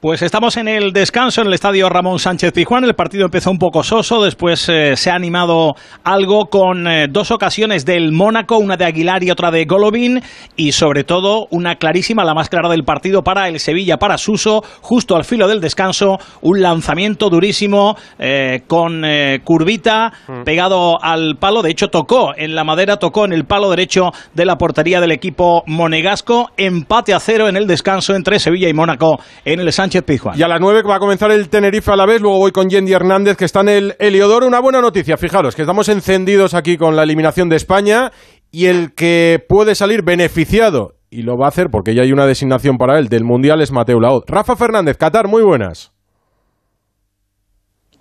Pues 0.00 0.22
estamos 0.22 0.56
en 0.56 0.66
el 0.66 0.94
descanso 0.94 1.42
en 1.42 1.48
el 1.48 1.52
estadio 1.52 1.90
Ramón 1.90 2.18
Sánchez 2.18 2.52
Pizjuán. 2.52 2.84
El 2.84 2.94
partido 2.94 3.26
empezó 3.26 3.50
un 3.50 3.58
poco 3.58 3.82
soso, 3.82 4.22
después 4.24 4.66
eh, 4.70 4.96
se 4.96 5.10
ha 5.10 5.14
animado 5.14 5.74
algo 6.04 6.46
con 6.46 6.88
eh, 6.88 7.06
dos 7.10 7.30
ocasiones 7.30 7.84
del 7.84 8.10
Mónaco, 8.10 8.56
una 8.56 8.78
de 8.78 8.86
Aguilar 8.86 9.22
y 9.22 9.30
otra 9.30 9.50
de 9.50 9.66
Golovin, 9.66 10.22
y 10.56 10.72
sobre 10.72 11.04
todo 11.04 11.48
una 11.50 11.74
clarísima, 11.76 12.24
la 12.24 12.32
más 12.32 12.48
clara 12.48 12.70
del 12.70 12.82
partido 12.82 13.22
para 13.22 13.46
el 13.48 13.60
Sevilla, 13.60 13.98
para 13.98 14.16
Suso, 14.16 14.64
justo 14.80 15.16
al 15.16 15.24
filo 15.24 15.46
del 15.46 15.60
descanso, 15.60 16.16
un 16.40 16.62
lanzamiento 16.62 17.28
durísimo 17.28 17.94
eh, 18.18 18.62
con 18.66 19.02
curvita 19.44 20.14
pegado 20.46 20.96
al 21.02 21.36
palo. 21.38 21.60
De 21.60 21.72
hecho, 21.72 21.88
tocó 21.88 22.32
en 22.34 22.54
la 22.54 22.64
madera, 22.64 22.96
tocó 22.96 23.26
en 23.26 23.34
el 23.34 23.44
palo 23.44 23.68
derecho 23.68 24.12
de 24.32 24.46
la 24.46 24.56
portería 24.56 25.02
del 25.02 25.12
equipo 25.12 25.62
monegasco. 25.66 26.52
Empate 26.56 27.12
a 27.12 27.20
cero 27.20 27.50
en 27.50 27.56
el 27.56 27.66
descanso 27.66 28.14
entre 28.14 28.38
Sevilla 28.38 28.70
y 28.70 28.72
Mónaco 28.72 29.20
en 29.44 29.60
el 29.60 29.70
Sánchez 29.70 29.89
Y 30.36 30.42
a 30.42 30.48
las 30.48 30.60
9 30.60 30.82
va 30.82 30.96
a 30.96 30.98
comenzar 30.98 31.30
el 31.30 31.48
Tenerife 31.48 31.90
a 31.90 31.96
la 31.96 32.06
vez. 32.06 32.20
Luego 32.20 32.38
voy 32.38 32.52
con 32.52 32.70
Yendi 32.70 32.92
Hernández, 32.92 33.36
que 33.36 33.44
está 33.44 33.60
en 33.60 33.68
el 33.68 33.96
Heliodoro. 33.98 34.46
Una 34.46 34.60
buena 34.60 34.80
noticia, 34.80 35.16
fijaros, 35.16 35.54
que 35.54 35.62
estamos 35.62 35.88
encendidos 35.88 36.54
aquí 36.54 36.76
con 36.76 36.96
la 36.96 37.02
eliminación 37.02 37.48
de 37.48 37.56
España. 37.56 38.12
Y 38.50 38.66
el 38.66 38.94
que 38.94 39.44
puede 39.48 39.74
salir 39.74 40.02
beneficiado, 40.02 40.96
y 41.10 41.22
lo 41.22 41.36
va 41.36 41.46
a 41.46 41.48
hacer 41.50 41.70
porque 41.70 41.94
ya 41.94 42.02
hay 42.02 42.12
una 42.12 42.26
designación 42.26 42.78
para 42.78 42.98
él, 42.98 43.08
del 43.08 43.24
Mundial 43.24 43.60
es 43.60 43.70
Mateo 43.72 44.00
Laoz. 44.00 44.24
Rafa 44.26 44.56
Fernández, 44.56 44.96
Qatar, 44.96 45.28
muy 45.28 45.42
buenas. 45.42 45.92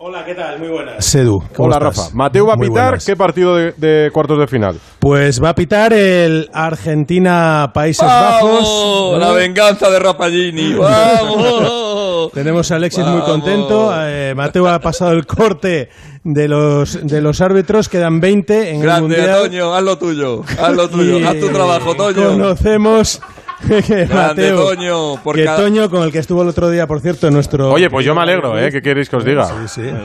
Hola, 0.01 0.23
¿qué 0.23 0.33
tal? 0.33 0.57
Muy 0.59 0.69
buenas. 0.69 1.03
Sedu. 1.03 1.43
¿cómo 1.53 1.67
Hola, 1.67 1.89
estás? 1.89 2.05
Rafa. 2.05 2.15
Mateo 2.15 2.45
va 2.47 2.53
a 2.53 2.57
pitar. 2.57 2.99
¿qué 3.05 3.17
partido 3.17 3.57
de, 3.57 3.73
de 3.75 4.09
cuartos 4.13 4.39
de 4.39 4.47
final? 4.47 4.79
Pues 4.97 5.43
va 5.43 5.49
a 5.49 5.55
pitar 5.55 5.91
el 5.91 6.49
Argentina-Países 6.53 8.07
Bajos. 8.07 8.49
¡Vamos! 8.63 9.19
La 9.19 9.31
venganza 9.33 9.89
de 9.89 9.99
Rapagini. 9.99 10.73
¡Vamos! 10.79 12.31
Tenemos 12.31 12.71
a 12.71 12.77
Alexis 12.77 13.05
muy 13.05 13.19
contento. 13.23 13.91
eh, 13.93 14.33
Mateo 14.37 14.69
ha 14.69 14.79
pasado 14.79 15.11
el 15.11 15.25
corte 15.25 15.89
de 16.23 16.47
los, 16.47 17.05
de 17.05 17.19
los 17.19 17.41
árbitros. 17.41 17.89
Quedan 17.89 18.21
20 18.21 18.69
en 18.69 18.75
el 18.77 18.81
Grande, 18.81 19.01
Mundial. 19.17 19.41
Toño, 19.41 19.75
haz 19.75 19.83
lo 19.83 19.97
tuyo. 19.97 20.43
Haz 20.61 20.75
lo 20.77 20.89
tuyo. 20.89 21.19
Y, 21.19 21.23
haz 21.25 21.37
tu 21.41 21.49
trabajo, 21.49 21.93
Toño. 21.95 22.29
Conocemos 22.29 23.21
que 23.67 24.05
Grande, 24.05 24.51
Mateo, 24.53 24.65
Toño. 24.67 25.15
Por 25.23 25.35
que 25.35 25.43
cada- 25.45 25.57
Toño, 25.57 25.89
con 25.89 26.03
el 26.03 26.11
que 26.11 26.19
estuvo 26.19 26.41
el 26.41 26.47
otro 26.49 26.69
día, 26.69 26.87
por 26.87 26.99
cierto, 27.01 27.27
en 27.27 27.33
nuestro... 27.33 27.71
Oye, 27.71 27.89
pues 27.89 28.05
yo 28.05 28.15
me 28.15 28.21
alegro, 28.21 28.57
¿eh? 28.57 28.71
¿Qué 28.71 28.81
queréis 28.81 29.09
que 29.09 29.15
os 29.17 29.25
diga? 29.25 29.47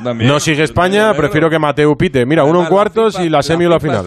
también. 0.02 0.28
No 0.30 0.40
sigue 0.40 0.62
España, 0.62 1.12
prefiero 1.14 1.48
que 1.48 1.58
Mateu 1.58 1.94
pite. 1.96 2.26
Mira, 2.26 2.44
uno 2.44 2.62
en 2.62 2.66
cuartos 2.68 3.18
y 3.20 3.28
la 3.28 3.42
semi 3.42 3.64
o 3.66 3.68
la 3.68 3.80
final. 3.80 4.06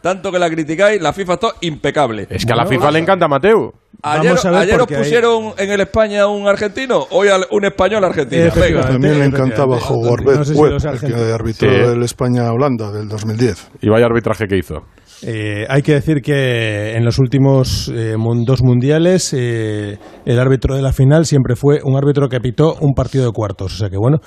tanto 0.00 0.30
que 0.30 0.38
la 0.38 0.50
criticáis, 0.50 1.00
la 1.00 1.12
FIFA 1.14 1.32
está 1.34 1.48
impecable. 1.62 2.26
Es 2.28 2.44
que 2.44 2.52
a 2.52 2.56
la 2.56 2.66
FIFA 2.66 2.90
le 2.90 2.98
encanta 2.98 3.26
Mateu. 3.26 3.72
Ayer, 4.02 4.36
ayer 4.54 4.74
os 4.74 4.78
porque 4.80 4.96
hay- 4.96 5.00
pusieron 5.02 5.52
en 5.56 5.70
el 5.70 5.80
España 5.80 6.26
un 6.26 6.46
argentino, 6.46 7.06
hoy 7.10 7.28
al- 7.28 7.46
un 7.50 7.64
español 7.64 8.04
argentino. 8.04 8.50
Venga. 8.54 8.82
También 8.82 9.18
le 9.18 9.24
encantaba 9.24 9.78
Howard 9.78 10.24
No 10.24 10.44
sé 10.44 10.54
si 10.54 11.06
el 11.06 11.14
que 11.14 11.32
arbitró 11.32 11.70
Sí. 11.70 11.74
el 11.74 12.02
España-Holanda 12.02 12.92
del 12.92 13.08
2010. 13.08 13.70
Y 13.80 13.88
vaya 13.88 14.04
arbitraje 14.04 14.46
que 14.46 14.58
hizo. 14.58 14.82
Eh, 15.22 15.64
hay 15.68 15.82
que 15.82 15.92
decir 15.92 16.20
que 16.22 16.96
en 16.96 17.04
los 17.04 17.18
últimos 17.18 17.90
eh, 17.94 18.14
dos 18.44 18.62
mundiales 18.62 19.32
eh, 19.32 19.98
el 20.24 20.38
árbitro 20.38 20.74
de 20.74 20.82
la 20.82 20.92
final 20.92 21.24
siempre 21.24 21.56
fue 21.56 21.80
un 21.82 21.96
árbitro 21.96 22.28
que 22.28 22.40
pitó 22.40 22.74
un 22.80 22.94
partido 22.94 23.24
de 23.24 23.32
cuartos. 23.32 23.74
O 23.74 23.76
sea 23.76 23.90
que 23.90 23.96
bueno, 23.96 24.18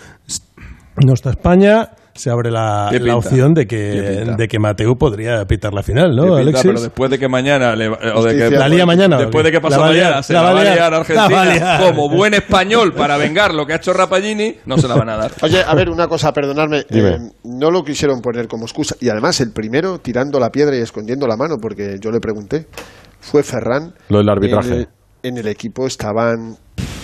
no 1.05 1.13
está 1.13 1.29
España, 1.29 1.89
se 2.17 2.29
abre 2.29 2.51
la, 2.51 2.89
opción 3.15 3.53
de 3.53 3.67
¿Qué 3.67 4.25
que, 4.25 4.33
de 4.37 4.47
que 4.47 4.59
Mateu 4.59 4.97
podría 4.97 5.45
pitar 5.45 5.73
la 5.73 5.83
final, 5.83 6.15
¿no, 6.15 6.23
pinta, 6.23 6.39
Alexis? 6.39 6.63
pero 6.65 6.81
después 6.81 7.11
de 7.11 7.19
que 7.19 7.27
mañana 7.27 7.75
le- 7.75 7.89
o 7.89 8.23
de 8.23 8.37
que 8.37 8.49
La 8.51 8.67
lía 8.67 8.85
mañana, 8.85 9.17
después 9.17 9.41
¿o 9.41 9.45
de 9.45 9.51
que 9.51 9.61
pasó 9.61 9.79
mañana 9.81 10.21
se 10.23 10.33
la 10.33 10.43
la 10.43 10.53
va 10.53 10.59
a 10.59 10.63
liar, 10.63 10.75
liar 10.75 10.91
la 10.91 10.97
va 10.97 10.97
a 10.97 10.99
Argentina 10.99 11.45
liar. 11.53 11.81
como 11.93 12.09
buen 12.09 12.33
español 12.33 12.93
para 12.93 13.17
vengar 13.17 13.53
lo 13.53 13.65
que 13.65 13.73
ha 13.73 13.75
hecho 13.77 13.93
Rapagini 13.93 14.55
no 14.65 14.77
se 14.77 14.87
la 14.87 14.95
van 14.95 15.09
a 15.09 15.17
dar 15.17 15.31
Oye, 15.41 15.61
a 15.65 15.73
ver, 15.75 15.89
una 15.89 16.07
cosa, 16.07 16.33
perdonadme. 16.33 16.85
Eh, 16.89 17.17
no 17.43 17.71
lo 17.71 17.83
quisieron 17.83 18.21
poner 18.21 18.47
como 18.47 18.65
excusa. 18.65 18.95
Y 18.99 19.09
además, 19.09 19.39
el 19.41 19.51
primero 19.51 19.99
tirando 19.99 20.39
la 20.39 20.49
piedra 20.49 20.75
y 20.75 20.81
escondiendo 20.81 21.27
la 21.27 21.37
mano, 21.37 21.55
porque 21.61 21.97
yo 22.01 22.11
le 22.11 22.19
pregunté, 22.19 22.67
fue 23.19 23.43
Ferran. 23.43 23.93
Lo 24.09 24.17
del 24.19 24.29
arbitraje. 24.29 24.67
En 24.73 24.79
el, 24.79 24.87
en 25.23 25.37
el 25.37 25.47
equipo 25.47 25.85
estaban 25.87 26.57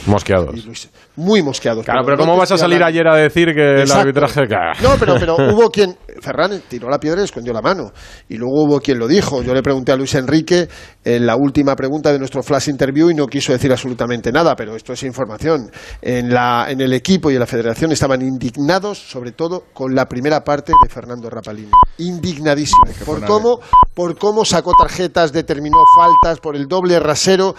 Mosqueados. 0.05 0.67
muy 1.15 1.41
mosqueados. 1.41 1.85
Claro, 1.85 2.01
pero 2.05 2.17
¿cómo 2.17 2.35
vas 2.35 2.51
a 2.51 2.57
salir 2.57 2.83
ayer 2.83 3.07
a 3.07 3.15
decir 3.15 3.53
que 3.53 3.83
el 3.83 3.91
arbitraje... 3.91 4.41
Claro. 4.47 4.73
No, 4.81 4.95
pero, 4.99 5.15
pero 5.17 5.35
hubo 5.53 5.69
quien. 5.69 5.95
Ferran 6.21 6.61
tiró 6.67 6.89
la 6.89 6.99
piedra 6.99 7.21
y 7.21 7.25
escondió 7.25 7.53
la 7.53 7.61
mano. 7.61 7.91
Y 8.29 8.37
luego 8.37 8.63
hubo 8.63 8.79
quien 8.79 8.99
lo 8.99 9.07
dijo. 9.07 9.41
Yo 9.41 9.53
le 9.53 9.61
pregunté 9.61 9.91
a 9.91 9.95
Luis 9.95 10.13
Enrique 10.15 10.67
en 11.03 11.25
la 11.25 11.35
última 11.35 11.75
pregunta 11.75 12.11
de 12.11 12.19
nuestro 12.19 12.43
flash 12.43 12.69
interview 12.69 13.09
y 13.09 13.15
no 13.15 13.27
quiso 13.27 13.51
decir 13.51 13.71
absolutamente 13.71 14.31
nada, 14.31 14.55
pero 14.55 14.75
esto 14.75 14.93
es 14.93 15.03
información. 15.03 15.71
En, 16.01 16.33
la, 16.33 16.67
en 16.69 16.81
el 16.81 16.93
equipo 16.93 17.31
y 17.31 17.35
en 17.35 17.39
la 17.39 17.47
federación 17.47 17.91
estaban 17.91 18.21
indignados, 18.21 18.97
sobre 18.97 19.31
todo 19.31 19.65
con 19.73 19.95
la 19.95 20.05
primera 20.05 20.43
parte 20.43 20.73
de 20.83 20.89
Fernando 20.89 21.29
Rapalini. 21.29 21.71
Indignadísimos. 21.97 22.89
Por 23.05 23.25
cómo, 23.25 23.59
por 23.93 24.17
cómo 24.17 24.45
sacó 24.45 24.73
tarjetas, 24.77 25.31
determinó 25.31 25.77
faltas, 25.95 26.39
por 26.39 26.55
el 26.55 26.67
doble 26.67 26.99
rasero. 26.99 27.55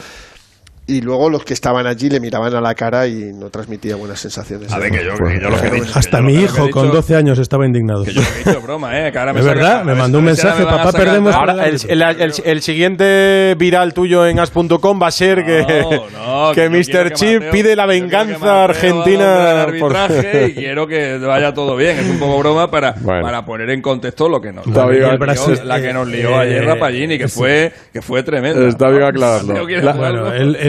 Y 0.86 1.00
luego 1.00 1.30
los 1.30 1.44
que 1.46 1.54
estaban 1.54 1.86
allí 1.86 2.10
le 2.10 2.20
miraban 2.20 2.54
a 2.54 2.60
la 2.60 2.74
cara 2.74 3.06
y 3.06 3.32
no 3.32 3.48
transmitía 3.48 3.96
buenas 3.96 4.20
sensaciones. 4.20 4.70
A 4.70 4.78
ver, 4.78 4.90
que 4.90 5.02
yo, 5.02 5.14
que 5.14 5.40
yo 5.40 5.48
lo 5.48 5.58
que 5.58 5.66
he 5.68 5.70
dicho. 5.70 5.92
Hasta 5.98 6.18
que 6.18 6.22
mi 6.24 6.34
que 6.36 6.42
hijo 6.42 6.68
con 6.70 6.82
dicho- 6.88 6.96
12 6.96 7.16
años 7.16 7.38
estaba 7.38 7.64
indignado. 7.64 8.04
Que 8.04 8.12
yo 8.12 8.20
he 8.20 8.38
dicho 8.50 8.60
broma, 8.60 8.98
¿eh? 9.00 9.10
Que 9.10 9.18
ahora 9.18 9.32
me 9.32 9.40
Es 9.40 9.46
verdad, 9.46 9.82
me 9.82 9.94
mandó 9.94 10.18
un 10.18 10.26
mensaje, 10.26 10.62
me 10.62 10.70
papá, 10.70 10.92
perdemos 10.92 11.34
Ahora, 11.34 11.66
el, 11.66 11.78
el- 11.88 12.02
el- 12.02 12.32
el 12.44 12.60
siguiente 12.60 13.54
viral 13.56 13.94
tuyo 13.94 14.26
en 14.26 14.38
as.com 14.38 15.00
va 15.02 15.06
a 15.06 15.10
ser 15.10 15.42
que, 15.46 15.86
No, 16.12 16.52
que 16.54 16.68
Mr. 16.68 17.08
que 17.08 17.10
Chip 17.14 17.36
Mateo- 17.40 17.50
pide 17.50 17.76
la 17.76 17.84
que 17.84 17.88
venganza 17.88 18.64
argentina. 18.64 19.66
por- 19.80 19.94
y 20.48 20.52
quiero 20.52 20.86
que 20.86 21.16
vaya 21.16 21.54
todo 21.54 21.76
bien. 21.76 21.98
Es 21.98 22.10
un 22.10 22.18
poco 22.18 22.38
broma 22.40 22.70
para, 22.70 22.94
para 22.94 23.42
poner 23.46 23.70
en 23.70 23.80
contexto 23.80 24.28
lo 24.28 24.38
que 24.38 24.52
nos 24.52 24.66
la, 24.66 24.86
que 24.86 25.64
la 25.64 25.80
que 25.80 25.92
nos 25.94 26.06
lió 26.08 26.30
eh, 26.30 26.34
ayer 26.40 26.64
Rapagini, 26.66 27.16
que 27.16 27.28
sí. 27.28 27.38
fue, 27.38 27.72
que 27.90 28.02
fue 28.02 28.22
tremenda. 28.22 28.68
Está 28.68 28.90
bien 28.90 29.02
aclararlo. 29.04 29.54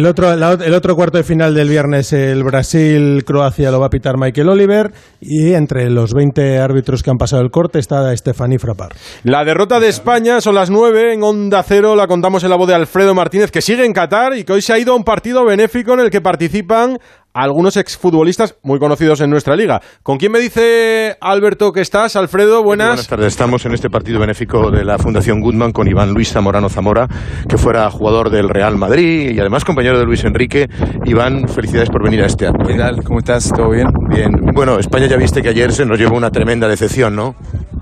El, 0.06 0.10
otro, 0.12 0.32
el 0.32 0.74
otro 0.76 0.96
cuarto 0.96 1.18
de 1.18 1.24
final 1.24 1.56
del 1.56 1.68
viernes, 1.68 2.14
el 2.14 2.44
Brasil-Croacia 2.44 3.72
lo 3.72 3.80
va 3.80 3.88
a 3.88 3.90
pitar 3.90 4.20
Michael 4.20 4.50
Oliver 4.50 4.92
y 5.20 5.54
entre 5.54 5.90
los 5.90 6.14
20 6.14 6.60
árbitros 6.60 7.02
que 7.02 7.10
han 7.10 7.18
pasado 7.18 7.42
el 7.42 7.50
corte 7.50 7.80
está 7.80 8.16
Stephanie 8.16 8.60
Frappard. 8.60 8.96
La 9.24 9.44
derrota 9.44 9.80
de 9.80 9.88
España 9.88 10.42
son 10.42 10.54
las 10.54 10.70
9 10.70 11.14
en 11.14 11.24
Onda 11.24 11.64
Cero, 11.64 11.96
la 11.96 12.06
contamos 12.06 12.44
en 12.44 12.52
la 12.52 12.56
voz 12.56 12.68
de 12.68 12.76
Alfredo 12.76 13.16
Martínez, 13.16 13.50
que 13.50 13.64
sigue 13.64 13.84
en 13.84 13.94
Qatar 13.94 14.38
y 14.38 14.44
que 14.44 14.54
hoy 14.54 14.62
se 14.62 14.74
ha 14.74 14.78
ido 14.78 14.94
a 14.94 14.96
un 14.96 15.04
partido 15.04 15.44
benéfico 15.44 15.96
en 15.96 16.02
el 16.02 16.12
que 16.12 16.22
participan 16.22 17.00
algunos 17.36 17.76
exfutbolistas 17.76 18.56
muy 18.64 18.80
conocidos 18.80 19.20
en 19.20 19.30
nuestra 19.30 19.58
liga. 19.58 19.82
¿Con 20.04 20.18
quién 20.18 20.32
me 20.32 20.40
dice 20.40 21.18
Alberto 21.20 21.74
que 21.74 21.82
estás? 21.82 22.16
Alfredo, 22.16 22.64
Buenas 22.64 22.88
buenas. 22.88 23.08
tardes. 23.08 23.28
Estamos 23.28 23.66
en 23.66 23.74
este 23.74 23.90
partido 23.90 24.22
benéfico 24.22 24.72
de 24.72 24.86
la 24.86 24.98
Fundación 24.98 25.42
Goodman 25.42 25.74
con 25.74 25.86
Iván 25.88 26.14
Luis 26.14 26.32
Zamorano 26.32 26.70
Zamora, 26.70 27.08
que 27.50 27.58
fuera 27.58 27.92
jugador 27.92 28.30
del 28.30 28.48
Real 28.48 28.78
Madrid 28.78 29.32
y 29.36 29.40
además 29.40 29.66
compañero 29.66 30.00
de 30.00 30.06
Luis 30.06 30.24
Enrique. 30.24 30.68
Iván, 31.04 31.50
felicidades 31.50 31.90
por 31.90 32.04
venir 32.04 32.22
a 32.24 32.28
este 32.28 32.48
acto. 32.48 32.66
¿Qué 32.66 32.76
tal? 32.76 33.04
¿Cómo 33.04 33.20
estás? 33.20 33.52
¿Todo 33.52 33.70
bien? 33.72 33.88
Bien. 34.10 34.32
Bueno, 34.54 34.80
España 34.80 35.08
ya 35.08 35.18
viste 35.18 35.42
que 35.42 35.50
ayer 35.50 35.74
se 35.74 35.86
nos 35.86 36.00
llevó 36.00 36.16
una 36.16 36.32
tremenda 36.32 36.70
decepción, 36.70 37.18
¿no? 37.18 37.36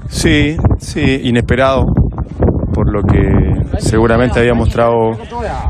Sí, 0.10 0.58
sí, 0.80 1.22
inesperado, 1.24 1.86
por 2.74 2.92
lo 2.92 3.02
que 3.04 3.80
seguramente 3.80 4.40
había 4.40 4.54
mostrado 4.54 5.12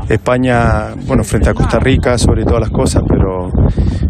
España, 0.08 0.94
bueno, 1.06 1.22
frente 1.22 1.50
a 1.50 1.54
Costa 1.54 1.78
Rica 1.78 2.18
sobre 2.18 2.44
todas 2.44 2.60
las 2.60 2.70
cosas, 2.70 3.02
pero 3.06 3.48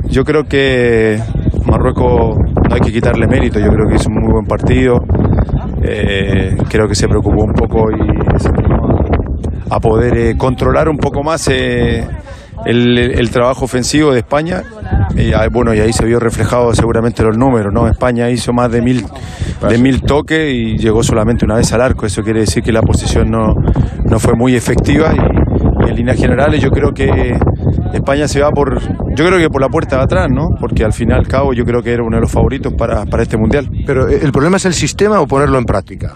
yo 0.09 0.25
creo 0.25 0.45
que 0.45 1.19
Marruecos 1.67 2.37
no 2.69 2.75
hay 2.75 2.81
que 2.81 2.93
quitarle 2.93 3.27
mérito, 3.27 3.59
yo 3.59 3.69
creo 3.69 3.89
que 3.89 3.97
hizo 3.97 4.09
un 4.09 4.23
muy 4.23 4.33
buen 4.33 4.47
partido, 4.47 5.01
eh, 5.83 6.57
creo 6.69 6.87
que 6.87 6.95
se 6.95 7.09
preocupó 7.09 7.45
un 7.45 7.53
poco 7.53 7.91
y 7.91 8.39
se 8.39 8.51
a 9.71 9.81
poder 9.81 10.17
eh, 10.17 10.37
controlar 10.37 10.89
un 10.89 10.99
poco 10.99 11.23
más 11.23 11.49
eh, 11.49 12.07
el, 12.67 12.99
el 12.99 13.31
trabajo 13.31 13.65
ofensivo 13.65 14.13
de 14.13 14.21
España. 14.21 14.63
Y, 15.17 15.33
bueno, 15.53 15.73
y 15.75 15.81
ahí 15.81 15.93
se 15.93 16.05
vio 16.05 16.19
reflejado 16.19 16.75
seguramente 16.75 17.23
los 17.23 17.37
números, 17.37 17.73
¿no? 17.73 17.87
España 17.87 18.31
hizo 18.31 18.53
más 18.53 18.71
de 18.73 18.83
mil, 18.83 19.05
de 19.69 19.79
mil 19.79 20.03
toques 20.03 20.53
y 20.53 20.77
llegó 20.77 21.03
solamente 21.03 21.45
una 21.45 21.57
vez 21.57 21.73
al 21.73 21.81
arco. 21.81 22.07
Eso 22.07 22.23
quiere 22.23 22.41
decir 22.41 22.63
que 22.63 22.73
la 22.73 22.83
posición 22.83 23.31
no, 23.31 23.55
no 24.05 24.19
fue 24.19 24.35
muy 24.35 24.57
efectiva 24.57 25.13
y, 25.15 25.87
y 25.87 25.91
en 25.91 25.97
líneas 25.97 26.19
generales 26.19 26.61
yo 26.61 26.71
creo 26.71 26.91
que 26.93 27.37
España 27.93 28.27
se 28.27 28.41
va 28.41 28.51
por, 28.51 28.81
yo 29.17 29.25
creo 29.25 29.39
que 29.39 29.49
por 29.49 29.61
la 29.61 29.69
puerta 29.69 29.99
de 29.99 30.03
atrás, 30.03 30.29
¿no? 30.31 30.49
Porque 30.59 30.85
al 30.85 30.93
fin 30.93 31.11
y 31.11 31.13
al 31.13 31.29
cabo 31.29 31.53
yo 31.53 31.65
creo 31.65 31.81
que 31.81 31.93
era 31.93 32.03
uno 32.03 32.17
de 32.17 32.23
los 32.23 32.33
favoritos 32.33 32.73
para, 32.75 33.05
para 33.07 33.23
este 33.23 33.37
mundial. 33.37 33.69
Pero 33.87 34.09
eh, 34.09 34.19
¿el 34.23 34.33
problema 34.33 34.57
es 34.57 34.65
el 34.65 34.75
sistema 34.75 35.21
o 35.21 35.27
ponerlo 35.27 35.59
en 35.59 35.65
práctica? 35.65 36.15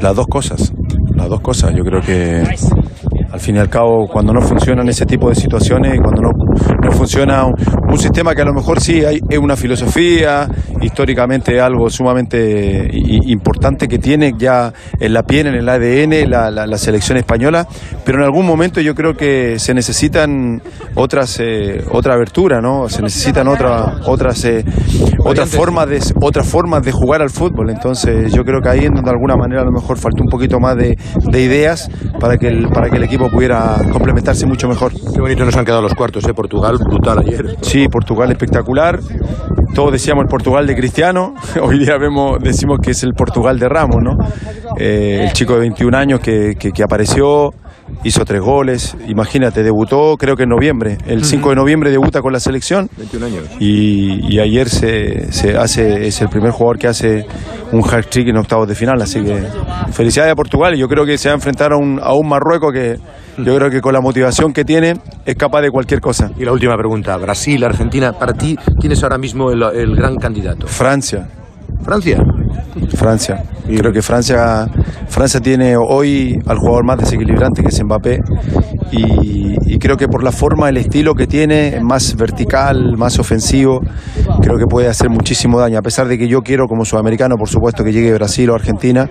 Las 0.00 0.16
dos 0.16 0.26
cosas, 0.28 0.72
las 1.14 1.28
dos 1.28 1.40
cosas. 1.40 1.74
Yo 1.76 1.84
creo 1.84 2.00
que 2.00 2.42
al 3.32 3.40
fin 3.40 3.56
y 3.56 3.58
al 3.58 3.68
cabo, 3.68 4.06
cuando 4.08 4.32
no 4.32 4.40
funcionan 4.40 4.88
ese 4.88 5.06
tipo 5.06 5.28
de 5.28 5.34
situaciones, 5.34 5.98
cuando 6.02 6.22
no, 6.22 6.30
no 6.82 6.90
funciona 6.92 7.44
un, 7.44 7.54
un 7.90 7.98
sistema 7.98 8.34
que 8.34 8.42
a 8.42 8.44
lo 8.44 8.52
mejor 8.54 8.80
sí 8.80 9.04
hay, 9.04 9.20
es 9.28 9.38
una 9.38 9.56
filosofía, 9.56 10.48
históricamente 10.80 11.60
algo 11.60 11.88
sumamente 11.90 12.88
i- 12.92 13.32
importante 13.32 13.88
que 13.88 13.98
tiene 13.98 14.32
ya 14.38 14.72
en 14.98 15.12
la 15.12 15.22
piel, 15.22 15.46
en 15.48 15.54
el 15.54 15.68
ADN, 15.68 16.28
la, 16.30 16.50
la- 16.50 16.66
la 16.66 16.78
selección 16.78 17.18
española, 17.18 17.66
pero 18.04 18.18
en 18.18 18.24
algún 18.24 18.46
momento 18.46 18.80
yo 18.80 18.94
creo 18.94 19.14
que 19.14 19.58
se 19.58 19.74
necesitan 19.74 20.62
otras 20.94 21.38
eh, 21.40 21.84
otra 21.92 22.14
abertura, 22.14 22.60
¿no? 22.60 22.88
Se 22.88 23.02
necesitan 23.02 23.48
otra, 23.48 23.96
otras 24.06 24.44
eh, 24.44 24.64
otras 25.24 25.48
formas 25.50 25.88
de 25.88 26.00
otras 26.22 26.46
formas 26.46 26.82
de 26.82 26.92
jugar 26.92 27.22
al 27.22 27.30
fútbol. 27.30 27.70
Entonces 27.70 28.32
yo 28.32 28.44
creo 28.44 28.60
que 28.60 28.68
ahí 28.68 28.80
en 28.84 28.94
donde 28.94 29.10
de 29.10 29.16
alguna 29.16 29.36
manera 29.36 29.62
a 29.62 29.64
lo 29.64 29.72
mejor 29.72 29.98
faltó 29.98 30.22
un 30.22 30.28
poquito 30.30 30.58
más 30.60 30.76
de, 30.76 30.96
de 31.30 31.42
ideas 31.42 31.88
para 32.18 32.36
que 32.36 32.48
el, 32.48 32.68
para 32.68 32.88
que 32.90 32.96
el 32.96 33.04
equipo 33.04 33.28
pudiera 33.30 33.76
complementarse 33.92 34.46
mucho 34.46 34.68
mejor. 34.68 34.92
Qué 35.14 35.20
bonito 35.20 35.44
nos 35.44 35.56
han 35.56 35.64
quedado 35.64 35.82
los 35.82 35.94
cuartos, 35.94 36.24
¿eh? 36.26 36.34
Portugal, 36.50 36.78
brutal 36.84 37.18
ayer. 37.20 37.56
Sí, 37.62 37.86
Portugal 37.88 38.30
espectacular. 38.32 38.98
Todos 39.74 39.92
decíamos 39.92 40.22
el 40.24 40.28
Portugal 40.28 40.66
de 40.66 40.74
Cristiano. 40.74 41.34
Hoy 41.62 41.78
día 41.78 41.96
vemos, 41.96 42.40
decimos 42.42 42.80
que 42.82 42.90
es 42.90 43.02
el 43.04 43.14
Portugal 43.14 43.58
de 43.58 43.68
Ramos, 43.68 44.02
¿no? 44.02 44.16
Eh, 44.76 45.24
el 45.26 45.32
chico 45.32 45.54
de 45.54 45.60
21 45.60 45.96
años 45.96 46.18
que, 46.20 46.56
que- 46.58 46.72
que 46.72 46.82
apareció, 46.82 47.54
hizo 48.04 48.24
tres 48.24 48.40
goles. 48.40 48.96
Imagínate, 49.06 49.62
debutó 49.62 50.16
creo 50.16 50.36
que 50.36 50.44
en 50.44 50.50
noviembre. 50.50 50.98
El 51.06 51.24
5 51.24 51.50
de 51.50 51.56
noviembre 51.56 51.90
debuta 51.90 52.20
con 52.20 52.32
la 52.32 52.40
selección. 52.40 52.88
21 52.96 53.26
años. 53.26 53.44
Y, 53.58 54.34
y 54.34 54.38
ayer 54.40 54.68
se, 54.68 55.32
se 55.32 55.56
hace, 55.56 56.06
es 56.06 56.20
el 56.20 56.28
primer 56.28 56.50
jugador 56.50 56.78
que 56.78 56.88
hace 56.88 57.26
un 57.72 57.82
hat-trick 57.82 58.28
en 58.28 58.36
octavos 58.36 58.68
de 58.68 58.74
final. 58.74 59.00
Así 59.02 59.22
que 59.22 59.42
felicidades 59.92 60.32
a 60.32 60.36
Portugal. 60.36 60.74
Y 60.74 60.78
yo 60.78 60.88
creo 60.88 61.04
que 61.04 61.18
se 61.18 61.28
va 61.28 61.34
a 61.34 61.36
enfrentar 61.36 61.72
a 61.72 61.76
un, 61.76 62.00
a 62.02 62.12
un 62.12 62.28
Marruecos 62.28 62.72
que 62.72 62.98
yo 63.38 63.56
creo 63.56 63.70
que 63.70 63.80
con 63.80 63.92
la 63.92 64.00
motivación 64.00 64.52
que 64.52 64.64
tiene 64.64 64.94
es 65.24 65.36
capaz 65.36 65.62
de 65.62 65.70
cualquier 65.70 66.00
cosa. 66.00 66.30
Y 66.38 66.44
la 66.44 66.52
última 66.52 66.76
pregunta, 66.76 67.16
Brasil, 67.16 67.62
Argentina, 67.64 68.12
para 68.12 68.32
ti, 68.32 68.56
¿quién 68.78 68.92
es 68.92 69.02
ahora 69.02 69.18
mismo 69.18 69.50
el, 69.50 69.62
el 69.62 69.96
gran 69.96 70.16
candidato? 70.16 70.66
Francia. 70.66 71.28
Francia. 71.82 72.18
Francia. 72.94 73.42
Creo 73.66 73.92
que 73.92 74.02
Francia, 74.02 74.66
Francia 75.08 75.40
tiene 75.40 75.76
hoy 75.76 76.38
al 76.46 76.58
jugador 76.58 76.84
más 76.84 76.98
desequilibrante 76.98 77.62
que 77.62 77.68
es 77.68 77.84
Mbappé 77.84 78.18
y, 78.90 79.56
y 79.72 79.78
creo 79.78 79.96
que 79.96 80.08
por 80.08 80.24
la 80.24 80.32
forma, 80.32 80.68
el 80.68 80.76
estilo 80.76 81.14
que 81.14 81.28
tiene, 81.28 81.78
más 81.80 82.16
vertical, 82.16 82.96
más 82.96 83.20
ofensivo, 83.20 83.80
creo 84.42 84.58
que 84.58 84.66
puede 84.66 84.88
hacer 84.88 85.08
muchísimo 85.10 85.60
daño. 85.60 85.78
A 85.78 85.82
pesar 85.82 86.08
de 86.08 86.18
que 86.18 86.26
yo 86.26 86.40
quiero 86.40 86.66
como 86.66 86.84
sudamericano, 86.84 87.36
por 87.36 87.48
supuesto, 87.48 87.84
que 87.84 87.92
llegue 87.92 88.12
Brasil 88.12 88.50
o 88.50 88.54
Argentina, 88.56 89.08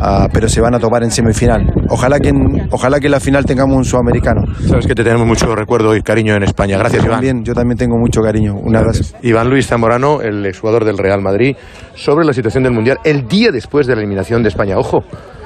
ah, 0.00 0.28
pero 0.32 0.48
se 0.48 0.62
van 0.62 0.74
a 0.74 0.78
topar 0.78 1.02
en 1.02 1.10
semifinal. 1.10 1.70
Ojalá 1.90 2.20
que 2.20 2.30
en, 2.30 2.68
ojalá 2.70 3.00
que 3.00 3.06
en 3.06 3.12
la 3.12 3.20
final 3.20 3.44
tengamos 3.44 3.76
un 3.76 3.84
sudamericano. 3.84 4.42
Sabes 4.66 4.86
que 4.86 4.94
te 4.94 5.04
tenemos 5.04 5.26
mucho 5.26 5.54
recuerdo 5.54 5.94
y 5.94 6.00
cariño 6.00 6.34
en 6.34 6.42
España. 6.42 6.78
Gracias, 6.78 7.02
yo 7.02 7.08
Iván. 7.08 7.18
También, 7.18 7.44
yo 7.44 7.52
también 7.52 7.76
tengo 7.76 7.98
mucho 7.98 8.22
cariño. 8.22 8.54
Iván 9.22 9.50
Luis 9.50 9.66
Zamorano, 9.66 10.22
el 10.22 10.46
exjugador 10.46 10.86
del 10.86 10.96
Real 10.96 11.20
Madrid, 11.20 11.54
sobre 12.08 12.24
la 12.24 12.32
situación 12.32 12.62
del 12.64 12.72
Mundial 12.72 12.96
el 13.04 13.28
día 13.28 13.50
después 13.52 13.86
de 13.86 13.94
la 13.94 14.00
eliminación 14.00 14.42
de 14.42 14.48
España. 14.48 14.78
Ojo, 14.78 15.00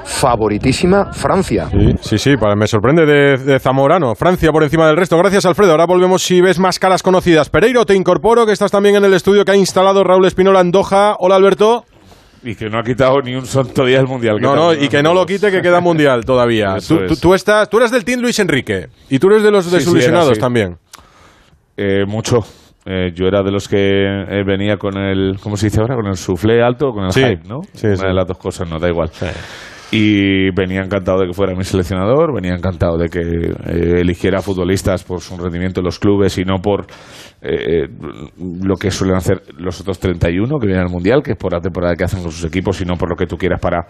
favoritísima 0.05 1.11
Francia. 1.11 1.67
Sí, 1.69 1.91
sí, 1.99 2.17
sí, 2.17 2.37
para- 2.37 2.55
me 2.55 2.67
sorprende 2.67 3.05
de, 3.05 3.37
de 3.37 3.59
Zamorano. 3.59 4.15
Francia 4.15 4.49
por 4.49 4.63
encima 4.63 4.87
del 4.87 4.95
resto. 4.95 5.17
Gracias, 5.17 5.45
Alfredo. 5.45 5.71
Ahora 5.71 5.85
volvemos 5.85 6.23
si 6.23 6.39
ves 6.39 6.59
más 6.59 6.79
caras 6.79 7.03
conocidas. 7.03 7.49
Pereiro, 7.49 7.85
te 7.85 7.95
incorporo, 7.95 8.45
que 8.45 8.53
estás 8.53 8.71
también 8.71 8.95
en 8.95 9.03
el 9.03 9.13
estudio 9.13 9.43
que 9.43 9.51
ha 9.51 9.55
instalado 9.57 10.05
Raúl 10.05 10.25
Espinola 10.25 10.61
en 10.61 10.71
Doha. 10.71 11.17
Hola, 11.19 11.35
Alberto. 11.35 11.83
Y 12.43 12.55
que 12.55 12.69
no 12.69 12.79
ha 12.79 12.83
quitado 12.83 13.21
ni 13.21 13.35
un 13.35 13.45
santo 13.45 13.83
día 13.85 13.99
el 13.99 14.07
mundial. 14.07 14.37
No, 14.39 14.55
no, 14.55 14.73
y 14.73 14.87
que 14.87 15.03
no 15.03 15.13
lo 15.13 15.25
quite, 15.25 15.51
que 15.51 15.61
queda 15.61 15.81
mundial 15.81 16.23
todavía. 16.23 16.77
Tú, 16.87 16.99
tú- 17.07 17.15
tú 17.17 17.33
estás, 17.33 17.69
tú 17.69 17.77
eres 17.77 17.91
del 17.91 18.05
team 18.05 18.21
Luis 18.21 18.39
Enrique. 18.39 18.87
Y 19.09 19.19
tú 19.19 19.27
eres 19.27 19.43
de 19.43 19.51
los 19.51 19.65
Sí, 19.65 19.69
sí, 19.71 19.75
desilusionados 19.77 20.27
era 20.27 20.31
así. 20.33 20.39
también. 20.39 20.77
Eh, 21.75 22.05
mucho. 22.07 22.39
Eh, 22.85 23.11
yo 23.15 23.27
era 23.27 23.41
de 23.43 23.51
los 23.51 23.67
que 23.67 23.77
eh, 23.77 24.43
venía 24.45 24.77
con 24.77 24.97
el, 24.97 25.37
¿cómo 25.41 25.55
se 25.55 25.67
dice 25.67 25.79
ahora? 25.79 25.95
Con 25.95 26.07
el 26.07 26.15
soufflé 26.17 26.61
alto 26.61 26.89
o 26.89 26.93
con 26.93 27.05
el 27.05 27.11
Sí, 27.11 27.21
hype, 27.21 27.47
¿no? 27.47 27.61
sí, 27.73 27.87
Una 27.87 27.95
sí. 27.95 28.05
de 28.07 28.13
las 28.13 28.27
dos 28.27 28.37
cosas, 28.37 28.69
no 28.69 28.77
da 28.79 28.89
igual. 28.89 29.09
Y 29.91 30.49
venía 30.55 30.81
encantado 30.81 31.19
de 31.19 31.27
que 31.27 31.33
fuera 31.33 31.53
mi 31.55 31.63
seleccionador, 31.63 32.33
venía 32.33 32.55
encantado 32.55 32.97
de 32.97 33.09
que 33.09 33.19
eh, 33.19 34.01
eligiera 34.01 34.41
futbolistas 34.41 35.03
por 35.03 35.21
su 35.21 35.37
rendimiento 35.37 35.81
en 35.81 35.85
los 35.85 35.99
clubes 35.99 36.35
y 36.39 36.43
no 36.43 36.55
por 36.63 36.87
eh, 37.41 37.87
lo 38.63 38.75
que 38.75 38.89
suelen 38.89 39.15
hacer 39.17 39.43
los 39.59 39.79
otros 39.81 39.99
31 39.99 40.57
que 40.59 40.65
vienen 40.65 40.85
al 40.85 40.91
Mundial, 40.91 41.21
que 41.21 41.33
es 41.33 41.37
por 41.37 41.53
la 41.53 41.59
temporada 41.61 41.93
que 41.95 42.05
hacen 42.05 42.23
con 42.23 42.31
sus 42.31 42.43
equipos, 42.43 42.75
sino 42.77 42.95
por 42.95 43.07
lo 43.09 43.15
que 43.15 43.27
tú 43.27 43.37
quieras 43.37 43.61
para 43.61 43.85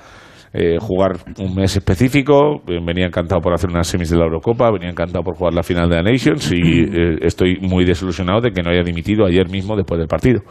eh, 0.53 0.77
jugar 0.79 1.13
un 1.39 1.55
mes 1.55 1.75
específico. 1.75 2.61
Eh, 2.67 2.79
venía 2.85 3.07
encantado 3.07 3.41
por 3.41 3.53
hacer 3.53 3.69
unas 3.69 3.87
semis 3.87 4.09
de 4.09 4.17
la 4.17 4.25
Eurocopa, 4.25 4.69
venía 4.71 4.89
encantado 4.89 5.23
por 5.23 5.35
jugar 5.35 5.53
la 5.53 5.63
final 5.63 5.89
de 5.89 5.95
la 5.95 6.03
Nations 6.03 6.51
y 6.51 6.81
eh, 6.83 7.17
estoy 7.21 7.57
muy 7.59 7.85
desilusionado 7.85 8.39
de 8.41 8.51
que 8.51 8.61
no 8.61 8.69
haya 8.69 8.83
dimitido 8.83 9.25
ayer 9.25 9.49
mismo 9.49 9.75
después 9.75 9.97
del 9.97 10.07
partido. 10.07 10.41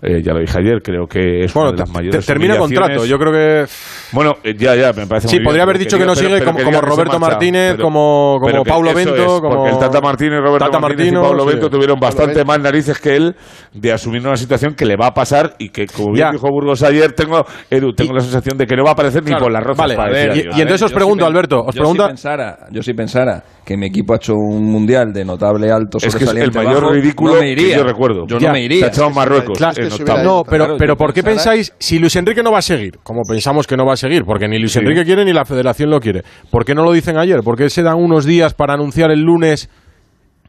Eh, 0.00 0.22
ya 0.22 0.32
lo 0.32 0.38
dije 0.38 0.56
ayer, 0.56 0.80
creo 0.80 1.08
que 1.08 1.44
es 1.44 1.52
Bueno, 1.52 1.70
una 1.70 1.76
de 1.76 1.80
las 1.82 1.90
te- 1.90 1.98
mayores 1.98 2.24
termina 2.26 2.56
contrato. 2.56 3.04
Yo 3.04 3.18
creo 3.18 3.32
que. 3.32 3.66
Bueno, 4.12 4.36
eh, 4.44 4.54
ya, 4.56 4.76
ya, 4.76 4.92
me 4.92 5.08
parece 5.08 5.26
Sí, 5.26 5.34
muy 5.36 5.38
bien, 5.40 5.44
podría 5.46 5.62
haber 5.64 5.74
pero 5.74 5.84
dicho 5.84 5.98
que 5.98 6.04
no 6.06 6.14
sigue 6.14 6.38
pero 6.38 6.52
como, 6.52 6.80
Roberto 6.80 7.18
marcha, 7.18 7.32
Martínez, 7.32 7.70
pero- 7.72 7.82
como, 7.82 8.38
como 8.40 8.48
eso 8.48 8.94
Bento, 8.94 9.14
es, 9.16 9.26
como. 9.40 9.48
Porque 9.56 9.70
el 9.70 9.78
Tata 9.80 10.00
Martínez, 10.00 10.38
Roberto 10.40 10.66
Tata 10.66 10.78
Martínez 10.78 11.12
Martino, 11.12 11.20
y 11.20 11.24
Pablo 11.28 11.42
sí. 11.42 11.48
Bento 11.50 11.70
tuvieron 11.70 11.98
Pablo 11.98 12.16
bastante 12.16 12.44
más 12.44 12.60
narices 12.60 12.98
que 13.00 13.16
él 13.16 13.34
de 13.74 13.92
asumir 13.92 14.20
una 14.24 14.36
situación 14.36 14.74
que 14.74 14.86
le 14.86 14.94
va 14.96 15.08
a 15.08 15.14
pasar 15.14 15.54
y 15.58 15.70
que, 15.70 15.86
como 15.86 16.12
bien 16.12 16.26
Ya. 16.28 16.30
dijo 16.32 16.48
Burgos 16.48 16.80
ayer, 16.84 17.12
tengo, 17.14 17.44
Edu, 17.68 17.92
tengo 17.92 18.12
la 18.14 18.20
sensación 18.20 18.56
de 18.56 18.66
que 18.66 18.76
no 18.76 18.84
va 18.84 18.90
a 18.90 18.92
aparecer 18.92 19.24
ni 19.24 19.34
por 19.34 19.50
las 19.50 19.64
rozas. 19.64 19.78
vale, 19.78 19.96
para 19.96 20.10
a 20.10 20.12
ver, 20.12 20.28
decir 20.28 20.44
y- 20.54 20.58
y 20.58 20.62
entonces 20.62 20.82
os 20.82 20.92
pregunto, 20.92 21.26
Alberto, 21.26 21.64
os 21.64 21.74
pensara, 21.74 22.58
yo 22.70 22.82
si 22.84 22.94
pensara 22.94 23.42
que 23.68 23.76
mi 23.76 23.86
equipo 23.88 24.14
ha 24.14 24.16
hecho 24.16 24.32
un 24.32 24.64
mundial 24.64 25.12
de 25.12 25.26
notable 25.26 25.70
alto 25.70 25.98
Es 26.00 26.16
que 26.16 26.24
es 26.24 26.30
el 26.30 26.50
mayor 26.52 26.80
bajo, 26.80 26.92
ridículo 26.94 27.34
no 27.34 27.40
me 27.40 27.50
iría. 27.52 27.68
que 27.68 27.76
yo 27.76 27.84
recuerdo. 27.84 28.26
Yo 28.26 28.38
Ya, 28.38 28.46
no 28.48 28.54
me 28.54 28.62
iría. 28.64 28.78
se 28.78 28.84
ha 28.86 28.88
echado 28.88 29.10
Marruecos 29.10 29.58
Claro, 29.58 29.74
en 29.82 30.24
no, 30.24 30.42
pero, 30.42 30.64
Claro, 30.64 30.76
pero 30.78 30.96
¿por 30.96 31.12
qué 31.12 31.22
pensara- 31.22 31.52
pensáis 31.56 31.74
si 31.78 31.98
Luis 31.98 32.16
Enrique 32.16 32.42
no 32.42 32.50
va 32.50 32.60
a 32.60 32.62
seguir? 32.62 32.98
Como 33.02 33.20
pensamos 33.28 33.66
que 33.66 33.76
no 33.76 33.84
va 33.84 33.92
a 33.92 33.96
seguir, 33.96 34.24
porque 34.24 34.48
ni 34.48 34.58
Luis 34.58 34.72
Sí. 34.72 34.78
Enrique 34.78 35.04
quiere 35.04 35.22
ni 35.26 35.34
la 35.34 35.44
Federación 35.44 35.90
lo 35.90 36.00
quiere. 36.00 36.22
¿Por 36.50 36.64
qué 36.64 36.74
no 36.74 36.82
lo 36.82 36.92
dicen 36.92 37.18
ayer? 37.18 37.40
¿Por 37.44 37.58
qué 37.58 37.68
se 37.68 37.82
dan 37.82 37.96
unos 37.98 38.24
días 38.24 38.54
para 38.54 38.72
anunciar 38.72 39.10
el 39.10 39.20
lunes 39.20 39.68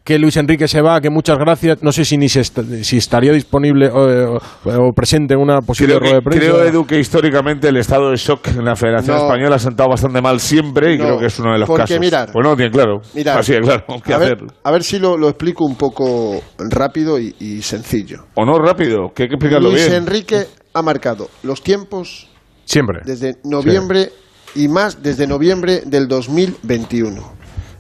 que 0.10 0.18
Luis 0.18 0.36
Enrique 0.38 0.68
se 0.68 0.82
va, 0.82 1.00
que 1.00 1.12
muchas 1.12 1.38
gracias? 1.38 1.84
No 1.84 1.92
sé 1.92 2.04
si 2.04 2.18
ni 2.18 2.28
se 2.30 2.40
est- 2.40 2.58
si 2.82 2.98
estaría 2.98 3.32
disponible 3.32 3.86
eh, 3.86 4.26
o, 4.26 4.40
o 4.66 4.92
presente 4.92 5.36
en 5.36 5.40
una 5.40 5.60
posible 5.62 5.94
Creo, 5.94 6.00
rueda 6.00 6.16
de 6.16 6.22
prensa. 6.24 6.40
creo, 6.48 6.64
Edu, 6.64 6.86
que 6.88 7.00
históricamente 7.00 7.68
el 7.68 7.78
estado 7.78 8.10
de 8.10 8.16
shock 8.18 8.48
en 8.48 8.66
la 8.66 8.76
Federación 8.76 9.16
No. 9.18 9.24
Española 9.26 9.58
ha 9.58 9.60
sentado 9.60 9.88
bastante 9.90 10.20
mal 10.20 10.40
siempre 10.40 10.96
y 10.96 10.98
No, 10.98 11.04
creo 11.04 11.20
que 11.20 11.26
es 11.28 11.38
uno 11.40 11.54
de 11.54 11.60
los 11.60 11.68
porque 11.68 11.84
casos. 11.84 12.00
mirar, 12.00 12.30
pues 12.34 12.44
no, 12.44 12.56
tiene 12.56 12.72
claro. 12.72 13.02
Mirar, 13.14 13.38
Así 13.38 13.54
de 13.54 13.60
claro. 13.62 13.84
¿Qué 14.04 14.14
a, 14.16 14.18
ver, 14.18 14.38
a 14.64 14.72
ver 14.72 14.84
si 14.84 14.98
lo, 14.98 15.16
lo 15.16 15.30
explico 15.30 15.64
un 15.64 15.76
poco 15.76 16.42
rápido 16.58 17.20
y, 17.20 17.36
y 17.40 17.62
sencillo. 17.62 18.26
O 18.34 18.46
no, 18.46 18.58
rápido, 18.58 19.12
que 19.14 19.24
hay 19.24 19.30
que 19.30 19.36
explicarlo 19.36 19.70
Luis 19.70 19.84
bien. 19.86 19.94
Enrique 20.02 20.48
ha 20.74 20.82
marcado 20.82 21.30
los 21.44 21.62
tiempos 21.62 22.28
Siempre. 22.66 23.02
desde 23.06 23.36
noviembre 23.44 24.10
y 24.56 24.70
más 24.70 25.04
desde 25.04 25.28
noviembre 25.28 25.82
del 25.86 26.08
2021. 26.08 27.22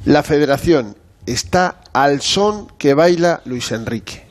La 0.05 0.21
federación 0.21 0.95
está 1.31 1.81
al 1.93 2.21
son 2.21 2.67
que 2.77 2.93
baila 2.93 3.41
Luis 3.45 3.71
Enrique. 3.71 4.27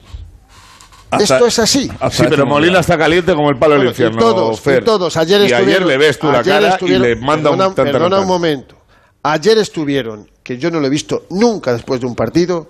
Hasta- 1.10 1.34
Esto 1.36 1.46
es 1.46 1.58
así. 1.58 1.88
Sí, 2.10 2.24
pero 2.28 2.44
Molina 2.44 2.80
está 2.80 2.98
caliente 2.98 3.32
como 3.34 3.48
el 3.48 3.58
palo 3.58 3.72
del 3.74 3.78
Bueno, 3.78 3.90
infierno. 3.90 4.16
y 4.18 4.20
todos, 4.20 4.60
Fer. 4.60 4.82
y 4.82 4.84
todos. 4.84 5.16
Ayer 5.16 5.40
y 5.40 5.44
ayer 5.44 5.56
estuvieron, 5.58 5.88
le 5.88 5.96
ves 5.98 6.18
tú 6.18 6.26
la 6.30 6.40
ayer 6.40 6.54
cara 6.54 6.68
estuvieron- 6.74 7.02
y 7.06 7.08
le 7.08 7.16
manda 7.16 7.50
perdona, 7.50 7.68
un 7.68 7.74
perdona 7.74 8.20
un 8.20 8.26
momento. 8.26 8.76
Ayer 9.22 9.56
estuvieron, 9.58 10.30
que 10.42 10.58
yo 10.58 10.70
no 10.70 10.80
lo 10.80 10.86
he 10.86 10.90
visto 10.90 11.22
nunca 11.30 11.72
después 11.72 12.00
de 12.00 12.06
un 12.06 12.14
partido, 12.14 12.68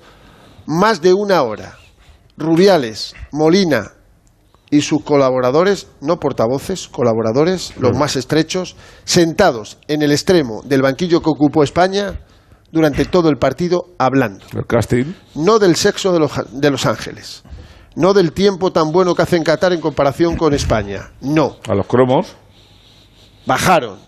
más 0.67 1.01
de 1.03 1.13
una 1.15 1.43
hora. 1.43 1.77
Rubiales, 2.37 3.15
Molina 3.33 3.93
y 4.71 4.83
sus 4.83 5.03
colaboradores, 5.03 5.89
no 6.01 6.21
portavoces, 6.21 6.87
colaboradores, 6.89 7.73
los 7.79 7.97
Mm. 7.97 7.99
más 7.99 8.15
estrechos, 8.17 8.77
sentados 9.05 9.79
en 9.89 10.03
el 10.03 10.13
extremo 10.13 10.63
del 10.65 10.83
banquillo 10.83 11.21
que 11.23 11.31
ocupó 11.31 11.65
España 11.65 12.21
durante 12.73 13.05
todo 13.05 13.29
el 13.31 13.37
partido 13.39 13.87
hablando 13.99 14.45
El 14.55 14.67
casting. 14.67 15.13
no 15.35 15.59
del 15.59 15.77
sexo 15.77 16.13
de 16.13 16.19
los, 16.21 16.33
de 16.53 16.71
los 16.71 16.85
ángeles, 16.87 17.43
no 17.97 18.13
del 18.15 18.33
tiempo 18.33 18.73
tan 18.73 18.93
bueno 18.93 19.15
que 19.15 19.23
hacen 19.23 19.43
Qatar 19.43 19.73
en 19.73 19.81
comparación 19.81 20.37
con 20.37 20.55
España, 20.55 21.11
no. 21.21 21.57
A 21.69 21.75
los 21.75 21.87
cromos. 21.87 22.37
Bajaron, 23.47 23.99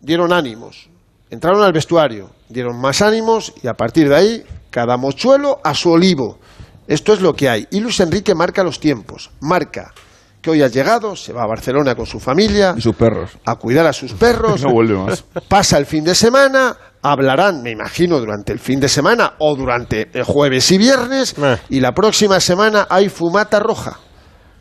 dieron 0.00 0.32
ánimos, 0.32 0.88
entraron 1.30 1.62
al 1.62 1.72
vestuario, 1.72 2.30
dieron 2.48 2.80
más 2.80 3.02
ánimos 3.02 3.52
y 3.62 3.66
a 3.66 3.74
partir 3.74 4.08
de 4.08 4.16
ahí, 4.16 4.44
cada 4.70 4.96
mochuelo 4.96 5.58
a 5.64 5.74
su 5.74 5.90
olivo. 5.90 6.38
Esto 6.86 7.12
es 7.12 7.20
lo 7.20 7.34
que 7.34 7.48
hay. 7.48 7.66
Y 7.70 7.80
Luis 7.80 7.98
Enrique 8.00 8.34
marca 8.34 8.62
los 8.62 8.78
tiempos, 8.80 9.30
marca 9.40 9.92
que 10.40 10.50
hoy 10.50 10.62
ha 10.62 10.68
llegado, 10.68 11.16
se 11.16 11.32
va 11.34 11.42
a 11.42 11.46
Barcelona 11.46 11.94
con 11.94 12.06
su 12.06 12.18
familia, 12.18 12.74
Y 12.76 12.80
sus 12.80 12.96
perros. 12.96 13.32
a 13.44 13.56
cuidar 13.56 13.86
a 13.86 13.92
sus 13.92 14.12
perros. 14.14 14.62
No 14.64 14.72
vuelve 14.72 14.96
más. 14.96 15.22
Pasa 15.48 15.76
el 15.76 15.84
fin 15.86 16.02
de 16.04 16.14
semana, 16.14 16.76
hablarán, 17.02 17.62
me 17.62 17.70
imagino, 17.70 18.18
durante 18.18 18.52
el 18.52 18.58
fin 18.58 18.80
de 18.80 18.88
semana 18.88 19.34
o 19.38 19.54
durante 19.56 20.10
el 20.12 20.24
jueves 20.24 20.70
y 20.70 20.78
viernes, 20.78 21.34
Eh. 21.40 21.56
y 21.70 21.80
la 21.80 21.92
próxima 21.92 22.40
semana 22.40 22.86
hay 22.90 23.08
fumata 23.08 23.58
roja. 23.58 23.98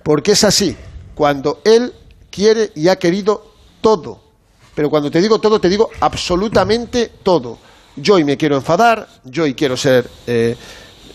Porque 0.03 0.31
es 0.31 0.43
así, 0.43 0.75
cuando 1.15 1.59
él 1.65 1.93
quiere 2.31 2.71
y 2.75 2.87
ha 2.87 2.95
querido 2.97 3.43
todo. 3.81 4.21
Pero 4.73 4.89
cuando 4.89 5.11
te 5.11 5.19
digo 5.21 5.39
todo, 5.39 5.59
te 5.59 5.67
digo 5.69 5.89
absolutamente 5.99 7.11
todo. 7.23 7.57
Yo 7.97 8.15
hoy 8.15 8.23
me 8.23 8.37
quiero 8.37 8.55
enfadar, 8.55 9.07
yo 9.25 9.43
hoy 9.43 9.53
quiero 9.53 9.75
ser 9.75 10.09
eh, 10.25 10.55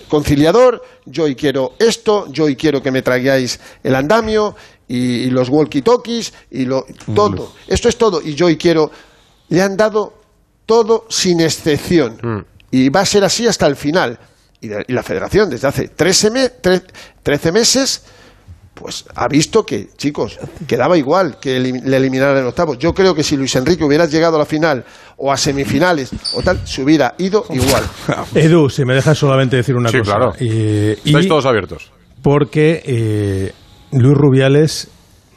conciliador, 0.09 0.83
yo 1.07 1.25
hoy 1.25 1.35
quiero 1.35 1.73
esto, 1.79 2.27
yo 2.31 2.45
hoy 2.45 2.57
quiero 2.57 2.83
que 2.83 2.91
me 2.91 3.01
traigáis 3.01 3.59
el 3.83 3.95
andamio 3.95 4.55
y, 4.87 4.97
y 5.25 5.31
los 5.31 5.49
walkie-talkies 5.51 6.33
y 6.51 6.67
lo, 6.67 6.85
todo. 7.15 7.53
Esto 7.67 7.89
es 7.89 7.97
todo. 7.97 8.21
Y 8.21 8.35
yo 8.35 8.47
hoy 8.47 8.57
quiero... 8.59 8.91
Le 9.49 9.63
han 9.63 9.77
dado 9.77 10.24
todo 10.67 11.07
sin 11.09 11.41
excepción. 11.41 12.47
Y 12.71 12.89
va 12.89 13.01
a 13.01 13.07
ser 13.07 13.25
así 13.25 13.47
hasta 13.47 13.67
el 13.67 13.77
final. 13.77 14.19
Y, 14.61 14.69
de- 14.69 14.85
y 14.89 14.93
la 14.93 15.03
federación 15.03 15.51
desde 15.51 15.69
hace 15.69 15.89
13, 15.89 16.31
me- 16.31 16.51
tre- 16.63 16.83
13 17.23 17.53
meses 17.53 18.03
pues 18.75 19.05
ha 19.15 19.29
visto 19.29 19.65
que, 19.65 19.91
chicos, 19.97 20.37
quedaba 20.67 20.99
igual 20.99 21.39
que 21.39 21.61
le 21.61 21.97
eliminaran 21.97 22.39
en 22.39 22.47
octavos. 22.47 22.77
Yo 22.77 22.93
creo 22.93 23.15
que 23.15 23.23
si 23.23 23.37
Luis 23.37 23.55
Enrique 23.55 23.85
hubiera 23.85 24.07
llegado 24.07 24.35
a 24.35 24.41
la 24.41 24.47
final 24.47 24.85
o 25.17 25.31
a 25.31 25.37
semifinales 25.37 26.11
o 26.35 26.43
tal, 26.43 26.67
se 26.67 26.83
hubiera 26.83 27.15
ido 27.19 27.45
igual. 27.51 27.85
Edu, 28.35 28.69
si 28.69 28.85
me 28.85 28.95
dejas 28.95 29.17
solamente 29.17 29.55
decir 29.57 29.77
una 29.77 29.91
Sí, 29.91 29.99
cosa. 29.99 30.17
claro. 30.17 30.33
Eh, 30.41 30.99
Estáis 31.05 31.27
y 31.27 31.29
todos 31.29 31.47
abiertos. 31.47 31.93
porque 32.21 32.83
eh, 32.85 33.53
Luis 33.93 34.17
Rubiales 34.17 34.89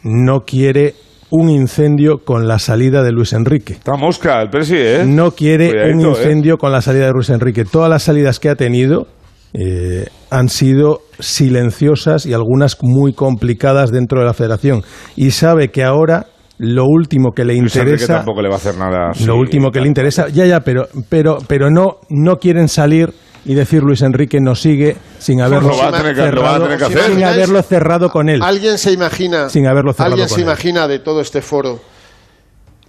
no 0.02 0.44
quiere 0.44 0.96
un 1.30 1.50
incendio 1.50 2.20
con 2.24 2.48
la 2.48 2.60
salida 2.60 3.04
de 3.04 3.12
Luis 3.12 3.34
Enrique. 3.34 3.74
Está 3.74 3.96
mosca 3.96 4.42
el 4.42 4.50
presi, 4.50 4.76
¿eh? 4.78 5.04
No 5.06 5.32
quiere 5.32 5.92
un 5.94 6.02
¿eh? 6.02 6.10
incendio 6.10 6.58
con 6.58 6.72
la 6.72 6.82
salida 6.82 7.08
de 7.08 7.12
Luis 7.12 7.30
Enrique. 7.30 7.66
Todas 7.66 7.90
las 7.90 8.04
salidas 8.04 8.40
que 8.40 8.50
ha 8.50 8.56
tenido 8.56 9.08
eh, 9.54 10.06
han 10.30 10.50
sido 10.50 11.02
silenciosas 11.20 12.26
y 12.26 12.34
algunas 12.34 12.78
muy 12.82 13.14
complicadas 13.14 13.92
dentro 13.92 14.20
de 14.20 14.26
la 14.26 14.34
federación. 14.34 14.84
Y 15.16 15.32
sabe 15.32 15.70
que 15.70 15.84
ahora 15.84 16.28
lo 16.60 16.86
último 16.86 17.32
que 17.32 17.46
le 17.46 17.56
Luis 17.56 17.76
Enrique 17.76 17.94
interesa 17.94 18.18
tampoco 18.18 18.42
le 18.42 18.50
va 18.50 18.56
a 18.56 18.58
hacer 18.58 18.78
nada. 18.78 19.12
lo 19.26 19.36
último 19.36 19.72
que 19.72 19.80
le 19.80 19.88
interesa, 19.88 20.28
ya, 20.30 20.46
ya, 20.46 20.62
pero, 20.62 20.88
pero, 21.10 21.38
pero 21.48 21.70
no, 21.70 21.98
no 22.10 22.38
quieren 22.38 22.68
salir 22.68 23.14
y 23.48 23.56
decir 23.56 23.82
Luis 23.82 24.02
Enrique 24.02 24.42
no 24.42 24.56
sigue 24.56 24.98
sin 25.20 25.40
haberlo, 25.40 25.74
cerrado, 25.74 26.68
sin 27.08 27.24
haberlo 27.24 27.62
cerrado 27.64 28.10
con 28.10 28.28
él. 28.28 28.42
¿Alguien 28.44 28.78
se 28.78 28.92
imagina, 28.92 29.48
Sin 29.48 29.66
haberlo 29.66 29.94
cerrado 29.94 30.16
¿alguien 30.16 30.28
con 30.28 30.36
se 30.36 30.42
él. 30.42 30.48
imagina 30.48 30.86
de 30.86 31.00
todo 31.00 31.22
este 31.22 31.42
foro 31.42 31.80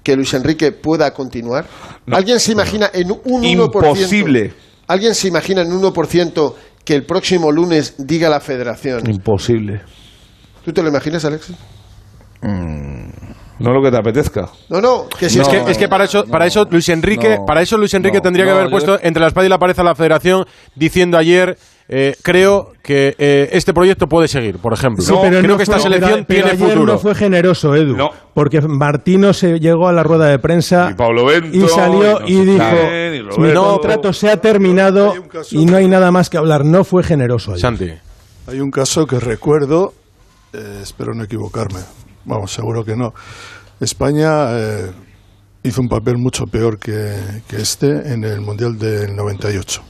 que 0.03 0.17
Luis 0.17 0.35
Enrique 0.35 0.73
pueda 0.73 1.15
continuar? 1.15 1.65
¿Alguien 2.11 2.41
se 2.41 2.51
imagina 2.51 2.91
en 2.93 3.13
un 3.13 3.43
1%? 3.43 3.67
Imposible. 3.67 4.53
¿Alguien 4.89 5.15
se 5.15 5.29
imagina 5.29 5.63
en 5.63 5.73
un 5.73 5.81
1% 5.81 6.55
que 6.85 6.95
el 6.97 7.07
próximo 7.07 7.53
lunes 7.53 7.95
diga 7.97 8.29
la 8.29 8.41
federación? 8.41 9.09
Imposible. 9.09 9.83
¿Tú 10.65 10.73
te 10.73 10.83
lo 10.83 10.89
imaginas, 10.89 11.25
Alex? 11.25 11.53
No 13.59 13.73
lo 13.73 13.83
que 13.83 13.91
te 13.91 13.97
apetezca. 13.97 14.49
No, 14.69 14.81
no, 14.81 15.09
que 15.09 15.29
si 15.29 15.41
es, 15.41 15.49
que, 15.49 15.59
es 15.71 15.77
que 15.79 15.89
para 15.89 16.05
eso, 16.05 16.25
para 16.27 16.47
eso 16.47 16.67
Luis 16.71 16.89
Enrique, 16.89 17.37
no, 17.39 17.47
para 17.47 17.61
eso 17.63 17.77
Luis 17.77 17.93
Enrique 17.95 18.19
no, 18.19 18.23
tendría 18.23 18.45
que 18.45 18.51
no, 18.51 18.57
haber 18.57 18.67
yo- 18.69 18.71
puesto 18.71 18.99
entre 19.03 19.21
la 19.21 19.29
espada 19.29 19.47
y 19.47 19.51
la 19.51 19.59
pared 19.59 19.79
a 19.79 19.83
la 19.83 19.95
Federación 19.95 20.45
diciendo 20.77 21.19
ayer 21.19 21.59
eh, 21.91 22.15
creo 22.23 22.73
que 22.83 23.15
eh, 23.19 23.49
este 23.53 23.73
proyecto 23.73 24.07
puede 24.09 24.29
seguir, 24.29 24.59
por 24.59 24.75
ejemplo. 24.75 25.03
Sí, 25.03 25.13
pero 25.23 25.39
creo 25.39 25.51
no 25.53 25.57
que 25.57 25.63
esta 25.63 25.77
fue- 25.77 25.83
selección 25.85 26.13
pero- 26.13 26.27
pero 26.29 26.41
tiene 26.49 26.51
ayer 26.63 26.69
futuro. 26.77 26.93
no 26.93 26.99
fue 26.99 27.15
generoso, 27.15 27.75
Edu. 27.75 27.97
Porque 28.35 28.61
Martino 28.61 29.33
se 29.33 29.59
llegó 29.59 29.89
a 29.89 29.93
la 29.93 30.03
rueda 30.03 30.27
de 30.27 30.39
prensa 30.39 30.95
Pablo 30.97 31.25
Bento, 31.25 31.57
y 31.57 31.67
salió 31.69 32.21
y 32.27 32.35
dijo: 32.45 32.63
y 32.63 33.21
Roberto. 33.23 33.41
Mi 33.41 33.53
contrato 33.55 34.13
se 34.13 34.31
ha 34.31 34.37
terminado 34.37 35.15
y 35.51 35.65
no 35.65 35.79
hay 35.79 35.89
nada 35.89 36.11
más 36.11 36.29
que 36.31 36.37
hablar. 36.37 36.65
No 36.65 36.85
fue 36.85 37.03
generoso. 37.03 37.55
ayer. 37.55 38.01
Hay 38.47 38.61
un 38.61 38.71
caso 38.71 39.07
que 39.07 39.19
recuerdo, 39.19 39.95
eh, 40.53 40.81
espero 40.83 41.15
no 41.15 41.25
equivocarme, 41.25 41.81
vamos, 42.29 42.53
seguro 42.53 42.85
que 42.85 42.95
no. 42.97 43.13
España 43.81 44.51
eh, 44.59 44.91
hizo 45.63 45.81
un 45.81 45.89
papel 45.89 46.17
mucho 46.19 46.45
peor 46.45 46.79
que, 46.79 47.15
que 47.49 47.57
este 47.57 48.13
en 48.13 48.25
el 48.25 48.41
Mundial 48.41 48.77
del 48.79 49.15
98. 49.15 49.83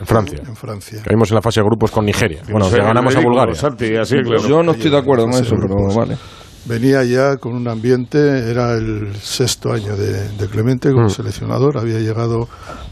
En 0.00 0.06
Francia. 0.06 0.38
En 0.46 0.56
Francia. 0.56 1.02
Caímos 1.04 1.30
en 1.30 1.34
la 1.34 1.42
fase 1.42 1.60
de 1.60 1.66
grupos 1.66 1.90
con 1.90 2.06
Nigeria. 2.06 2.42
Bueno, 2.50 2.70
le 2.70 2.78
ganamos 2.78 3.14
a 3.14 3.20
Bulgaria. 3.20 3.54
Santi, 3.54 3.94
así, 3.96 4.16
claro. 4.22 4.48
Yo 4.48 4.62
no 4.62 4.72
estoy 4.72 4.90
de 4.90 4.96
acuerdo 4.98 5.24
con 5.26 5.34
eso, 5.42 5.54
pero 5.60 5.94
vale. 5.94 6.16
Venía 6.64 7.04
ya 7.04 7.36
con 7.36 7.54
un 7.54 7.68
ambiente, 7.68 8.50
era 8.50 8.74
el 8.74 9.14
sexto 9.16 9.72
año 9.72 9.96
de, 9.96 10.28
de 10.30 10.46
Clemente 10.48 10.90
como 10.90 11.06
Mm. 11.06 11.10
seleccionador, 11.10 11.76
había 11.78 11.98
llegado 11.98 12.48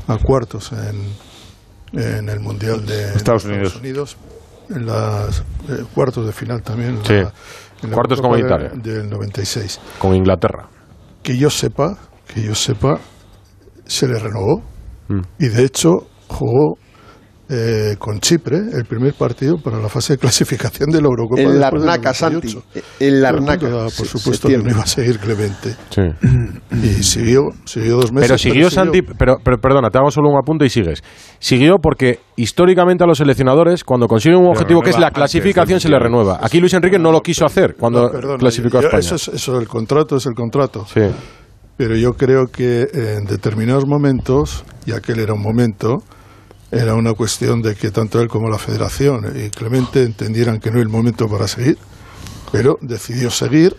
a 0.06 0.16
cuartos 0.18 0.72
en, 0.72 1.98
en 2.02 2.28
el 2.28 2.40
Mundial 2.40 2.84
de 2.86 3.14
Estados 3.14 3.44
Unidos, 3.46 4.16
en 4.70 4.86
las 4.86 5.40
eh, 5.68 5.84
cuartos 5.94 6.26
de 6.26 6.32
final 6.32 6.62
también. 6.62 6.98
Sí. 7.04 7.14
la- 7.14 7.32
en 7.82 7.90
Cuartos 7.90 8.20
de- 8.40 8.46
Italia. 8.46 8.70
Del 8.74 9.08
96. 9.10 9.80
Con 9.98 10.14
Inglaterra. 10.14 10.68
Que 11.22 11.36
yo 11.36 11.50
sepa, 11.50 11.96
que 12.32 12.42
yo 12.42 12.54
sepa, 12.54 12.98
se 13.86 14.06
le 14.08 14.18
renovó 14.18 14.62
Mm. 15.08 15.20
y 15.38 15.48
de 15.48 15.64
hecho 15.64 16.06
jugó 16.28 16.76
eh, 17.50 17.96
con 17.98 18.20
Chipre 18.20 18.58
el 18.74 18.84
primer 18.84 19.14
partido 19.14 19.56
para 19.62 19.78
la 19.78 19.88
fase 19.88 20.14
de 20.14 20.18
clasificación 20.18 20.90
de 20.90 21.00
la 21.00 21.06
Eurocopa. 21.08 21.40
Del 21.40 21.58
Larnaca, 21.60 22.12
Santi. 22.12 22.54
98. 22.54 22.86
En 23.00 23.22
Larnaca. 23.22 23.58
Todo 23.58 23.66
el 23.68 23.76
daba 23.76 23.88
Por 23.96 24.06
supuesto 24.06 24.48
que 24.48 24.58
no 24.58 24.70
iba 24.70 24.82
a 24.82 24.86
seguir 24.86 25.18
Clemente. 25.18 25.74
Sí. 25.90 26.02
Y 26.82 27.02
siguió, 27.02 27.40
siguió 27.64 27.96
dos 27.96 28.12
meses. 28.12 28.28
Pero 28.28 28.38
siguió 28.38 28.70
Santi, 28.70 29.02
pero, 29.02 29.36
pero 29.42 29.56
perdona, 29.58 29.88
te 29.90 29.98
hago 29.98 30.10
solo 30.10 30.28
un 30.30 30.36
apunte 30.38 30.66
y 30.66 30.68
sigues. 30.68 31.02
Siguió 31.38 31.76
porque 31.82 32.20
históricamente 32.36 33.04
a 33.04 33.06
los 33.06 33.18
seleccionadores, 33.18 33.82
cuando 33.84 34.06
consiguen 34.06 34.38
un 34.40 34.48
objetivo 34.48 34.82
que 34.82 34.90
es 34.90 34.98
la 34.98 35.10
clasificación, 35.10 35.80
se 35.80 35.88
le 35.88 35.98
renueva. 35.98 36.38
Aquí 36.42 36.60
Luis 36.60 36.74
Enrique 36.74 36.98
no 36.98 37.10
lo 37.12 37.20
quiso 37.22 37.46
hacer 37.46 37.74
cuando 37.78 38.02
No, 38.04 38.10
perdona, 38.10 38.38
clasificó 38.38 38.78
a 38.78 38.82
yo- 38.82 38.86
España. 38.88 39.00
Eso, 39.00 39.14
es, 39.16 39.28
eso, 39.28 39.58
el 39.58 39.66
contrato 39.68 40.16
es 40.16 40.26
el 40.26 40.34
contrato. 40.34 40.84
Sí. 40.86 41.00
Pero 41.76 41.96
yo 41.96 42.12
creo 42.12 42.46
que 42.46 42.88
en 42.92 43.24
determinados 43.24 43.86
momentos, 43.86 44.64
y 44.84 44.92
aquel 44.92 45.20
era 45.20 45.32
un 45.34 45.42
momento, 45.42 45.98
era 46.70 46.94
una 46.94 47.14
cuestión 47.14 47.62
de 47.62 47.74
que 47.74 47.90
tanto 47.90 48.20
él 48.20 48.28
como 48.28 48.48
la 48.50 48.58
federación 48.58 49.32
y 49.34 49.48
Clemente 49.50 50.02
entendieran 50.02 50.58
que 50.60 50.70
no 50.70 50.76
era 50.76 50.82
el 50.82 50.88
momento 50.90 51.26
para 51.26 51.48
seguir, 51.48 51.78
pero 52.52 52.76
decidió 52.82 53.30
seguir 53.30 53.74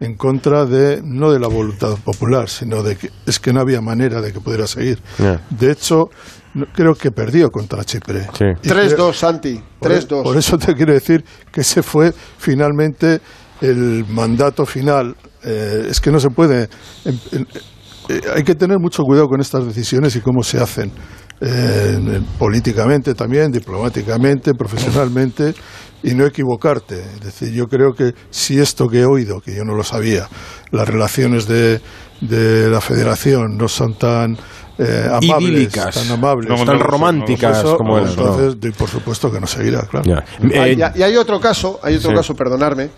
en 0.00 0.16
contra 0.16 0.66
de, 0.66 1.00
no 1.02 1.30
de 1.32 1.38
la 1.38 1.48
voluntad 1.48 1.96
popular, 2.04 2.48
sino 2.50 2.82
de 2.82 2.96
que 2.96 3.10
es 3.26 3.38
que 3.38 3.52
no 3.52 3.60
había 3.60 3.80
manera 3.80 4.20
de 4.20 4.32
que 4.32 4.40
pudiera 4.40 4.66
seguir. 4.66 4.98
Ya. 5.18 5.40
De 5.48 5.70
hecho, 5.70 6.10
no- 6.52 6.66
creo 6.74 6.94
que 6.94 7.10
perdió 7.10 7.48
contra 7.50 7.84
Chipre. 7.84 8.26
Y 8.62 8.68
3-2, 8.68 8.94
creo- 8.94 9.12
Santi. 9.12 9.62
por, 9.78 9.92
3-2. 9.92 10.22
por 10.22 10.36
eso 10.36 10.58
te 10.58 10.74
quiero 10.74 10.92
decir 10.92 11.24
que 11.50 11.62
ese 11.62 11.82
fue 11.82 12.12
finalmente 12.38 13.20
el 13.62 14.04
mandato 14.08 14.66
final. 14.66 15.16
Eh, 15.42 15.86
es 15.90 16.00
que 16.00 16.10
no 16.10 16.18
se 16.20 16.28
puede. 16.28 16.68
eh, 17.04 18.20
hay 18.34 18.42
que 18.42 18.54
tener 18.54 18.78
mucho 18.78 19.02
cuidado 19.02 19.28
con 19.28 19.40
estas 19.40 19.64
decisiones 19.66 20.14
y 20.16 20.20
cómo 20.20 20.42
se 20.42 20.58
hacen. 20.60 20.90
Eh, 21.40 22.20
políticamente 22.38 23.14
también, 23.14 23.50
diplomáticamente, 23.52 24.52
profesionalmente, 24.54 25.54
y 26.02 26.14
no 26.14 26.26
equivocarte. 26.26 27.00
Es 27.00 27.20
decir, 27.20 27.52
yo 27.52 27.66
creo 27.66 27.92
que 27.92 28.12
si 28.30 28.60
esto 28.60 28.88
que 28.88 29.00
he 29.00 29.04
oído, 29.06 29.40
que 29.40 29.54
yo 29.54 29.64
no 29.64 29.74
lo 29.74 29.82
sabía, 29.82 30.28
las 30.70 30.86
relaciones 30.88 31.46
de, 31.48 31.80
de 32.20 32.68
la 32.68 32.80
federación 32.80 33.56
no 33.56 33.68
son 33.68 33.94
tan 33.98 34.36
eh, 34.78 35.08
amables, 35.08 35.50
Idílicas. 35.50 35.94
tan 35.94 36.10
amables, 36.18 36.48
No, 36.50 36.64
tan 36.64 36.80
románticas 36.80 37.58
Eso, 37.58 37.76
como 37.76 37.96
eran, 37.96 38.14
no. 38.16 38.38
Entonces, 38.40 38.76
por 38.76 38.88
supuesto 38.88 39.30
que 39.30 39.40
no 39.40 39.46
seguirá, 39.46 39.82
claro. 39.82 40.22
Eh, 40.42 40.76
y, 40.76 40.98
y 40.98 41.02
hay 41.02 41.16
otro 41.16 41.40
caso, 41.40 41.78
hay 41.82 41.96
otro 41.96 42.10
Sí. 42.10 42.16
caso, 42.16 42.34
perdonarme, 42.34 42.90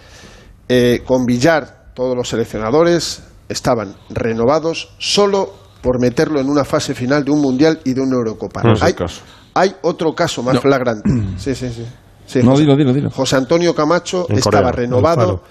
eh, 0.69 1.03
con 1.07 1.25
Villar, 1.27 1.93
todos 1.95 2.17
los 2.17 2.29
seleccionadores 2.29 3.23
estaban 3.49 3.95
renovados 4.11 4.91
solo 4.99 5.55
por 5.87 6.01
meterlo 6.01 6.41
en 6.41 6.49
una 6.51 6.65
fase 6.65 6.95
final 6.95 7.25
de 7.25 7.31
un 7.31 7.41
mundial 7.41 7.79
y 7.85 7.95
de 7.95 8.01
una 8.01 8.17
Eurocopa. 8.17 8.61
No 8.65 8.73
es 8.73 8.81
el 8.81 8.87
hay, 8.89 8.93
caso. 8.95 9.23
hay 9.55 9.73
otro 9.83 10.13
caso 10.15 10.43
más 10.43 10.57
No. 10.57 10.61
flagrante. 10.61 11.09
Sí, 11.39 11.55
sí, 11.55 11.71
sí. 11.71 11.87
Sí, 12.27 12.41
No, 12.43 12.51
José- 12.51 12.63
dilo, 12.63 12.77
dilo, 12.77 12.93
dilo. 12.93 13.11
José 13.13 13.37
Antonio 13.37 13.73
Camacho 13.73 14.27
En 14.29 14.39
estaba 14.39 14.71
Corea, 14.73 14.73
renovado 14.73 15.43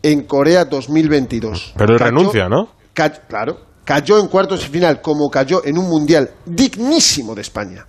en 0.00 0.22
Corea 0.26 0.64
2022. 0.64 1.72
Pero 1.76 1.94
él 1.94 1.98
Cayó- 1.98 2.10
renuncia, 2.10 2.48
¿no? 2.48 2.68
ca- 2.92 3.10
claro, 3.10 3.56
cayó 3.84 4.20
en 4.20 4.28
cuartos 4.28 4.60
de 4.60 4.68
final 4.68 5.00
como 5.00 5.28
cayó 5.28 5.64
en 5.64 5.76
un 5.76 5.88
mundial 5.88 6.30
dignísimo 6.46 7.34
de 7.34 7.40
España. 7.40 7.84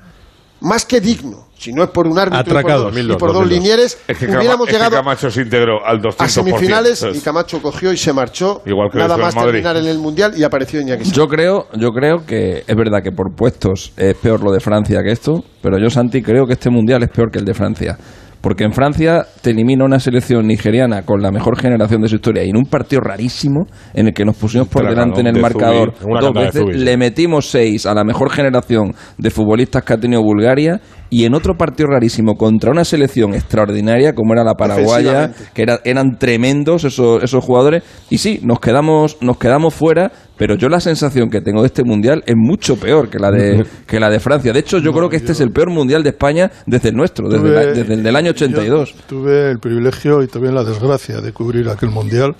Más 0.61 0.85
que 0.85 1.01
digno, 1.01 1.47
si 1.57 1.73
no 1.73 1.83
es 1.83 1.89
por 1.89 2.07
un 2.07 2.17
árbitro 2.17 2.39
Atracado. 2.39 2.89
y 2.89 2.91
por, 2.91 2.93
dos, 2.93 2.97
y 2.97 3.07
2002, 3.07 3.17
por 3.17 3.29
dos 3.29 3.37
2002. 3.43 3.63
linieres, 3.63 3.97
Es 4.07 4.17
que, 4.17 4.25
hubiéramos 4.25 4.67
es 4.67 4.73
que 4.73 4.77
llegado 4.77 4.95
Camacho 4.95 5.29
se 5.29 5.41
integró 5.41 5.85
al 5.85 5.99
200%. 5.99 6.15
a 6.19 6.27
semifinales 6.29 7.05
y. 7.13 7.19
Camacho 7.19 7.61
cogió 7.61 7.91
y 7.91 7.97
se 7.97 8.13
marchó. 8.13 8.61
Igual 8.65 8.89
que 8.91 8.97
Nada 8.97 9.17
más 9.17 9.35
Madrid. 9.35 9.51
terminar 9.51 9.77
en 9.77 9.85
el 9.87 9.99
mundial 9.99 10.33
y 10.37 10.43
apareció 10.43 10.79
Iñaki. 10.81 11.11
Yo 11.11 11.27
creo, 11.27 11.67
yo 11.77 11.89
creo 11.91 12.25
que 12.25 12.63
es 12.65 12.75
verdad 12.75 12.99
que 13.03 13.11
por 13.11 13.35
puestos 13.35 13.91
es 13.97 14.15
peor 14.15 14.43
lo 14.43 14.51
de 14.51 14.59
Francia 14.59 15.01
que 15.03 15.11
esto, 15.11 15.43
pero 15.61 15.77
yo, 15.77 15.89
Santi, 15.89 16.21
creo 16.21 16.45
que 16.45 16.53
este 16.53 16.69
mundial 16.69 17.03
es 17.03 17.09
peor 17.09 17.29
que 17.31 17.39
el 17.39 17.45
de 17.45 17.53
Francia. 17.53 17.97
Porque 18.45 18.63
en 18.63 18.73
Francia 18.73 19.25
te 19.41 19.49
elimina 19.49 19.85
una 19.85 19.97
selección 19.97 20.45
nigeriana 20.45 21.01
con 21.01 21.19
la 21.19 21.31
mejor 21.31 21.59
generación 21.59 22.03
de 22.03 22.09
su 22.09 22.17
historia 22.17 22.43
y 22.43 22.51
en 22.51 22.57
un 22.57 22.65
partido 22.65 23.01
rarísimo 23.01 23.65
en 23.91 24.05
el 24.05 24.13
que 24.13 24.23
nos 24.23 24.37
pusimos 24.37 24.67
por 24.67 24.87
delante 24.87 25.21
en 25.21 25.25
el 25.25 25.33
de 25.33 25.41
marcador 25.41 25.95
Zubir, 25.95 26.19
dos 26.21 26.31
veces, 26.31 26.63
le 26.79 26.95
metimos 26.95 27.47
seis 27.47 27.87
a 27.87 27.95
la 27.95 28.03
mejor 28.03 28.29
generación 28.29 28.93
de 29.17 29.31
futbolistas 29.31 29.81
que 29.81 29.93
ha 29.93 29.97
tenido 29.97 30.21
Bulgaria 30.21 30.79
y 31.09 31.25
en 31.25 31.33
otro 31.35 31.55
partido 31.55 31.87
rarísimo 31.89 32.33
contra 32.35 32.71
una 32.71 32.83
selección 32.83 33.33
extraordinaria 33.35 34.13
como 34.13 34.33
era 34.33 34.43
la 34.43 34.55
paraguaya, 34.55 35.31
que 35.53 35.61
era- 35.61 35.79
eran 35.83 36.17
tremendos 36.17 36.83
esos, 36.83 37.23
esos 37.23 37.43
jugadores 37.43 37.83
y 38.09 38.17
sí, 38.17 38.39
nos 38.43 38.59
quedamos, 38.59 39.17
nos 39.21 39.37
quedamos 39.37 39.73
fuera, 39.73 40.11
pero 40.37 40.55
yo 40.55 40.67
la 40.67 40.79
sensación 40.79 41.29
que 41.29 41.41
tengo 41.41 41.61
de 41.61 41.67
este 41.67 41.83
mundial 41.83 42.23
es 42.25 42.35
mucho 42.35 42.75
peor 42.77 43.09
que 43.09 43.19
la 43.19 43.31
de, 43.31 43.65
que 43.87 43.99
la 43.99 44.09
de 44.09 44.19
Francia. 44.19 44.51
De 44.51 44.59
hecho, 44.59 44.79
yo 44.79 44.91
creo 44.93 45.07
que 45.09 45.15
este 45.17 45.31
es 45.33 45.39
el 45.41 45.51
peor 45.51 45.69
mundial 45.69 46.03
de 46.03 46.09
España 46.09 46.51
desde 46.65 46.89
el 46.89 46.95
nuestro, 46.95 47.29
desde, 47.29 47.49
la- 47.49 47.65
desde 47.67 47.93
el 47.93 48.03
del 48.03 48.15
año 48.15 48.31
82. 48.31 48.93
Yo 48.95 49.01
tuve 49.07 49.51
el 49.51 49.59
privilegio 49.59 50.23
y 50.23 50.27
también 50.27 50.55
la 50.55 50.63
desgracia 50.63 51.21
de 51.21 51.31
cubrir 51.31 51.69
aquel 51.69 51.89
mundial. 51.91 52.35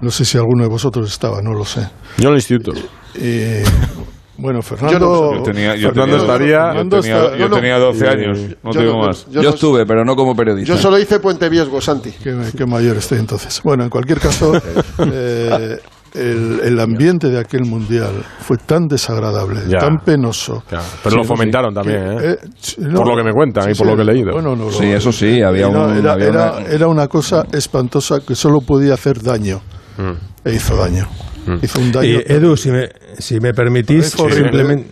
No 0.00 0.10
sé 0.10 0.24
si 0.24 0.36
alguno 0.36 0.64
de 0.64 0.68
vosotros 0.68 1.10
estaba, 1.10 1.40
no 1.42 1.52
lo 1.52 1.64
sé. 1.64 1.80
Yo 2.18 2.28
en 2.28 2.34
el 2.34 2.38
instituto. 2.38 2.80
Y, 3.14 3.62
bueno, 4.42 4.60
Fernando. 4.62 5.34
Yo 5.36 5.42
tenía, 5.42 5.76
yo 5.76 5.88
Fernando 5.88 6.16
tenía, 6.18 6.32
estaría. 6.32 6.74
yo 6.82 6.88
tenía, 6.88 7.16
está- 7.16 7.36
yo 7.36 7.44
no, 7.44 7.48
no. 7.48 7.56
tenía 7.56 7.78
12 7.78 8.08
años, 8.08 8.38
no 8.62 8.72
Yo 8.72 8.78
te 8.78 8.84
digo 8.84 8.98
no- 9.00 9.06
más. 9.06 9.26
yo 9.26 9.32
Yo 9.40 9.42
no- 9.48 9.54
estuve, 9.54 9.86
pero 9.86 10.04
no 10.04 10.16
como 10.16 10.34
periodista. 10.34 10.74
Yo 10.74 10.78
solo 10.80 10.98
hice 10.98 11.20
Puente 11.20 11.48
Viesgo, 11.48 11.80
Santi. 11.80 12.10
Qué, 12.10 12.36
qué 12.56 12.66
mayor 12.66 12.96
estoy 12.96 13.18
entonces. 13.18 13.60
Bueno, 13.62 13.84
en 13.84 13.90
cualquier 13.90 14.18
caso, 14.20 14.52
eh, 15.12 15.78
el, 16.14 16.60
el 16.64 16.80
ambiente 16.80 17.28
de 17.28 17.38
aquel 17.40 17.64
mundial 17.64 18.22
fue 18.40 18.58
tan 18.58 18.86
desagradable, 18.86 19.60
Ya. 19.68 19.78
tan 19.78 19.98
penoso. 20.04 20.62
Ya, 20.70 20.80
Pero 21.02 21.16
lo 21.16 21.24
fomentaron 21.24 21.72
también, 21.72 22.02
¿eh? 22.02 22.16
Eh, 22.20 22.36
sí, 22.58 22.76
no, 22.80 22.98
por 22.98 23.08
lo 23.08 23.16
que 23.16 23.22
me 23.24 23.32
cuentan 23.32 23.70
y 23.70 23.74
sí, 23.74 23.78
por 23.78 23.86
sí, 23.86 23.90
lo 23.92 23.96
que 23.96 24.02
he 24.10 24.14
leído. 24.14 24.32
Bueno, 24.32 24.54
no, 24.54 24.70
Sí, 24.70 24.90
lo- 24.90 24.96
eso 24.98 25.10
sí, 25.12 25.40
había 25.40 25.68
no, 25.68 25.86
un- 25.86 25.96
era, 25.96 26.12
había 26.12 26.26
era- 26.28 26.52
una- 26.58 26.66
era 26.68 26.88
una 26.88 27.08
cosa 27.08 27.44
espantosa 27.52 28.20
que 28.26 28.34
solo 28.34 28.60
podía 28.60 28.94
hacer 28.94 29.22
daño. 29.22 29.62
Mm. 29.96 30.48
E 30.48 30.54
hizo 30.54 30.76
daño. 30.76 31.06
Hizo 31.62 31.80
un 31.80 31.92
daño. 31.92 32.08
Y, 32.08 32.22
Edu, 32.26 32.56
si 32.56 32.70
me, 32.70 32.88
si 33.18 33.40
me 33.40 33.52
permitís, 33.52 34.06
simplemente, 34.10 34.86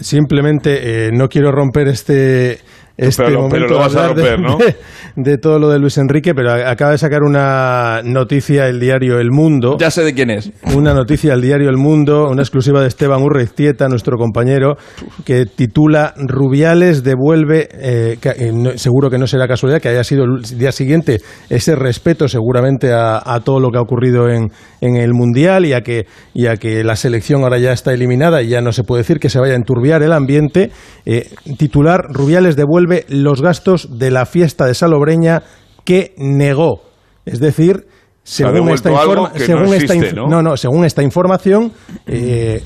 simplemente, 0.00 1.06
eh, 1.06 1.10
no 1.12 1.28
quiero 1.28 1.52
romper 1.52 1.88
este 1.88 2.60
este 2.96 3.22
Pero 3.24 3.42
momento 3.42 3.56
pero 3.56 3.68
lo 3.68 3.78
vas 3.78 3.96
a 3.96 4.04
hablar 4.08 4.14
de- 4.16 4.36
romper, 4.36 4.40
¿no? 4.40 4.58
de, 4.58 4.76
de 5.16 5.38
todo 5.38 5.58
lo 5.58 5.68
de 5.70 5.78
Luis 5.78 5.98
Enrique, 5.98 6.34
pero 6.34 6.52
acaba 6.52 6.92
de 6.92 6.98
sacar 6.98 7.22
una 7.22 8.00
noticia 8.04 8.68
el 8.68 8.80
diario 8.80 9.18
El 9.18 9.30
Mundo. 9.30 9.76
Ya 9.78 9.90
sé 9.90 10.02
de 10.04 10.14
quién 10.14 10.30
es. 10.30 10.50
Una 10.74 10.94
noticia 10.94 11.32
del 11.32 11.42
diario 11.42 11.68
El 11.68 11.76
Mundo, 11.76 12.28
una 12.30 12.42
exclusiva 12.42 12.80
de 12.80 12.88
Esteban 12.88 13.22
Urreiztieta, 13.22 13.88
nuestro 13.88 14.16
compañero, 14.16 14.76
que 15.24 15.46
titula 15.46 16.14
Rubiales 16.16 17.02
devuelve, 17.02 17.68
eh, 17.72 18.16
que, 18.20 18.30
eh, 18.30 18.52
no- 18.52 18.76
seguro 18.76 19.10
que 19.10 19.18
no 19.18 19.26
será 19.26 19.46
casualidad 19.48 19.80
que 19.80 19.88
haya 19.88 20.04
sido 20.04 20.24
el 20.24 20.42
día 20.58 20.72
siguiente 20.72 21.20
ese 21.48 21.74
respeto 21.76 22.28
seguramente 22.28 22.92
a, 22.92 23.20
a 23.24 23.40
todo 23.40 23.60
lo 23.60 23.70
que 23.70 23.78
ha 23.78 23.82
ocurrido 23.82 24.28
en, 24.28 24.50
en 24.80 24.96
el 24.96 25.12
Mundial 25.12 25.66
y 25.66 25.72
a, 25.72 25.82
que, 25.82 26.06
y 26.34 26.46
a 26.46 26.56
que 26.56 26.82
la 26.84 26.96
selección 26.96 27.42
ahora 27.42 27.58
ya 27.58 27.72
está 27.72 27.92
eliminada 27.92 28.42
y 28.42 28.48
ya 28.48 28.60
no 28.60 28.72
se 28.72 28.84
puede 28.84 29.00
decir 29.02 29.18
que 29.18 29.28
se 29.28 29.38
vaya 29.38 29.52
a 29.52 29.56
enturbiar 29.56 30.02
el 30.02 30.12
ambiente. 30.12 30.70
Eh, 31.06 31.28
titular 31.58 32.00
Rubiales 32.10 32.56
devuelve 32.56 33.04
los 33.08 33.42
gastos 33.42 33.98
de 33.98 34.10
la 34.10 34.26
fiesta 34.26 34.66
de 34.66 34.74
Que 35.84 36.14
negó. 36.18 36.82
Es 37.24 37.40
decir, 37.40 37.86
Se 38.22 38.44
según 38.44 38.68
esta, 38.70 38.90
informa- 38.90 39.32
que 39.32 39.38
no 39.40 39.44
según 39.46 39.74
esta 39.74 39.94
inf- 39.94 40.14
¿no? 40.28 40.42
no, 40.42 40.56
según 40.56 40.84
esta 40.84 41.02
información, 41.02 41.72
eh, 42.06 42.62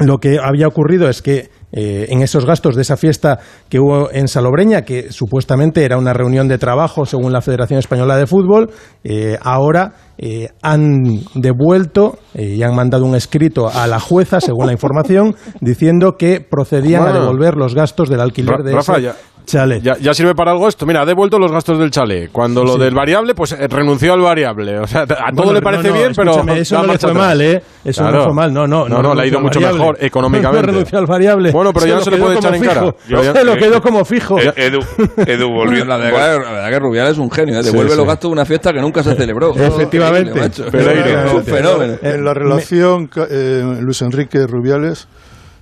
lo 0.00 0.18
que 0.18 0.38
había 0.42 0.66
ocurrido 0.66 1.08
es 1.08 1.22
que 1.22 1.48
eh, 1.72 2.06
en 2.10 2.22
esos 2.22 2.46
gastos 2.46 2.74
de 2.76 2.82
esa 2.82 2.96
fiesta 2.96 3.38
que 3.68 3.78
hubo 3.80 4.10
en 4.10 4.28
Salobreña, 4.28 4.82
que 4.82 5.10
supuestamente 5.12 5.84
era 5.84 5.98
una 5.98 6.12
reunión 6.12 6.48
de 6.48 6.58
trabajo 6.58 7.04
según 7.04 7.32
la 7.32 7.40
Federación 7.42 7.78
Española 7.78 8.16
de 8.16 8.26
Fútbol, 8.26 8.70
eh, 9.04 9.36
ahora 9.42 9.92
eh, 10.16 10.48
han 10.62 11.02
devuelto 11.34 12.18
y 12.34 12.62
han 12.62 12.74
mandado 12.74 13.04
un 13.04 13.14
escrito 13.14 13.68
a 13.68 13.86
la 13.86 13.98
jueza, 14.00 14.40
según 14.40 14.66
la 14.66 14.72
información, 14.72 15.34
diciendo 15.60 16.16
que 16.16 16.40
procedían 16.40 17.06
a 17.06 17.12
devolver 17.12 17.56
los 17.56 17.74
gastos 17.74 18.08
del 18.08 18.20
alquiler 18.20 18.62
de 18.62 18.72
Rafa, 18.72 18.94
ese 18.94 19.02
ya, 19.02 19.16
chalet. 19.46 19.82
ya, 19.82 19.96
ya 19.98 20.12
sirve 20.12 20.34
para 20.34 20.50
algo 20.52 20.68
esto. 20.68 20.84
Mira, 20.86 21.02
ha 21.02 21.06
devuelto 21.06 21.38
los 21.38 21.50
gastos 21.50 21.78
del 21.78 21.90
chalet. 21.90 22.30
Cuando 22.32 22.62
lo 22.64 22.74
Sí. 22.74 22.80
del 22.80 22.94
variable, 22.94 23.34
pues 23.34 23.52
eh, 23.52 23.66
renunció 23.68 24.12
al 24.12 24.20
variable. 24.20 24.78
O 24.80 24.86
sea, 24.86 25.02
a 25.02 25.32
todo 25.34 25.52
le 25.54 25.62
parece 25.62 25.88
no, 25.88 25.94
no, 25.94 26.00
bien, 26.00 26.12
pero. 26.14 26.32
eso 26.54 26.76
no 26.76 26.82
le 26.82 26.86
fue 26.88 26.94
atrás. 26.96 27.14
mal, 27.14 27.40
¿eh? 27.40 27.62
Eso 27.84 28.02
no 28.02 28.08
Claro. 28.10 28.24
fue 28.24 28.34
mal, 28.34 28.52
no, 28.52 28.66
no. 28.66 28.88
No, 28.88 29.00
no, 29.02 29.14
le 29.14 29.22
ha 29.22 29.26
ido 29.26 29.40
mucho 29.40 29.60
variable. 29.60 29.78
mejor 29.78 29.96
económicamente. 30.00 30.66
No 30.66 30.72
renunció 30.72 30.98
al 30.98 31.06
variable. 31.06 31.50
Bueno, 31.52 31.72
pero 31.72 31.86
ya 31.86 31.94
no 31.94 32.00
se 32.02 32.10
le 32.10 32.16
puede 32.18 32.34
echar 32.36 32.54
en 32.54 32.62
cara. 32.64 32.94
Yo 33.08 33.22
Se 33.32 33.44
lo 33.44 33.54
eh, 33.54 33.58
quedó 33.58 33.80
como 33.80 34.04
fijo. 34.04 34.38
Eh, 34.38 34.52
Edu, 34.56 34.80
Edu 35.26 35.48
volvió. 35.48 35.84
La 35.84 35.96
verdad, 35.98 36.38
la 36.42 36.50
verdad 36.52 36.70
que 36.70 36.78
Rubiales 36.78 37.12
es 37.12 37.18
un 37.18 37.30
genio, 37.30 37.62
devuelve 37.62 37.96
los 37.96 38.06
gastos 38.06 38.28
de 38.30 38.32
una 38.32 38.44
fiesta 38.44 38.72
que 38.72 38.80
nunca 38.80 39.02
se 39.02 39.14
celebró. 39.14 39.54
Efectivamente. 39.54 40.40
Es 40.44 41.32
un 41.32 41.44
fenómeno. 41.44 41.94
En 42.02 42.24
la 42.24 42.34
relación 42.34 43.08
eh, 43.30 43.62
Luis 43.80 44.02
Enrique 44.02 44.46
Rubiales 44.46 45.08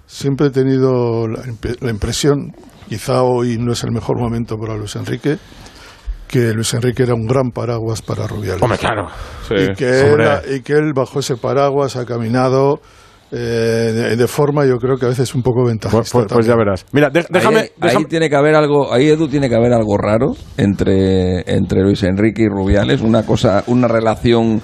siempre 0.06 0.48
he 0.48 0.50
tenido 0.50 1.26
la, 1.28 1.40
imp- 1.44 1.76
la 1.80 1.90
impresión, 1.90 2.52
quizá 2.88 3.22
hoy 3.22 3.56
no 3.58 3.72
es 3.72 3.82
el 3.84 3.90
mejor 3.92 4.18
momento 4.18 4.56
para 4.56 4.76
Luis 4.76 4.96
Enrique, 4.96 5.36
que 6.28 6.52
Luis 6.52 6.72
Enrique 6.74 7.02
era 7.04 7.14
un 7.14 7.26
gran 7.26 7.50
paraguas 7.50 8.02
para 8.02 8.26
Rubiales. 8.26 8.62
Hombre, 8.62 8.78
claro. 8.78 9.08
Sí, 9.48 9.54
y, 9.54 9.74
que 9.74 10.00
él, 10.00 10.10
hombre. 10.12 10.56
y 10.56 10.60
que 10.62 10.72
él 10.72 10.92
bajo 10.94 11.20
ese 11.20 11.36
paraguas 11.36 11.96
ha 11.96 12.04
caminado 12.04 12.80
eh, 13.32 13.36
de, 13.36 14.16
de 14.16 14.26
forma 14.28 14.64
yo 14.64 14.76
creo 14.76 14.96
que 14.96 15.06
a 15.06 15.08
veces 15.08 15.34
un 15.34 15.42
poco 15.42 15.64
ventajista. 15.64 15.98
Pues, 15.98 16.10
pues- 16.12 16.26
pues 16.32 16.46
ya 16.46 16.54
verás. 16.56 16.86
Mira, 16.92 17.10
de- 17.10 17.26
déjame. 17.30 17.58
ahí, 17.60 17.68
ahí 17.80 17.88
déjame- 17.88 18.08
tiene 18.08 18.28
que 18.30 18.36
haber 18.36 18.54
algo, 18.54 18.92
ahí 18.92 19.08
Edu 19.08 19.28
tiene 19.28 19.48
que 19.48 19.54
haber 19.56 19.72
algo 19.72 19.96
raro 19.96 20.34
entre, 20.56 21.40
entre 21.52 21.82
Luis 21.82 22.02
Enrique 22.04 22.42
y 22.42 22.48
Rubiales, 22.48 23.00
una 23.00 23.24
cosa, 23.24 23.64
una 23.66 23.88
relación 23.88 24.60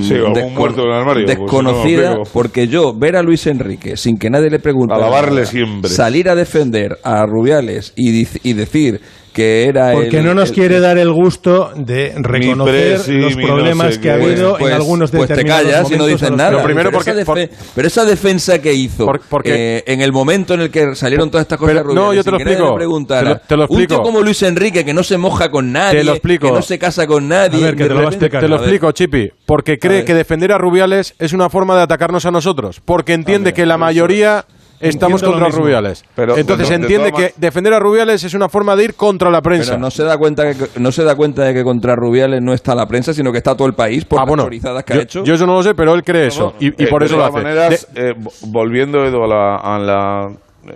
Sí, 0.00 0.14
o 0.14 0.26
algún 0.28 0.34
descono- 0.34 0.58
muerto 0.58 0.82
en 0.82 0.88
el 0.88 0.94
armario, 0.94 1.24
pues, 1.26 1.38
desconocida, 1.38 2.02
no, 2.10 2.10
digo. 2.18 2.22
porque 2.32 2.66
yo 2.66 2.94
ver 2.94 3.16
a 3.16 3.22
Luis 3.22 3.46
Enrique 3.46 3.96
sin 3.96 4.16
que 4.18 4.30
nadie 4.30 4.48
le 4.50 4.58
pregunte 4.58 4.94
Alabarle 4.94 5.44
siempre. 5.46 5.90
salir 5.90 6.28
a 6.30 6.34
defender 6.34 6.98
a 7.04 7.26
Rubiales 7.26 7.92
y, 7.94 8.26
y 8.42 8.52
decir 8.54 9.00
que 9.32 9.66
era 9.66 9.92
Porque 9.92 10.18
el- 10.18 10.24
no 10.26 10.34
nos 10.34 10.50
el- 10.50 10.54
quiere 10.54 10.80
dar 10.80 10.98
el 10.98 11.10
gusto 11.12 11.72
de 11.74 12.12
reconocer 12.16 12.96
presi, 12.96 13.12
los 13.18 13.36
no 13.36 13.46
problemas 13.46 13.94
sé 13.94 14.00
que 14.00 14.10
ha 14.10 14.14
habido 14.14 14.56
pues, 14.58 14.70
en 14.70 14.76
algunos 14.76 15.10
pues 15.10 15.22
te 15.26 15.34
determinados 15.34 15.64
callas 15.64 15.90
y 15.90 15.92
no 15.94 15.98
momentos 16.00 16.20
dices 16.20 16.36
nada. 16.36 16.50
Lo 16.52 16.62
primero 16.62 16.90
pero, 16.90 16.98
porque- 16.98 17.10
esa 17.10 17.24
por- 17.24 17.48
pero 17.74 17.88
esa 17.88 18.04
defensa 18.04 18.60
que 18.60 18.72
hizo 18.74 19.06
Por- 19.06 19.20
porque- 19.28 19.78
eh, 19.78 19.84
en 19.86 20.00
el 20.02 20.12
momento 20.12 20.54
en 20.54 20.60
el 20.60 20.70
que 20.70 20.94
salieron 20.94 21.30
todas 21.30 21.44
estas 21.44 21.58
cosas 21.58 21.74
Pero- 21.74 21.84
Rubiales, 21.84 22.04
no, 22.04 22.14
yo 22.14 22.24
te 22.24 22.30
lo 22.30 22.36
explico. 22.36 22.76
Te 22.78 23.24
lo- 23.24 23.36
te 23.38 23.56
lo 23.56 23.62
un 23.62 23.68
tío 23.68 23.78
explico. 23.80 24.02
como 24.02 24.20
Luis 24.20 24.42
Enrique 24.42 24.84
que 24.84 24.94
no 24.94 25.02
se 25.02 25.16
moja 25.18 25.50
con 25.50 25.72
nadie, 25.72 25.98
Te 26.00 26.04
lo 26.04 26.12
explico. 26.12 26.46
que 26.48 26.52
no 26.52 26.62
se 26.62 26.78
casa 26.78 27.06
con 27.06 27.28
nadie, 27.28 27.62
A 27.62 27.66
ver, 27.66 27.76
que 27.76 27.84
te 27.84 27.88
lo 27.88 27.94
repente- 28.00 28.16
explicar. 28.16 28.40
Te 28.42 28.48
lo 28.48 28.56
explico, 28.56 28.92
Chipi. 28.92 29.30
Porque 29.46 29.78
cree 29.78 30.04
que 30.04 30.14
defender 30.14 30.52
a 30.52 30.58
Rubiales 30.58 31.14
es 31.18 31.32
una 31.32 31.48
forma 31.50 31.74
de 31.76 31.82
atacarnos 31.82 32.26
a 32.26 32.30
nosotros. 32.30 32.80
Porque 32.84 33.12
entiende 33.14 33.52
que 33.52 33.66
la 33.66 33.78
mayoría 33.78 34.44
estamos 34.88 35.22
contra. 35.22 35.48
Rubiales. 35.48 36.04
Pero, 36.14 36.36
Entonces 36.36 36.68
de 36.68 36.74
to- 36.74 36.78
de 36.78 36.94
entiende 36.94 37.12
que 37.12 37.34
defender 37.36 37.72
a 37.74 37.78
Rubiales 37.78 38.22
es 38.24 38.34
una 38.34 38.48
forma 38.48 38.76
de 38.76 38.84
ir 38.84 38.94
contra 38.94 39.30
la 39.30 39.40
prensa. 39.42 39.72
Pero 39.72 39.80
no 39.80 39.90
se 39.90 40.02
da 40.04 40.16
cuenta 40.18 40.52
que 40.54 40.68
no 40.80 40.92
se 40.92 41.04
da 41.04 41.14
cuenta 41.14 41.42
de 41.44 41.54
que 41.54 41.62
contra 41.64 41.94
Rubiales 41.96 42.42
no 42.42 42.52
está 42.52 42.74
la 42.74 42.86
prensa, 42.86 43.12
sino 43.14 43.32
que 43.32 43.38
está 43.38 43.56
todo 43.56 43.66
el 43.68 43.74
país 43.74 44.04
por 44.04 44.18
ah, 44.18 44.22
las 44.22 44.28
bueno, 44.28 44.42
teorizadas 44.44 44.84
que 44.84 44.94
yo, 44.94 45.00
ha 45.00 45.02
hecho. 45.02 45.24
yo 45.24 45.34
eso 45.34 45.46
no 45.46 45.54
lo 45.54 45.62
sé, 45.62 45.74
pero 45.74 45.94
él 45.94 46.02
cree 46.04 46.26
eso. 46.26 46.54
Y, 46.60 46.68
y 46.68 46.84
Eh, 46.84 46.86
por 46.88 47.00
de 47.02 47.06
eso 47.06 47.16
lo 47.16 47.24
hace. 47.24 47.38
maneras, 47.38 47.86
De- 47.92 48.10
eh, 48.10 48.14
vo- 48.16 48.32
volviendo, 48.48 49.04
Edu, 49.04 49.22
a 49.24 49.26
la, 49.26 49.56
a 49.56 49.78
la 49.78 50.30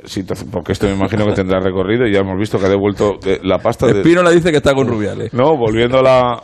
situación, 0.04 0.50
porque 0.50 0.72
esto 0.72 0.86
me 0.86 0.94
imagino 0.94 1.24
que 1.26 1.32
tendrá 1.32 1.60
recorrido 1.60 2.06
y 2.06 2.12
ya 2.12 2.20
hemos 2.20 2.38
visto 2.38 2.58
que 2.58 2.66
ha 2.66 2.68
devuelto 2.68 3.18
la 3.42 3.58
pasta 3.58 3.86
de... 3.86 4.00
Espino 4.00 4.22
le 4.22 4.34
dice 4.34 4.50
que 4.50 4.56
está 4.58 4.74
con 4.74 4.88
Rubiales. 4.88 5.32
No, 5.32 5.56
volviendo 5.56 6.00
a 6.00 6.02
la, 6.02 6.42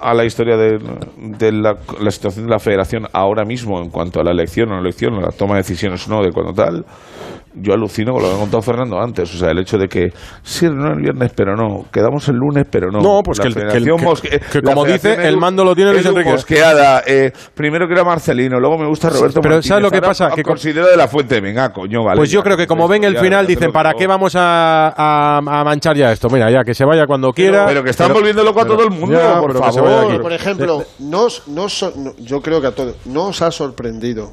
a 0.00 0.14
la 0.14 0.24
historia 0.24 0.56
de, 0.56 0.78
de 1.16 1.52
la, 1.52 1.76
la 2.00 2.10
situación 2.10 2.46
de 2.46 2.50
la 2.50 2.58
federación 2.58 3.06
ahora 3.12 3.44
mismo 3.44 3.80
en 3.80 3.90
cuanto 3.90 4.20
a 4.20 4.24
la 4.24 4.30
elección 4.30 4.70
o 4.70 4.74
no 4.74 4.80
elección, 4.80 5.14
o 5.14 5.20
la 5.20 5.30
toma 5.30 5.54
de 5.54 5.62
decisiones 5.62 6.06
o 6.06 6.10
no, 6.10 6.22
de 6.22 6.30
cuando 6.30 6.52
tal, 6.52 6.84
yo 7.54 7.72
alucino 7.74 8.12
con 8.12 8.22
lo 8.22 8.28
que 8.28 8.34
ha 8.34 8.38
contado 8.38 8.62
Fernando 8.62 9.00
antes, 9.00 9.34
o 9.34 9.38
sea, 9.38 9.50
el 9.50 9.58
hecho 9.58 9.76
de 9.76 9.88
que 9.88 10.12
sí, 10.42 10.66
no 10.68 10.92
el 10.92 11.00
viernes, 11.00 11.32
pero 11.34 11.56
no, 11.56 11.86
quedamos 11.92 12.28
el 12.28 12.36
lunes, 12.36 12.64
pero 12.70 12.90
no. 12.90 13.00
No, 13.00 13.22
pues 13.24 13.38
La 13.38 13.42
que 13.44 13.48
el- 13.48 13.54
que 13.54 13.60
el- 13.78 14.40
que- 14.52 14.62
como 14.62 14.84
dice, 14.84 15.26
el 15.28 15.36
mando 15.36 15.64
lo 15.64 15.74
tiene 15.74 15.92
Luis 15.92 16.06
Enrique. 16.06 16.30
Mosqueada, 16.30 17.02
eh, 17.06 17.32
primero 17.54 17.86
que 17.88 17.94
era 17.94 18.04
Marcelino, 18.04 18.60
luego 18.60 18.78
me 18.78 18.86
gusta 18.86 19.08
Roberto 19.10 19.40
pero 19.40 19.56
Martínez, 19.56 19.66
¿sabes 19.68 19.82
lo 19.82 19.90
que 19.90 19.96
ahora 19.96 20.08
pasa? 20.08 20.30
Que 20.30 20.42
con- 20.42 20.52
considero 20.52 20.86
de 20.88 20.96
la 20.96 21.08
fuente, 21.08 21.40
venga, 21.40 21.72
coño, 21.72 22.04
vale. 22.04 22.18
pues 22.18 22.30
yo 22.30 22.40
ya, 22.40 22.44
creo 22.44 22.56
que 22.56 22.66
como 22.66 22.86
ven 22.86 23.04
el 23.04 23.16
final 23.18 23.46
dicen, 23.46 23.72
¿para 23.72 23.94
qué 23.94 24.06
vamos 24.06 24.34
a, 24.36 24.88
a- 24.96 25.38
a 25.38 25.64
manchar 25.64 25.96
ya 25.96 26.12
esto? 26.12 26.28
Mira, 26.30 26.50
ya, 26.50 26.62
que 26.64 26.74
se 26.74 26.84
vaya 26.84 27.06
cuando 27.06 27.32
quiera. 27.32 27.66
pero 27.66 27.82
que 27.82 27.90
están 27.90 28.08
Pero- 28.08 28.20
volviendo 28.20 28.44
loco 28.44 28.60
a 28.60 28.66
todo 28.66 28.82
el 28.84 28.90
mundo, 28.90 29.18
Ya, 29.18 29.40
por 29.40 29.56
favor. 29.58 30.22
Por 30.22 30.32
ejemplo, 30.32 30.84
no, 30.98 31.26
no- 31.48 31.66
yo 32.18 32.40
creo 32.40 32.60
que 32.60 32.66
a 32.68 32.74
todos, 32.74 32.94
¿no 33.06 33.24
os 33.26 33.42
ha 33.42 33.50
sorprendido 33.50 34.32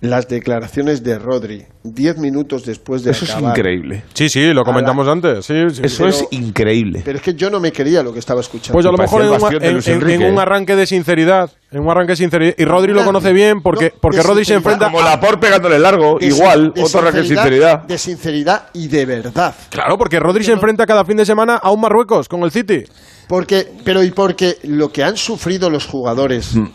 las 0.00 0.28
declaraciones 0.28 1.02
de 1.04 1.18
Rodri 1.18 1.66
diez 1.82 2.16
minutos 2.16 2.64
después 2.64 3.02
de 3.02 3.10
Eso 3.10 3.26
es 3.26 3.36
increíble. 3.38 4.02
Sí, 4.14 4.28
sí, 4.30 4.52
lo 4.54 4.64
comentamos 4.64 5.06
antes. 5.06 5.44
Sí, 5.44 5.54
sí. 5.70 5.80
Eso 5.84 6.04
Pero- 6.04 6.08
es 6.08 6.26
increíble. 6.30 7.02
Pero 7.04 7.18
es 7.18 7.22
que 7.24 7.34
yo 7.34 7.50
no 7.50 7.60
me 7.60 7.70
creía 7.70 8.02
lo 8.02 8.12
que 8.12 8.18
estaba 8.18 8.40
escuchando. 8.40 8.72
Pues 8.72 8.86
a 8.86 8.90
lo 8.90 8.96
mejor 8.96 9.22
en 9.22 9.28
un, 9.76 9.82
en- 9.82 10.22
en- 10.22 10.22
¿eh? 10.22 10.40
arranque 10.40 10.74
de 10.74 10.86
sinceridad. 10.86 11.50
En 11.70 11.80
un 11.80 11.90
arranque 11.90 12.12
de 12.12 12.16
sinceridad. 12.16 12.54
Y 12.56 12.64
Rodri 12.64 12.94
lo 12.94 13.04
conoce 13.04 13.32
bien 13.34 13.60
porque, 13.62 13.90
No, 13.94 14.00
porque 14.00 14.22
Rodri 14.22 14.44
se 14.46 14.54
enfrenta. 14.54 14.86
Como 14.86 15.02
la 15.02 15.20
por 15.20 15.38
pegándole 15.38 15.78
largo, 15.78 16.16
De 16.18 16.26
igual, 16.28 16.72
de 16.74 16.82
otro 16.82 17.00
arranque 17.00 17.20
de 17.20 17.26
sinceridad. 17.28 17.82
De 17.82 17.98
sinceridad 17.98 18.68
y 18.72 18.88
de 18.88 19.04
verdad. 19.04 19.54
Claro, 19.68 19.98
porque 19.98 20.18
Rodri 20.18 20.44
se 20.44 20.52
enfrenta 20.52 20.86
cada 20.86 21.04
fin 21.04 21.18
de 21.18 21.26
semana 21.26 21.56
a 21.56 21.70
un 21.70 21.80
Marruecos 21.80 22.26
con 22.28 22.42
el 22.42 22.50
City. 22.50 22.84
Porque, 23.28 23.68
pero 23.84 24.02
y 24.02 24.10
porque 24.10 24.56
lo 24.64 24.90
que 24.90 25.04
han 25.04 25.16
sufrido 25.18 25.68
los 25.70 25.86
jugadores 25.86 26.54
Mm. 26.56 26.66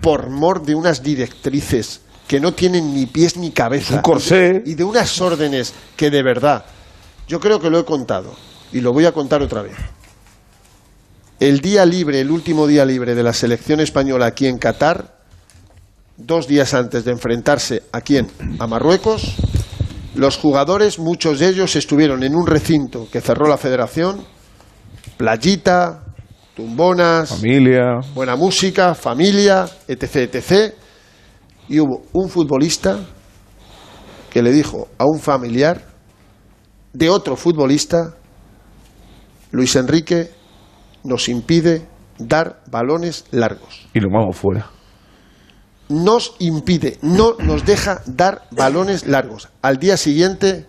por 0.00 0.30
mor 0.30 0.62
de 0.64 0.74
unas 0.74 1.02
directrices 1.02 2.00
que 2.34 2.40
no 2.40 2.52
tienen 2.52 2.92
ni 2.92 3.06
pies 3.06 3.36
ni 3.36 3.52
cabeza 3.52 3.94
Un 3.94 4.02
corsé. 4.02 4.60
y 4.66 4.74
de 4.74 4.82
unas 4.82 5.20
órdenes 5.20 5.72
que 5.96 6.10
de 6.10 6.20
verdad 6.20 6.64
yo 7.28 7.38
creo 7.38 7.60
que 7.60 7.70
lo 7.70 7.78
he 7.78 7.84
contado 7.84 8.34
y 8.72 8.80
lo 8.80 8.92
voy 8.92 9.06
a 9.06 9.12
contar 9.12 9.40
otra 9.40 9.62
vez. 9.62 9.76
El 11.38 11.60
día 11.60 11.86
libre, 11.86 12.20
el 12.20 12.32
último 12.32 12.66
día 12.66 12.84
libre 12.84 13.14
de 13.14 13.22
la 13.22 13.32
selección 13.32 13.78
española 13.78 14.26
aquí 14.26 14.48
en 14.48 14.58
Qatar, 14.58 15.16
dos 16.16 16.48
días 16.48 16.74
antes 16.74 17.04
de 17.04 17.12
enfrentarse 17.12 17.84
a 17.92 18.00
quién? 18.00 18.26
A 18.58 18.66
Marruecos, 18.66 19.36
los 20.16 20.36
jugadores, 20.36 20.98
muchos 20.98 21.38
de 21.38 21.50
ellos 21.50 21.76
estuvieron 21.76 22.24
en 22.24 22.34
un 22.34 22.48
recinto 22.48 23.06
que 23.12 23.20
cerró 23.20 23.46
la 23.46 23.58
federación, 23.58 24.24
playita, 25.16 26.02
tumbonas, 26.56 27.28
Familia. 27.28 28.00
buena 28.12 28.34
música, 28.34 28.96
familia, 28.96 29.68
etc, 29.86 30.34
etc. 30.34 30.74
Y 31.68 31.80
hubo 31.80 32.02
un 32.12 32.28
futbolista 32.28 33.00
que 34.30 34.42
le 34.42 34.52
dijo 34.52 34.88
a 34.98 35.06
un 35.06 35.20
familiar 35.20 35.86
de 36.92 37.08
otro 37.10 37.36
futbolista, 37.36 38.14
Luis 39.50 39.76
Enrique 39.76 40.30
nos 41.04 41.28
impide 41.28 41.86
dar 42.18 42.62
balones 42.70 43.24
largos. 43.30 43.86
Y 43.92 44.00
lo 44.00 44.08
vamos 44.10 44.36
fuera. 44.36 44.70
Nos 45.88 46.34
impide, 46.38 46.98
no 47.02 47.34
nos 47.38 47.64
deja 47.64 48.02
dar 48.06 48.46
balones 48.50 49.06
largos. 49.06 49.48
Al 49.62 49.78
día 49.78 49.96
siguiente, 49.96 50.66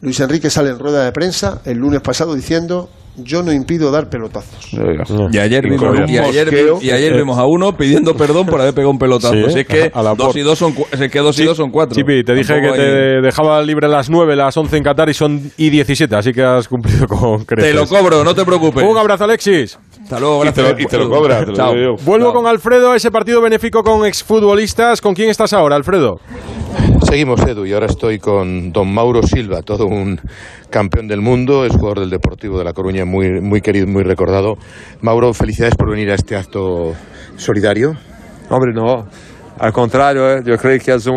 Luis 0.00 0.18
Enrique 0.20 0.48
sale 0.50 0.70
en 0.70 0.78
rueda 0.78 1.04
de 1.04 1.12
prensa 1.12 1.60
el 1.64 1.78
lunes 1.78 2.00
pasado 2.00 2.34
diciendo 2.34 2.88
yo 3.24 3.42
no 3.42 3.52
impido 3.52 3.90
dar 3.90 4.08
pelotazos. 4.08 4.70
Y 4.72 5.38
ayer, 5.38 5.64
Y 5.66 5.70
vimos, 5.70 5.96
y 6.10 6.18
ayer, 6.18 6.48
y 6.80 6.90
ayer 6.90 7.14
vimos 7.16 7.38
a 7.38 7.44
uno 7.46 7.76
pidiendo 7.76 8.14
perdón 8.16 8.46
por 8.46 8.60
haber 8.60 8.74
pegado 8.74 8.90
un 8.90 8.98
pelotazo. 8.98 9.34
Sí, 9.34 9.52
si 9.52 9.60
es 9.60 9.66
que 9.66 9.90
a 9.92 10.02
la 10.02 10.14
dos 10.14 10.34
y 10.36 10.40
dos 10.40 10.58
son, 10.58 10.74
es 10.92 11.10
que 11.10 11.18
dos 11.20 11.38
y 11.38 11.44
dos 11.44 11.56
son 11.56 11.70
cuatro. 11.70 11.94
Chipi, 11.94 12.22
te 12.24 12.34
dije 12.34 12.54
que 12.60 12.72
te 12.72 13.16
hay- 13.16 13.22
dejaba 13.22 13.62
libre 13.62 13.86
a 13.86 13.90
las 13.90 14.10
9, 14.10 14.36
las 14.36 14.56
11 14.56 14.76
en 14.76 14.82
Qatar 14.84 15.08
y 15.08 15.14
son 15.14 15.52
y 15.56 15.70
17, 15.70 16.14
así 16.16 16.32
que 16.32 16.42
has 16.42 16.68
cumplido 16.68 17.06
con 17.06 17.44
creces. 17.44 17.70
Te 17.70 17.74
lo 17.74 17.86
cobro, 17.86 18.24
no 18.24 18.34
te 18.34 18.44
preocupes. 18.44 18.84
Un 18.84 18.96
abrazo, 18.96 19.24
Alexis. 19.24 19.78
Hasta 20.02 20.18
luego, 20.18 20.44
Y 20.44 20.50
te 20.50 20.62
gracias. 20.62 20.72
lo- 20.78 20.80
y 20.82 20.86
te 20.86 20.98
lo 20.98 21.08
cobra, 21.10 21.40
te 21.40 21.46
lo 21.46 21.54
Chao. 21.54 21.74
digo 21.74 21.96
yo. 21.96 22.04
Vuelvo 22.04 22.32
con 22.32 22.46
Alfredo 22.46 22.92
a 22.92 22.96
ese 22.96 23.10
partido 23.10 23.40
benéfico 23.40 23.82
con 23.82 24.04
exfutbolistas. 24.06 25.00
¿Con 25.00 25.14
quién 25.14 25.30
estás 25.30 25.52
ahora, 25.52 25.76
Alfredo? 25.76 26.20
Seguimos, 27.10 27.40
Edu, 27.40 27.66
y 27.66 27.72
ahora 27.72 27.86
estoy 27.86 28.20
con 28.20 28.70
don 28.70 28.94
Mauro 28.94 29.24
Silva, 29.24 29.62
todo 29.62 29.84
un 29.84 30.20
campeón 30.70 31.08
del 31.08 31.20
mundo, 31.20 31.64
es 31.64 31.72
jugador 31.72 31.98
del 31.98 32.10
Deportivo 32.10 32.56
de 32.56 32.62
La 32.62 32.72
Coruña, 32.72 33.04
muy, 33.04 33.40
muy 33.40 33.60
querido, 33.60 33.88
muy 33.88 34.04
recordado. 34.04 34.54
Mauro, 35.00 35.34
felicidades 35.34 35.74
por 35.74 35.90
venir 35.90 36.12
a 36.12 36.14
este 36.14 36.36
acto 36.36 36.92
solidario. 37.36 37.96
Hombre, 38.48 38.72
no. 38.72 39.08
Al 39.58 39.72
contrario, 39.72 40.36
eh, 40.36 40.42
yo 40.46 40.56
creo 40.56 40.78
que 40.78 40.94
es, 40.94 41.08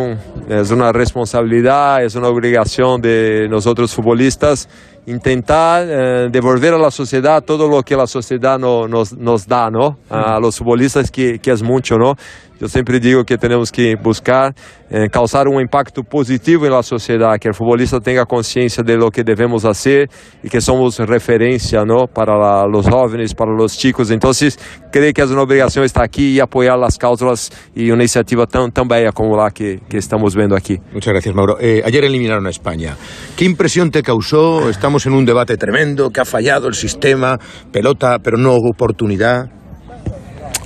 es 0.50 0.72
una 0.72 0.92
responsabilidad, 0.92 2.04
es 2.04 2.16
una 2.16 2.30
obligación 2.30 3.00
de 3.00 3.48
nosotros 3.48 3.94
futbolistas 3.94 4.68
intentar 5.06 5.86
eh, 5.88 6.30
devolver 6.32 6.74
a 6.74 6.78
la 6.78 6.92
sociedad 6.92 7.44
todo 7.44 7.68
lo 7.68 7.84
que 7.84 7.96
la 7.96 8.08
sociedad 8.08 8.58
no- 8.58 8.88
nos, 8.88 9.14
nos 9.18 9.46
da, 9.48 9.70
¿no? 9.70 9.98
A 10.10 10.40
los 10.40 10.58
futbolistas 10.58 11.12
que, 11.12 11.40
que 11.40 11.52
es 11.52 11.62
mucho, 11.64 11.98
¿no? 11.98 12.14
Yo 12.60 12.70
siempre 12.70 13.00
digo 13.02 13.26
que 13.26 13.38
tenemos 13.38 13.72
que 13.72 13.96
buscar 14.02 14.54
eh, 14.90 15.10
causar 15.12 15.48
un 15.50 15.60
impacto 15.60 16.04
positivo 16.04 16.66
en 16.66 16.72
la 16.72 16.84
sociedad, 16.84 17.38
que 17.38 17.50
el 17.50 17.54
futbolista 17.54 18.00
tenga 18.00 18.26
conciencia 18.26 18.84
de 18.84 18.96
lo 18.96 19.10
que 19.10 19.24
debemos 19.24 19.66
hacer 19.66 20.08
y 20.42 20.48
que 20.50 20.62
somos 20.62 21.00
referencia, 21.00 21.84
¿no? 21.84 22.06
Para 22.08 22.38
la- 22.38 22.66
los 22.68 22.88
jóvenes, 22.88 23.34
para 23.34 23.52
los 23.52 23.78
chicos. 23.78 24.12
Entonces, 24.12 24.58
creo 24.92 25.12
que 25.12 25.22
es 25.24 25.30
una 25.32 25.42
obligación 25.42 25.84
estar 25.84 26.04
aquí 26.04 26.30
y 26.36 26.40
apoyar 26.40 26.78
las 26.78 26.98
causas 26.98 27.52
y 27.76 27.90
una 27.90 28.04
iniciativa 28.04 28.46
tan, 28.46 28.72
tan 28.72 28.88
bella 28.88 29.12
como 29.12 29.36
la 29.36 29.50
que, 29.52 29.82
que 29.90 29.98
estamos 29.98 30.34
viendo 30.36 30.56
aquí. 30.56 30.78
Muchas 30.94 31.12
gracias, 31.12 31.36
Mauro. 31.36 31.58
Eh, 31.60 31.82
ayer 31.84 32.06
eliminaron 32.06 32.46
a 32.48 32.52
España. 32.52 32.96
¿Qué 33.36 33.44
impresión 33.46 33.92
te 33.92 34.04
causó? 34.04 34.70
Estamos 34.70 34.93
en 35.06 35.14
un 35.14 35.26
debate 35.26 35.58
tremendo, 35.58 36.10
que 36.10 36.22
ha 36.22 36.26
fallado 36.26 36.68
el 36.68 36.76
sistema, 36.76 37.38
pelota, 37.72 38.20
pero 38.20 38.38
no 38.38 38.54
oportunidad. 38.56 39.50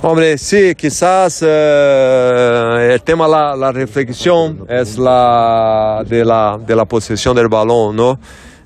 Hombre, 0.00 0.38
sí, 0.38 0.74
quizás 0.76 1.42
eh, 1.44 2.90
el 2.92 3.02
tema, 3.02 3.26
la, 3.26 3.56
la 3.56 3.72
reflexión 3.72 4.64
es 4.68 4.96
la 4.96 6.04
de, 6.06 6.24
la 6.24 6.56
de 6.64 6.76
la 6.76 6.84
posesión 6.84 7.34
del 7.34 7.48
balón, 7.48 7.96
¿no? 7.96 8.20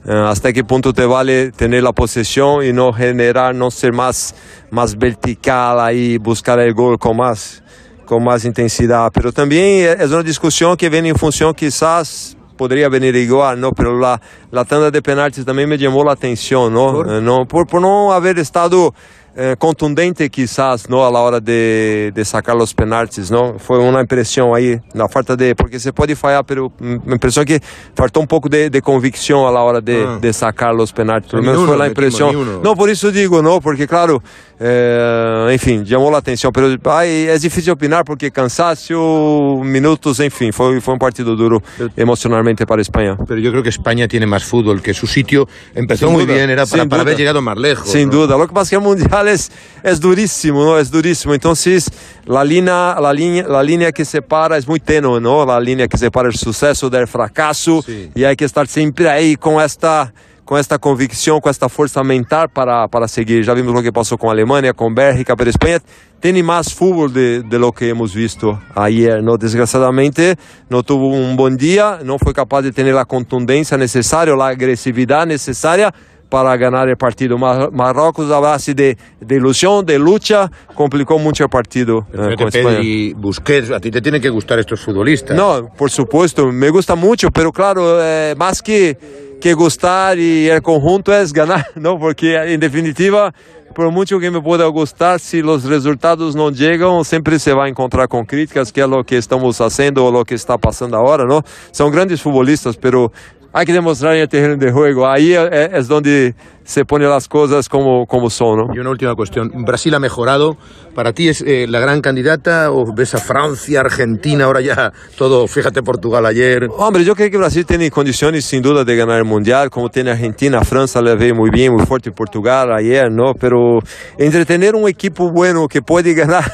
Eh, 0.05 0.11
hasta 0.13 0.53
qué 0.53 0.65
punto 0.65 0.93
te 0.93 1.07
vale 1.07 1.53
tener 1.53 1.83
la 1.83 1.93
posesión 1.93 2.65
y 2.65 2.73
no 2.73 2.93
generar, 2.93 3.55
no 3.55 3.71
ser 3.71 3.93
más, 3.93 4.35
más 4.71 4.97
vertical 4.97 5.79
ahí, 5.81 6.19
buscar 6.19 6.59
el 6.59 6.75
gol 6.75 6.99
con 6.99 7.17
más, 7.17 7.63
con 8.05 8.25
más 8.25 8.45
intensidad. 8.45 9.11
Pero 9.15 9.33
también 9.33 9.97
es 10.01 10.11
una 10.11 10.23
discusión 10.23 10.77
que 10.77 10.91
viene 10.91 11.11
en 11.11 11.17
función 11.17 11.55
quizás 11.55 12.37
podría 12.63 12.89
venir 12.89 13.17
igual, 13.17 13.59
¿no? 13.59 13.73
Pero 13.73 13.99
la, 13.99 14.21
la 14.53 14.65
tanda 14.65 14.89
de 14.93 15.03
penaltis 15.03 15.45
también 15.45 15.69
me 15.69 15.77
llamó 15.77 16.05
la 16.05 16.13
atención, 16.13 16.73
¿no? 16.73 17.03
Eh, 17.03 17.21
no 17.21 17.45
por, 17.45 17.67
por 17.67 17.83
no 17.83 18.13
haber 18.13 18.39
estado 18.39 18.95
eh, 19.35 19.57
contundente 19.59 20.29
quizás, 20.29 20.89
¿no? 20.91 21.07
A 21.07 21.11
la 21.11 21.21
hora 21.21 21.41
de, 21.41 22.13
de 22.15 22.25
sacar 22.25 22.55
los 22.55 22.75
penaltis, 22.75 23.31
¿no? 23.31 23.59
Fue 23.59 23.79
una 23.79 24.01
impresión 24.01 24.55
ahí, 24.55 24.79
la 24.93 25.09
falta 25.09 25.35
de, 25.37 25.55
porque 25.55 25.81
se 25.81 25.93
puede 25.93 26.15
fallar, 26.17 26.45
pero 26.45 26.71
mm, 26.79 26.97
me 27.07 27.13
impresión 27.15 27.45
que 27.47 27.61
faltó 27.95 28.21
un 28.21 28.27
poco 28.27 28.49
de, 28.49 28.69
de 28.71 28.83
convicción 28.83 29.47
a 29.47 29.51
la 29.51 29.61
hora 29.63 29.81
de, 29.81 30.05
Ah. 30.07 30.19
de 30.21 30.33
sacar 30.33 30.75
los 30.75 30.93
penaltis. 30.93 31.31
Por 31.31 31.41
lo 31.41 31.43
Ni 31.43 31.47
menos 31.49 31.63
uno 31.63 31.69
fue 31.69 31.79
la 31.79 31.85
metimos, 31.89 32.05
impresión. 32.13 32.31
ni 32.35 32.43
uno. 32.51 32.61
No, 32.63 32.75
por 32.77 32.91
eso 32.91 33.11
digo, 33.11 33.41
¿no? 33.43 33.61
Porque 33.61 33.87
claro, 33.87 34.23
eh, 34.61 35.49
enfim, 35.53 35.85
llamó 35.85 36.11
la 36.11 36.19
atención, 36.19 36.53
pero 36.53 36.69
ay, 36.93 37.27
es 37.29 37.43
difícil 37.43 37.73
opinar 37.73 38.05
porque 38.05 38.31
cansancio, 38.31 39.59
minutos, 39.63 40.21
enfim, 40.21 40.53
fue, 40.53 40.81
fue 40.81 40.95
un 40.95 40.99
partido 40.99 41.35
duro 41.37 41.63
emocionalmente 41.97 42.67
para 42.67 42.83
España. 42.83 43.17
Pero 43.27 43.41
yo 43.41 43.51
creo 43.51 43.63
que 43.63 43.69
España 43.71 44.07
tiene 44.09 44.27
más 44.27 44.45
fútbol, 44.45 44.81
que 44.83 44.95
su 44.95 45.07
sitio 45.07 45.49
empezó 45.75 46.07
Sin 46.07 46.15
muy 46.15 46.25
duda, 46.25 46.35
bien, 46.35 46.51
era 46.51 46.67
para, 46.67 46.83
sin 46.83 46.89
para 46.89 47.03
haber 47.03 47.15
duda. 47.15 47.19
llegado 47.19 47.43
más 47.43 47.59
lejos. 47.59 47.89
Sin 47.89 48.09
¿no? 48.09 48.17
duda. 48.17 48.37
Lo 48.39 48.47
que 48.47 48.53
pasa 48.55 48.63
es 48.65 48.71
que 48.71 48.77
el 48.77 48.83
mundial 48.83 49.22
es, 49.29 49.51
es 49.83 50.01
durísimo, 50.01 50.65
¿no? 50.65 50.79
Es 50.79 50.91
durísimo. 50.91 51.35
Entonces, 51.35 51.91
la 52.25 52.45
línea, 52.45 52.97
la, 53.01 53.13
línea, 53.13 53.47
la 53.47 53.63
línea 53.63 53.93
que 53.93 54.05
separa 54.05 54.57
es 54.57 54.67
muy 54.67 54.81
tenue, 54.81 55.21
¿no? 55.21 55.45
La 55.45 55.61
línea 55.61 55.89
que 55.89 55.99
separa 55.99 56.29
el 56.29 56.37
suceso 56.37 56.89
del 56.91 57.07
fracaso. 57.07 57.85
Y 58.15 58.25
hay 58.25 58.37
que 58.37 58.45
estar 58.45 58.67
siempre 58.67 59.09
ahí 59.09 59.37
con 59.37 59.63
esta 59.63 60.13
con 60.45 60.59
esta 60.59 60.79
convicción, 60.79 61.41
con 61.41 61.51
esta 61.51 61.69
fuerza 61.69 62.03
mental 62.03 62.49
para, 62.49 62.89
para 62.89 63.09
seguir. 63.09 63.45
Ya 63.45 63.55
vimos 63.55 63.75
lo 63.75 63.83
que 63.83 63.93
pasó 63.93 64.19
con 64.19 64.29
Alemania, 64.29 64.73
con 64.73 64.95
Bélgica, 64.95 65.37
pero 65.37 65.49
España 65.49 65.79
tiene 66.21 66.43
más 66.43 66.75
fútbol 66.75 67.13
de, 67.13 67.43
de 67.43 67.59
lo 67.59 67.73
que 67.73 67.89
hemos 67.89 68.15
visto 68.15 68.61
ayer, 68.75 69.23
¿no? 69.23 69.39
Desgraciadamente 69.39 70.37
no 70.69 70.83
tuvo 70.83 71.09
un 71.09 71.37
buen 71.37 71.57
día, 71.57 72.01
no 72.05 72.19
fue 72.19 72.35
capaz 72.35 72.63
de 72.63 72.73
tener 72.73 72.95
la 72.95 73.05
contundencia 73.05 73.77
necesaria, 73.77 74.35
la 74.37 74.49
agresividad 74.49 75.27
necesaria 75.27 75.95
para 76.33 76.57
ganar 76.57 76.89
el 76.89 76.97
partido. 76.97 77.37
Mar- 77.37 77.71
Marruecos 77.73 78.31
a 78.31 78.39
base 78.41 78.73
de, 78.73 78.97
de 79.21 79.35
ilusión, 79.37 79.85
de 79.85 79.99
lucha, 79.99 80.51
complicó 80.75 81.19
mucho 81.19 81.45
el 81.45 81.51
partido 81.51 82.07
eh, 82.11 82.35
con 82.39 82.49
España. 82.49 82.77
Pedri, 82.79 83.13
Busquets, 83.13 83.71
a 83.71 83.79
ti 83.79 83.91
te 83.91 84.01
tienen 84.01 84.23
que 84.23 84.31
gustar 84.31 84.59
estos 84.59 84.81
futbolistas. 84.81 85.37
No, 85.37 85.69
por 85.77 85.91
supuesto, 85.91 86.51
me 86.51 86.71
gusta 86.71 86.95
mucho, 86.95 87.31
pero 87.31 87.53
claro, 87.53 88.03
eh, 88.03 88.35
más 88.39 88.63
que, 88.63 88.97
que 89.43 89.53
gustar 89.53 90.19
y 90.19 90.49
el 90.49 90.63
conjunto 90.63 91.15
es 91.15 91.35
ganar, 91.35 91.67
¿no? 91.75 91.99
Porque 91.99 92.35
en 92.55 92.59
definitiva, 92.61 93.35
por 93.75 93.91
mucho 93.91 94.19
que 94.19 94.31
me 94.31 94.41
pueda 94.41 94.65
gustar, 94.69 95.21
si 95.21 95.43
los 95.43 95.65
resultados 95.65 96.35
no 96.35 96.51
llegan, 96.51 97.05
siempre 97.05 97.39
se 97.39 97.53
va 97.53 97.67
a 97.67 97.69
encontrar 97.69 98.09
con 98.09 98.25
críticas, 98.25 98.73
que 98.73 98.81
es 98.81 98.89
lo 98.89 99.05
que 99.05 99.19
estamos 99.19 99.61
haciendo 99.61 100.07
o 100.07 100.11
lo 100.11 100.25
que 100.25 100.35
está 100.35 100.57
pasando 100.57 100.97
ahora, 100.97 101.27
¿no? 101.27 101.43
Son 101.73 101.91
grandes 101.93 102.23
futbolistas, 102.23 102.79
pero 102.79 103.13
hay 103.53 103.67
que 103.67 103.73
demostrar 103.73 104.17
en 104.17 104.29
terreno 104.29 104.57
de 104.57 104.73
juego. 104.73 105.07
Ahí 105.07 105.35
eh, 105.35 105.71
es 105.73 105.87
donde 105.89 106.35
se 106.65 106.85
ponen 106.85 107.09
las 107.11 107.29
cosas 107.29 107.69
como, 107.69 108.07
como 108.07 108.31
son, 108.31 108.59
¿no? 108.59 108.75
Y 108.75 108.79
una 108.79 108.91
última 108.91 109.15
cuestión. 109.15 109.51
¿Brasil 109.65 109.95
ha 109.95 109.99
mejorado? 109.99 110.57
¿Para 110.95 111.13
ti 111.13 111.29
es 111.29 111.41
eh, 111.41 111.67
la 111.69 111.81
gran 111.81 112.01
candidata 112.01 112.71
o 112.71 112.85
ves 112.95 113.15
a 113.15 113.19
Francia, 113.19 113.81
Argentina, 113.81 114.45
ahora 114.45 114.61
ya 114.61 114.93
todo, 115.17 115.47
fíjate 115.47 115.83
Portugal 115.83 116.27
ayer? 116.27 116.69
Hombre, 116.77 117.05
yo 117.05 117.15
creo 117.15 117.31
que 117.31 117.39
Brasil 117.39 117.65
tiene 117.65 117.91
condiciones 117.91 118.45
sin 118.45 118.63
duda 118.63 118.85
de 118.85 118.97
ganar 118.97 119.19
el 119.19 119.25
Mundial, 119.25 119.71
como 119.71 119.89
tiene 119.89 120.11
Argentina, 120.11 120.63
Francia 120.63 121.01
le 121.01 121.15
ve 121.17 121.33
muy 121.33 121.51
bien, 121.51 121.73
muy 121.73 121.87
fuerte 121.87 122.11
Portugal 122.11 122.73
ayer, 122.73 123.11
¿no? 123.11 123.33
Pero 123.35 123.79
entre 124.19 124.45
tener 124.45 124.75
un 124.75 124.89
equipo 124.89 125.31
bueno 125.31 125.67
que 125.69 125.81
puede 125.83 126.15
ganar 126.23 126.51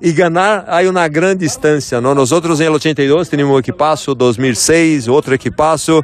y 0.00 0.12
ganar 0.12 0.64
hay 0.68 0.86
una 0.86 1.08
gran 1.08 1.36
distancia, 1.36 2.00
¿no? 2.00 2.14
Nosotros 2.14 2.58
en 2.60 2.66
el 2.68 2.72
82 2.74 3.28
teníamos 3.28 3.54
un 3.54 3.60
equipazo, 3.60 4.14
2006 4.14 5.08
otro 5.08 5.34
equipazo, 5.34 6.02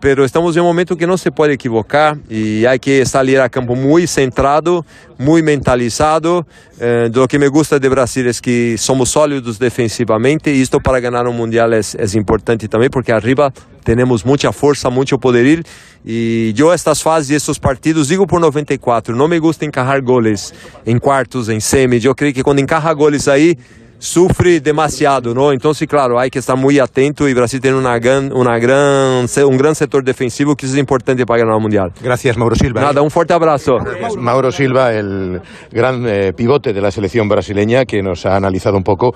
pero 0.00 0.24
estamos 0.24 0.56
en 0.56 0.62
un 0.62 0.68
momento 0.68 0.96
que 0.96 1.06
no 1.06 1.18
se 1.18 1.30
puede 1.32 1.54
equivocar 1.54 2.16
y 2.28 2.64
hay 2.64 2.78
que 2.78 3.04
salir 3.06 3.40
a 3.40 3.48
campo 3.48 3.74
muy 3.74 4.06
centrado, 4.06 4.84
muy 5.18 5.42
mentalizado. 5.42 6.46
Eh, 6.80 7.10
que 7.28 7.38
me 7.38 7.48
gusta 7.48 7.78
de 7.78 7.88
Brasil 7.88 8.26
es 8.26 8.40
que 8.40 8.76
somos 8.78 9.10
sólidos 9.10 9.58
defensivamente 9.58 10.54
y 10.54 10.62
esto 10.62 10.80
para 10.80 11.00
ganar 11.00 11.26
un 11.26 11.36
mundial 11.36 11.74
es 11.74 12.14
importante 12.14 12.68
también 12.68 12.90
porque 12.90 13.12
arriba 13.12 13.52
tenemos 13.88 14.24
mucha 14.26 14.52
fuerza, 14.52 14.90
mucho 14.90 15.18
poderío 15.18 15.62
y 16.04 16.52
yo 16.52 16.74
estas 16.74 17.02
fases 17.02 17.30
y 17.30 17.34
estos 17.34 17.58
partidos, 17.58 18.08
digo 18.08 18.26
por 18.26 18.40
94, 18.40 19.16
no 19.16 19.28
me 19.28 19.38
gusta 19.38 19.64
encajar 19.64 20.02
goles 20.02 20.54
en 20.84 20.98
cuartos, 20.98 21.48
en 21.48 21.60
semis, 21.60 22.02
yo 22.02 22.14
creo 22.14 22.32
que 22.32 22.42
cuando 22.42 22.62
encaja 22.62 22.92
goles 22.92 23.28
ahí 23.28 23.58
sufre 23.98 24.60
demasiado, 24.60 25.34
¿no? 25.34 25.52
Entonces, 25.52 25.88
claro, 25.88 26.18
hay 26.18 26.30
que 26.30 26.38
estar 26.38 26.56
muy 26.56 26.78
atento 26.78 27.28
y 27.28 27.34
Brasil 27.34 27.60
tiene 27.60 27.76
una 27.76 27.98
gran, 27.98 28.32
una 28.32 28.58
gran, 28.58 29.26
un 29.44 29.56
gran 29.56 29.74
sector 29.74 30.04
defensivo 30.04 30.54
que 30.54 30.66
es 30.66 30.76
importante 30.76 31.26
para 31.26 31.40
ganar 31.40 31.56
el 31.56 31.62
Mundial. 31.62 31.92
Gracias, 32.02 32.36
Mauro 32.36 32.54
Silva. 32.54 32.80
Nada, 32.80 33.02
un 33.02 33.10
fuerte 33.10 33.34
abrazo. 33.34 33.78
Mauro 34.18 34.52
Silva, 34.52 34.92
el 34.92 35.40
gran 35.70 36.06
eh, 36.06 36.32
pivote 36.32 36.72
de 36.72 36.80
la 36.80 36.90
selección 36.90 37.28
brasileña, 37.28 37.84
que 37.84 38.02
nos 38.02 38.24
ha 38.26 38.36
analizado 38.36 38.76
un 38.76 38.84
poco, 38.84 39.12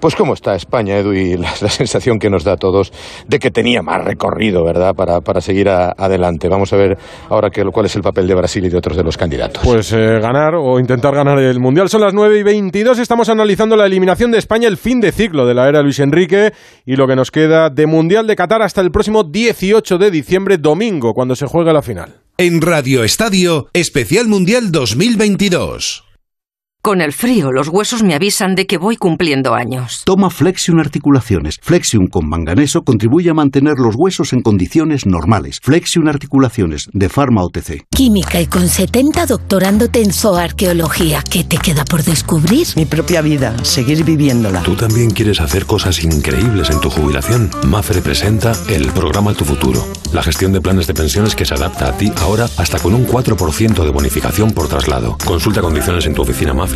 pues 0.00 0.14
cómo 0.14 0.34
está 0.34 0.54
España, 0.54 0.96
Edu, 0.98 1.12
y 1.12 1.36
la, 1.36 1.52
la 1.60 1.68
sensación 1.68 2.18
que 2.18 2.30
nos 2.30 2.44
da 2.44 2.52
a 2.52 2.56
todos 2.56 2.92
de 3.26 3.38
que 3.38 3.50
tenía 3.50 3.82
más 3.82 4.04
recorrido, 4.04 4.64
¿verdad?, 4.64 4.94
para, 4.94 5.20
para 5.20 5.40
seguir 5.40 5.68
a- 5.68 5.94
adelante. 5.96 6.48
Vamos 6.48 6.72
a 6.72 6.76
ver 6.76 6.96
ahora 7.28 7.50
que, 7.50 7.64
cuál 7.64 7.86
es 7.86 7.96
el 7.96 8.02
papel 8.02 8.26
de 8.26 8.34
Brasil 8.34 8.64
y 8.64 8.68
de 8.68 8.76
otros 8.76 8.96
de 8.96 9.02
los 9.02 9.16
candidatos. 9.16 9.62
Pues 9.64 9.92
eh, 9.92 10.18
ganar 10.20 10.54
o 10.54 10.78
intentar 10.80 11.14
ganar 11.14 11.38
el 11.38 11.58
Mundial. 11.60 11.88
Son 11.88 12.00
las 12.00 12.14
9 12.14 12.38
y 12.38 12.42
22. 12.42 12.98
Estamos 12.98 13.28
analizando 13.28 13.76
la 13.76 13.86
eliminación 13.86 14.30
de 14.30 14.38
España, 14.38 14.68
el 14.68 14.76
fin 14.76 15.00
de 15.00 15.12
ciclo 15.12 15.46
de 15.46 15.54
la 15.54 15.68
era 15.68 15.82
Luis 15.82 15.98
Enrique 15.98 16.52
y 16.84 16.96
lo 16.96 17.06
que 17.06 17.16
nos 17.16 17.30
queda 17.30 17.70
de 17.70 17.86
Mundial 17.86 18.26
de 18.26 18.36
Qatar 18.36 18.62
hasta 18.62 18.80
el 18.80 18.90
próximo 18.90 19.24
18 19.24 19.98
de 19.98 20.10
diciembre, 20.10 20.58
domingo, 20.58 21.14
cuando 21.14 21.34
se 21.36 21.46
juega 21.46 21.72
la 21.72 21.82
final. 21.82 22.20
En 22.38 22.60
Radio 22.60 23.02
Estadio, 23.02 23.68
Especial 23.72 24.28
Mundial 24.28 24.70
2022. 24.70 26.05
Con 26.86 27.00
el 27.00 27.12
frío, 27.12 27.50
los 27.50 27.66
huesos 27.66 28.04
me 28.04 28.14
avisan 28.14 28.54
de 28.54 28.68
que 28.68 28.78
voy 28.78 28.96
cumpliendo 28.96 29.54
años. 29.54 30.02
Toma 30.04 30.30
Flexion 30.30 30.78
Articulaciones. 30.78 31.58
Flexion 31.60 32.06
con 32.06 32.28
manganeso 32.28 32.82
contribuye 32.84 33.28
a 33.28 33.34
mantener 33.34 33.74
los 33.78 33.96
huesos 33.96 34.32
en 34.32 34.40
condiciones 34.40 35.04
normales. 35.04 35.58
Flexion 35.60 36.06
Articulaciones, 36.06 36.88
de 36.92 37.08
Pharma 37.08 37.42
OTC. 37.42 37.86
Química 37.90 38.40
y 38.40 38.46
con 38.46 38.68
70 38.68 39.26
doctorándote 39.26 40.00
en 40.00 40.12
zooarqueología. 40.12 41.24
¿Qué 41.28 41.42
te 41.42 41.58
queda 41.58 41.84
por 41.84 42.04
descubrir? 42.04 42.68
Mi 42.76 42.84
propia 42.84 43.20
vida, 43.20 43.56
seguir 43.64 44.04
viviéndola. 44.04 44.62
¿Tú 44.62 44.76
también 44.76 45.10
quieres 45.10 45.40
hacer 45.40 45.66
cosas 45.66 46.04
increíbles 46.04 46.70
en 46.70 46.80
tu 46.80 46.88
jubilación? 46.88 47.50
Mafre 47.66 48.00
presenta 48.00 48.52
el 48.68 48.92
programa 48.92 49.34
Tu 49.34 49.44
Futuro. 49.44 49.84
La 50.12 50.22
gestión 50.22 50.52
de 50.52 50.60
planes 50.60 50.86
de 50.86 50.94
pensiones 50.94 51.34
que 51.34 51.44
se 51.44 51.54
adapta 51.54 51.88
a 51.88 51.96
ti 51.96 52.12
ahora 52.20 52.48
hasta 52.56 52.78
con 52.78 52.94
un 52.94 53.08
4% 53.08 53.82
de 53.82 53.90
bonificación 53.90 54.52
por 54.52 54.68
traslado. 54.68 55.18
Consulta 55.24 55.60
condiciones 55.60 56.06
en 56.06 56.14
tu 56.14 56.22
oficina 56.22 56.54
Mafre 56.54 56.75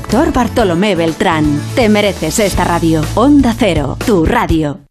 Bartolomé 0.33 0.95
Beltrán. 0.95 1.61
Te 1.75 1.89
mereces 1.89 2.39
esta 2.39 2.63
radio. 2.63 3.01
Onda 3.15 3.53
Cero, 3.57 3.97
tu 4.05 4.25
radio. 4.25 4.90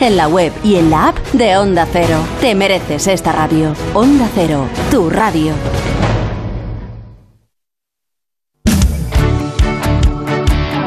en 0.00 0.16
la 0.16 0.26
web 0.26 0.52
y 0.64 0.76
en 0.76 0.88
la 0.88 1.08
app 1.08 1.18
de 1.32 1.56
Onda 1.58 1.86
Cero. 1.92 2.16
Te 2.40 2.54
mereces 2.54 3.06
esta 3.06 3.30
radio. 3.30 3.74
Onda 3.94 4.26
Cero, 4.34 4.66
tu 4.90 5.10
radio. 5.10 5.52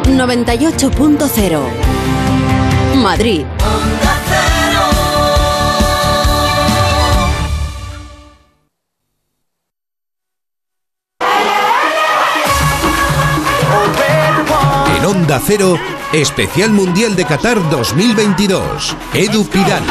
...98.0... 0.06 1.60
Madrid. 2.96 3.46
Onda 15.34 15.46
Cero, 15.48 15.80
Especial 16.12 16.70
Mundial 16.70 17.16
de 17.16 17.26
Qatar 17.26 17.58
2022. 17.72 18.96
Edu 19.16 19.44
Pidal. 19.50 19.82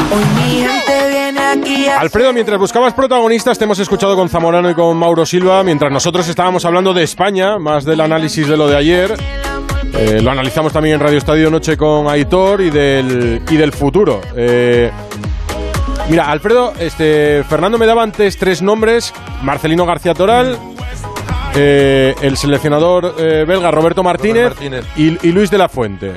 Alfredo, 1.99 2.31
mientras 2.31 2.57
buscabas 2.57 2.93
protagonistas, 2.93 3.57
te 3.57 3.65
hemos 3.65 3.77
escuchado 3.79 4.15
con 4.15 4.29
Zamorano 4.29 4.69
y 4.69 4.73
con 4.73 4.95
Mauro 4.95 5.25
Silva, 5.25 5.61
mientras 5.65 5.91
nosotros 5.91 6.29
estábamos 6.29 6.63
hablando 6.63 6.93
de 6.93 7.03
España, 7.03 7.59
más 7.59 7.83
del 7.83 7.99
análisis 7.99 8.47
de 8.47 8.55
lo 8.55 8.69
de 8.69 8.77
ayer. 8.77 9.17
Eh, 9.93 10.21
lo 10.21 10.31
analizamos 10.31 10.71
también 10.71 10.95
en 10.95 11.01
Radio 11.01 11.17
Estadio 11.17 11.51
Noche 11.51 11.75
con 11.75 12.07
Aitor 12.07 12.61
y 12.61 12.69
del, 12.69 13.41
y 13.49 13.57
del 13.57 13.73
futuro. 13.73 14.21
Eh, 14.37 14.91
mira, 16.09 16.31
Alfredo, 16.31 16.71
este, 16.79 17.43
Fernando 17.49 17.77
me 17.77 17.85
daba 17.85 18.01
antes 18.01 18.37
tres 18.37 18.61
nombres: 18.61 19.13
Marcelino 19.41 19.85
García 19.85 20.13
Toral, 20.13 20.57
eh, 21.55 22.15
el 22.21 22.37
seleccionador 22.37 23.15
eh, 23.19 23.45
belga 23.47 23.71
Roberto 23.71 24.03
Martínez, 24.03 24.49
Martínez. 24.49 24.85
Y, 24.95 25.27
y 25.27 25.31
Luis 25.31 25.49
de 25.51 25.57
la 25.57 25.69
Fuente. 25.69 26.13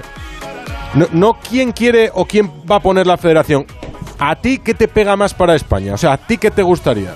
No, 0.95 1.07
no 1.13 1.39
quién 1.49 1.73
quiere 1.73 2.11
o 2.15 2.25
quién 2.25 2.51
va 2.71 2.77
a 2.77 2.81
poner 2.81 3.07
la 3.07 3.17
federación. 3.17 3.67
¿A 4.19 4.37
ti 4.37 4.59
qué 4.59 4.73
te 4.75 4.89
pega 4.89 5.15
más 5.17 5.35
para 5.35 5.55
España? 5.55 5.95
O 5.95 5.99
sea, 5.99 6.15
¿a 6.15 6.17
ti 6.17 6.39
qué 6.39 6.51
te 6.51 6.63
gustaría? 6.63 7.11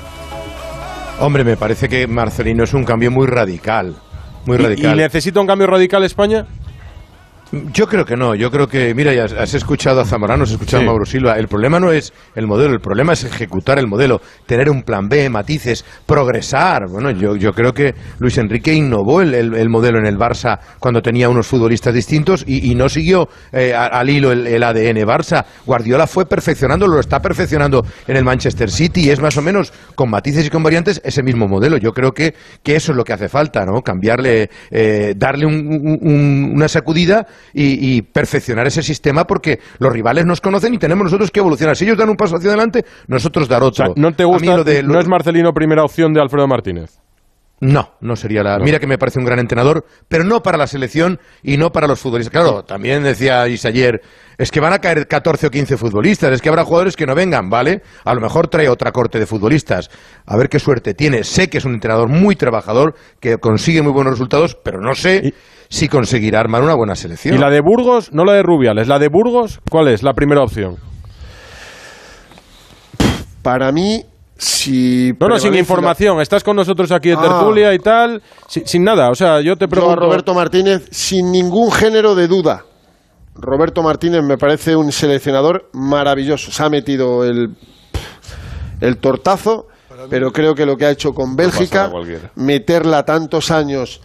Hombre, 1.18 1.44
me 1.44 1.56
parece 1.56 1.88
que 1.88 2.06
Marcelino 2.06 2.64
es 2.64 2.74
un 2.74 2.84
cambio 2.84 3.10
muy 3.10 3.26
radical. 3.26 3.94
Muy 4.46 4.56
¿Y- 4.58 4.62
radical. 4.62 4.94
¿Y, 4.94 4.96
necesita 5.02 5.40
un 5.40 5.46
cambio 5.46 5.66
radical 5.66 6.02
España? 6.04 6.46
Yo 7.52 7.88
creo 7.88 8.04
que 8.04 8.16
no, 8.16 8.36
yo 8.36 8.48
creo 8.48 8.68
que, 8.68 8.94
mira, 8.94 9.12
ya 9.12 9.24
has 9.24 9.54
escuchado 9.54 10.00
a 10.00 10.04
Zamorano, 10.04 10.44
has 10.44 10.52
escuchado 10.52 10.84
a 10.84 10.86
Mauro 10.86 11.04
Silva, 11.04 11.34
el 11.36 11.48
problema 11.48 11.80
no 11.80 11.90
es 11.90 12.12
el 12.36 12.46
modelo, 12.46 12.72
el 12.74 12.78
problema 12.80 13.12
es 13.14 13.24
ejecutar 13.24 13.80
el 13.80 13.88
modelo, 13.88 14.20
tener 14.46 14.70
un 14.70 14.82
plan 14.82 15.08
B, 15.08 15.28
matices, 15.30 15.84
progresar. 16.06 16.82
Bueno, 16.88 17.10
yo, 17.10 17.34
yo 17.34 17.50
creo 17.50 17.72
que 17.72 17.92
Luis 18.20 18.38
Enrique 18.38 18.72
innovó 18.72 19.20
el, 19.20 19.34
el- 19.34 19.54
el 19.54 19.68
modelo 19.68 19.98
en 19.98 20.06
el 20.06 20.16
Barça 20.16 20.60
cuando 20.78 21.02
tenía 21.02 21.28
unos 21.28 21.48
futbolistas 21.48 21.92
distintos 21.92 22.44
y, 22.46 22.70
y 22.70 22.76
no 22.76 22.88
siguió 22.88 23.28
eh, 23.50 23.74
al 23.74 24.08
hilo 24.08 24.30
el, 24.30 24.46
el 24.46 24.62
ADN 24.62 24.98
Barça. 25.04 25.44
Guardiola 25.66 26.06
fue 26.06 26.26
perfeccionando, 26.26 26.86
lo 26.86 27.00
está 27.00 27.18
perfeccionando 27.18 27.82
en 28.06 28.16
el 28.16 28.22
Manchester 28.24 28.70
City 28.70 29.06
y 29.06 29.10
es 29.10 29.20
más 29.20 29.36
o 29.36 29.42
menos 29.42 29.72
con 29.96 30.08
matices 30.08 30.46
y 30.46 30.50
con 30.50 30.62
variantes 30.62 31.00
ese 31.04 31.24
mismo 31.24 31.48
modelo. 31.48 31.78
Yo 31.78 31.90
creo 31.90 32.12
que, 32.12 32.32
que 32.62 32.76
eso 32.76 32.92
es 32.92 32.96
lo 32.96 33.02
que 33.02 33.12
hace 33.12 33.28
falta, 33.28 33.64
¿no? 33.66 33.80
Cambiarle, 33.82 34.48
eh, 34.70 35.14
darle 35.16 35.46
un- 35.46 35.66
un- 35.66 35.98
un- 36.00 36.52
una 36.54 36.68
sacudida 36.68 37.26
y, 37.52 37.96
y 37.96 38.02
perfeccionar 38.02 38.66
ese 38.66 38.82
sistema 38.82 39.26
porque 39.26 39.60
los 39.78 39.92
rivales 39.92 40.26
nos 40.26 40.40
conocen 40.40 40.74
y 40.74 40.78
tenemos 40.78 41.04
nosotros 41.04 41.30
que 41.30 41.40
evolucionar. 41.40 41.76
Si 41.76 41.84
ellos 41.84 41.98
dan 41.98 42.08
un 42.10 42.16
paso 42.16 42.36
hacia 42.36 42.48
adelante, 42.48 42.84
nosotros 43.06 43.48
dar 43.48 43.62
otro. 43.62 43.92
¿No 43.96 44.12
te 44.12 44.22
A 44.22 44.26
mí 44.26 44.32
gusta? 44.32 44.56
lo 44.56 44.64
de- 44.64 44.82
lo- 44.82 44.92
¿No 44.94 45.00
es 45.00 45.08
Marcelino 45.08 45.52
primera 45.52 45.84
opción 45.84 46.12
de 46.12 46.20
Alfredo 46.20 46.46
Martínez? 46.46 47.00
No, 47.60 47.92
no 48.00 48.16
sería 48.16 48.42
la. 48.42 48.58
Mira 48.58 48.78
que 48.78 48.86
me 48.86 48.96
parece 48.96 49.18
un 49.18 49.26
gran 49.26 49.38
entrenador, 49.38 49.84
pero 50.08 50.24
no 50.24 50.42
para 50.42 50.56
la 50.56 50.66
selección 50.66 51.20
y 51.42 51.58
no 51.58 51.70
para 51.70 51.86
los 51.86 52.00
futbolistas. 52.00 52.32
Claro, 52.32 52.64
también 52.64 53.02
decía 53.02 53.46
Is 53.48 53.66
ayer, 53.66 54.00
es 54.38 54.50
que 54.50 54.60
van 54.60 54.72
a 54.72 54.78
caer 54.78 55.06
14 55.06 55.48
o 55.48 55.50
15 55.50 55.76
futbolistas, 55.76 56.32
es 56.32 56.40
que 56.40 56.48
habrá 56.48 56.64
jugadores 56.64 56.96
que 56.96 57.04
no 57.04 57.14
vengan, 57.14 57.50
¿vale? 57.50 57.82
A 58.04 58.14
lo 58.14 58.22
mejor 58.22 58.48
trae 58.48 58.70
otra 58.70 58.92
corte 58.92 59.18
de 59.18 59.26
futbolistas. 59.26 59.90
A 60.24 60.38
ver 60.38 60.48
qué 60.48 60.58
suerte 60.58 60.94
tiene. 60.94 61.22
Sé 61.22 61.50
que 61.50 61.58
es 61.58 61.66
un 61.66 61.74
entrenador 61.74 62.08
muy 62.08 62.34
trabajador, 62.34 62.94
que 63.20 63.36
consigue 63.36 63.82
muy 63.82 63.92
buenos 63.92 64.14
resultados, 64.14 64.56
pero 64.62 64.80
no 64.80 64.94
sé 64.94 65.34
si 65.68 65.86
conseguirá 65.88 66.40
armar 66.40 66.62
una 66.62 66.74
buena 66.74 66.94
selección. 66.94 67.34
¿Y 67.34 67.38
la 67.38 67.50
de 67.50 67.60
Burgos? 67.60 68.10
No 68.14 68.24
la 68.24 68.32
de 68.32 68.42
Rubiales, 68.42 68.88
la 68.88 68.98
de 68.98 69.08
Burgos, 69.08 69.60
¿cuál 69.70 69.88
es 69.88 70.02
la 70.02 70.14
primera 70.14 70.42
opción? 70.42 70.76
Para 73.42 73.70
mí, 73.70 74.04
si. 74.40 75.12
No, 75.20 75.28
no, 75.28 75.38
sin 75.38 75.54
información. 75.54 76.18
Estás 76.20 76.42
con 76.42 76.56
nosotros 76.56 76.90
aquí 76.92 77.10
en 77.10 77.18
Ah. 77.18 77.22
tertulia 77.22 77.74
y 77.74 77.78
tal, 77.78 78.22
sin, 78.48 78.66
sin 78.66 78.82
nada. 78.82 79.10
O 79.10 79.14
sea, 79.14 79.40
yo 79.42 79.54
te 79.56 79.60
Yo 79.60 79.66
a 79.66 79.68
pregunto... 79.68 79.96
Roberto 80.00 80.34
Martínez, 80.34 80.88
sin 80.90 81.30
ningún 81.30 81.70
género 81.70 82.14
de 82.14 82.26
duda. 82.26 82.64
Roberto 83.34 83.82
Martínez 83.82 84.22
me 84.22 84.38
parece 84.38 84.74
un 84.76 84.90
seleccionador 84.92 85.68
maravilloso. 85.74 86.50
Se 86.50 86.62
ha 86.62 86.70
metido 86.70 87.22
el, 87.24 87.54
el 88.80 88.96
tortazo, 88.98 89.66
pero 90.08 90.30
creo 90.32 90.54
que 90.54 90.64
lo 90.64 90.76
que 90.76 90.86
ha 90.86 90.90
hecho 90.90 91.12
con 91.12 91.36
Bélgica, 91.36 91.90
meterla 92.36 93.04
tantos 93.04 93.50
años 93.50 94.00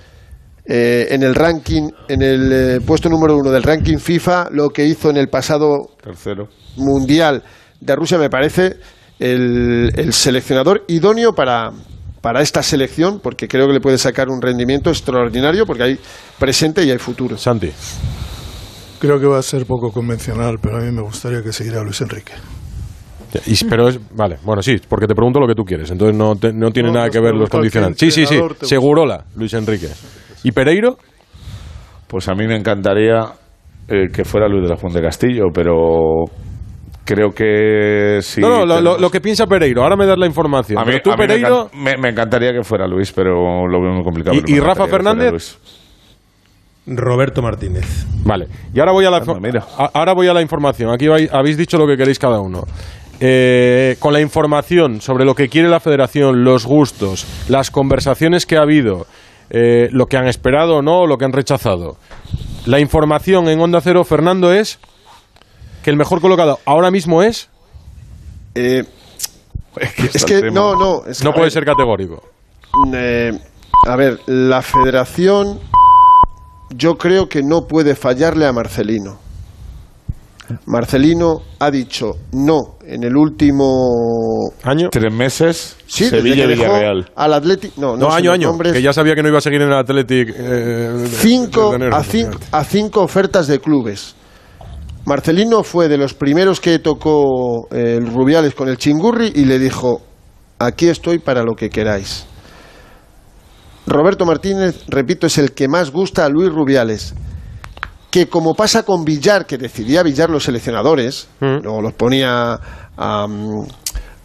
eh, 0.65 1.07
en 1.11 1.23
el 1.23 1.33
ranking, 1.35 1.89
en 2.09 2.21
el 2.21 2.51
eh, 2.51 2.79
puesto 2.85 3.07
número 3.09 3.37
uno 3.37 3.51
del 3.51 3.63
ranking 3.63 3.97
FIFA, 3.97 4.49
lo 4.51 4.69
que 4.69 4.85
hizo 4.85 5.09
en 5.09 5.17
el 5.17 5.27
pasado 5.29 5.91
Tercero. 6.03 6.47
mundial 6.75 7.41
de 7.79 7.95
Rusia, 7.95 8.17
me 8.17 8.29
parece 8.29 8.77
el, 9.19 9.91
el 9.95 10.13
seleccionador 10.13 10.83
idóneo 10.87 11.33
para, 11.33 11.71
para 12.21 12.41
esta 12.41 12.61
selección, 12.63 13.19
porque 13.21 13.47
creo 13.47 13.67
que 13.67 13.73
le 13.73 13.81
puede 13.81 13.97
sacar 13.97 14.29
un 14.29 14.41
rendimiento 14.41 14.89
extraordinario, 14.89 15.65
porque 15.65 15.83
hay 15.83 15.99
presente 16.39 16.83
y 16.83 16.91
hay 16.91 16.97
futuro. 16.97 17.37
Santi. 17.37 17.71
Creo 18.99 19.19
que 19.19 19.25
va 19.27 19.39
a 19.39 19.43
ser 19.43 19.65
poco 19.65 19.91
convencional, 19.91 20.57
pero 20.61 20.77
a 20.77 20.81
mí 20.81 20.91
me 20.91 21.01
gustaría 21.01 21.41
que 21.43 21.51
siguiera 21.53 21.83
Luis 21.83 22.01
Enrique. 22.01 22.33
Y- 23.45 23.65
pero 23.65 23.89
es, 23.89 23.99
vale, 24.15 24.37
bueno, 24.43 24.61
sí, 24.61 24.77
porque 24.87 25.07
te 25.07 25.13
pregunto 25.13 25.39
lo 25.41 25.47
que 25.47 25.55
tú 25.55 25.63
quieres, 25.63 25.91
entonces 25.91 26.15
no, 26.17 26.35
te- 26.35 26.53
no 26.53 26.71
tiene 26.71 26.87
No, 26.89 26.95
nada 26.95 27.09
que 27.09 27.19
ver 27.19 27.33
los 27.35 27.49
condicionantes. 27.49 27.99
Sí, 27.99 28.09
sí, 28.09 28.25
sí, 28.25 28.39
Segurola, 28.65 29.25
Luis 29.35 29.53
Enrique. 29.53 29.89
¿Y 30.43 30.51
Pereiro? 30.53 30.97
Pues 32.07 32.29
a 32.29 32.33
mí 32.33 32.47
me 32.47 32.55
encantaría 32.55 33.25
eh, 33.89 34.07
que 34.13 34.23
fuera 34.23 34.47
Luis 34.47 34.63
de 34.63 34.69
la 34.69 34.77
Fuente 34.77 35.01
Castillo, 35.01 35.45
pero 35.53 36.23
creo 37.05 37.31
que 37.31 38.19
sí. 38.21 38.41
no, 38.41 38.49
no, 38.49 38.55
lo, 38.57 38.65
lo- 38.65 38.75
tenemos- 38.75 39.01
lo 39.01 39.09
que 39.11 39.21
piensa 39.21 39.47
Pereiro, 39.47 39.83
ahora 39.83 39.95
me 39.95 40.05
das 40.05 40.17
la 40.17 40.25
información. 40.25 40.77
A 40.79 40.83
mí, 40.83 40.91
Pero 40.91 41.03
tú, 41.03 41.11
a 41.11 41.15
mí 41.15 41.21
me 41.21 41.27
Pereiro, 41.27 41.69
encan- 41.71 41.73
me, 41.77 41.97
me 41.97 42.09
encantaría 42.09 42.51
que 42.51 42.63
fuera 42.63 42.87
Luis, 42.87 43.11
pero 43.13 43.67
lo 43.67 43.81
veo 43.81 43.93
muy 43.93 44.03
complicado. 44.03 44.35
¿Y- 44.45 44.59
Rafa 44.59 44.87
Fernández? 44.87 45.31
Luis. 45.31 45.57
Roberto 46.87 47.41
Martínez. 47.41 48.05
Vale, 48.23 48.47
y 48.73 48.79
ahora 48.79 48.91
voy 48.91 49.05
a 49.05 49.09
la, 49.09 49.17
a- 49.17 49.91
ahora 49.93 50.13
voy 50.13 50.27
a 50.27 50.33
la 50.33 50.41
información. 50.41 50.91
Aquí 50.91 51.05
vais- 51.07 51.29
habéis 51.31 51.57
dicho 51.57 51.77
lo 51.77 51.87
que 51.87 51.97
queréis 51.97 52.19
cada 52.19 52.39
uno. 52.39 52.63
Eh, 53.19 53.95
con 53.99 54.11
la 54.13 54.19
información 54.19 54.99
sobre 55.01 55.25
lo 55.25 55.33
que 55.35 55.47
quiere 55.47 55.69
la 55.69 55.79
federación, 55.79 56.43
los 56.43 56.65
gustos, 56.65 57.25
las 57.47 57.71
conversaciones 57.71 58.45
que 58.45 58.57
ha 58.57 58.61
habido, 58.61 59.07
eh, 59.49 59.87
lo 59.91 60.05
que 60.07 60.17
han 60.17 60.27
esperado 60.27 60.77
o 60.77 60.81
no, 60.81 61.07
lo 61.07 61.17
que 61.17 61.25
han 61.25 61.31
rechazado. 61.33 61.97
La 62.65 62.79
información 62.79 63.47
en 63.47 63.59
Onda 63.61 63.79
Cero, 63.81 64.03
Fernando, 64.03 64.51
es 64.53 64.79
que 65.85 65.91
el 65.91 65.97
mejor 65.97 66.19
colocado 66.19 66.59
ahora 66.65 66.89
mismo 66.91 67.21
es... 67.21 67.47
Eh, 68.55 68.83
es 69.77 70.15
es 70.15 70.25
que 70.25 70.49
no, 70.51 70.73
no. 70.75 71.03
es 71.05 71.19
que, 71.19 71.23
no 71.23 71.31
puede 71.31 71.45
ver, 71.45 71.51
ser 71.51 71.63
categórico. 71.65 72.23
eh, 72.93 73.31
a 73.87 73.95
ver, 73.95 74.19
la 74.25 74.61
federación 74.61 75.59
yo 76.75 76.97
creo 76.97 77.29
que 77.29 77.43
no 77.43 77.67
puede 77.67 77.93
fallarle 77.95 78.47
a 78.47 78.51
Marcelino. 78.51 79.19
Marcelino 80.67 81.41
ha 81.59 81.71
dicho 81.71 82.13
no 82.33 82.75
en 82.85 83.03
el 83.03 83.15
último 83.15 84.51
año. 84.63 84.89
Tres 84.91 85.11
meses. 85.13 85.75
Sí, 85.87 86.05
desde 86.05 86.17
Sevilla 86.17 86.43
que 86.43 86.47
dejó 86.49 86.63
Villarreal. 86.63 87.11
al 87.15 87.33
Atlético. 87.33 87.73
No, 87.81 87.97
No, 87.97 88.09
no 88.09 88.13
año, 88.13 88.31
año, 88.31 88.47
nombres. 88.49 88.73
que 88.73 88.81
ya 88.81 88.93
sabía 88.93 89.15
que 89.15 89.23
no 89.23 89.29
iba 89.29 89.39
a 89.39 89.41
seguir 89.41 89.61
en 89.61 89.67
el 89.69 89.73
Athletic. 89.77 90.33
eh, 90.37 91.07
cinco, 91.11 91.73
enero. 91.75 91.95
a, 91.95 92.03
cin- 92.03 92.37
a 92.51 92.63
cinco 92.63 93.01
ofertas 93.01 93.47
de 93.47 93.59
clubes. 93.59 94.15
Marcelino 95.05 95.63
fue 95.63 95.87
de 95.87 95.97
los 95.97 96.13
primeros 96.15 96.59
que 96.59 96.79
tocó 96.79 97.67
eh, 97.71 97.97
el 97.97 98.07
Rubiales 98.07 98.55
con 98.55 98.67
el 98.69 98.77
Chingurri 98.77 99.31
y 99.35 99.45
le 99.45 99.59
dijo, 99.59 100.01
aquí 100.57 100.87
estoy 100.87 101.19
para 101.19 101.43
lo 101.43 101.55
que 101.55 101.69
queráis. 101.69 102.25
Roberto 103.85 104.25
Martínez, 104.25 104.83
repito, 104.87 105.27
es 105.27 105.37
el 105.37 105.51
que 105.51 105.67
más 105.67 105.91
gusta 105.91 106.25
a 106.25 106.29
Luis 106.29 106.51
Rubiales, 106.51 107.13
que 108.09 108.27
como 108.27 108.55
pasa 108.55 108.83
con 108.83 109.03
Villar, 109.03 109.45
que 109.45 109.59
decidía 109.59 110.01
Villar 110.01 110.31
los 110.31 110.45
seleccionadores, 110.45 111.27
luego 111.39 111.81
los 111.81 111.93
ponía 111.93 112.59
a, 112.97 113.27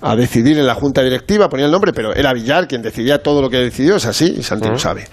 a 0.02 0.16
decidir 0.16 0.58
en 0.58 0.66
la 0.66 0.74
junta 0.74 1.02
directiva, 1.02 1.48
ponía 1.48 1.66
el 1.66 1.72
nombre, 1.72 1.92
pero 1.92 2.14
era 2.14 2.32
Villar 2.32 2.66
quien 2.66 2.80
decidía 2.80 3.22
todo 3.22 3.42
lo 3.42 3.50
que 3.50 3.58
decidió, 3.58 3.96
es 3.96 4.06
así, 4.06 4.34
y 4.38 4.42
Santi 4.42 4.68
lo 4.68 4.78
sabe. 4.78 5.06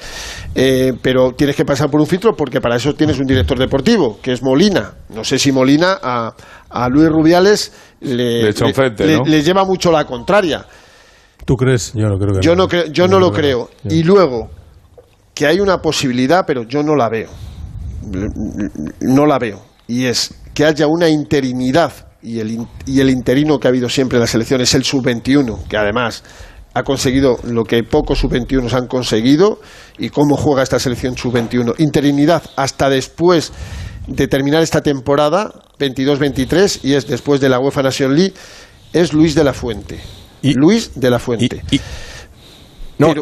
Eh, 0.56 0.94
pero 1.02 1.34
tienes 1.34 1.56
que 1.56 1.66
pasar 1.66 1.90
por 1.90 2.00
un 2.00 2.08
filtro 2.08 2.36
porque 2.36 2.62
para 2.62 2.78
eso 2.78 2.94
tienes 2.96 3.20
un 3.20 3.26
director 3.26 3.60
deportivo, 3.60 4.20
que 4.22 4.32
es 4.32 4.42
Molina. 4.42 4.94
No 5.10 5.24
sé 5.24 5.38
si 5.40 5.52
Molina 5.52 5.98
a, 6.02 6.34
a 6.70 6.90
Luis 6.90 7.10
Rubiales 7.10 7.74
le, 8.00 8.44
Le 8.44 8.74
frente, 8.74 9.06
le- 9.06 9.18
¿no? 9.18 9.24
le 9.26 9.42
lleva 9.44 9.66
mucho 9.66 9.92
la 9.92 10.06
contraria. 10.06 10.66
¿Tú 11.46 11.56
crees? 11.56 11.92
Yo 11.94 12.08
no 12.08 12.18
creo 12.18 12.34
que 12.36 12.42
Yo 12.42 12.56
no, 12.56 12.68
creo- 12.68 12.86
yo 12.88 13.08
no 13.08 13.20
lo 13.20 13.32
creo. 13.32 13.70
Y 13.90 14.04
luego, 14.04 14.50
que 15.34 15.48
hay 15.48 15.60
una 15.60 15.82
posibilidad, 15.82 16.46
pero 16.48 16.64
yo 16.64 16.82
no 16.84 16.96
la 16.96 17.10
veo. 17.10 17.30
No 19.02 19.26
la 19.26 19.40
veo. 19.40 19.62
Y 19.88 20.06
es 20.06 20.34
que 20.54 20.66
haya 20.66 20.88
una 20.88 21.10
interinidad. 21.10 21.92
Y 22.22 22.40
el, 22.40 22.66
y 22.86 23.00
el 23.00 23.10
interino 23.10 23.60
que 23.60 23.68
ha 23.68 23.70
habido 23.70 23.90
siempre 23.90 24.18
en 24.18 24.22
la 24.22 24.28
selección 24.28 24.60
es 24.62 24.74
el 24.74 24.84
sub-21, 24.84 25.68
que 25.68 25.78
además 25.78 26.24
ha 26.74 26.84
conseguido 26.84 27.38
lo 27.44 27.64
que 27.64 27.84
pocos 27.84 28.20
sub-21 28.20 28.72
han 28.74 28.88
conseguido. 28.88 29.60
Y 29.98 30.10
cómo 30.10 30.36
juega 30.36 30.64
esta 30.64 30.80
selección 30.80 31.16
sub-21. 31.16 31.76
Interinidad 31.78 32.44
hasta 32.56 32.90
después 32.90 33.52
de 34.08 34.28
terminar 34.28 34.64
esta 34.64 34.82
temporada, 34.82 35.54
22-23, 35.80 36.80
y 36.84 36.94
es 36.94 37.08
después 37.08 37.40
de 37.42 37.50
la 37.50 37.60
UEFA 37.60 37.84
Nation 37.84 38.16
League, 38.16 38.34
es 38.94 39.14
Luis 39.14 39.36
de 39.36 39.44
la 39.44 39.54
Fuente. 39.54 40.00
Luis 40.42 40.92
de 40.96 41.10
la 41.10 41.20
Fuente. 41.20 41.62
No. 42.98 43.14